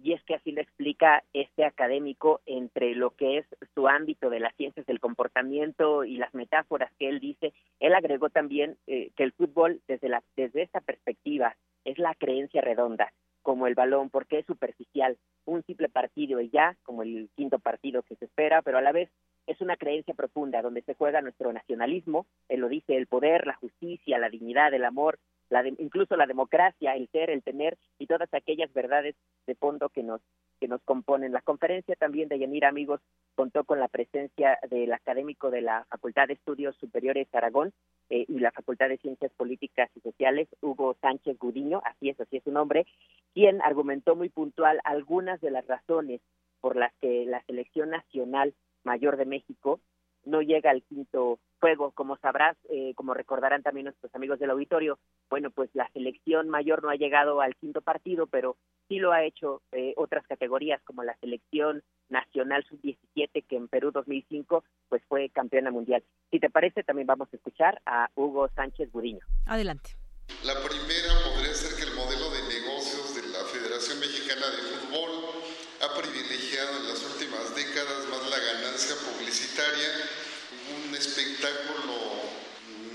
Y 0.02 0.12
es 0.12 0.22
que 0.24 0.34
explica 0.82 1.22
este 1.32 1.64
académico 1.64 2.40
entre 2.44 2.96
lo 2.96 3.10
que 3.10 3.38
es 3.38 3.46
su 3.72 3.86
ámbito 3.86 4.30
de 4.30 4.40
las 4.40 4.52
ciencias 4.56 4.84
del 4.84 4.98
comportamiento 4.98 6.02
y 6.02 6.16
las 6.16 6.34
metáforas 6.34 6.90
que 6.98 7.08
él 7.08 7.20
dice. 7.20 7.52
Él 7.78 7.94
agregó 7.94 8.30
también 8.30 8.76
eh, 8.88 9.12
que 9.14 9.22
el 9.22 9.30
fútbol 9.30 9.80
desde, 9.86 10.08
la, 10.08 10.24
desde 10.36 10.62
esta 10.62 10.80
perspectiva 10.80 11.54
es 11.84 11.98
la 11.98 12.16
creencia 12.16 12.62
redonda, 12.62 13.12
como 13.42 13.68
el 13.68 13.76
balón, 13.76 14.10
porque 14.10 14.40
es 14.40 14.46
superficial, 14.46 15.16
un 15.44 15.62
simple 15.62 15.88
partido 15.88 16.40
y 16.40 16.50
ya, 16.50 16.76
como 16.82 17.04
el 17.04 17.30
quinto 17.36 17.60
partido 17.60 18.02
que 18.02 18.16
se 18.16 18.24
espera, 18.24 18.60
pero 18.62 18.78
a 18.78 18.82
la 18.82 18.90
vez 18.90 19.08
es 19.46 19.60
una 19.60 19.76
creencia 19.76 20.14
profunda 20.14 20.62
donde 20.62 20.82
se 20.82 20.94
juega 20.94 21.22
nuestro 21.22 21.52
nacionalismo, 21.52 22.26
él 22.48 22.58
lo 22.58 22.68
dice, 22.68 22.96
el 22.96 23.06
poder, 23.06 23.46
la 23.46 23.54
justicia, 23.54 24.18
la 24.18 24.30
dignidad, 24.30 24.74
el 24.74 24.84
amor, 24.84 25.20
la 25.48 25.66
incluso 25.68 26.16
la 26.16 26.26
democracia, 26.26 26.96
el 26.96 27.08
ser, 27.10 27.30
el 27.30 27.42
tener 27.44 27.78
y 27.98 28.06
todas 28.06 28.32
aquellas 28.34 28.72
verdades 28.72 29.14
de 29.46 29.54
fondo 29.54 29.90
que 29.90 30.02
nos 30.02 30.20
que 30.62 30.68
nos 30.68 30.80
componen. 30.82 31.32
La 31.32 31.40
conferencia 31.40 31.96
también 31.96 32.28
de 32.28 32.38
Yanira 32.38 32.68
Amigos 32.68 33.00
contó 33.34 33.64
con 33.64 33.80
la 33.80 33.88
presencia 33.88 34.60
del 34.70 34.92
académico 34.92 35.50
de 35.50 35.60
la 35.60 35.84
Facultad 35.90 36.28
de 36.28 36.34
Estudios 36.34 36.76
Superiores 36.76 37.26
Aragón 37.34 37.72
eh, 38.10 38.26
y 38.28 38.38
la 38.38 38.52
Facultad 38.52 38.88
de 38.88 38.98
Ciencias 38.98 39.32
Políticas 39.32 39.90
y 39.96 40.00
Sociales, 40.02 40.46
Hugo 40.60 40.94
Sánchez 41.00 41.36
Gudiño, 41.36 41.82
así 41.84 42.10
es, 42.10 42.20
así 42.20 42.36
es 42.36 42.44
su 42.44 42.52
nombre, 42.52 42.86
quien 43.34 43.60
argumentó 43.60 44.14
muy 44.14 44.28
puntual 44.28 44.78
algunas 44.84 45.40
de 45.40 45.50
las 45.50 45.66
razones 45.66 46.20
por 46.60 46.76
las 46.76 46.92
que 47.00 47.24
la 47.26 47.42
selección 47.42 47.90
nacional 47.90 48.54
mayor 48.84 49.16
de 49.16 49.26
México 49.26 49.80
no 50.24 50.42
llega 50.42 50.70
al 50.70 50.82
quinto 50.82 51.38
juego. 51.60 51.92
Como 51.92 52.16
sabrás, 52.18 52.56
eh, 52.70 52.92
como 52.94 53.14
recordarán 53.14 53.62
también 53.62 53.84
nuestros 53.84 54.14
amigos 54.14 54.38
del 54.38 54.50
auditorio, 54.50 54.98
bueno, 55.30 55.50
pues 55.50 55.70
la 55.74 55.88
selección 55.92 56.48
mayor 56.48 56.82
no 56.82 56.90
ha 56.90 56.96
llegado 56.96 57.40
al 57.40 57.56
quinto 57.56 57.80
partido, 57.80 58.26
pero 58.26 58.56
sí 58.88 58.98
lo 58.98 59.12
ha 59.12 59.24
hecho 59.24 59.62
eh, 59.72 59.94
otras 59.96 60.26
categorías 60.26 60.82
como 60.82 61.04
la 61.04 61.16
selección 61.18 61.82
nacional 62.08 62.64
sub-17 62.68 63.44
que 63.48 63.56
en 63.56 63.68
Perú 63.68 63.90
2005 63.92 64.64
pues 64.88 65.02
fue 65.08 65.30
campeona 65.30 65.70
mundial. 65.70 66.02
Si 66.30 66.40
te 66.40 66.50
parece, 66.50 66.82
también 66.82 67.06
vamos 67.06 67.28
a 67.32 67.36
escuchar 67.36 67.80
a 67.86 68.10
Hugo 68.14 68.48
Sánchez 68.54 68.90
Budiño. 68.92 69.24
Adelante. 69.46 69.96
La 70.44 70.54
primera 70.54 71.14
podría 71.24 71.54
ser 71.54 71.76
que 71.76 71.88
el 71.88 71.94
modelo 71.94 72.30
de 72.30 72.42
negocios 72.48 73.14
de 73.14 73.22
la 73.28 73.44
Federación 73.44 74.00
Mexicana 74.00 74.46
de 74.50 74.62
Fútbol 74.62 75.10
ha 75.82 76.00
privilegiado 76.00 76.78
en 76.78 76.88
las 76.88 77.02
últimas 77.04 77.54
décadas 77.54 78.08
publicitaria, 78.72 80.08
un 80.86 80.94
espectáculo 80.94 81.94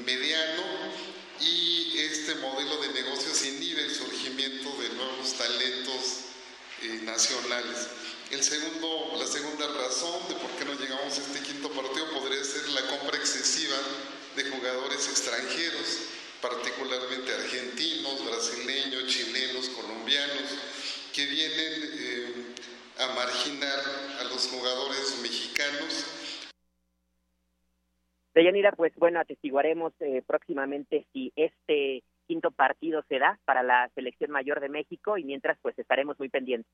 mediano 0.05 0.63
y 1.39 1.99
este 1.99 2.35
modelo 2.35 2.81
de 2.81 2.93
negocios 2.93 3.45
inhibe 3.45 3.83
el 3.83 3.93
surgimiento 3.93 4.75
de 4.81 4.89
nuevos 4.89 5.33
talentos 5.33 6.01
eh, 6.81 6.99
nacionales. 7.03 7.89
El 8.31 8.43
segundo, 8.43 9.17
la 9.19 9.27
segunda 9.27 9.67
razón 9.67 10.27
de 10.27 10.35
por 10.35 10.49
qué 10.57 10.65
no 10.65 10.73
llegamos 10.73 11.13
a 11.13 11.21
este 11.21 11.41
quinto 11.41 11.69
partido 11.69 12.09
podría 12.11 12.43
ser 12.43 12.67
la 12.69 12.81
compra 12.87 13.17
excesiva 13.17 13.77
de 14.35 14.49
jugadores 14.49 15.07
extranjeros, 15.07 15.99
particularmente 16.41 17.33
argentinos, 17.33 18.25
brasileños, 18.25 19.07
chilenos, 19.07 19.69
colombianos, 19.69 20.43
que 21.13 21.25
vienen 21.27 21.91
eh, 21.93 22.47
a 22.99 23.14
marginar 23.15 23.80
a 24.19 24.24
los 24.26 24.48
jugadores 24.48 25.19
mexicanos. 25.22 26.18
Deyanira, 28.34 28.72
pues 28.72 28.94
bueno, 28.95 29.19
atestiguaremos 29.19 29.94
eh, 29.99 30.22
próximamente 30.26 31.07
si 31.11 31.32
este 31.36 32.03
quinto 32.28 32.52
partido 32.52 33.03
se 33.07 33.19
da 33.19 33.40
para 33.45 33.64
la 33.64 33.90
selección 33.95 34.32
mayor 34.32 34.60
de 34.60 34.69
México 34.69 35.18
y 35.18 35.24
mientras 35.24 35.57
pues 35.61 35.78
estaremos 35.80 36.19
muy 36.19 36.30
pendientes. 36.30 36.72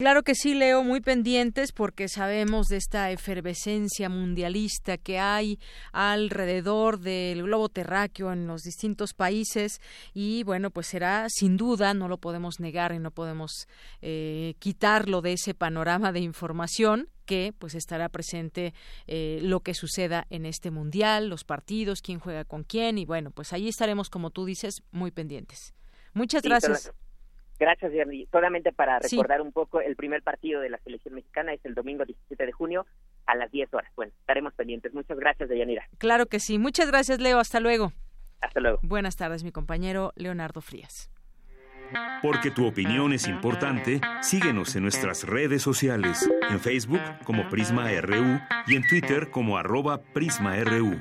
Claro 0.00 0.22
que 0.22 0.36
sí, 0.36 0.54
Leo, 0.54 0.84
muy 0.84 1.00
pendientes 1.00 1.72
porque 1.72 2.06
sabemos 2.06 2.68
de 2.68 2.76
esta 2.76 3.10
efervescencia 3.10 4.08
mundialista 4.08 4.96
que 4.96 5.18
hay 5.18 5.58
alrededor 5.90 7.00
del 7.00 7.42
globo 7.42 7.68
terráqueo 7.68 8.32
en 8.32 8.46
los 8.46 8.62
distintos 8.62 9.12
países 9.12 9.80
y 10.14 10.44
bueno, 10.44 10.70
pues 10.70 10.86
será 10.86 11.26
sin 11.28 11.56
duda, 11.56 11.94
no 11.94 12.06
lo 12.06 12.18
podemos 12.18 12.60
negar 12.60 12.94
y 12.94 13.00
no 13.00 13.10
podemos 13.10 13.66
eh, 14.00 14.54
quitarlo 14.60 15.20
de 15.20 15.32
ese 15.32 15.54
panorama 15.54 16.12
de 16.12 16.20
información 16.20 17.08
que 17.24 17.52
pues 17.58 17.74
estará 17.74 18.08
presente 18.08 18.74
eh, 19.08 19.40
lo 19.42 19.64
que 19.64 19.74
suceda 19.74 20.28
en 20.30 20.46
este 20.46 20.70
mundial, 20.70 21.28
los 21.28 21.42
partidos, 21.42 22.02
quién 22.02 22.20
juega 22.20 22.44
con 22.44 22.62
quién 22.62 22.98
y 22.98 23.04
bueno, 23.04 23.32
pues 23.32 23.52
ahí 23.52 23.66
estaremos 23.66 24.10
como 24.10 24.30
tú 24.30 24.44
dices 24.44 24.84
muy 24.92 25.10
pendientes. 25.10 25.74
Muchas 26.14 26.42
gracias. 26.42 26.92
Gracias, 27.58 27.92
Jerry. 27.92 28.28
Solamente 28.30 28.72
para 28.72 28.98
recordar 28.98 29.40
un 29.40 29.52
poco, 29.52 29.80
el 29.80 29.96
primer 29.96 30.22
partido 30.22 30.60
de 30.60 30.70
la 30.70 30.78
selección 30.78 31.14
mexicana 31.14 31.52
es 31.52 31.64
el 31.64 31.74
domingo 31.74 32.04
17 32.04 32.46
de 32.46 32.52
junio 32.52 32.86
a 33.26 33.34
las 33.34 33.50
10 33.50 33.74
horas. 33.74 33.92
Bueno, 33.96 34.12
estaremos 34.20 34.54
pendientes. 34.54 34.94
Muchas 34.94 35.18
gracias, 35.18 35.48
Deyanira. 35.48 35.88
Claro 35.98 36.26
que 36.26 36.40
sí. 36.40 36.58
Muchas 36.58 36.88
gracias, 36.88 37.20
Leo. 37.20 37.38
Hasta 37.38 37.60
luego. 37.60 37.92
Hasta 38.40 38.60
luego. 38.60 38.78
Buenas 38.82 39.16
tardes, 39.16 39.42
mi 39.42 39.50
compañero 39.50 40.12
Leonardo 40.14 40.60
Frías. 40.60 41.10
Porque 42.22 42.50
tu 42.50 42.66
opinión 42.66 43.12
es 43.12 43.26
importante, 43.28 44.00
síguenos 44.20 44.76
en 44.76 44.82
nuestras 44.82 45.26
redes 45.26 45.62
sociales, 45.62 46.28
en 46.50 46.60
Facebook 46.60 47.00
como 47.24 47.48
Prisma 47.48 47.88
RU 48.00 48.40
y 48.66 48.76
en 48.76 48.86
Twitter 48.86 49.30
como 49.30 49.56
arroba 49.56 50.02
PrismaRU. 50.12 50.98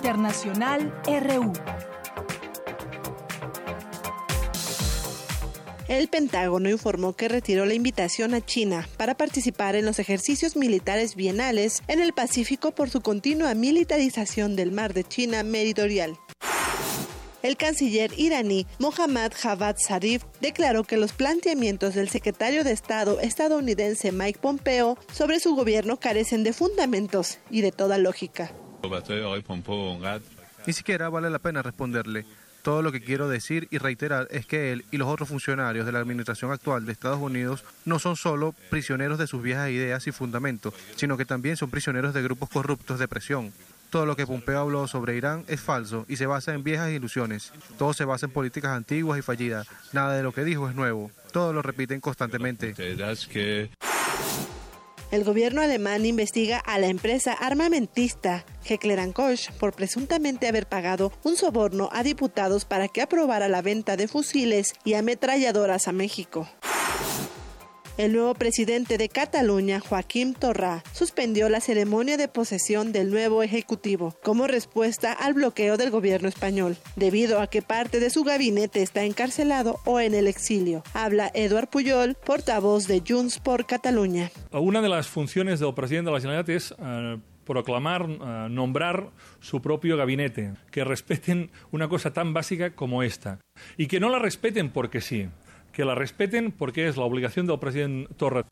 Internacional 0.00 0.94
RU. 1.04 1.52
El 5.88 6.08
Pentágono 6.08 6.70
informó 6.70 7.12
que 7.12 7.28
retiró 7.28 7.66
la 7.66 7.74
invitación 7.74 8.32
a 8.32 8.40
China 8.40 8.88
para 8.96 9.14
participar 9.14 9.76
en 9.76 9.84
los 9.84 9.98
ejercicios 9.98 10.56
militares 10.56 11.16
bienales 11.16 11.82
en 11.86 12.00
el 12.00 12.14
Pacífico 12.14 12.70
por 12.70 12.88
su 12.88 13.02
continua 13.02 13.52
militarización 13.52 14.56
del 14.56 14.72
mar 14.72 14.94
de 14.94 15.04
China 15.04 15.42
Meridional. 15.42 16.18
El 17.42 17.58
canciller 17.58 18.10
iraní 18.16 18.66
Mohammad 18.78 19.32
Javad 19.36 19.76
Zarif 19.78 20.24
declaró 20.40 20.84
que 20.84 20.96
los 20.96 21.12
planteamientos 21.12 21.94
del 21.94 22.08
secretario 22.08 22.64
de 22.64 22.72
Estado 22.72 23.20
estadounidense 23.20 24.12
Mike 24.12 24.38
Pompeo 24.40 24.96
sobre 25.12 25.40
su 25.40 25.54
gobierno 25.54 26.00
carecen 26.00 26.42
de 26.42 26.54
fundamentos 26.54 27.38
y 27.50 27.60
de 27.60 27.70
toda 27.70 27.98
lógica. 27.98 28.50
Ni 30.66 30.72
siquiera 30.72 31.08
vale 31.08 31.30
la 31.30 31.38
pena 31.38 31.62
responderle. 31.62 32.24
Todo 32.62 32.82
lo 32.82 32.92
que 32.92 33.00
quiero 33.00 33.28
decir 33.28 33.68
y 33.70 33.78
reiterar 33.78 34.28
es 34.30 34.44
que 34.44 34.72
él 34.72 34.84
y 34.90 34.98
los 34.98 35.08
otros 35.08 35.30
funcionarios 35.30 35.86
de 35.86 35.92
la 35.92 35.98
administración 36.00 36.52
actual 36.52 36.84
de 36.84 36.92
Estados 36.92 37.18
Unidos 37.18 37.64
no 37.86 37.98
son 37.98 38.16
solo 38.16 38.54
prisioneros 38.68 39.18
de 39.18 39.26
sus 39.26 39.42
viejas 39.42 39.70
ideas 39.70 40.06
y 40.06 40.12
fundamentos, 40.12 40.74
sino 40.96 41.16
que 41.16 41.24
también 41.24 41.56
son 41.56 41.70
prisioneros 41.70 42.12
de 42.12 42.22
grupos 42.22 42.50
corruptos 42.50 42.98
de 42.98 43.08
presión. 43.08 43.52
Todo 43.88 44.06
lo 44.06 44.14
que 44.14 44.26
Pompeo 44.26 44.60
habló 44.60 44.86
sobre 44.86 45.16
Irán 45.16 45.44
es 45.48 45.60
falso 45.60 46.04
y 46.08 46.16
se 46.16 46.26
basa 46.26 46.54
en 46.54 46.62
viejas 46.62 46.90
ilusiones. 46.90 47.52
Todo 47.78 47.92
se 47.94 48.04
basa 48.04 48.26
en 48.26 48.32
políticas 48.32 48.72
antiguas 48.72 49.18
y 49.18 49.22
fallidas. 49.22 49.66
Nada 49.92 50.14
de 50.14 50.22
lo 50.22 50.32
que 50.32 50.44
dijo 50.44 50.68
es 50.68 50.74
nuevo. 50.74 51.10
Todo 51.32 51.52
lo 51.52 51.62
repiten 51.62 52.00
constantemente. 52.00 52.74
El 55.10 55.24
gobierno 55.24 55.60
alemán 55.60 56.06
investiga 56.06 56.58
a 56.58 56.78
la 56.78 56.86
empresa 56.86 57.32
armamentista 57.32 58.44
Heckler 58.64 59.12
Koch 59.12 59.50
por 59.58 59.74
presuntamente 59.74 60.46
haber 60.46 60.68
pagado 60.68 61.12
un 61.24 61.36
soborno 61.36 61.88
a 61.92 62.04
diputados 62.04 62.64
para 62.64 62.86
que 62.86 63.02
aprobara 63.02 63.48
la 63.48 63.60
venta 63.60 63.96
de 63.96 64.06
fusiles 64.06 64.72
y 64.84 64.94
ametralladoras 64.94 65.88
a 65.88 65.92
México. 65.92 66.48
El 68.00 68.14
nuevo 68.14 68.32
presidente 68.32 68.96
de 68.96 69.10
Cataluña, 69.10 69.78
Joaquín 69.78 70.32
Torra, 70.32 70.82
suspendió 70.90 71.50
la 71.50 71.60
ceremonia 71.60 72.16
de 72.16 72.28
posesión 72.28 72.92
del 72.92 73.10
nuevo 73.10 73.42
ejecutivo 73.42 74.16
como 74.22 74.46
respuesta 74.46 75.12
al 75.12 75.34
bloqueo 75.34 75.76
del 75.76 75.90
gobierno 75.90 76.26
español, 76.26 76.78
debido 76.96 77.42
a 77.42 77.48
que 77.48 77.60
parte 77.60 78.00
de 78.00 78.08
su 78.08 78.24
gabinete 78.24 78.80
está 78.80 79.04
encarcelado 79.04 79.80
o 79.84 80.00
en 80.00 80.14
el 80.14 80.28
exilio. 80.28 80.82
Habla 80.94 81.30
Eduard 81.34 81.68
Puyol, 81.68 82.16
portavoz 82.24 82.86
de 82.86 83.02
Junts 83.06 83.38
por 83.38 83.66
Cataluña. 83.66 84.30
Una 84.50 84.80
de 84.80 84.88
las 84.88 85.06
funciones 85.06 85.60
del 85.60 85.74
presidente 85.74 86.08
de 86.08 86.14
la 86.14 86.20
Generalitat 86.22 86.56
es 86.56 86.74
eh, 86.78 87.18
proclamar, 87.44 88.08
eh, 88.08 88.46
nombrar 88.48 89.10
su 89.40 89.60
propio 89.60 89.98
gabinete, 89.98 90.54
que 90.70 90.84
respeten 90.84 91.50
una 91.70 91.90
cosa 91.90 92.14
tan 92.14 92.32
básica 92.32 92.74
como 92.74 93.02
esta, 93.02 93.40
y 93.76 93.88
que 93.88 94.00
no 94.00 94.08
la 94.08 94.18
respeten 94.18 94.70
porque 94.70 95.02
sí, 95.02 95.28
que 95.80 95.86
la 95.86 95.94
respeten 95.94 96.52
porque 96.52 96.88
es 96.88 96.98
la 96.98 97.04
obligación 97.04 97.46
del 97.46 97.58
presidente 97.58 98.12
Torres. 98.12 98.44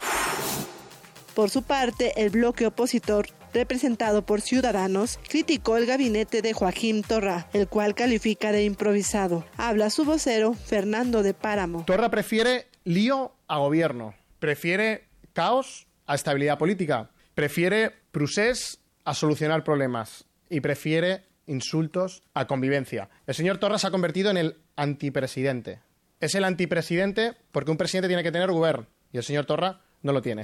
Por 1.35 1.51
su 1.51 1.63
parte, 1.63 2.15
el 2.17 2.31
bloque 2.31 2.67
opositor, 2.67 3.27
representado 3.53 4.25
por 4.25 4.41
Ciudadanos, 4.41 5.21
criticó 5.29 5.77
el 5.77 5.85
gabinete 5.85 6.41
de 6.41 6.55
Joaquín 6.55 7.03
Torra, 7.03 7.47
el 7.53 7.69
cual 7.69 7.95
califica 7.95 8.51
de 8.51 8.65
improvisado. 8.65 9.45
Habla 9.59 9.91
su 9.91 10.07
vocero, 10.07 10.55
Fernando 10.55 11.23
de 11.23 11.35
Páramo. 11.35 11.85
Torra 11.85 12.09
prefiere 12.09 12.69
lío 12.85 13.35
a 13.47 13.59
gobierno, 13.59 14.15
prefiere 14.39 15.05
caos 15.35 15.87
a 16.07 16.15
estabilidad 16.15 16.57
política, 16.57 17.11
prefiere 17.35 17.93
procés 18.11 18.81
a 19.05 19.13
solucionar 19.13 19.65
problemas 19.65 20.25
y 20.49 20.61
prefiere 20.61 21.25
insultos 21.47 22.23
a 22.33 22.47
convivencia. 22.47 23.11
El 23.27 23.35
señor 23.35 23.59
Torra 23.59 23.77
se 23.77 23.87
ha 23.87 23.91
convertido 23.91 24.31
en 24.31 24.39
el 24.39 24.57
antipresidente 24.77 25.81
es 26.21 26.35
el 26.35 26.45
antipresidente 26.45 27.35
porque 27.53 27.71
un 27.71 27.77
presidente 27.77 28.09
tiene 28.09 28.23
que 28.23 28.33
tener 28.33 28.51
gobierno 28.51 28.87
y 29.13 29.19
el 29.19 29.25
señor 29.25 29.47
Torra 29.47 29.81
no 30.03 30.13
lo 30.13 30.23
tiene. 30.23 30.43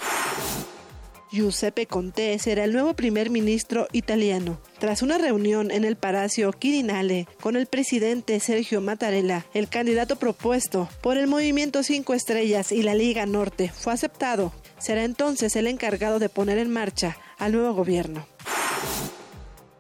Giuseppe 1.31 1.87
Conte 1.87 2.39
será 2.39 2.63
el 2.63 2.73
nuevo 2.73 2.95
primer 2.95 3.29
ministro 3.29 3.89
italiano. 3.91 4.61
Tras 4.79 5.03
una 5.03 5.19
reunión 5.19 5.73
en 5.73 5.85
el 5.85 5.97
Palacio 5.97 6.53
Quirinale 6.53 7.27
con 7.41 7.57
el 7.57 7.67
presidente 7.67 8.39
Sergio 8.39 8.81
Mattarella, 8.81 9.45
el 9.53 9.69
candidato 9.69 10.15
propuesto 10.15 10.89
por 11.01 11.17
el 11.17 11.27
Movimiento 11.27 11.83
Cinco 11.83 12.15
Estrellas 12.15 12.71
y 12.71 12.83
la 12.83 12.95
Liga 12.95 13.27
Norte 13.27 13.73
fue 13.75 13.93
aceptado. 13.93 14.53
Será 14.79 15.03
entonces 15.03 15.57
el 15.57 15.67
encargado 15.67 16.21
de 16.21 16.29
poner 16.29 16.59
en 16.59 16.71
marcha 16.71 17.17
al 17.37 17.53
nuevo 17.53 17.75
gobierno. 17.75 18.29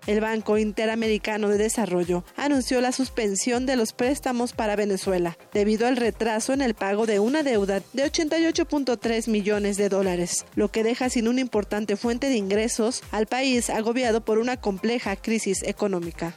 El 0.06 0.20
Banco 0.20 0.58
Interamericano 0.58 1.48
de 1.48 1.56
Desarrollo 1.56 2.24
anunció 2.36 2.80
la 2.80 2.92
suspensión 2.92 3.64
de 3.64 3.76
los 3.76 3.92
préstamos 3.92 4.52
para 4.52 4.76
Venezuela 4.76 5.38
debido 5.52 5.86
al 5.86 5.96
retraso 5.96 6.52
en 6.52 6.60
el 6.60 6.74
pago 6.74 7.06
de 7.06 7.20
una 7.20 7.42
deuda 7.42 7.80
de 7.92 8.04
88.3 8.04 9.30
millones 9.30 9.76
de 9.76 9.88
dólares, 9.88 10.44
lo 10.56 10.70
que 10.70 10.84
deja 10.84 11.08
sin 11.08 11.28
una 11.28 11.40
importante 11.40 11.96
fuente 11.96 12.28
de 12.28 12.36
ingresos 12.36 13.02
al 13.12 13.26
país 13.26 13.70
agobiado 13.70 14.24
por 14.24 14.38
una 14.38 14.58
compleja 14.58 15.16
crisis 15.16 15.62
económica. 15.62 16.34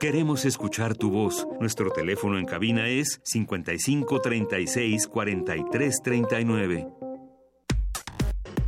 Queremos 0.00 0.44
escuchar 0.44 0.96
tu 0.96 1.10
voz. 1.10 1.46
Nuestro 1.58 1.90
teléfono 1.90 2.38
en 2.38 2.44
cabina 2.44 2.88
es 2.88 3.20
55 3.24 4.20
36 4.20 5.08
43 5.08 6.02
39. 6.02 7.07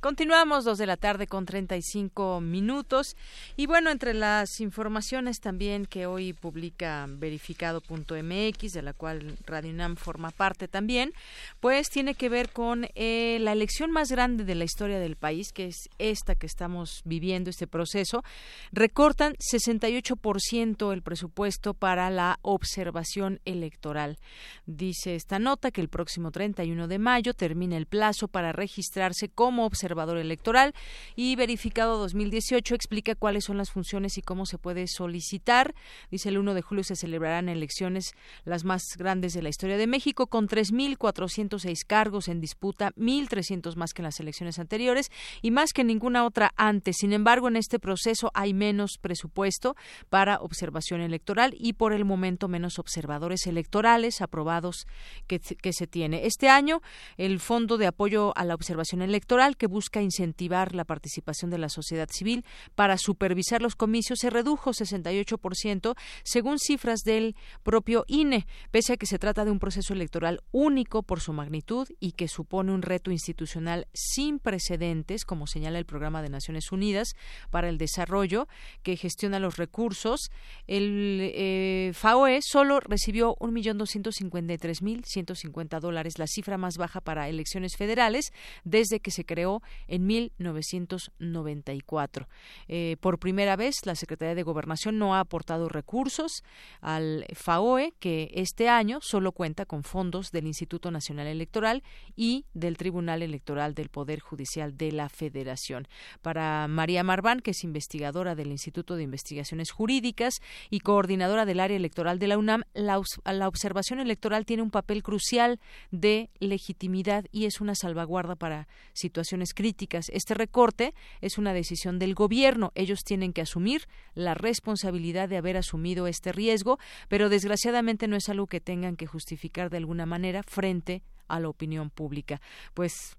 Continuamos 0.00 0.64
dos 0.64 0.78
de 0.78 0.86
la 0.86 0.96
tarde 0.96 1.26
con 1.26 1.44
35 1.44 2.40
minutos 2.40 3.16
y 3.56 3.66
bueno, 3.66 3.90
entre 3.90 4.14
las 4.14 4.60
informaciones 4.60 5.40
también 5.40 5.86
que 5.86 6.06
hoy 6.06 6.34
publica 6.34 7.06
verificado.mx, 7.08 8.72
de 8.72 8.82
la 8.82 8.92
cual 8.92 9.36
Radio 9.44 9.72
UNAM 9.72 9.96
forma 9.96 10.30
parte 10.30 10.68
también, 10.68 11.12
pues 11.58 11.90
tiene 11.90 12.14
que 12.14 12.28
ver 12.28 12.50
con 12.50 12.86
eh, 12.94 13.38
la 13.40 13.50
elección 13.50 13.90
más 13.90 14.12
grande 14.12 14.44
de 14.44 14.54
la 14.54 14.62
historia 14.62 15.00
del 15.00 15.16
país, 15.16 15.52
que 15.52 15.66
es 15.66 15.88
esta 15.98 16.36
que 16.36 16.46
estamos 16.46 17.00
viviendo, 17.04 17.50
este 17.50 17.66
proceso. 17.66 18.22
Recortan 18.70 19.34
68% 19.52 20.92
el 20.92 21.02
presupuesto 21.02 21.74
para 21.74 22.08
la 22.08 22.38
observación 22.42 23.40
electoral. 23.44 24.16
Dice 24.64 25.16
esta 25.16 25.40
nota 25.40 25.72
que 25.72 25.80
el 25.80 25.88
próximo 25.88 26.30
31 26.30 26.86
de 26.86 26.98
mayo 27.00 27.34
termina 27.34 27.76
el 27.76 27.86
plazo 27.86 28.28
para 28.28 28.52
registrarse 28.52 29.28
como 29.28 29.66
observador 29.66 29.87
observador 29.88 30.18
electoral 30.18 30.74
y 31.16 31.34
verificado 31.36 31.96
2018 31.98 32.74
explica 32.74 33.14
cuáles 33.14 33.44
son 33.44 33.56
las 33.56 33.70
funciones 33.70 34.18
y 34.18 34.22
cómo 34.22 34.44
se 34.44 34.58
puede 34.58 34.86
solicitar. 34.86 35.74
Dice 36.10 36.28
el 36.28 36.36
1 36.36 36.52
de 36.52 36.60
julio 36.60 36.84
se 36.84 36.94
celebrarán 36.94 37.48
elecciones 37.48 38.12
las 38.44 38.64
más 38.64 38.82
grandes 38.98 39.32
de 39.32 39.40
la 39.40 39.48
historia 39.48 39.78
de 39.78 39.86
México 39.86 40.26
con 40.26 40.46
3.406 40.46 41.86
cargos 41.86 42.28
en 42.28 42.40
disputa, 42.40 42.92
1.300 42.96 43.76
más 43.76 43.94
que 43.94 44.02
en 44.02 44.04
las 44.04 44.20
elecciones 44.20 44.58
anteriores 44.58 45.10
y 45.40 45.50
más 45.52 45.72
que 45.72 45.84
ninguna 45.84 46.26
otra 46.26 46.52
antes. 46.56 46.96
Sin 46.98 47.14
embargo, 47.14 47.48
en 47.48 47.56
este 47.56 47.78
proceso 47.78 48.30
hay 48.34 48.52
menos 48.52 48.98
presupuesto 49.00 49.74
para 50.10 50.36
observación 50.40 51.00
electoral 51.00 51.54
y 51.58 51.72
por 51.72 51.94
el 51.94 52.04
momento 52.04 52.46
menos 52.48 52.78
observadores 52.78 53.46
electorales 53.46 54.20
aprobados 54.20 54.86
que, 55.26 55.40
que 55.40 55.72
se 55.72 55.86
tiene. 55.86 56.26
Este 56.26 56.50
año, 56.50 56.82
el 57.16 57.40
Fondo 57.40 57.78
de 57.78 57.86
Apoyo 57.86 58.36
a 58.36 58.44
la 58.44 58.54
Observación 58.54 59.00
Electoral, 59.00 59.56
que 59.56 59.66
busca 59.66 59.77
incentivar 60.00 60.74
la 60.74 60.84
participación 60.84 61.50
de 61.50 61.58
la 61.58 61.68
sociedad 61.68 62.08
civil 62.10 62.44
para 62.74 62.98
supervisar 62.98 63.62
los 63.62 63.76
comicios 63.76 64.18
se 64.20 64.30
redujo 64.30 64.70
68% 64.70 65.94
según 66.24 66.58
cifras 66.58 67.00
del 67.00 67.36
propio 67.62 68.04
INE, 68.06 68.46
pese 68.70 68.94
a 68.94 68.96
que 68.96 69.06
se 69.06 69.18
trata 69.18 69.44
de 69.44 69.50
un 69.50 69.58
proceso 69.58 69.92
electoral 69.92 70.40
único 70.52 71.02
por 71.02 71.20
su 71.20 71.32
magnitud 71.32 71.88
y 72.00 72.12
que 72.12 72.28
supone 72.28 72.72
un 72.72 72.82
reto 72.82 73.10
institucional 73.10 73.86
sin 73.92 74.38
precedentes, 74.38 75.24
como 75.24 75.46
señala 75.46 75.78
el 75.78 75.86
Programa 75.86 76.22
de 76.22 76.28
Naciones 76.28 76.72
Unidas 76.72 77.14
para 77.50 77.68
el 77.68 77.78
Desarrollo, 77.78 78.48
que 78.82 78.96
gestiona 78.96 79.38
los 79.38 79.56
recursos. 79.56 80.30
El 80.66 81.30
eh, 81.34 81.92
FAOE 81.94 82.40
solo 82.42 82.80
recibió 82.80 83.36
1.253.150 83.36 85.80
dólares, 85.80 86.18
la 86.18 86.26
cifra 86.26 86.58
más 86.58 86.76
baja 86.76 87.00
para 87.00 87.28
elecciones 87.28 87.76
federales 87.76 88.32
desde 88.64 89.00
que 89.00 89.10
se 89.10 89.24
creó 89.24 89.62
en 89.86 90.06
1994. 90.06 92.28
Eh, 92.68 92.96
por 93.00 93.18
primera 93.18 93.56
vez, 93.56 93.76
la 93.84 93.94
Secretaría 93.94 94.34
de 94.34 94.42
Gobernación 94.42 94.98
no 94.98 95.14
ha 95.14 95.20
aportado 95.20 95.68
recursos 95.68 96.42
al 96.80 97.26
FAOE, 97.34 97.94
que 97.98 98.30
este 98.34 98.68
año 98.68 98.98
solo 99.02 99.32
cuenta 99.32 99.66
con 99.66 99.82
fondos 99.82 100.30
del 100.30 100.46
Instituto 100.46 100.90
Nacional 100.90 101.26
Electoral 101.26 101.82
y 102.16 102.46
del 102.54 102.76
Tribunal 102.76 103.22
Electoral 103.22 103.74
del 103.74 103.88
Poder 103.88 104.20
Judicial 104.20 104.76
de 104.76 104.92
la 104.92 105.08
Federación. 105.08 105.88
Para 106.22 106.66
María 106.68 107.02
Marván, 107.02 107.40
que 107.40 107.52
es 107.52 107.64
investigadora 107.64 108.34
del 108.34 108.48
Instituto 108.48 108.96
de 108.96 109.02
Investigaciones 109.02 109.70
Jurídicas 109.70 110.40
y 110.70 110.80
coordinadora 110.80 111.44
del 111.44 111.60
área 111.60 111.76
electoral 111.76 112.18
de 112.18 112.28
la 112.28 112.38
UNAM, 112.38 112.62
la, 112.74 113.00
la 113.24 113.48
observación 113.48 114.00
electoral 114.00 114.46
tiene 114.46 114.62
un 114.62 114.70
papel 114.70 115.02
crucial 115.02 115.60
de 115.90 116.30
legitimidad 116.38 117.24
y 117.32 117.46
es 117.46 117.60
una 117.60 117.74
salvaguarda 117.74 118.36
para 118.36 118.68
situaciones 118.92 119.54
críticas. 119.58 120.08
Este 120.12 120.34
recorte 120.34 120.94
es 121.20 121.36
una 121.36 121.52
decisión 121.52 121.98
del 121.98 122.14
gobierno. 122.14 122.70
Ellos 122.76 123.00
tienen 123.04 123.32
que 123.32 123.40
asumir 123.40 123.88
la 124.14 124.34
responsabilidad 124.34 125.28
de 125.28 125.36
haber 125.36 125.56
asumido 125.56 126.06
este 126.06 126.30
riesgo, 126.30 126.78
pero 127.08 127.28
desgraciadamente 127.28 128.06
no 128.06 128.14
es 128.14 128.28
algo 128.28 128.46
que 128.46 128.60
tengan 128.60 128.94
que 128.94 129.08
justificar 129.08 129.68
de 129.68 129.78
alguna 129.78 130.06
manera 130.06 130.44
frente 130.44 131.02
a 131.26 131.40
la 131.40 131.48
opinión 131.48 131.90
pública. 131.90 132.40
Pues 132.72 133.16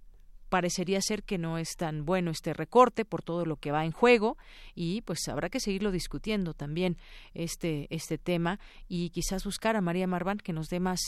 parecería 0.48 1.02
ser 1.02 1.24
que 1.24 1.38
no 1.38 1.58
es 1.58 1.76
tan 1.76 2.06
bueno 2.06 2.32
este 2.32 2.54
recorte 2.54 3.04
por 3.04 3.22
todo 3.22 3.46
lo 3.46 3.58
que 3.58 3.72
va 3.72 3.84
en 3.84 3.92
juego 3.92 4.38
y 4.74 5.02
pues 5.02 5.28
habrá 5.28 5.50
que 5.50 5.60
seguirlo 5.60 5.92
discutiendo 5.92 6.54
también 6.54 6.96
este 7.34 7.86
este 7.90 8.18
tema 8.18 8.62
y 8.88 9.10
quizás 9.10 9.44
buscar 9.44 9.76
a 9.76 9.82
María 9.82 10.08
Marván 10.08 10.38
que 10.38 10.54
nos 10.54 10.70
dé 10.70 10.80
más 10.80 11.02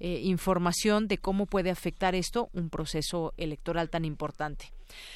eh, 0.00 0.22
información 0.24 1.08
de 1.08 1.18
cómo 1.18 1.44
puede 1.44 1.70
afectar 1.70 2.14
esto 2.14 2.48
un 2.54 2.70
proceso 2.70 3.34
electoral 3.36 3.90
tan 3.90 4.06
importante. 4.06 4.72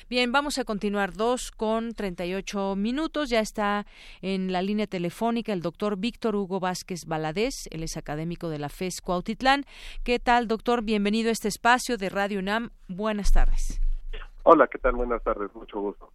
Bien, 0.08 0.32
vamos 0.32 0.58
a 0.58 0.64
continuar 0.64 1.12
dos 1.12 1.50
con 1.50 1.94
38 1.94 2.76
minutos. 2.76 3.30
Ya 3.30 3.40
está 3.40 3.86
en 4.20 4.52
la 4.52 4.62
línea 4.62 4.86
telefónica 4.86 5.52
el 5.52 5.62
doctor 5.62 5.96
Víctor 5.96 6.36
Hugo 6.36 6.60
Vázquez 6.60 7.06
Baladés. 7.06 7.68
Él 7.70 7.82
es 7.82 7.96
académico 7.96 8.48
de 8.48 8.58
la 8.58 8.68
FES 8.68 9.00
Cuautitlán. 9.00 9.64
¿Qué 10.04 10.18
tal, 10.18 10.48
doctor? 10.48 10.82
Bienvenido 10.82 11.28
a 11.28 11.32
este 11.32 11.48
espacio 11.48 11.96
de 11.96 12.08
Radio 12.08 12.38
UNAM. 12.38 12.70
Buenas 12.88 13.32
tardes. 13.32 13.80
Hola, 14.44 14.66
¿qué 14.66 14.78
tal? 14.78 14.92
Buenas 14.92 15.22
tardes. 15.22 15.54
Mucho 15.54 15.80
gusto. 15.80 16.10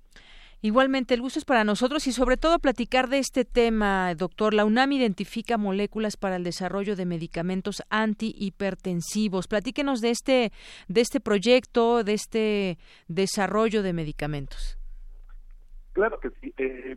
Igualmente, 0.62 1.14
el 1.14 1.22
gusto 1.22 1.38
es 1.38 1.46
para 1.46 1.64
nosotros 1.64 2.08
y 2.08 2.12
sobre 2.12 2.36
todo 2.36 2.58
platicar 2.58 3.10
de 3.10 3.20
este 3.20 3.46
tema, 3.46 4.14
doctor. 4.16 4.56
La 4.56 4.66
UNAM 4.66 4.92
identifica 4.92 5.58
moléculas 5.58 6.18
para 6.18 6.36
el 6.36 6.44
desarrollo 6.44 6.96
de 6.96 7.06
medicamentos 7.06 7.84
antihipertensivos. 7.90 9.48
Platíquenos 9.48 10.02
de 10.02 10.10
este, 10.10 10.52
de 10.88 11.02
este 11.02 11.20
proyecto, 11.20 12.04
de 12.04 12.14
este 12.14 12.78
desarrollo 13.08 13.84
de 13.84 13.94
medicamentos. 13.94 14.80
Claro 15.94 16.20
que 16.20 16.32
sí. 16.42 16.54
Eh, 16.58 16.96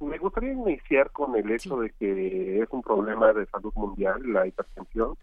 me 0.00 0.18
gustaría 0.18 0.52
iniciar 0.52 1.10
con 1.10 1.36
el 1.36 1.50
hecho 1.50 1.76
de 1.76 1.90
que 1.90 2.60
es 2.60 2.68
un 2.70 2.82
problema 2.82 3.32
de 3.32 3.46
salud 3.46 3.72
mundial, 3.74 4.20
la 4.32 4.46
hipertensión. 4.46 5.16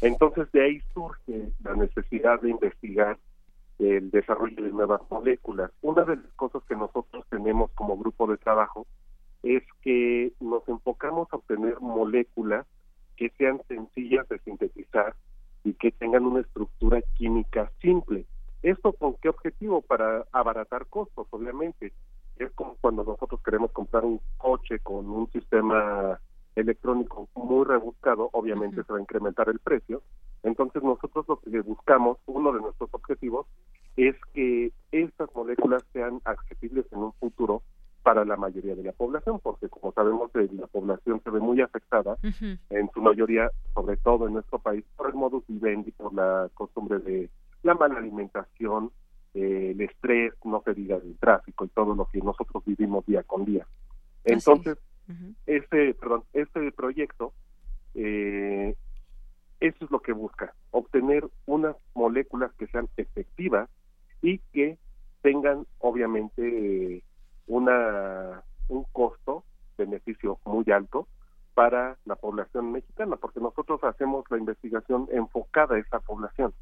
Entonces, 0.00 0.50
de 0.52 0.64
ahí 0.64 0.82
surge 0.92 1.52
la 1.62 1.74
necesidad 1.74 2.40
de 2.40 2.50
investigar 2.50 3.18
el 3.78 4.10
desarrollo 4.10 4.62
de 4.62 4.70
nuevas 4.70 5.00
moléculas. 5.10 5.70
Una 5.82 6.04
de 6.04 6.16
las 6.16 6.32
cosas 6.36 6.62
que 6.68 6.76
nosotros 6.76 7.24
tenemos 7.28 7.70
como 7.72 7.96
grupo 7.96 8.26
de 8.26 8.36
trabajo 8.36 8.86
es 9.42 9.62
que 9.82 10.32
nos 10.40 10.66
enfocamos 10.68 11.28
a 11.32 11.36
obtener 11.36 11.80
moléculas 11.80 12.66
que 13.16 13.30
sean 13.38 13.60
sencillas 13.68 14.28
de 14.28 14.38
sintetizar 14.40 15.14
y 15.64 15.74
que 15.74 15.90
tengan 15.92 16.24
una 16.24 16.40
estructura 16.40 17.00
química 17.14 17.70
simple. 17.80 18.26
¿Esto 18.62 18.92
con 18.92 19.14
qué 19.14 19.28
objetivo? 19.28 19.82
Para 19.82 20.24
abaratar 20.32 20.86
costos, 20.86 21.26
obviamente. 21.30 21.92
Es 22.36 22.50
como 22.52 22.76
cuando 22.80 23.04
nosotros 23.04 23.40
queremos 23.44 23.70
comprar 23.72 24.04
un 24.04 24.20
coche 24.38 24.78
con 24.80 25.08
un 25.08 25.30
sistema 25.30 26.18
electrónico 26.56 27.28
muy 27.34 27.64
rebuscado, 27.64 28.30
obviamente 28.32 28.82
se 28.82 28.92
va 28.92 28.98
a 28.98 29.02
incrementar 29.02 29.48
el 29.48 29.58
precio. 29.58 30.02
Entonces 30.44 30.82
nosotros 30.82 31.26
lo 31.28 31.40
que 31.40 31.60
buscamos, 31.60 32.18
uno 32.26 32.52
de 32.52 32.60
nuestros 32.60 32.90
objetivos, 32.92 33.46
es 33.96 34.14
que 34.32 34.70
estas 34.92 35.28
moléculas 35.34 35.84
sean 35.92 36.20
accesibles 36.24 36.86
en 36.92 36.98
un 36.98 37.12
futuro 37.14 37.62
para 38.02 38.24
la 38.26 38.36
mayoría 38.36 38.74
de 38.74 38.82
la 38.82 38.92
población, 38.92 39.40
porque 39.42 39.68
como 39.68 39.92
sabemos 39.92 40.30
eh, 40.34 40.48
la 40.52 40.66
población 40.66 41.22
se 41.24 41.30
ve 41.30 41.40
muy 41.40 41.62
afectada, 41.62 42.18
en 42.22 42.90
su 42.92 43.00
mayoría, 43.00 43.50
sobre 43.74 43.96
todo 43.96 44.26
en 44.26 44.34
nuestro 44.34 44.58
país, 44.58 44.84
por 44.94 45.08
el 45.08 45.14
modus 45.14 45.42
vivendi, 45.48 45.90
por 45.92 46.12
la 46.12 46.50
costumbre 46.52 46.98
de 46.98 47.30
la 47.62 47.74
mala 47.74 47.98
alimentación, 47.98 48.90
eh, 49.32 49.70
el 49.74 49.80
estrés, 49.80 50.34
no 50.44 50.62
se 50.64 50.74
diga 50.74 50.96
el 50.96 51.16
tráfico 51.18 51.64
y 51.64 51.68
todo 51.68 51.94
lo 51.94 52.04
que 52.06 52.18
nosotros 52.18 52.62
vivimos 52.66 53.06
día 53.06 53.22
con 53.22 53.46
día. 53.46 53.66
Entonces, 54.24 54.78
Este, 55.46 55.94
perdón, 55.94 56.24
este 56.32 56.72
proyecto, 56.72 57.32
eh, 57.94 58.74
eso 59.66 59.84
es 59.86 59.90
lo 59.90 60.00
que 60.00 60.12
busca, 60.12 60.54
obtener 60.72 61.26
unas 61.46 61.74
moléculas 61.94 62.52
que 62.58 62.66
sean 62.66 62.88
efectivas 62.98 63.70
y 64.20 64.38
que 64.52 64.78
tengan 65.22 65.66
obviamente 65.78 67.02
una 67.46 68.42
un 68.68 68.84
costo 68.92 69.44
beneficio 69.78 70.38
muy 70.44 70.64
alto 70.70 71.08
para 71.54 71.96
la 72.04 72.16
población 72.16 72.72
mexicana, 72.72 73.16
porque 73.16 73.40
nosotros 73.40 73.82
hacemos 73.84 74.24
la 74.30 74.38
investigación 74.38 75.08
enfocada 75.12 75.76
a 75.76 75.78
esa 75.78 76.00
población. 76.00 76.52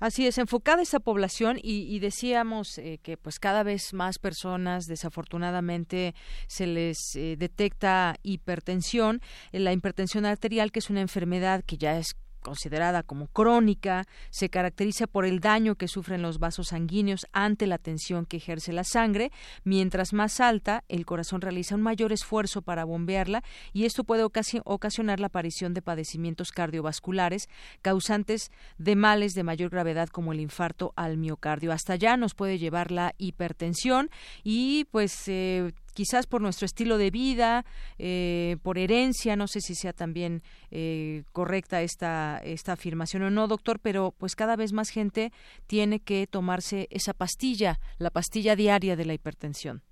Así 0.00 0.26
es, 0.26 0.38
enfocada 0.38 0.82
esa 0.82 1.00
población 1.00 1.58
y, 1.62 1.98
decíamos 1.98 2.78
eh, 2.78 2.98
que 3.02 3.16
pues 3.16 3.38
cada 3.38 3.62
vez 3.62 3.92
más 3.92 4.18
personas 4.18 4.86
desafortunadamente 4.86 6.14
se 6.46 6.66
les 6.66 7.16
eh, 7.16 7.36
detecta 7.36 8.16
hipertensión, 8.22 9.20
la 9.52 9.72
hipertensión 9.72 10.24
arterial 10.26 10.70
que 10.70 10.78
es 10.78 10.90
una 10.90 11.00
enfermedad 11.00 11.64
que 11.64 11.76
ya 11.76 11.98
es 11.98 12.14
considerada 12.48 13.02
como 13.02 13.26
crónica, 13.26 14.06
se 14.30 14.48
caracteriza 14.48 15.06
por 15.06 15.26
el 15.26 15.40
daño 15.40 15.74
que 15.74 15.86
sufren 15.86 16.22
los 16.22 16.38
vasos 16.38 16.68
sanguíneos 16.68 17.26
ante 17.32 17.66
la 17.66 17.76
tensión 17.76 18.24
que 18.24 18.38
ejerce 18.38 18.72
la 18.72 18.84
sangre. 18.84 19.30
Mientras 19.64 20.14
más 20.14 20.40
alta, 20.40 20.82
el 20.88 21.04
corazón 21.04 21.42
realiza 21.42 21.74
un 21.74 21.82
mayor 21.82 22.10
esfuerzo 22.10 22.62
para 22.62 22.86
bombearla 22.86 23.42
y 23.74 23.84
esto 23.84 24.02
puede 24.02 24.22
ocasionar 24.24 25.20
la 25.20 25.26
aparición 25.26 25.74
de 25.74 25.82
padecimientos 25.82 26.50
cardiovasculares 26.50 27.50
causantes 27.82 28.50
de 28.78 28.96
males 28.96 29.34
de 29.34 29.42
mayor 29.42 29.68
gravedad 29.68 30.08
como 30.08 30.32
el 30.32 30.40
infarto 30.40 30.94
al 30.96 31.18
miocardio. 31.18 31.70
Hasta 31.70 31.92
allá 31.92 32.16
nos 32.16 32.34
puede 32.34 32.58
llevar 32.58 32.90
la 32.90 33.14
hipertensión 33.18 34.08
y 34.42 34.86
pues 34.86 35.28
eh, 35.28 35.72
quizás 35.98 36.28
por 36.28 36.40
nuestro 36.40 36.64
estilo 36.64 36.96
de 36.96 37.10
vida, 37.10 37.64
eh, 37.98 38.56
por 38.62 38.78
herencia, 38.78 39.34
no 39.34 39.48
sé 39.48 39.60
si 39.60 39.74
sea 39.74 39.92
también 39.92 40.42
eh, 40.70 41.24
correcta 41.32 41.82
esta, 41.82 42.38
esta 42.38 42.74
afirmación 42.74 43.24
o 43.24 43.30
no, 43.30 43.48
doctor, 43.48 43.80
pero 43.82 44.14
pues 44.16 44.36
cada 44.36 44.54
vez 44.54 44.72
más 44.72 44.90
gente 44.90 45.32
tiene 45.66 45.98
que 45.98 46.28
tomarse 46.28 46.86
esa 46.90 47.14
pastilla, 47.14 47.80
la 47.98 48.10
pastilla 48.10 48.54
diaria 48.54 48.94
de 48.94 49.06
la 49.06 49.14
hipertensión. 49.14 49.82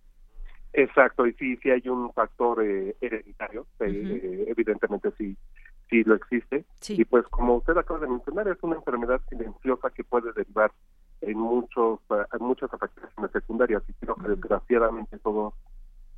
Exacto, 0.74 1.26
y 1.26 1.32
sí, 1.32 1.56
sí 1.56 1.70
hay 1.72 1.88
un 1.88 2.12
factor 2.12 2.62
eh, 2.62 2.94
hereditario, 3.00 3.66
evidentemente 3.80 5.10
sí, 5.18 5.36
sí 5.90 6.04
lo 6.04 6.14
existe. 6.14 6.64
Y 6.88 7.04
pues 7.04 7.26
como 7.26 7.56
usted 7.56 7.76
acaba 7.76 7.98
de 7.98 8.06
mencionar, 8.06 8.46
es 8.46 8.62
una 8.62 8.76
enfermedad 8.76 9.20
silenciosa 9.28 9.90
que 9.90 10.04
puede 10.04 10.32
derivar 10.34 10.70
en 11.20 11.36
muchos 11.36 11.98
en 12.10 12.46
muchas 12.46 12.72
afectaciones 12.72 13.32
secundarias 13.32 13.82
y 13.88 13.92
creo 13.94 14.14
que 14.14 14.28
desgraciadamente 14.28 15.18
todo 15.18 15.54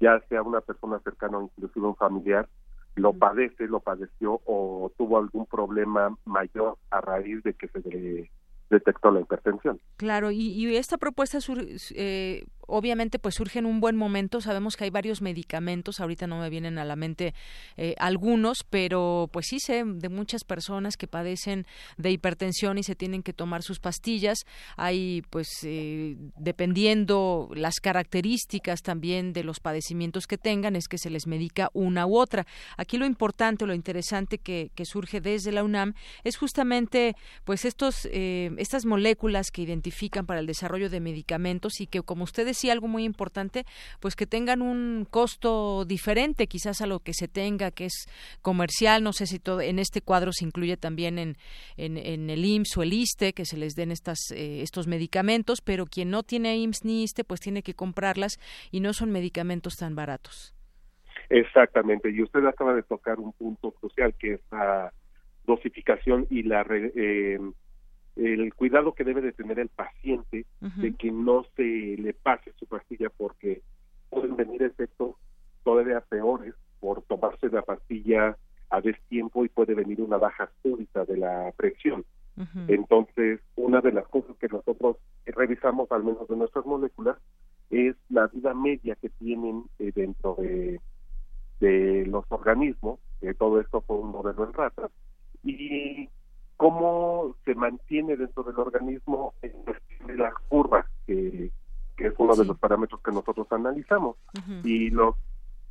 ya 0.00 0.20
sea 0.28 0.42
una 0.42 0.60
persona 0.60 1.00
cercana 1.00 1.38
o 1.38 1.42
inclusive 1.42 1.86
un 1.86 1.96
familiar, 1.96 2.48
lo 2.94 3.12
padece, 3.12 3.66
lo 3.66 3.80
padeció 3.80 4.40
o 4.44 4.92
tuvo 4.96 5.18
algún 5.18 5.46
problema 5.46 6.16
mayor 6.24 6.76
a 6.90 7.00
raíz 7.00 7.42
de 7.44 7.54
que 7.54 7.68
se 7.68 7.80
le 7.80 8.30
detectó 8.70 9.10
la 9.10 9.20
hipertensión. 9.20 9.80
Claro, 9.96 10.30
y, 10.30 10.76
esta 10.76 10.98
propuesta 10.98 11.38
eh, 11.94 12.44
obviamente 12.68 13.18
pues 13.18 13.34
surge 13.34 13.58
en 13.58 13.66
un 13.66 13.80
buen 13.80 13.96
momento. 13.96 14.40
Sabemos 14.40 14.76
que 14.76 14.84
hay 14.84 14.90
varios 14.90 15.20
medicamentos, 15.20 16.00
ahorita 16.00 16.26
no 16.26 16.38
me 16.38 16.50
vienen 16.50 16.78
a 16.78 16.84
la 16.84 16.96
mente 16.96 17.34
eh, 17.76 17.94
algunos, 17.98 18.64
pero 18.68 19.28
pues 19.32 19.46
sí 19.48 19.58
sé 19.58 19.82
de 19.84 20.08
muchas 20.08 20.44
personas 20.44 20.96
que 20.96 21.08
padecen 21.08 21.66
de 21.96 22.10
hipertensión 22.10 22.78
y 22.78 22.82
se 22.82 22.94
tienen 22.94 23.22
que 23.22 23.32
tomar 23.32 23.62
sus 23.62 23.80
pastillas. 23.80 24.44
Hay 24.76 25.22
pues 25.30 25.48
eh, 25.64 26.16
dependiendo 26.36 27.48
las 27.54 27.80
características 27.80 28.82
también 28.82 29.32
de 29.32 29.44
los 29.44 29.60
padecimientos 29.60 30.26
que 30.26 30.38
tengan 30.38 30.76
es 30.76 30.88
que 30.88 30.98
se 30.98 31.10
les 31.10 31.26
medica 31.26 31.70
una 31.72 32.06
u 32.06 32.18
otra. 32.18 32.46
Aquí 32.76 32.98
lo 32.98 33.06
importante, 33.06 33.66
lo 33.66 33.74
interesante 33.74 34.38
que, 34.38 34.70
que 34.74 34.84
surge 34.84 35.20
desde 35.20 35.52
la 35.52 35.64
UNAM 35.64 35.94
es 36.24 36.36
justamente 36.36 37.16
pues 37.44 37.64
estos 37.64 38.06
eh, 38.12 38.50
estas 38.58 38.84
moléculas 38.84 39.50
que 39.50 39.62
identifican 39.62 40.26
para 40.26 40.40
el 40.40 40.46
desarrollo 40.46 40.90
de 40.90 41.00
medicamentos 41.00 41.80
y 41.80 41.86
que 41.86 42.02
como 42.02 42.24
ustedes 42.24 42.57
sí 42.58 42.70
algo 42.70 42.88
muy 42.88 43.04
importante, 43.04 43.64
pues 44.00 44.16
que 44.16 44.26
tengan 44.26 44.62
un 44.62 45.06
costo 45.10 45.84
diferente 45.84 46.46
quizás 46.46 46.80
a 46.80 46.86
lo 46.86 47.00
que 47.00 47.14
se 47.14 47.28
tenga, 47.28 47.70
que 47.70 47.86
es 47.86 48.06
comercial. 48.42 49.02
No 49.02 49.12
sé 49.12 49.26
si 49.26 49.38
todo 49.38 49.60
en 49.60 49.78
este 49.78 50.00
cuadro 50.00 50.32
se 50.32 50.44
incluye 50.44 50.76
también 50.76 51.18
en, 51.18 51.36
en, 51.76 52.30
el 52.30 52.44
IMSS 52.44 52.76
o 52.78 52.82
el 52.82 52.92
ISTE, 52.92 53.32
que 53.32 53.44
se 53.44 53.56
les 53.56 53.74
den 53.74 53.90
estas, 53.90 54.18
eh, 54.32 54.62
estos 54.62 54.86
medicamentos, 54.86 55.60
pero 55.60 55.86
quien 55.86 56.10
no 56.10 56.22
tiene 56.22 56.56
IMSS 56.56 56.84
ni 56.84 57.02
ISTE, 57.04 57.24
pues 57.24 57.40
tiene 57.40 57.62
que 57.62 57.74
comprarlas 57.74 58.38
y 58.70 58.80
no 58.80 58.92
son 58.92 59.10
medicamentos 59.10 59.76
tan 59.76 59.94
baratos. 59.94 60.54
Exactamente, 61.30 62.10
y 62.10 62.22
usted 62.22 62.44
acaba 62.46 62.74
de 62.74 62.82
tocar 62.82 63.18
un 63.18 63.32
punto 63.32 63.72
crucial 63.72 64.14
que 64.18 64.34
es 64.34 64.40
la 64.50 64.92
dosificación 65.44 66.26
y 66.30 66.42
la 66.42 66.64
eh, 66.70 67.38
el 68.18 68.52
cuidado 68.54 68.94
que 68.94 69.04
debe 69.04 69.20
de 69.20 69.32
tener 69.32 69.58
el 69.58 69.68
paciente 69.68 70.44
de 70.60 70.94
que 70.94 71.12
no 71.12 71.44
se 71.56 71.62
le 71.62 72.12
pase 72.14 72.52
su 72.58 72.66
pastilla 72.66 73.10
porque 73.16 73.62
pueden 74.10 74.36
venir 74.36 74.62
efectos 74.62 75.14
todavía 75.62 76.00
peores 76.00 76.54
por 76.80 77.02
tomarse 77.02 77.48
la 77.48 77.62
pastilla 77.62 78.36
a 78.70 78.80
destiempo 78.80 79.44
y 79.44 79.48
puede 79.48 79.74
venir 79.74 80.00
una 80.00 80.16
baja 80.16 80.50
súbita 80.62 81.04
de 81.04 81.16
la 81.16 81.52
presión. 81.56 82.04
Entonces, 82.68 83.40
una 83.56 83.80
de 83.80 83.92
las 83.92 84.06
cosas 84.06 84.36
que 84.38 84.46
nosotros 84.46 84.96
revisamos, 85.26 85.90
al 85.90 86.04
menos 86.04 86.28
de 86.28 86.36
nuestras 86.36 86.64
moléculas, 86.66 87.16
es 87.70 87.96
la 88.08 88.28
vida 88.28 88.54
media 88.54 88.94
que 88.94 89.08
tienen 89.08 89.64
eh, 89.80 89.90
dentro 89.92 90.36
de, 90.38 90.80
de 91.58 92.06
los 92.06 92.24
organismos, 92.28 93.00
todo 93.38 93.60
esto 93.60 93.80
fue 93.80 93.96
un 93.96 94.12
modelo 94.12 94.44
en 94.44 94.52
ratas, 94.52 94.90
y 95.42 96.08
cómo 96.68 97.34
se 97.46 97.54
mantiene 97.54 98.14
dentro 98.14 98.42
del 98.42 98.58
organismo 98.58 99.32
en 99.40 99.52
de 100.06 100.16
las 100.16 100.34
curvas, 100.48 100.84
que, 101.06 101.50
es 101.96 102.12
uno 102.18 102.36
de 102.36 102.44
los 102.44 102.58
parámetros 102.58 103.00
que 103.02 103.10
nosotros 103.10 103.46
analizamos. 103.50 104.16
Y 104.62 104.90
los 104.90 105.14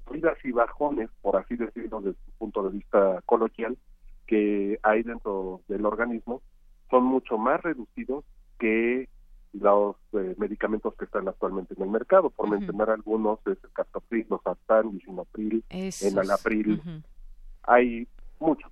subidas 0.07 0.37
y 0.43 0.51
bajones, 0.51 1.09
por 1.21 1.35
así 1.37 1.55
decirlo, 1.55 2.01
desde 2.01 2.17
un 2.27 2.33
punto 2.39 2.63
de 2.63 2.77
vista 2.77 3.21
coloquial, 3.27 3.77
que 4.25 4.79
hay 4.81 5.03
dentro 5.03 5.61
del 5.67 5.85
organismo, 5.85 6.41
son 6.89 7.03
mucho 7.03 7.37
más 7.37 7.61
reducidos 7.61 8.25
que 8.57 9.07
los 9.53 9.95
eh, 10.13 10.35
medicamentos 10.37 10.95
que 10.95 11.05
están 11.05 11.27
actualmente 11.27 11.75
en 11.75 11.83
el 11.83 11.89
mercado. 11.89 12.31
Por 12.31 12.49
mencionar 12.49 12.89
algunos, 12.89 13.39
es 13.45 13.63
el 13.63 13.71
captopril, 13.71 14.25
los 14.29 14.41
lisinopril, 14.91 15.63
enalapril. 15.69 16.81
Hay 17.63 18.07
muchos. 18.39 18.71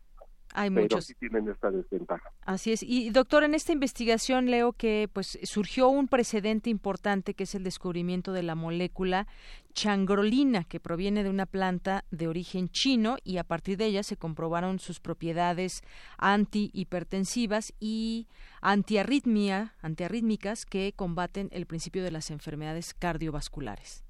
Hay 0.58 0.70
muchos. 0.70 1.08
tienen 1.20 1.50
esta 1.50 1.70
desventaja. 1.70 2.32
Así 2.42 2.72
es. 2.72 2.82
Y 2.82 3.10
doctor, 3.10 3.44
en 3.44 3.54
esta 3.54 3.74
investigación 3.74 4.50
leo 4.50 4.72
que 4.72 5.10
pues 5.12 5.38
surgió 5.44 5.90
un 5.90 6.08
precedente 6.08 6.70
importante 6.70 7.34
que 7.34 7.44
es 7.44 7.56
el 7.56 7.64
descubrimiento 7.64 8.32
de 8.32 8.42
la 8.42 8.56
molécula 8.56 9.28
changrolina 9.74 10.64
que 10.64 10.80
proviene 10.80 11.24
de 11.24 11.30
una 11.30 11.46
planta 11.46 12.06
de 12.10 12.30
origen 12.30 12.70
chino 12.70 13.18
y 13.26 13.38
a 13.38 13.44
partir 13.44 13.78
de 13.78 13.86
ella 13.86 14.04
se 14.04 14.16
comprobaron 14.16 14.80
sus 14.80 15.02
propiedades 15.02 15.84
antihipertensivas 16.18 17.74
y 17.82 18.28
antiarritmia, 18.62 19.74
antiarrítmicas 19.82 20.66
que 20.66 20.94
combaten 20.96 21.50
el 21.52 21.66
principio 21.66 22.02
de 22.02 22.12
las 22.12 22.32
enfermedades 22.32 22.94
cardiovasculares. 22.94 24.06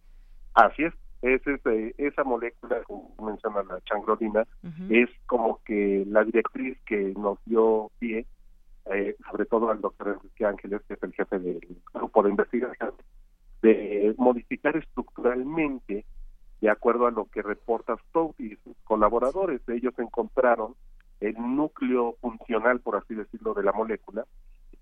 Así 0.53 0.83
es 0.83 0.93
es 1.21 1.41
esa 1.97 2.23
molécula, 2.23 2.83
como 2.83 3.15
menciona 3.25 3.63
la 3.63 3.81
changrolina, 3.81 4.45
es 4.89 5.09
como 5.25 5.59
que 5.63 6.05
la 6.07 6.23
directriz 6.23 6.77
que 6.85 7.13
nos 7.17 7.39
dio 7.45 7.91
pie, 7.99 8.25
eh, 8.93 9.15
sobre 9.29 9.45
todo 9.45 9.71
al 9.71 9.81
doctor 9.81 10.09
Enrique 10.09 10.45
Ángeles, 10.45 10.81
que 10.87 10.93
es 10.93 11.03
el 11.03 11.13
jefe 11.13 11.39
del 11.39 11.59
grupo 11.93 12.23
de 12.23 12.29
investigación, 12.29 12.93
de 13.61 14.13
modificar 14.17 14.77
estructuralmente 14.77 16.05
de 16.61 16.69
acuerdo 16.69 17.07
a 17.07 17.11
lo 17.11 17.25
que 17.25 17.41
reporta 17.41 17.97
Stout 18.09 18.39
y 18.39 18.55
sus 18.57 18.75
colaboradores. 18.83 19.61
Ellos 19.67 19.93
encontraron 19.97 20.75
el 21.19 21.35
núcleo 21.35 22.15
funcional, 22.21 22.79
por 22.79 22.97
así 22.97 23.15
decirlo, 23.15 23.53
de 23.53 23.63
la 23.63 23.71
molécula 23.71 24.25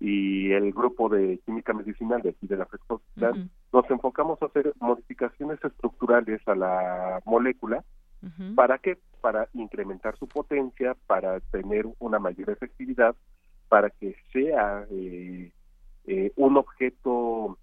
y 0.00 0.52
el 0.52 0.72
grupo 0.72 1.08
de 1.08 1.38
química 1.44 1.72
medicinal 1.72 2.22
de 2.22 2.30
aquí 2.30 2.46
de 2.46 2.56
la 2.56 2.66
Frescosidad, 2.66 3.34
nos 3.72 3.90
enfocamos 3.90 4.40
a 4.42 4.46
hacer 4.46 4.72
modificaciones 4.80 5.62
estructurales 5.64 6.40
a 6.46 6.54
la 6.54 7.22
molécula. 7.24 7.84
¿Para 8.54 8.78
qué? 8.78 8.96
Para 9.20 9.48
incrementar 9.52 10.16
su 10.16 10.26
potencia, 10.26 10.96
para 11.06 11.40
tener 11.40 11.86
una 11.98 12.18
mayor 12.18 12.48
efectividad, 12.48 13.14
para 13.68 13.90
que 13.90 14.16
sea 14.32 14.86
eh, 14.90 15.52
eh, 16.06 16.32
un 16.36 16.56
objeto 16.56 17.58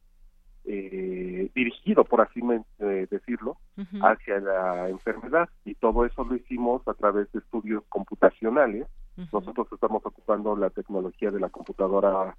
eh, 0.66 1.50
dirigido, 1.56 2.04
por 2.04 2.22
así 2.22 2.42
decirlo, 2.78 3.58
hacia 4.04 4.40
la 4.40 4.90
enfermedad. 4.90 5.50
Y 5.66 5.74
todo 5.76 6.06
eso 6.06 6.24
lo 6.24 6.36
hicimos 6.36 6.88
a 6.88 6.94
través 6.94 7.32
de 7.32 7.40
estudios 7.40 7.84
computacionales 7.90 8.86
nosotros 9.18 9.68
estamos 9.72 10.06
ocupando 10.06 10.56
la 10.56 10.70
tecnología 10.70 11.32
de 11.32 11.40
la 11.40 11.50
computadora 11.50 12.36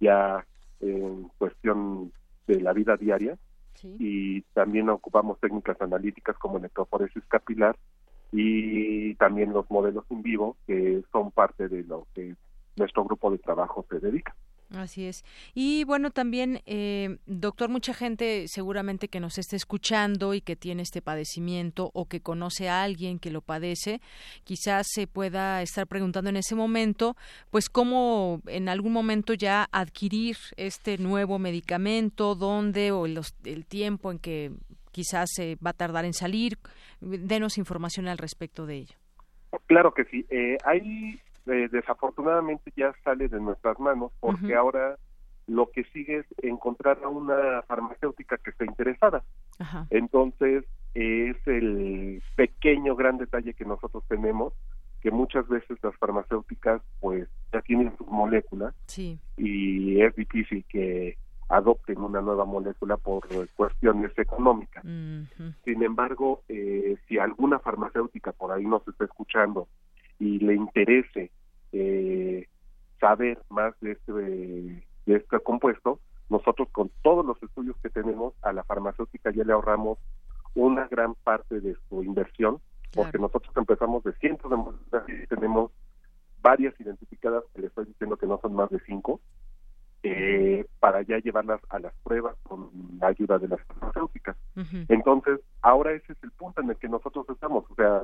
ya 0.00 0.44
en 0.80 1.28
cuestión 1.38 2.12
de 2.46 2.60
la 2.60 2.72
vida 2.72 2.96
diaria 2.96 3.36
y 3.82 4.42
también 4.52 4.88
ocupamos 4.88 5.40
técnicas 5.40 5.80
analíticas 5.80 6.36
como 6.38 6.58
electroforesis 6.58 7.22
capilar 7.26 7.76
y 8.30 9.14
también 9.16 9.52
los 9.52 9.70
modelos 9.70 10.04
en 10.10 10.22
vivo 10.22 10.56
que 10.66 11.02
son 11.10 11.30
parte 11.30 11.68
de 11.68 11.84
lo 11.84 12.06
que 12.14 12.34
nuestro 12.76 13.04
grupo 13.04 13.30
de 13.30 13.38
trabajo 13.38 13.84
se 13.90 14.00
dedica. 14.00 14.34
Así 14.74 15.06
es. 15.06 15.24
Y 15.54 15.84
bueno, 15.84 16.10
también, 16.10 16.62
eh, 16.66 17.18
doctor, 17.26 17.68
mucha 17.68 17.92
gente 17.92 18.46
seguramente 18.48 19.08
que 19.08 19.20
nos 19.20 19.38
esté 19.38 19.56
escuchando 19.56 20.34
y 20.34 20.40
que 20.40 20.56
tiene 20.56 20.82
este 20.82 21.02
padecimiento 21.02 21.90
o 21.92 22.06
que 22.06 22.20
conoce 22.20 22.68
a 22.68 22.82
alguien 22.82 23.18
que 23.18 23.30
lo 23.30 23.42
padece, 23.42 24.00
quizás 24.44 24.86
se 24.90 25.06
pueda 25.06 25.62
estar 25.62 25.86
preguntando 25.86 26.30
en 26.30 26.36
ese 26.36 26.54
momento, 26.54 27.16
pues 27.50 27.68
cómo 27.68 28.40
en 28.46 28.68
algún 28.68 28.92
momento 28.92 29.34
ya 29.34 29.68
adquirir 29.72 30.36
este 30.56 30.96
nuevo 30.96 31.38
medicamento, 31.38 32.34
dónde 32.34 32.92
o 32.92 33.06
el 33.06 33.66
tiempo 33.66 34.10
en 34.10 34.18
que 34.18 34.52
quizás 34.90 35.30
se 35.34 35.56
va 35.56 35.70
a 35.70 35.74
tardar 35.74 36.04
en 36.04 36.14
salir. 36.14 36.58
Denos 37.00 37.58
información 37.58 38.08
al 38.08 38.18
respecto 38.18 38.66
de 38.66 38.76
ello. 38.76 38.96
Claro 39.66 39.92
que 39.92 40.04
sí. 40.04 40.24
Eh, 40.30 40.56
hay 40.64 41.20
eh, 41.46 41.68
desafortunadamente 41.70 42.72
ya 42.76 42.94
sale 43.04 43.28
de 43.28 43.40
nuestras 43.40 43.78
manos 43.78 44.12
porque 44.20 44.54
ahora 44.54 44.96
lo 45.46 45.70
que 45.70 45.84
sigue 45.92 46.18
es 46.18 46.26
encontrar 46.42 46.98
a 47.02 47.08
una 47.08 47.62
farmacéutica 47.62 48.38
que 48.38 48.50
esté 48.50 48.64
interesada. 48.64 49.22
Entonces, 49.90 50.64
es 50.94 51.36
el 51.46 52.22
pequeño 52.36 52.96
gran 52.96 53.18
detalle 53.18 53.54
que 53.54 53.64
nosotros 53.64 54.04
tenemos, 54.08 54.52
que 55.00 55.10
muchas 55.10 55.48
veces 55.48 55.78
las 55.82 55.96
farmacéuticas 55.96 56.80
pues 57.00 57.28
ya 57.52 57.60
tienen 57.62 57.96
sus 57.96 58.06
moléculas 58.06 58.74
y 59.36 60.00
es 60.00 60.14
difícil 60.14 60.64
que 60.68 61.16
adopten 61.48 61.98
una 61.98 62.20
nueva 62.20 62.44
molécula 62.44 62.96
por 62.96 63.26
cuestiones 63.56 64.16
económicas. 64.16 64.84
Sin 65.64 65.82
embargo, 65.82 66.42
eh, 66.48 66.96
si 67.08 67.18
alguna 67.18 67.58
farmacéutica 67.58 68.32
por 68.32 68.52
ahí 68.52 68.64
nos 68.64 68.86
está 68.88 69.04
escuchando 69.04 69.68
y 70.22 70.38
le 70.38 70.54
interese 70.54 71.32
eh, 71.72 72.46
saber 73.00 73.40
más 73.50 73.74
de 73.80 73.92
este, 73.92 74.12
de 74.12 74.84
este 75.06 75.40
compuesto, 75.40 75.98
nosotros 76.30 76.68
con 76.70 76.92
todos 77.02 77.26
los 77.26 77.42
estudios 77.42 77.76
que 77.82 77.90
tenemos 77.90 78.32
a 78.42 78.52
la 78.52 78.62
farmacéutica 78.62 79.32
ya 79.32 79.42
le 79.42 79.52
ahorramos 79.52 79.98
una 80.54 80.86
gran 80.86 81.14
parte 81.24 81.60
de 81.60 81.74
su 81.88 82.04
inversión, 82.04 82.60
porque 82.94 83.18
nosotros 83.18 83.52
empezamos 83.56 84.04
de 84.04 84.12
cientos 84.12 84.48
de 84.48 84.56
moléculas 84.56 85.08
y 85.08 85.26
tenemos 85.26 85.72
varias 86.40 86.78
identificadas, 86.80 87.42
que 87.52 87.62
le 87.62 87.66
estoy 87.66 87.86
diciendo 87.86 88.16
que 88.16 88.26
no 88.26 88.38
son 88.40 88.54
más 88.54 88.70
de 88.70 88.78
cinco, 88.86 89.20
eh, 90.04 90.66
para 90.78 91.02
ya 91.02 91.18
llevarlas 91.18 91.60
a 91.68 91.80
las 91.80 91.94
pruebas 92.04 92.36
con 92.44 92.70
la 93.00 93.08
ayuda 93.08 93.40
de 93.40 93.48
las 93.48 93.60
farmacéuticas. 93.62 94.36
Entonces, 94.88 95.40
ahora 95.62 95.92
ese 95.92 96.12
es 96.12 96.18
el 96.22 96.32
punto 96.32 96.60
en 96.60 96.70
el 96.70 96.76
que 96.76 96.88
nosotros 96.88 97.24
estamos. 97.30 97.64
O 97.70 97.74
sea, 97.74 98.02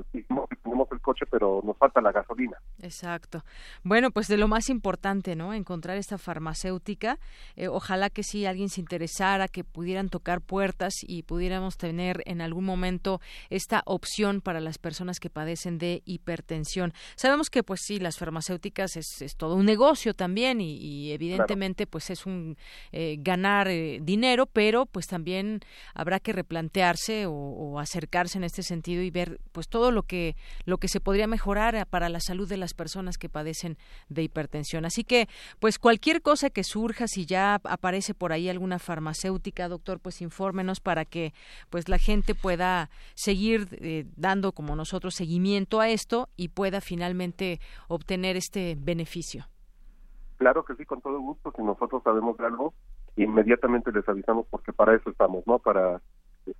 tenemos 0.62 0.88
el 0.92 1.00
coche, 1.00 1.26
pero 1.30 1.60
nos 1.64 1.76
falta 1.76 2.00
la 2.00 2.12
gasolina. 2.12 2.56
Exacto. 2.80 3.44
Bueno, 3.82 4.10
pues 4.10 4.28
de 4.28 4.36
lo 4.36 4.48
más 4.48 4.68
importante, 4.68 5.34
¿no? 5.34 5.52
Encontrar 5.52 5.96
esta 5.96 6.18
farmacéutica. 6.18 7.18
Eh, 7.56 7.68
ojalá 7.68 8.10
que 8.10 8.22
si 8.22 8.46
alguien 8.46 8.68
se 8.68 8.80
interesara, 8.80 9.48
que 9.48 9.64
pudieran 9.64 10.08
tocar 10.08 10.40
puertas 10.40 10.94
y 11.02 11.24
pudiéramos 11.24 11.76
tener 11.76 12.22
en 12.26 12.40
algún 12.40 12.64
momento 12.64 13.20
esta 13.50 13.82
opción 13.86 14.40
para 14.40 14.60
las 14.60 14.78
personas 14.78 15.18
que 15.18 15.30
padecen 15.30 15.78
de 15.78 16.02
hipertensión. 16.04 16.92
Sabemos 17.16 17.50
que, 17.50 17.62
pues 17.62 17.80
sí, 17.82 17.98
las 17.98 18.18
farmacéuticas 18.18 18.96
es, 18.96 19.36
todo 19.36 19.56
un 19.56 19.66
negocio 19.66 20.14
también 20.14 20.60
y, 20.60 21.12
evidentemente, 21.12 21.86
pues 21.86 22.10
es 22.10 22.26
un 22.26 22.56
eh, 22.92 23.16
ganar 23.18 23.68
eh, 23.68 23.98
dinero, 24.02 24.46
pero 24.46 24.86
pues 24.86 25.06
también 25.06 25.60
habrá 25.94 26.20
que 26.20 26.32
replantearse 26.32 27.26
o, 27.26 27.47
acercarse 27.78 28.38
en 28.38 28.44
este 28.44 28.62
sentido 28.62 29.02
y 29.02 29.10
ver 29.10 29.40
pues 29.52 29.68
todo 29.68 29.90
lo 29.90 30.02
que 30.02 30.36
lo 30.64 30.78
que 30.78 30.88
se 30.88 31.00
podría 31.00 31.26
mejorar 31.26 31.74
eh, 31.74 31.86
para 31.86 32.08
la 32.08 32.20
salud 32.20 32.48
de 32.48 32.56
las 32.56 32.74
personas 32.74 33.18
que 33.18 33.28
padecen 33.28 33.76
de 34.08 34.22
hipertensión. 34.22 34.84
Así 34.84 35.04
que 35.04 35.28
pues 35.58 35.78
cualquier 35.78 36.22
cosa 36.22 36.50
que 36.50 36.64
surja, 36.64 37.06
si 37.06 37.26
ya 37.26 37.60
aparece 37.64 38.14
por 38.14 38.32
ahí 38.32 38.48
alguna 38.48 38.78
farmacéutica, 38.78 39.68
doctor, 39.68 40.00
pues 40.00 40.20
infórmenos 40.20 40.80
para 40.80 41.04
que 41.04 41.32
pues 41.70 41.88
la 41.88 41.98
gente 41.98 42.34
pueda 42.34 42.90
seguir 43.14 44.08
dando 44.16 44.52
como 44.52 44.76
nosotros 44.76 45.14
seguimiento 45.14 45.80
a 45.80 45.88
esto 45.88 46.28
y 46.36 46.48
pueda 46.48 46.80
finalmente 46.80 47.60
obtener 47.88 48.36
este 48.36 48.76
beneficio. 48.78 49.46
Claro 50.38 50.64
que 50.64 50.74
sí, 50.76 50.84
con 50.84 51.00
todo 51.00 51.18
gusto. 51.18 51.52
Si 51.56 51.62
nosotros 51.62 52.02
sabemos 52.04 52.38
algo, 52.40 52.72
inmediatamente 53.16 53.90
les 53.92 54.08
avisamos 54.08 54.46
porque 54.48 54.72
para 54.72 54.94
eso 54.94 55.10
estamos, 55.10 55.44
¿no? 55.46 55.58
Para 55.58 56.00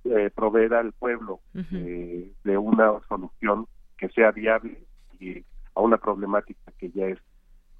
eh, 0.05 0.29
proveer 0.33 0.73
al 0.73 0.91
pueblo 0.93 1.39
eh, 1.53 2.31
de 2.43 2.57
una 2.57 2.93
solución 3.07 3.67
que 3.97 4.09
sea 4.09 4.31
viable 4.31 4.81
y 5.19 5.43
a 5.75 5.81
una 5.81 5.97
problemática 5.97 6.71
que 6.77 6.89
ya 6.91 7.07
es 7.07 7.19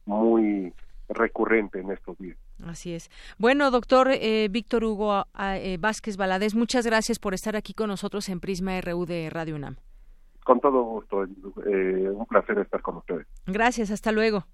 muy 0.06 0.73
recurrente 1.07 1.80
en 1.80 1.91
estos 1.91 2.18
días. 2.18 2.38
Así 2.65 2.94
es. 2.94 3.10
Bueno, 3.38 3.72
doctor 3.72 4.10
eh, 4.11 4.48
Víctor 4.49 4.84
Hugo 4.84 5.26
eh, 5.40 5.77
Vázquez 5.80 6.18
Valadez, 6.18 6.56
muchas 6.56 6.86
gracias 6.86 7.19
por 7.19 7.34
estar 7.34 7.56
aquí 7.56 7.73
con 7.73 7.88
nosotros 7.88 8.27
en 8.30 8.40
Prisma 8.40 8.80
RU 8.81 9.06
de 9.06 9.30
Radio 9.30 9.56
UNAM. 9.56 9.77
Con 10.44 10.60
todo 10.60 10.84
gusto, 10.84 11.18
un 11.19 12.26
placer 12.27 12.57
estar 12.57 12.81
con 12.81 12.98
ustedes. 12.98 13.27
Gracias, 13.45 13.91
hasta 13.91 14.11
luego. 14.11 14.45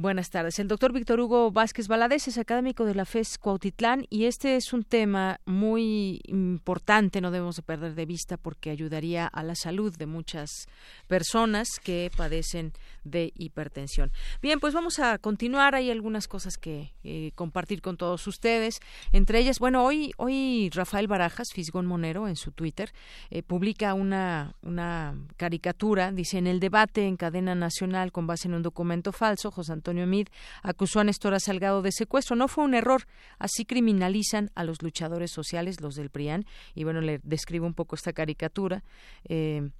Buenas 0.00 0.30
tardes. 0.30 0.60
El 0.60 0.68
doctor 0.68 0.92
Víctor 0.92 1.18
Hugo 1.18 1.50
Vázquez 1.50 1.88
Valadez 1.88 2.28
es 2.28 2.38
académico 2.38 2.84
de 2.84 2.94
la 2.94 3.04
FES 3.04 3.36
Cuautitlán 3.36 4.06
y 4.08 4.26
este 4.26 4.54
es 4.54 4.72
un 4.72 4.84
tema 4.84 5.40
muy 5.44 6.20
importante, 6.28 7.20
no 7.20 7.32
debemos 7.32 7.56
de 7.56 7.62
perder 7.62 7.96
de 7.96 8.06
vista 8.06 8.36
porque 8.36 8.70
ayudaría 8.70 9.26
a 9.26 9.42
la 9.42 9.56
salud 9.56 9.92
de 9.96 10.06
muchas 10.06 10.68
personas 11.08 11.66
que 11.82 12.12
padecen 12.16 12.74
de 13.02 13.32
hipertensión. 13.34 14.12
Bien, 14.40 14.60
pues 14.60 14.72
vamos 14.72 15.00
a 15.00 15.18
continuar. 15.18 15.74
Hay 15.74 15.90
algunas 15.90 16.28
cosas 16.28 16.58
que 16.58 16.92
eh, 17.02 17.32
compartir 17.34 17.82
con 17.82 17.96
todos 17.96 18.24
ustedes. 18.28 18.78
Entre 19.12 19.40
ellas, 19.40 19.58
bueno, 19.58 19.84
hoy, 19.84 20.12
hoy 20.16 20.70
Rafael 20.72 21.08
Barajas, 21.08 21.48
Fisgón 21.52 21.86
Monero, 21.86 22.28
en 22.28 22.36
su 22.36 22.52
Twitter, 22.52 22.92
eh, 23.30 23.42
publica 23.42 23.94
una, 23.94 24.54
una 24.62 25.16
caricatura. 25.36 26.12
Dice, 26.12 26.38
en 26.38 26.46
el 26.46 26.60
debate 26.60 27.04
en 27.04 27.16
cadena 27.16 27.56
nacional 27.56 28.12
con 28.12 28.28
base 28.28 28.46
en 28.46 28.54
un 28.54 28.62
documento 28.62 29.10
falso, 29.10 29.50
José 29.50 29.72
Antonio 29.72 29.87
Antonio 29.88 30.06
Mid 30.06 30.28
acusó 30.62 31.00
a 31.00 31.04
Néstor 31.04 31.40
Salgado 31.40 31.80
de 31.80 31.92
secuestro. 31.92 32.36
No 32.36 32.46
fue 32.46 32.64
un 32.64 32.74
error. 32.74 33.06
Así 33.38 33.64
criminalizan 33.64 34.50
a 34.54 34.62
los 34.64 34.82
luchadores 34.82 35.30
sociales, 35.30 35.80
los 35.80 35.94
del 35.94 36.10
PRIAN. 36.10 36.44
Y 36.74 36.84
bueno, 36.84 37.00
le 37.00 37.20
describo 37.22 37.66
un 37.66 37.72
poco 37.72 37.96
esta 37.96 38.12
caricatura. 38.12 38.84
Eh, 39.24 39.70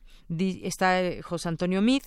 está 0.63 1.03
eh, 1.03 1.21
José 1.21 1.51
Antonio 1.51 1.83
Mid 1.83 2.03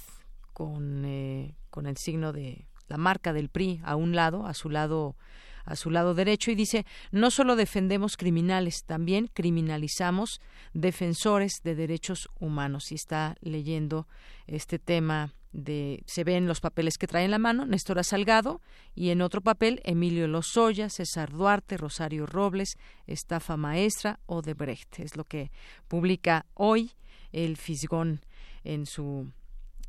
con, 0.51 1.05
eh, 1.05 1.53
con 1.69 1.85
el 1.85 1.97
signo 1.97 2.33
de 2.33 2.65
la 2.87 2.97
marca 2.97 3.33
del 3.33 3.49
PRI 3.49 3.81
a 3.83 3.95
un 3.95 4.15
lado, 4.15 4.47
a 4.47 4.55
su 4.55 4.69
lado 4.69 5.15
a 5.63 5.75
su 5.75 5.91
lado 5.91 6.15
derecho 6.15 6.49
y 6.49 6.55
dice 6.55 6.87
no 7.11 7.29
solo 7.29 7.55
defendemos 7.55 8.17
criminales, 8.17 8.83
también 8.83 9.29
criminalizamos 9.31 10.41
defensores 10.73 11.61
de 11.63 11.75
derechos 11.75 12.29
humanos. 12.39 12.91
Y 12.91 12.95
está 12.95 13.35
leyendo 13.41 14.07
este 14.47 14.79
tema 14.79 15.35
de 15.51 16.03
se 16.05 16.23
ven 16.23 16.47
los 16.47 16.61
papeles 16.61 16.97
que 16.97 17.07
trae 17.07 17.25
en 17.25 17.31
la 17.31 17.39
mano 17.39 17.65
Néstor 17.65 18.03
Salgado 18.03 18.61
y 18.95 19.09
en 19.09 19.21
otro 19.21 19.41
papel 19.41 19.81
Emilio 19.83 20.27
Lozoya, 20.27 20.89
César 20.89 21.31
Duarte, 21.31 21.77
Rosario 21.77 22.25
Robles, 22.25 22.77
Estafa 23.07 23.57
Maestra 23.57 24.19
o 24.25 24.41
de 24.41 24.53
Brecht. 24.53 24.99
Es 24.99 25.15
lo 25.15 25.25
que 25.25 25.51
publica 25.87 26.45
hoy 26.53 26.91
el 27.31 27.57
Fisgón 27.57 28.21
en 28.63 28.85
su 28.85 29.31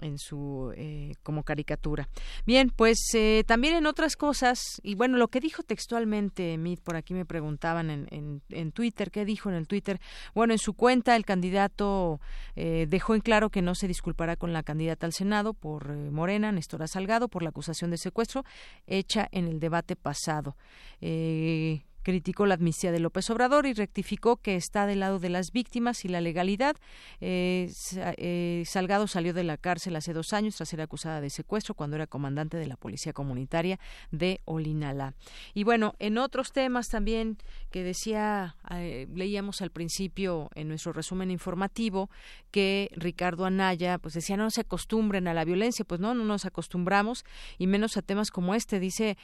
en 0.02 0.18
su 0.18 0.72
eh, 0.76 1.14
como 1.22 1.42
caricatura. 1.42 2.08
Bien, 2.46 2.70
pues 2.70 2.98
eh, 3.14 3.44
también 3.46 3.74
en 3.74 3.86
otras 3.86 4.16
cosas 4.16 4.60
y 4.82 4.94
bueno 4.94 5.16
lo 5.16 5.28
que 5.28 5.40
dijo 5.40 5.62
textualmente 5.62 6.58
Mit 6.58 6.80
por 6.80 6.96
aquí 6.96 7.14
me 7.14 7.24
preguntaban 7.24 7.90
en, 7.90 8.06
en, 8.10 8.42
en, 8.50 8.72
Twitter 8.72 9.10
qué 9.10 9.24
dijo 9.24 9.48
en 9.48 9.56
el 9.56 9.66
Twitter. 9.66 10.00
Bueno, 10.34 10.52
en 10.52 10.58
su 10.58 10.74
cuenta 10.74 11.16
el 11.16 11.24
candidato 11.24 12.20
eh, 12.56 12.86
dejó 12.88 13.14
en 13.14 13.20
claro 13.20 13.50
que 13.50 13.62
no 13.62 13.74
se 13.74 13.88
disculpará 13.88 14.36
con 14.36 14.52
la 14.52 14.62
candidata 14.62 15.06
al 15.06 15.12
Senado 15.12 15.54
por 15.54 15.92
Morena, 16.10 16.52
Néstor 16.52 16.86
Salgado, 16.88 17.28
por 17.28 17.42
la 17.42 17.50
acusación 17.50 17.90
de 17.90 17.98
secuestro 17.98 18.44
hecha 18.86 19.28
en 19.30 19.46
el 19.48 19.60
debate 19.60 19.96
pasado. 19.96 20.56
Eh, 21.00 21.82
criticó 22.02 22.46
la 22.46 22.54
amnistía 22.54 22.92
de 22.92 23.00
López 23.00 23.30
Obrador 23.30 23.66
y 23.66 23.72
rectificó 23.72 24.36
que 24.36 24.56
está 24.56 24.86
del 24.86 25.00
lado 25.00 25.18
de 25.18 25.28
las 25.28 25.52
víctimas 25.52 26.04
y 26.04 26.08
la 26.08 26.20
legalidad. 26.20 26.76
Eh, 27.20 27.70
eh, 28.16 28.62
Salgado 28.66 29.06
salió 29.06 29.32
de 29.32 29.44
la 29.44 29.56
cárcel 29.56 29.96
hace 29.96 30.12
dos 30.12 30.32
años 30.32 30.56
tras 30.56 30.68
ser 30.68 30.80
acusada 30.80 31.20
de 31.20 31.30
secuestro 31.30 31.74
cuando 31.74 31.96
era 31.96 32.06
comandante 32.06 32.56
de 32.56 32.66
la 32.66 32.76
Policía 32.76 33.12
Comunitaria 33.12 33.78
de 34.10 34.40
Olinala. 34.44 35.14
Y 35.54 35.64
bueno, 35.64 35.94
en 35.98 36.18
otros 36.18 36.52
temas 36.52 36.88
también 36.88 37.38
que 37.70 37.82
decía, 37.82 38.56
eh, 38.70 39.06
leíamos 39.14 39.62
al 39.62 39.70
principio 39.70 40.50
en 40.54 40.68
nuestro 40.68 40.92
resumen 40.92 41.30
informativo 41.30 42.10
que 42.50 42.90
Ricardo 42.92 43.44
Anaya 43.44 43.98
pues 43.98 44.14
decía 44.14 44.36
no 44.36 44.50
se 44.50 44.62
acostumbren 44.62 45.28
a 45.28 45.34
la 45.34 45.44
violencia, 45.44 45.84
pues 45.84 46.00
no, 46.00 46.14
no 46.14 46.24
nos 46.24 46.44
acostumbramos 46.44 47.24
y 47.58 47.66
menos 47.66 47.96
a 47.96 48.02
temas 48.02 48.30
como 48.30 48.54
este. 48.54 48.80
Dice, 48.80 49.16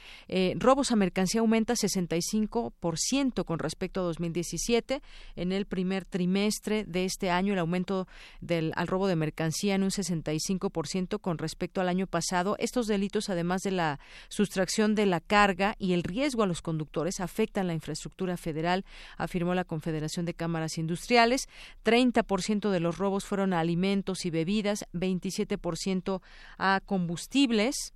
robos 0.55 0.91
a 0.91 0.95
mercancía 0.95 1.41
aumenta 1.41 1.75
65 1.75 2.68
1.1% 2.69 3.45
con 3.45 3.59
respecto 3.59 4.01
a 4.01 4.03
2017. 4.03 5.01
En 5.35 5.51
el 5.51 5.65
primer 5.65 6.05
trimestre 6.05 6.85
de 6.85 7.05
este 7.05 7.29
año, 7.29 7.53
el 7.53 7.59
aumento 7.59 8.07
del 8.41 8.73
al 8.75 8.87
robo 8.87 9.07
de 9.07 9.15
mercancía 9.15 9.75
en 9.75 9.83
un 9.83 9.89
65% 9.89 11.19
con 11.19 11.37
respecto 11.37 11.81
al 11.81 11.89
año 11.89 12.07
pasado. 12.07 12.55
Estos 12.59 12.87
delitos, 12.87 13.29
además 13.29 13.61
de 13.61 13.71
la 13.71 13.99
sustracción 14.29 14.95
de 14.95 15.05
la 15.05 15.19
carga 15.19 15.75
y 15.79 15.93
el 15.93 16.03
riesgo 16.03 16.43
a 16.43 16.47
los 16.47 16.61
conductores, 16.61 17.19
afectan 17.19 17.67
la 17.67 17.73
infraestructura 17.73 18.37
federal, 18.37 18.85
afirmó 19.17 19.53
la 19.55 19.65
Confederación 19.65 20.25
de 20.25 20.33
Cámaras 20.33 20.77
Industriales. 20.77 21.47
30% 21.83 22.69
de 22.69 22.79
los 22.79 22.97
robos 22.97 23.25
fueron 23.25 23.53
a 23.53 23.59
alimentos 23.59 24.25
y 24.25 24.29
bebidas, 24.29 24.85
27% 24.93 26.21
a 26.57 26.81
combustibles. 26.85 27.93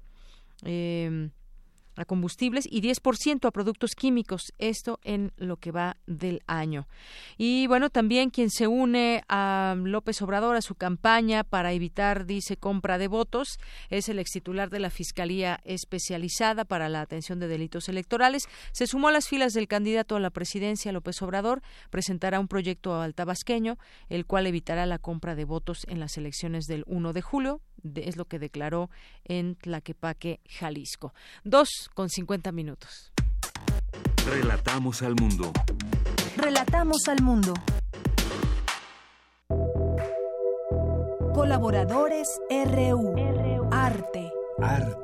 Eh, 0.66 1.30
a 1.95 2.06
combustibles 2.06 2.68
y 2.70 2.82
10% 2.82 3.45
a 3.45 3.52
productos 3.52 3.91
químicos, 3.95 4.53
esto 4.57 4.99
en 5.03 5.32
lo 5.38 5.57
que 5.57 5.72
va 5.72 5.98
del 6.07 6.41
año. 6.48 6.88
Y 7.38 7.68
bueno, 7.68 7.90
también 7.90 8.30
quien 8.30 8.49
se 8.49 8.68
une 8.68 9.24
a 9.30 9.76
López 9.78 10.22
Obrador 10.22 10.56
a 10.56 10.61
su 10.61 10.76
campaña 10.76 11.44
para 11.44 11.74
evitar, 11.74 12.26
dice, 12.26 12.57
compra 12.57 12.98
de 12.98 13.07
votos, 13.07 13.60
es 13.90 14.10
el 14.10 14.20
ex 14.20 14.32
titular 14.32 14.70
de 14.70 14.80
la 14.80 14.90
Fiscalía 14.90 15.60
Especializada 15.64 16.65
para 16.65 16.90
la 16.90 17.02
Atención 17.02 17.40
de 17.40 17.48
Delitos 17.48 17.90
Electorales. 17.90 18.48
Se 18.72 18.88
sumó 18.88 19.10
a 19.10 19.11
las 19.11 19.28
filas 19.28 19.53
del 19.53 19.68
candidato 19.68 20.15
a 20.15 20.20
la 20.20 20.30
presidencia, 20.30 20.91
López 20.91 21.22
Obrador, 21.22 21.61
presentará 21.90 22.40
un 22.40 22.48
proyecto 22.48 23.02
al 23.02 23.14
tabasqueño, 23.14 23.78
el 24.10 24.26
cual 24.26 24.48
evitará 24.48 24.86
la 24.86 24.99
compra 24.99 25.36
de 25.36 25.45
votos 25.45 25.86
en 25.88 25.99
las 25.99 26.18
elecciones 26.18 26.65
del 26.65 26.84
1 26.88 27.14
de 27.14 27.22
julio, 27.22 27.61
es 27.95 28.18
lo 28.18 28.26
que 28.26 28.40
declaró 28.40 28.90
en 29.26 29.56
Tlaquepaque, 29.56 30.40
Jalisco. 30.48 31.14
Dos 31.44 31.83
con 31.90 32.10
cincuenta 32.10 32.52
minutos. 32.52 33.12
Relatamos 34.26 35.02
al 35.02 35.16
mundo. 35.16 35.52
Relatamos 36.38 37.08
al 37.08 37.22
mundo. 37.22 37.54
Colaboradores 41.34 42.28
RU. 42.50 43.70
Arte. 43.72 44.32
Arte. 44.62 45.03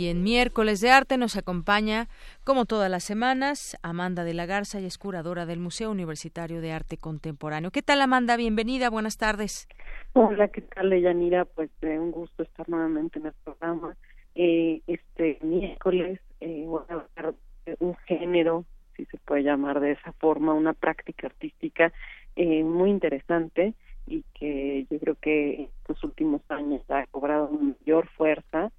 Y 0.00 0.08
en 0.08 0.22
miércoles 0.22 0.80
de 0.80 0.88
arte 0.88 1.18
nos 1.18 1.36
acompaña, 1.36 2.08
como 2.42 2.64
todas 2.64 2.90
las 2.90 3.04
semanas, 3.04 3.76
Amanda 3.82 4.24
de 4.24 4.32
la 4.32 4.46
Garza 4.46 4.80
y 4.80 4.86
es 4.86 4.96
curadora 4.96 5.44
del 5.44 5.58
Museo 5.58 5.90
Universitario 5.90 6.62
de 6.62 6.72
Arte 6.72 6.96
Contemporáneo. 6.96 7.70
¿Qué 7.70 7.82
tal, 7.82 8.00
Amanda? 8.00 8.38
Bienvenida, 8.38 8.88
buenas 8.88 9.18
tardes. 9.18 9.68
Hola, 10.14 10.48
¿qué 10.48 10.62
tal, 10.62 10.98
Yanira? 10.98 11.44
Pues 11.44 11.68
eh, 11.82 11.98
un 11.98 12.12
gusto 12.12 12.44
estar 12.44 12.66
nuevamente 12.70 13.18
en 13.18 13.26
el 13.26 13.34
programa. 13.44 13.94
Eh, 14.34 14.80
este 14.86 15.38
miércoles 15.42 16.18
eh, 16.40 16.64
voy 16.66 16.80
a 16.88 16.94
hablar 16.94 17.34
de 17.66 17.76
un 17.80 17.94
género, 18.06 18.64
si 18.96 19.04
se 19.04 19.18
puede 19.18 19.42
llamar 19.42 19.80
de 19.80 19.92
esa 19.92 20.12
forma, 20.12 20.54
una 20.54 20.72
práctica 20.72 21.26
artística 21.26 21.92
eh, 22.36 22.64
muy 22.64 22.88
interesante 22.88 23.74
y 24.06 24.24
que 24.32 24.86
yo 24.90 24.98
creo 24.98 25.16
que 25.16 25.54
en 25.56 25.68
estos 25.82 26.02
últimos 26.04 26.40
años 26.48 26.80
ha 26.88 27.04
cobrado 27.08 27.50
mayor 27.50 28.08
fuerza 28.16 28.72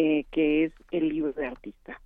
eh, 0.00 0.26
que 0.30 0.62
es 0.62 0.72
el 0.92 1.08
libro 1.08 1.32
de 1.32 1.44
artista. 1.44 2.00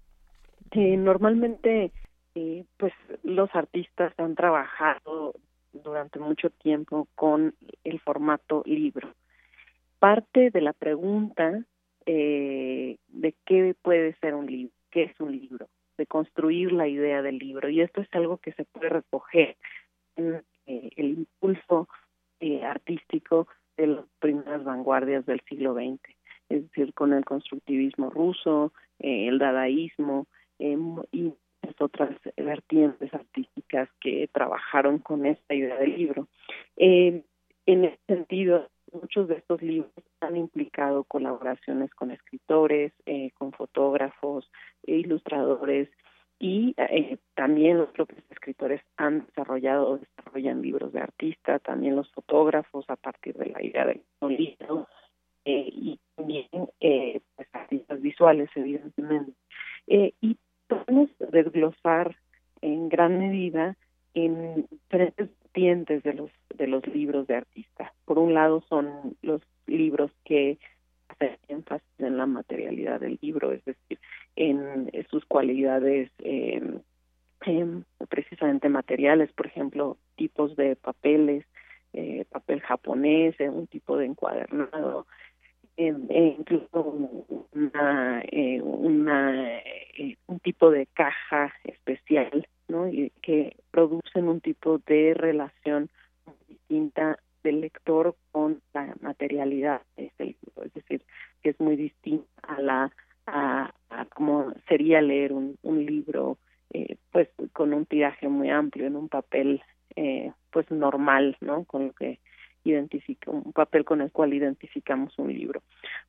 Eh, 0.71 0.97
normalmente, 0.97 1.93
eh, 2.35 2.65
pues 2.79 2.95
los 3.23 3.55
artistas 3.55 4.15
han 4.17 4.35
trabajado 4.35 5.35
durante 5.75 6.19
mucho 6.19 6.49
tiempo 6.49 7.07
con 7.15 7.55
el 7.85 8.01
formato 8.01 8.63
libro. 8.65 9.13
Parte 9.99 10.49
de 10.49 10.63
la 10.63 10.73
pregunta 10.73 11.67
eh, 12.07 12.97
de 13.09 13.35
qué 13.45 13.77
puede 13.83 14.15
ser 14.21 14.37
un 14.37 14.47
libro, 14.47 14.73
qué 14.91 15.03
es 15.03 15.21
un 15.21 15.31
libro, 15.31 15.69
de 15.99 16.07
construir 16.07 16.73
la 16.73 16.89
idea 16.89 17.21
del 17.21 17.37
libro. 17.37 17.69
Y 17.69 17.83
esto 17.83 18.01
es 18.01 18.09
algo 18.13 18.39
que 18.39 18.53
se 18.53 18.65
puede 18.65 18.89
recoger 18.89 19.59
en 20.17 20.43
eh, 20.65 20.89
el 20.97 21.11
impulso 21.11 21.89
eh, 22.41 22.65
artístico 22.65 23.49
de 23.77 23.89
las 23.89 24.07
primeras 24.19 24.65
vanguardias 24.65 25.27
del 25.27 25.43
siglo 25.47 25.75
XX 25.75 26.22
es 26.53 26.63
decir, 26.69 26.95
con 26.95 27.13
el 27.13 27.25
constructivismo 27.25 28.11
ruso, 28.11 28.73
eh, 28.99 29.29
el 29.29 29.39
dadaísmo 29.39 30.27
eh, 30.59 30.77
y 31.11 31.33
otras 31.83 32.11
vertientes 32.37 33.13
artísticas 33.13 33.89
que 34.01 34.29
trabajaron 34.33 34.99
con 34.99 35.27
esta 35.27 35.55
idea 35.55 35.77
del 35.77 35.97
libro. 35.97 36.29
Eh, 36.77 37.23
en 37.67 37.85
ese 37.85 37.99
sentido, 38.07 38.69
muchos 38.93 39.29
de 39.29 39.37
estos 39.37 39.63
libros 39.63 39.91
han 40.21 40.37
implicado 40.37 41.05
colaboraciones 41.05 41.93
con 41.95 42.11
escritores, 42.11 42.93
eh, 43.07 43.31
con 43.39 43.53
fotógrafos, 43.53 44.51
e 44.87 44.97
ilustradores 44.97 45.89
y 46.39 46.75
eh, 46.77 47.19
también 47.35 47.79
los 47.79 47.91
propios 47.91 48.23
escritores 48.31 48.83
han 48.97 49.27
desarrollado 49.27 49.91
o 49.91 49.99
desarrollan 49.99 50.61
libros 50.61 50.93
de 50.93 51.01
artista, 51.01 51.61
también 51.61 51.95
los 51.95 52.11
fotógrafos 52.11 52.85
a 52.89 52.97
partir 52.97 53.35
de 53.37 53.47
la 53.47 53.63
idea 53.63 53.87
del 53.87 54.03
libro 54.21 54.89
eh, 55.45 55.69
y 55.73 56.01
también 56.17 56.49
eh, 56.81 57.21
pues, 57.37 57.49
artistas 57.53 58.01
visuales, 58.01 58.49
evidentemente. 58.55 59.33
Eh, 59.87 60.13
y 60.21 60.37
podemos 60.69 61.11
desglosar 61.19 62.17
en 62.61 62.89
gran 62.89 63.19
medida 63.19 63.77
en 64.15 64.67
diferentes 64.71 65.31
vertientes 65.43 66.03
de 66.03 66.15
los 66.15 66.31
de 66.57 66.67
los 66.67 66.87
libros 66.87 67.27
de 67.27 67.37
artista. 67.37 67.93
Por 68.05 68.19
un 68.19 68.35
lado 68.35 68.63
son 68.69 69.17
los 69.23 69.43
libros 69.67 70.11
que 70.25 70.59
hacen 71.09 71.37
énfasis 71.49 71.89
en 71.99 72.17
la 72.17 72.27
materialidad 72.27 73.01
del 73.01 73.19
libro, 73.21 73.53
es 73.53 73.65
decir, 73.65 73.99
en, 74.37 74.91
sus 75.11 75.25
cualidades 75.25 76.11
eh, 76.19 76.63
precisamente 78.09 78.69
materiales, 78.69 79.33
por 79.33 79.47
ejemplo, 79.47 79.99
tipos 80.17 80.55
de 80.57 80.77
papeles, 80.77 81.45
eh, 81.93 82.25
papel 82.31 82.61
japonés, 82.61 83.35
un 83.41 83.67
tipo 83.67 83.97
de 83.97 84.07
encuadernado, 84.07 85.07
eh, 85.77 86.37
incluso 86.39 86.69
una, 87.53 88.23
eh, 88.31 88.61
una 88.61 89.59
eh, 89.59 90.17
un 90.27 90.39
tipo 90.41 90.71
de 90.71 90.87
caja 90.87 91.53
especial 91.65 92.47
no 92.69 92.89
y 92.89 93.11
que 93.23 93.57
producen 93.71 94.29
un 94.29 94.41
tipo 94.41 94.79
de 94.87 95.15
relación 95.15 95.89
distinta 96.49 97.19
del 97.43 97.61
lector 97.61 98.17
con 98.31 98.61
la 98.75 98.95
materialidad 99.01 99.83
es 99.97 100.13
decir 100.75 101.03
que 101.43 101.51
es 101.51 101.61
muy 101.61 101.77
distinta 101.77 102.29
a 102.43 102.61
la 102.61 102.93
a, 103.27 103.73
a 103.91 104.05
como 104.07 104.53
sería 104.69 105.01
leer 105.01 105.33
un, 105.33 105.57
un 105.63 105.85
libro 105.85 106.39
eh, 106.73 106.97
pues 107.11 107.29
con 107.53 107.73
un 107.73 107.87
tiraje 107.87 108.29
muy 108.29 108.51
amplio 108.51 108.87
en 108.87 108.97
un 108.97 109.09
papel 109.09 109.63
eh, 109.97 110.33
pues 110.51 110.71
normal 110.71 111.37
no 111.41 111.65
con 111.65 111.89
lo 111.89 111.93
que 111.93 112.19
identifica 112.71 113.31
un 113.31 113.53
papel 113.53 113.85
con 113.85 114.01
el 114.01 114.13
cual 114.13 114.35
identificamos 114.35 115.19
un 115.19 115.33
libro. 115.33 115.63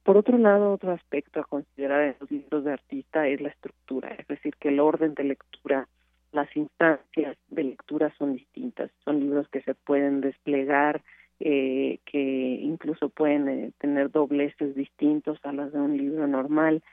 Por 0.04 0.18
otro 0.18 0.38
lado, 0.38 0.74
otro 0.74 0.92
aspecto 0.92 1.40
a 1.40 1.46
considerar 1.46 2.02
en 2.02 2.16
los 2.20 2.32
libros 2.32 2.64
de 2.64 2.74
artista 2.74 3.28
es 3.28 3.42
la 3.42 3.50
estructura, 3.50 4.10
es 4.18 4.28
decir, 4.28 4.56
que 4.60 4.70
el 4.70 4.80
orden 4.80 5.14
de 5.14 5.24
lectura, 5.24 5.88
las 6.32 6.56
instancias 6.56 7.38
de 7.50 7.64
lectura 7.64 8.14
son 8.18 8.36
distintas, 8.36 8.92
son 9.04 9.20
libros 9.20 9.48
que 9.50 9.62
se 9.62 9.76
pueden 9.76 10.22
desplegar, 10.22 11.02
eh, 11.40 12.00
que 12.06 12.20
incluso 12.20 13.10
pueden 13.10 13.50
eh, 13.50 13.72
tener 13.80 14.12
dobleces 14.12 14.76
distintos 14.76 15.40
a 15.44 15.52
las 15.52 15.74
de 15.74 15.80
un 15.80 15.98
libro 15.98 16.28
normal. 16.28 16.84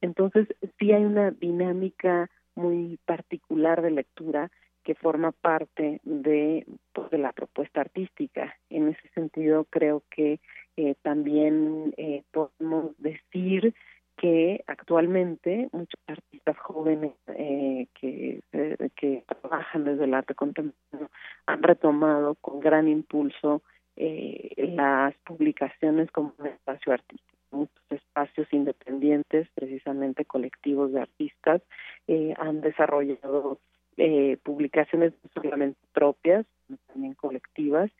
Entonces, 0.00 0.48
sí 0.78 0.92
hay 0.92 1.04
una 1.04 1.30
dinámica 1.30 2.30
muy 2.54 2.98
particular 3.04 3.82
de 3.82 3.90
lectura 3.90 4.50
que 4.82 4.94
forma 4.94 5.32
parte 5.32 6.00
de, 6.04 6.66
pues, 6.92 7.10
de 7.10 7.18
la 7.18 7.32
propuesta 7.32 7.80
artística. 7.80 8.56
En 8.80 8.88
ese 8.88 9.08
sentido, 9.14 9.66
creo 9.70 10.02
que 10.10 10.40
eh, 10.76 10.94
también 11.02 11.94
eh, 11.96 12.22
podemos 12.32 12.96
decir 12.98 13.74
que 14.16 14.62
actualmente 14.66 15.68
muchos 15.72 16.00
artistas 16.06 16.58
jóvenes 16.58 17.12
eh, 17.28 17.86
que, 17.98 18.42
eh, 18.52 18.88
que 18.96 19.24
trabajan 19.26 19.84
desde 19.84 20.04
el 20.04 20.14
arte 20.14 20.34
contemporáneo 20.34 21.10
han 21.46 21.62
retomado 21.62 22.34
con 22.36 22.60
gran 22.60 22.88
impulso 22.88 23.62
eh, 23.96 24.52
las 24.74 25.14
publicaciones 25.24 26.10
como 26.10 26.34
un 26.38 26.46
espacio 26.46 26.92
artístico 26.92 27.30
muchos 27.52 27.82
espacios 27.90 28.46
independientes, 28.52 29.48
precisamente 29.54 30.24
colectivos 30.24 30.92
de 30.92 31.00
artistas, 31.00 31.62
eh, 32.06 32.34
han 32.38 32.60
desarrollado 32.60 33.58
eh, 33.96 34.38
publicaciones 34.42 35.12
no 35.22 35.42
solamente 35.42 35.78
propias, 35.92 36.46
sino 36.66 36.78
también 36.86 37.14
colectivas, 37.14 37.90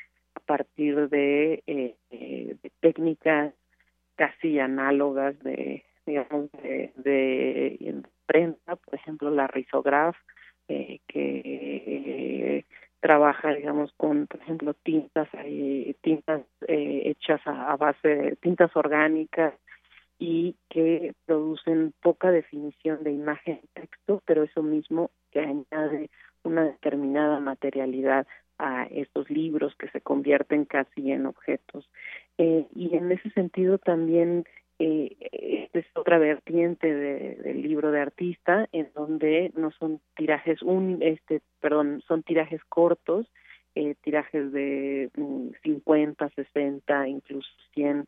partir 0.51 1.09
de, 1.11 1.63
eh, 1.69 1.95
eh, 2.11 2.57
de 2.61 2.73
técnicas 2.81 3.55
casi 4.17 4.59
análogas 4.59 5.39
de, 5.45 5.85
digamos, 6.05 6.51
de, 6.65 6.91
de, 6.97 8.03
prensa, 8.27 8.75
por 8.75 8.97
ejemplo, 8.97 9.31
la 9.31 9.47
risograf, 9.47 10.17
eh, 10.67 10.99
que 11.07 11.43
eh, 11.47 12.65
trabaja, 12.99 13.55
digamos, 13.55 13.93
con, 13.97 14.27
por 14.27 14.41
ejemplo, 14.41 14.75
tintas, 14.75 15.29
tintas 16.01 16.43
eh, 16.67 17.03
hechas 17.05 17.41
a, 17.47 17.71
a, 17.71 17.77
base 17.77 18.09
de 18.09 18.37
tintas 18.37 18.75
orgánicas, 18.75 19.55
y 20.19 20.57
que 20.69 21.15
producen 21.27 21.95
poca 22.03 22.33
definición 22.33 23.05
de 23.05 23.13
imagen 23.13 23.61
texto, 23.73 24.21
pero 24.27 24.43
eso 24.43 24.65
mismo 24.65 25.13
que 25.31 25.41
añade 25.41 26.11
una 26.43 26.65
determinada 26.65 27.39
materialidad 27.39 28.27
a 28.61 28.85
estos 28.85 29.31
libros 29.31 29.75
que 29.77 29.89
se 29.89 30.01
convierten 30.01 30.65
casi 30.65 31.11
en 31.11 31.27
objetos. 31.27 31.89
Eh, 32.39 32.67
y 32.75 32.95
en 32.97 33.11
ese 33.11 33.31
sentido 33.31 33.79
también 33.79 34.45
eh, 34.79 35.69
es 35.73 35.85
otra 35.95 36.19
vertiente 36.19 36.93
del 36.93 37.63
libro 37.63 37.91
de 37.91 38.01
artista 38.01 38.69
en 38.73 38.89
donde 38.95 39.53
no 39.55 39.71
son 39.73 40.01
tirajes 40.17 40.63
un 40.63 40.99
este 41.03 41.43
perdón 41.61 42.03
son 42.09 42.23
tirajes 42.23 42.65
cortos 42.65 43.27
eh, 43.75 43.95
tirajes 44.03 44.51
de 44.53 45.11
50 45.63 46.25
mm, 46.25 46.31
60 46.35 47.09
incluso 47.09 47.51
100 47.75 48.07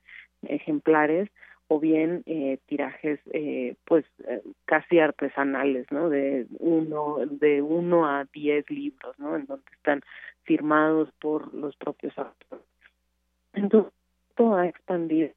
ejemplares 0.48 1.28
o 1.72 1.80
bien 1.80 2.22
eh, 2.26 2.58
tirajes 2.66 3.18
eh, 3.32 3.76
pues 3.86 4.04
eh, 4.28 4.42
casi 4.66 4.98
artesanales 4.98 5.86
no 5.90 6.10
de 6.10 6.46
uno 6.58 7.18
de 7.30 7.62
uno 7.62 8.06
a 8.06 8.26
diez 8.32 8.68
libros 8.70 9.18
no 9.18 9.36
en 9.36 9.46
donde 9.46 9.70
están 9.72 10.02
firmados 10.44 11.10
por 11.20 11.52
los 11.55 11.77
propios 11.77 12.16
autores 12.19 12.64
entonces 13.52 13.93
esto 14.32 14.55
ha 14.55 14.66
expandido 14.66 15.31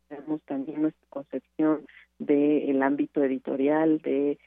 también 0.45 0.83
nuestra 0.83 1.05
concepción 1.09 1.85
del 2.17 2.81
ámbito 2.81 3.21
editorial 3.21 3.99
de 3.99 4.39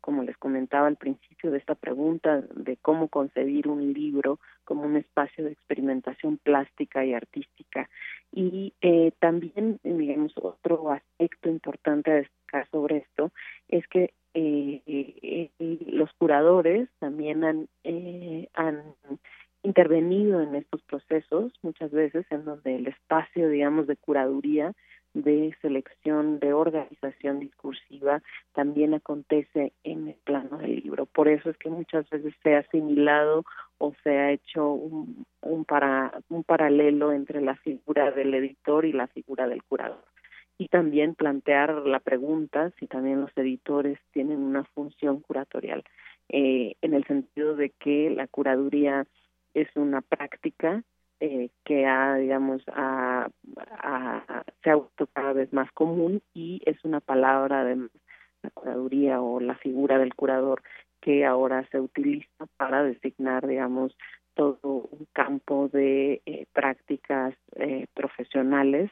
como 0.00 0.24
les 0.24 0.36
comentaba 0.38 0.88
al 0.88 0.96
principio 0.96 1.50
de 1.52 1.58
esta 1.58 1.76
pregunta, 1.76 2.40
de 2.40 2.76
cómo 2.78 3.08
concebir 3.08 3.68
un 3.68 3.92
libro 3.92 4.40
como 4.64 4.82
un 4.82 4.96
espacio 4.96 5.44
de 5.44 5.52
experimentación 5.52 6.38
plástica 6.38 7.04
y 7.04 7.14
artística. 7.14 7.88
Y 8.32 8.72
eh, 8.80 9.12
también, 9.20 9.78
digamos, 9.84 10.32
otro 10.36 10.90
aspecto 10.90 11.48
importante 11.48 12.10
a 12.10 12.14
destacar 12.14 12.68
sobre 12.70 12.96
esto 12.96 13.30
es 13.68 13.86
que 13.86 14.12
eh, 14.34 14.82
eh, 14.86 15.78
los 15.86 16.12
curadores 16.14 16.88
también 16.98 17.44
han, 17.44 17.68
han 18.54 18.82
intervenido 19.62 20.40
en 20.40 20.54
estos 20.54 20.82
procesos 20.82 21.52
muchas 21.62 21.90
veces 21.90 22.26
en 22.30 22.44
donde 22.44 22.76
el 22.76 22.86
espacio, 22.86 23.48
digamos, 23.48 23.86
de 23.86 23.96
curaduría 23.96 24.74
de 25.14 25.54
selección, 25.60 26.38
de 26.38 26.52
organización 26.52 27.40
discursiva, 27.40 28.22
también 28.54 28.94
acontece 28.94 29.72
en 29.84 30.08
el 30.08 30.14
plano 30.24 30.58
del 30.58 30.76
libro. 30.76 31.06
Por 31.06 31.28
eso 31.28 31.50
es 31.50 31.56
que 31.58 31.68
muchas 31.68 32.08
veces 32.08 32.34
se 32.42 32.54
ha 32.54 32.60
asimilado 32.60 33.44
o 33.78 33.94
se 34.02 34.10
ha 34.10 34.32
hecho 34.32 34.72
un, 34.72 35.26
un, 35.42 35.64
para, 35.64 36.12
un 36.30 36.44
paralelo 36.44 37.12
entre 37.12 37.40
la 37.42 37.56
figura 37.56 38.10
del 38.10 38.32
editor 38.34 38.84
y 38.84 38.92
la 38.92 39.06
figura 39.08 39.46
del 39.48 39.62
curador. 39.62 40.02
Y 40.56 40.68
también 40.68 41.14
plantear 41.14 41.86
la 41.86 41.98
pregunta 42.00 42.70
si 42.78 42.86
también 42.86 43.20
los 43.20 43.36
editores 43.36 43.98
tienen 44.12 44.38
una 44.38 44.64
función 44.64 45.20
curatorial, 45.20 45.82
eh, 46.28 46.76
en 46.80 46.94
el 46.94 47.04
sentido 47.04 47.56
de 47.56 47.70
que 47.70 48.10
la 48.10 48.26
curaduría 48.28 49.06
es 49.54 49.68
una 49.76 50.00
práctica 50.00 50.82
eh, 51.20 51.50
que 51.64 51.86
ha, 51.86 52.16
digamos, 52.16 52.62
a, 52.68 53.28
se 54.62 54.70
ha 54.70 54.74
vuelto 54.74 55.06
cada 55.12 55.32
vez 55.32 55.52
más 55.52 55.70
común 55.72 56.20
y 56.34 56.60
es 56.66 56.84
una 56.84 57.00
palabra 57.00 57.64
de 57.64 57.76
la 57.76 58.50
curaduría 58.50 59.20
o 59.20 59.38
la 59.40 59.54
figura 59.56 59.98
del 59.98 60.14
curador 60.14 60.62
que 61.00 61.24
ahora 61.24 61.66
se 61.70 61.80
utiliza 61.80 62.46
para 62.56 62.82
designar, 62.82 63.46
digamos, 63.46 63.96
todo 64.34 64.88
un 64.90 65.06
campo 65.12 65.68
de 65.68 66.22
eh, 66.26 66.46
prácticas 66.52 67.34
eh, 67.56 67.86
profesionales 67.94 68.90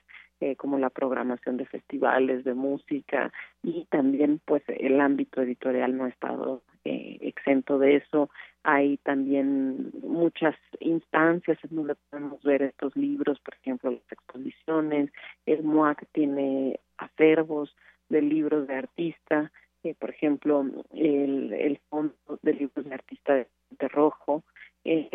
como 0.57 0.79
la 0.79 0.89
programación 0.89 1.59
de 1.59 1.67
festivales 1.67 2.45
de 2.45 2.55
música 2.55 3.31
y 3.63 3.85
también 3.91 4.41
pues 4.45 4.63
el 4.69 5.01
ámbito 5.01 5.43
editorial 5.43 5.97
no 5.97 6.05
ha 6.05 6.09
estado 6.09 6.63
exento 6.85 7.79
de 7.79 7.97
eso 7.97 8.31
hay 8.63 8.99
también 8.99 9.91
muchas 10.03 10.55
instancias 10.81 11.59
en 11.65 11.77
donde 11.77 11.95
podemos 11.95 12.43
ver 12.43 12.63
estos 12.63 12.95
libros, 12.95 13.41
por 13.41 13.55
ejemplo, 13.55 13.91
las 13.91 14.13
exposiciones. 14.13 15.11
El 15.47 15.63
MOAC 15.63 16.07
tiene 16.13 16.79
acervos 16.99 17.75
de 18.09 18.21
libros 18.23 18.67
de 18.67 18.75
artista, 18.75 19.51
eh, 19.83 19.95
por 19.99 20.11
ejemplo, 20.11 20.67
el, 20.93 21.53
el 21.55 21.79
fondo 21.89 22.15
de 22.43 22.53
libros 22.53 22.85
de 22.85 22.95
artista 22.95 23.35
de, 23.35 23.89
rojo, 23.89 24.43
eh, 24.85 25.09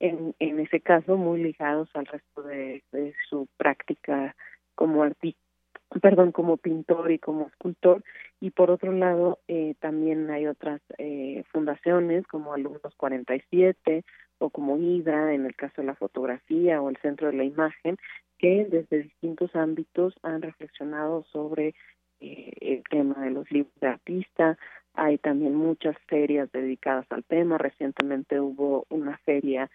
en, 0.00 0.34
en 0.38 0.60
ese 0.60 0.80
caso 0.80 1.16
muy 1.16 1.42
ligados 1.42 1.90
al 1.94 2.06
resto 2.06 2.42
de 2.42 2.82
su 3.28 3.46
práctica 3.58 4.34
como 4.76 5.02
artista 5.02 5.40
perdón, 6.00 6.32
como 6.32 6.56
pintor 6.56 7.10
y 7.10 7.18
como 7.18 7.46
escultor. 7.46 8.02
Y 8.40 8.50
por 8.50 8.70
otro 8.70 8.92
lado, 8.92 9.38
eh, 9.48 9.74
también 9.80 10.30
hay 10.30 10.46
otras 10.46 10.80
eh, 10.98 11.44
fundaciones 11.52 12.26
como 12.26 12.52
Alumnos 12.52 12.94
47 12.96 14.04
o 14.38 14.50
como 14.50 14.76
Hidra 14.76 15.32
en 15.32 15.46
el 15.46 15.54
caso 15.54 15.80
de 15.80 15.86
la 15.86 15.94
fotografía 15.94 16.82
o 16.82 16.90
el 16.90 16.98
Centro 16.98 17.28
de 17.28 17.34
la 17.34 17.44
Imagen, 17.44 17.96
que 18.38 18.66
desde 18.68 19.04
distintos 19.04 19.54
ámbitos 19.56 20.14
han 20.22 20.42
reflexionado 20.42 21.24
sobre 21.32 21.74
eh, 22.20 22.52
el 22.60 22.82
tema 22.90 23.24
de 23.24 23.30
los 23.30 23.50
libros 23.50 23.74
de 23.80 23.88
artista. 23.88 24.58
Hay 24.96 25.18
también 25.18 25.54
muchas 25.54 25.96
ferias 26.06 26.50
dedicadas 26.52 27.06
al 27.10 27.22
tema. 27.24 27.58
Recientemente 27.58 28.40
hubo 28.40 28.86
una 28.88 29.18
feria 29.18 29.70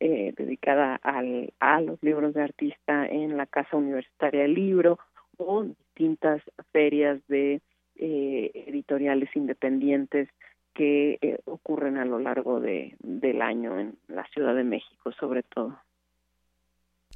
eh, 0.00 0.34
dedicada 0.36 0.96
al, 1.02 1.52
a 1.60 1.80
los 1.80 2.02
libros 2.02 2.34
de 2.34 2.42
artista 2.42 3.06
en 3.06 3.36
la 3.36 3.46
Casa 3.46 3.76
Universitaria 3.76 4.42
del 4.42 4.54
Libro 4.54 4.98
o 5.38 5.64
distintas 5.64 6.42
ferias 6.72 7.20
de 7.28 7.62
eh, 7.96 8.50
editoriales 8.66 9.34
independientes 9.34 10.28
que 10.74 11.18
eh, 11.22 11.38
ocurren 11.46 11.96
a 11.96 12.04
lo 12.04 12.18
largo 12.18 12.60
de, 12.60 12.96
del 13.00 13.40
año 13.40 13.78
en 13.78 13.96
la 14.08 14.26
Ciudad 14.28 14.54
de 14.54 14.64
México, 14.64 15.10
sobre 15.12 15.42
todo. 15.42 15.78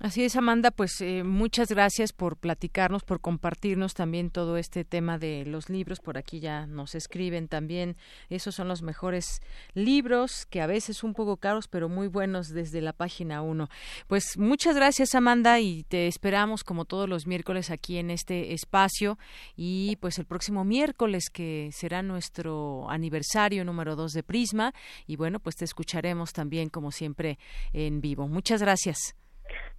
Así 0.02 0.24
es, 0.24 0.34
Amanda, 0.34 0.70
pues 0.70 0.98
eh, 1.02 1.24
muchas 1.24 1.68
gracias 1.68 2.14
por 2.14 2.38
platicarnos, 2.38 3.02
por 3.02 3.20
compartirnos 3.20 3.92
también 3.92 4.30
todo 4.30 4.56
este 4.56 4.82
tema 4.82 5.18
de 5.18 5.44
los 5.44 5.68
libros. 5.68 6.00
Por 6.00 6.16
aquí 6.16 6.40
ya 6.40 6.66
nos 6.66 6.94
escriben 6.94 7.48
también. 7.48 7.98
Esos 8.30 8.54
son 8.54 8.66
los 8.66 8.80
mejores 8.80 9.42
libros, 9.74 10.46
que 10.46 10.62
a 10.62 10.66
veces 10.66 11.04
un 11.04 11.12
poco 11.12 11.36
caros, 11.36 11.68
pero 11.68 11.90
muy 11.90 12.08
buenos 12.08 12.48
desde 12.48 12.80
la 12.80 12.94
página 12.94 13.42
1. 13.42 13.68
Pues 14.06 14.38
muchas 14.38 14.74
gracias, 14.74 15.14
Amanda, 15.14 15.60
y 15.60 15.82
te 15.82 16.06
esperamos 16.06 16.64
como 16.64 16.86
todos 16.86 17.06
los 17.06 17.26
miércoles 17.26 17.70
aquí 17.70 17.98
en 17.98 18.10
este 18.10 18.54
espacio. 18.54 19.18
Y 19.54 19.96
pues 19.96 20.18
el 20.18 20.24
próximo 20.24 20.64
miércoles, 20.64 21.28
que 21.28 21.68
será 21.74 22.02
nuestro 22.02 22.88
aniversario 22.88 23.66
número 23.66 23.96
2 23.96 24.12
de 24.14 24.22
Prisma. 24.22 24.72
Y 25.06 25.16
bueno, 25.16 25.40
pues 25.40 25.56
te 25.56 25.66
escucharemos 25.66 26.32
también, 26.32 26.70
como 26.70 26.90
siempre, 26.90 27.38
en 27.74 28.00
vivo. 28.00 28.28
Muchas 28.28 28.62
gracias. 28.62 29.19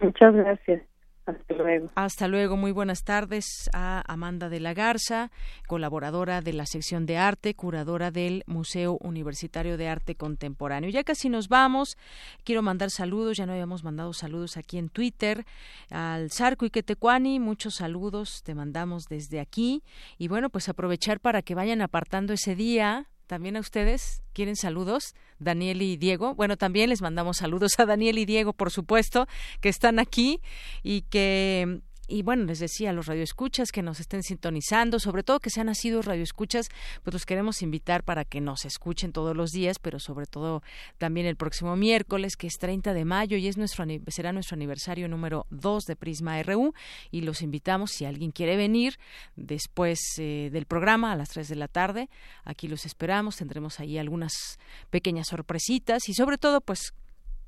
Muchas 0.00 0.34
gracias. 0.34 0.82
Hasta 1.24 1.54
luego. 1.54 1.88
Hasta 1.94 2.26
luego. 2.26 2.56
Muy 2.56 2.72
buenas 2.72 3.04
tardes 3.04 3.70
a 3.72 4.02
Amanda 4.12 4.48
de 4.48 4.58
la 4.58 4.74
Garza, 4.74 5.30
colaboradora 5.68 6.40
de 6.40 6.52
la 6.52 6.66
sección 6.66 7.06
de 7.06 7.16
arte, 7.16 7.54
curadora 7.54 8.10
del 8.10 8.42
Museo 8.46 8.98
Universitario 9.00 9.76
de 9.76 9.88
Arte 9.88 10.16
Contemporáneo. 10.16 10.90
Ya 10.90 11.04
casi 11.04 11.28
nos 11.28 11.48
vamos. 11.48 11.96
Quiero 12.42 12.62
mandar 12.62 12.90
saludos. 12.90 13.36
Ya 13.36 13.46
no 13.46 13.52
habíamos 13.52 13.84
mandado 13.84 14.12
saludos 14.12 14.56
aquí 14.56 14.78
en 14.78 14.88
Twitter. 14.88 15.44
Al 15.90 16.32
Zarco 16.32 16.66
y 16.66 16.70
Quetecuani, 16.70 17.38
muchos 17.38 17.76
saludos 17.76 18.42
te 18.42 18.56
mandamos 18.56 19.04
desde 19.08 19.38
aquí. 19.38 19.84
Y 20.18 20.26
bueno, 20.26 20.50
pues 20.50 20.68
aprovechar 20.68 21.20
para 21.20 21.42
que 21.42 21.54
vayan 21.54 21.82
apartando 21.82 22.32
ese 22.32 22.56
día 22.56 23.06
también 23.32 23.56
a 23.56 23.60
ustedes. 23.60 24.22
¿Quieren 24.34 24.56
saludos? 24.56 25.14
Daniel 25.38 25.80
y 25.80 25.96
Diego. 25.96 26.34
Bueno, 26.34 26.58
también 26.58 26.90
les 26.90 27.00
mandamos 27.00 27.38
saludos 27.38 27.72
a 27.78 27.86
Daniel 27.86 28.18
y 28.18 28.26
Diego, 28.26 28.52
por 28.52 28.70
supuesto, 28.70 29.26
que 29.62 29.70
están 29.70 29.98
aquí 29.98 30.42
y 30.82 31.00
que 31.08 31.80
y 32.12 32.22
bueno, 32.22 32.44
les 32.44 32.58
decía 32.58 32.90
a 32.90 32.92
los 32.92 33.06
radioescuchas 33.06 33.72
que 33.72 33.80
nos 33.80 33.98
estén 33.98 34.22
sintonizando, 34.22 34.98
sobre 34.98 35.22
todo 35.22 35.40
que 35.40 35.48
sean 35.48 35.68
nacidos 35.68 36.04
radioescuchas, 36.04 36.68
pues 37.02 37.14
los 37.14 37.24
queremos 37.24 37.62
invitar 37.62 38.04
para 38.04 38.26
que 38.26 38.42
nos 38.42 38.66
escuchen 38.66 39.12
todos 39.12 39.34
los 39.34 39.50
días, 39.50 39.78
pero 39.78 39.98
sobre 39.98 40.26
todo 40.26 40.62
también 40.98 41.26
el 41.26 41.36
próximo 41.36 41.74
miércoles, 41.74 42.36
que 42.36 42.46
es 42.46 42.58
30 42.58 42.92
de 42.92 43.06
mayo 43.06 43.38
y 43.38 43.48
es 43.48 43.56
nuestro 43.56 43.86
será 44.08 44.32
nuestro 44.32 44.56
aniversario 44.56 45.08
número 45.08 45.46
2 45.48 45.84
de 45.84 45.96
Prisma 45.96 46.42
RU 46.42 46.74
y 47.10 47.22
los 47.22 47.40
invitamos 47.40 47.92
si 47.92 48.04
alguien 48.04 48.30
quiere 48.30 48.56
venir 48.56 48.98
después 49.34 49.98
eh, 50.18 50.50
del 50.52 50.66
programa 50.66 51.12
a 51.12 51.16
las 51.16 51.30
3 51.30 51.48
de 51.48 51.56
la 51.56 51.68
tarde, 51.68 52.10
aquí 52.44 52.68
los 52.68 52.84
esperamos, 52.84 53.36
tendremos 53.36 53.80
ahí 53.80 53.96
algunas 53.96 54.58
pequeñas 54.90 55.28
sorpresitas 55.28 56.10
y 56.10 56.14
sobre 56.14 56.36
todo 56.36 56.60
pues 56.60 56.92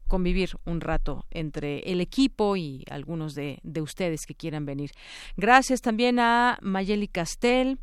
convivir 0.09 0.51
un 0.64 0.81
rato 0.81 1.26
entre 1.31 1.81
el 1.81 2.01
equipo 2.01 2.56
y 2.56 2.85
algunos 2.90 3.35
de, 3.35 3.59
de 3.62 3.81
ustedes 3.81 4.26
que 4.26 4.35
quieran 4.35 4.66
venir. 4.66 4.90
Gracias 5.36 5.81
también 5.81 6.18
a 6.18 6.59
Mayeli 6.62 7.09
Castel, 7.09 7.78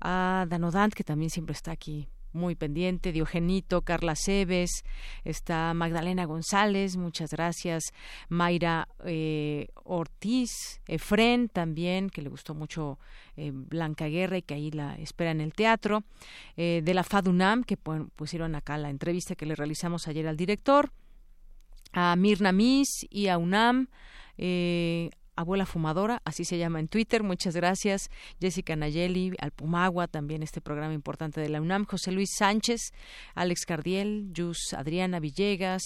a 0.00 0.46
Danodant, 0.48 0.94
que 0.94 1.04
también 1.04 1.30
siempre 1.30 1.52
está 1.52 1.72
aquí 1.72 2.08
muy 2.36 2.54
pendiente, 2.54 3.10
Diogenito, 3.10 3.82
Carla 3.82 4.14
Cebes, 4.14 4.84
está 5.24 5.74
Magdalena 5.74 6.24
González, 6.26 6.96
muchas 6.96 7.30
gracias, 7.30 7.82
Mayra 8.28 8.88
eh, 9.04 9.68
Ortiz, 9.82 10.80
Efren 10.86 11.48
también, 11.48 12.10
que 12.10 12.22
le 12.22 12.28
gustó 12.28 12.54
mucho 12.54 12.98
eh, 13.36 13.50
Blanca 13.52 14.06
Guerra 14.06 14.38
y 14.38 14.42
que 14.42 14.54
ahí 14.54 14.70
la 14.70 14.94
espera 14.96 15.32
en 15.32 15.40
el 15.40 15.52
teatro, 15.52 16.04
eh, 16.56 16.82
de 16.84 16.94
la 16.94 17.02
FADUNAM, 17.02 17.64
que 17.64 17.76
pusieron 17.76 18.54
acá 18.54 18.78
la 18.78 18.90
entrevista 18.90 19.34
que 19.34 19.46
le 19.46 19.56
realizamos 19.56 20.06
ayer 20.06 20.28
al 20.28 20.36
director, 20.36 20.92
a 21.92 22.16
Mirna 22.16 22.52
Mis 22.52 23.06
y 23.10 23.28
a 23.28 23.38
UNAM, 23.38 23.88
eh, 24.38 25.10
Abuela 25.36 25.66
Fumadora, 25.66 26.22
así 26.24 26.44
se 26.46 26.56
llama 26.56 26.80
en 26.80 26.88
Twitter. 26.88 27.22
Muchas 27.22 27.54
gracias. 27.54 28.08
Jessica 28.40 28.74
Nayeli, 28.74 29.34
al 29.38 29.50
Pumagua, 29.50 30.08
también 30.08 30.42
este 30.42 30.62
programa 30.62 30.94
importante 30.94 31.42
de 31.42 31.50
la 31.50 31.60
UNAM. 31.60 31.84
José 31.84 32.10
Luis 32.10 32.30
Sánchez, 32.38 32.92
Alex 33.34 33.66
Cardiel, 33.66 34.32
Jus 34.34 34.72
Adriana 34.72 35.20
Villegas, 35.20 35.82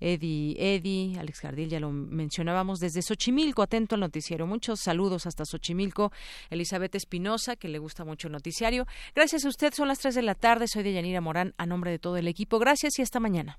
Eddie, 0.00 0.56
Eddie, 0.58 1.18
Alex 1.18 1.40
Cardiel, 1.40 1.68
ya 1.68 1.80
lo 1.80 1.90
mencionábamos, 1.90 2.78
desde 2.78 3.02
Xochimilco, 3.02 3.62
atento 3.62 3.94
al 3.94 4.00
noticiero. 4.00 4.46
Muchos 4.46 4.80
saludos 4.80 5.26
hasta 5.26 5.44
Xochimilco. 5.44 6.10
Elizabeth 6.48 6.94
Espinosa, 6.94 7.56
que 7.56 7.68
le 7.68 7.78
gusta 7.78 8.06
mucho 8.06 8.28
el 8.28 8.32
noticiario. 8.32 8.86
Gracias 9.14 9.44
a 9.44 9.48
usted, 9.48 9.74
son 9.74 9.88
las 9.88 9.98
3 9.98 10.14
de 10.14 10.22
la 10.22 10.34
tarde. 10.34 10.66
Soy 10.66 10.82
de 10.82 10.94
Yanira 10.94 11.20
Morán, 11.20 11.52
a 11.58 11.66
nombre 11.66 11.90
de 11.90 11.98
todo 11.98 12.16
el 12.16 12.26
equipo. 12.26 12.58
Gracias 12.58 12.98
y 12.98 13.02
hasta 13.02 13.20
mañana. 13.20 13.58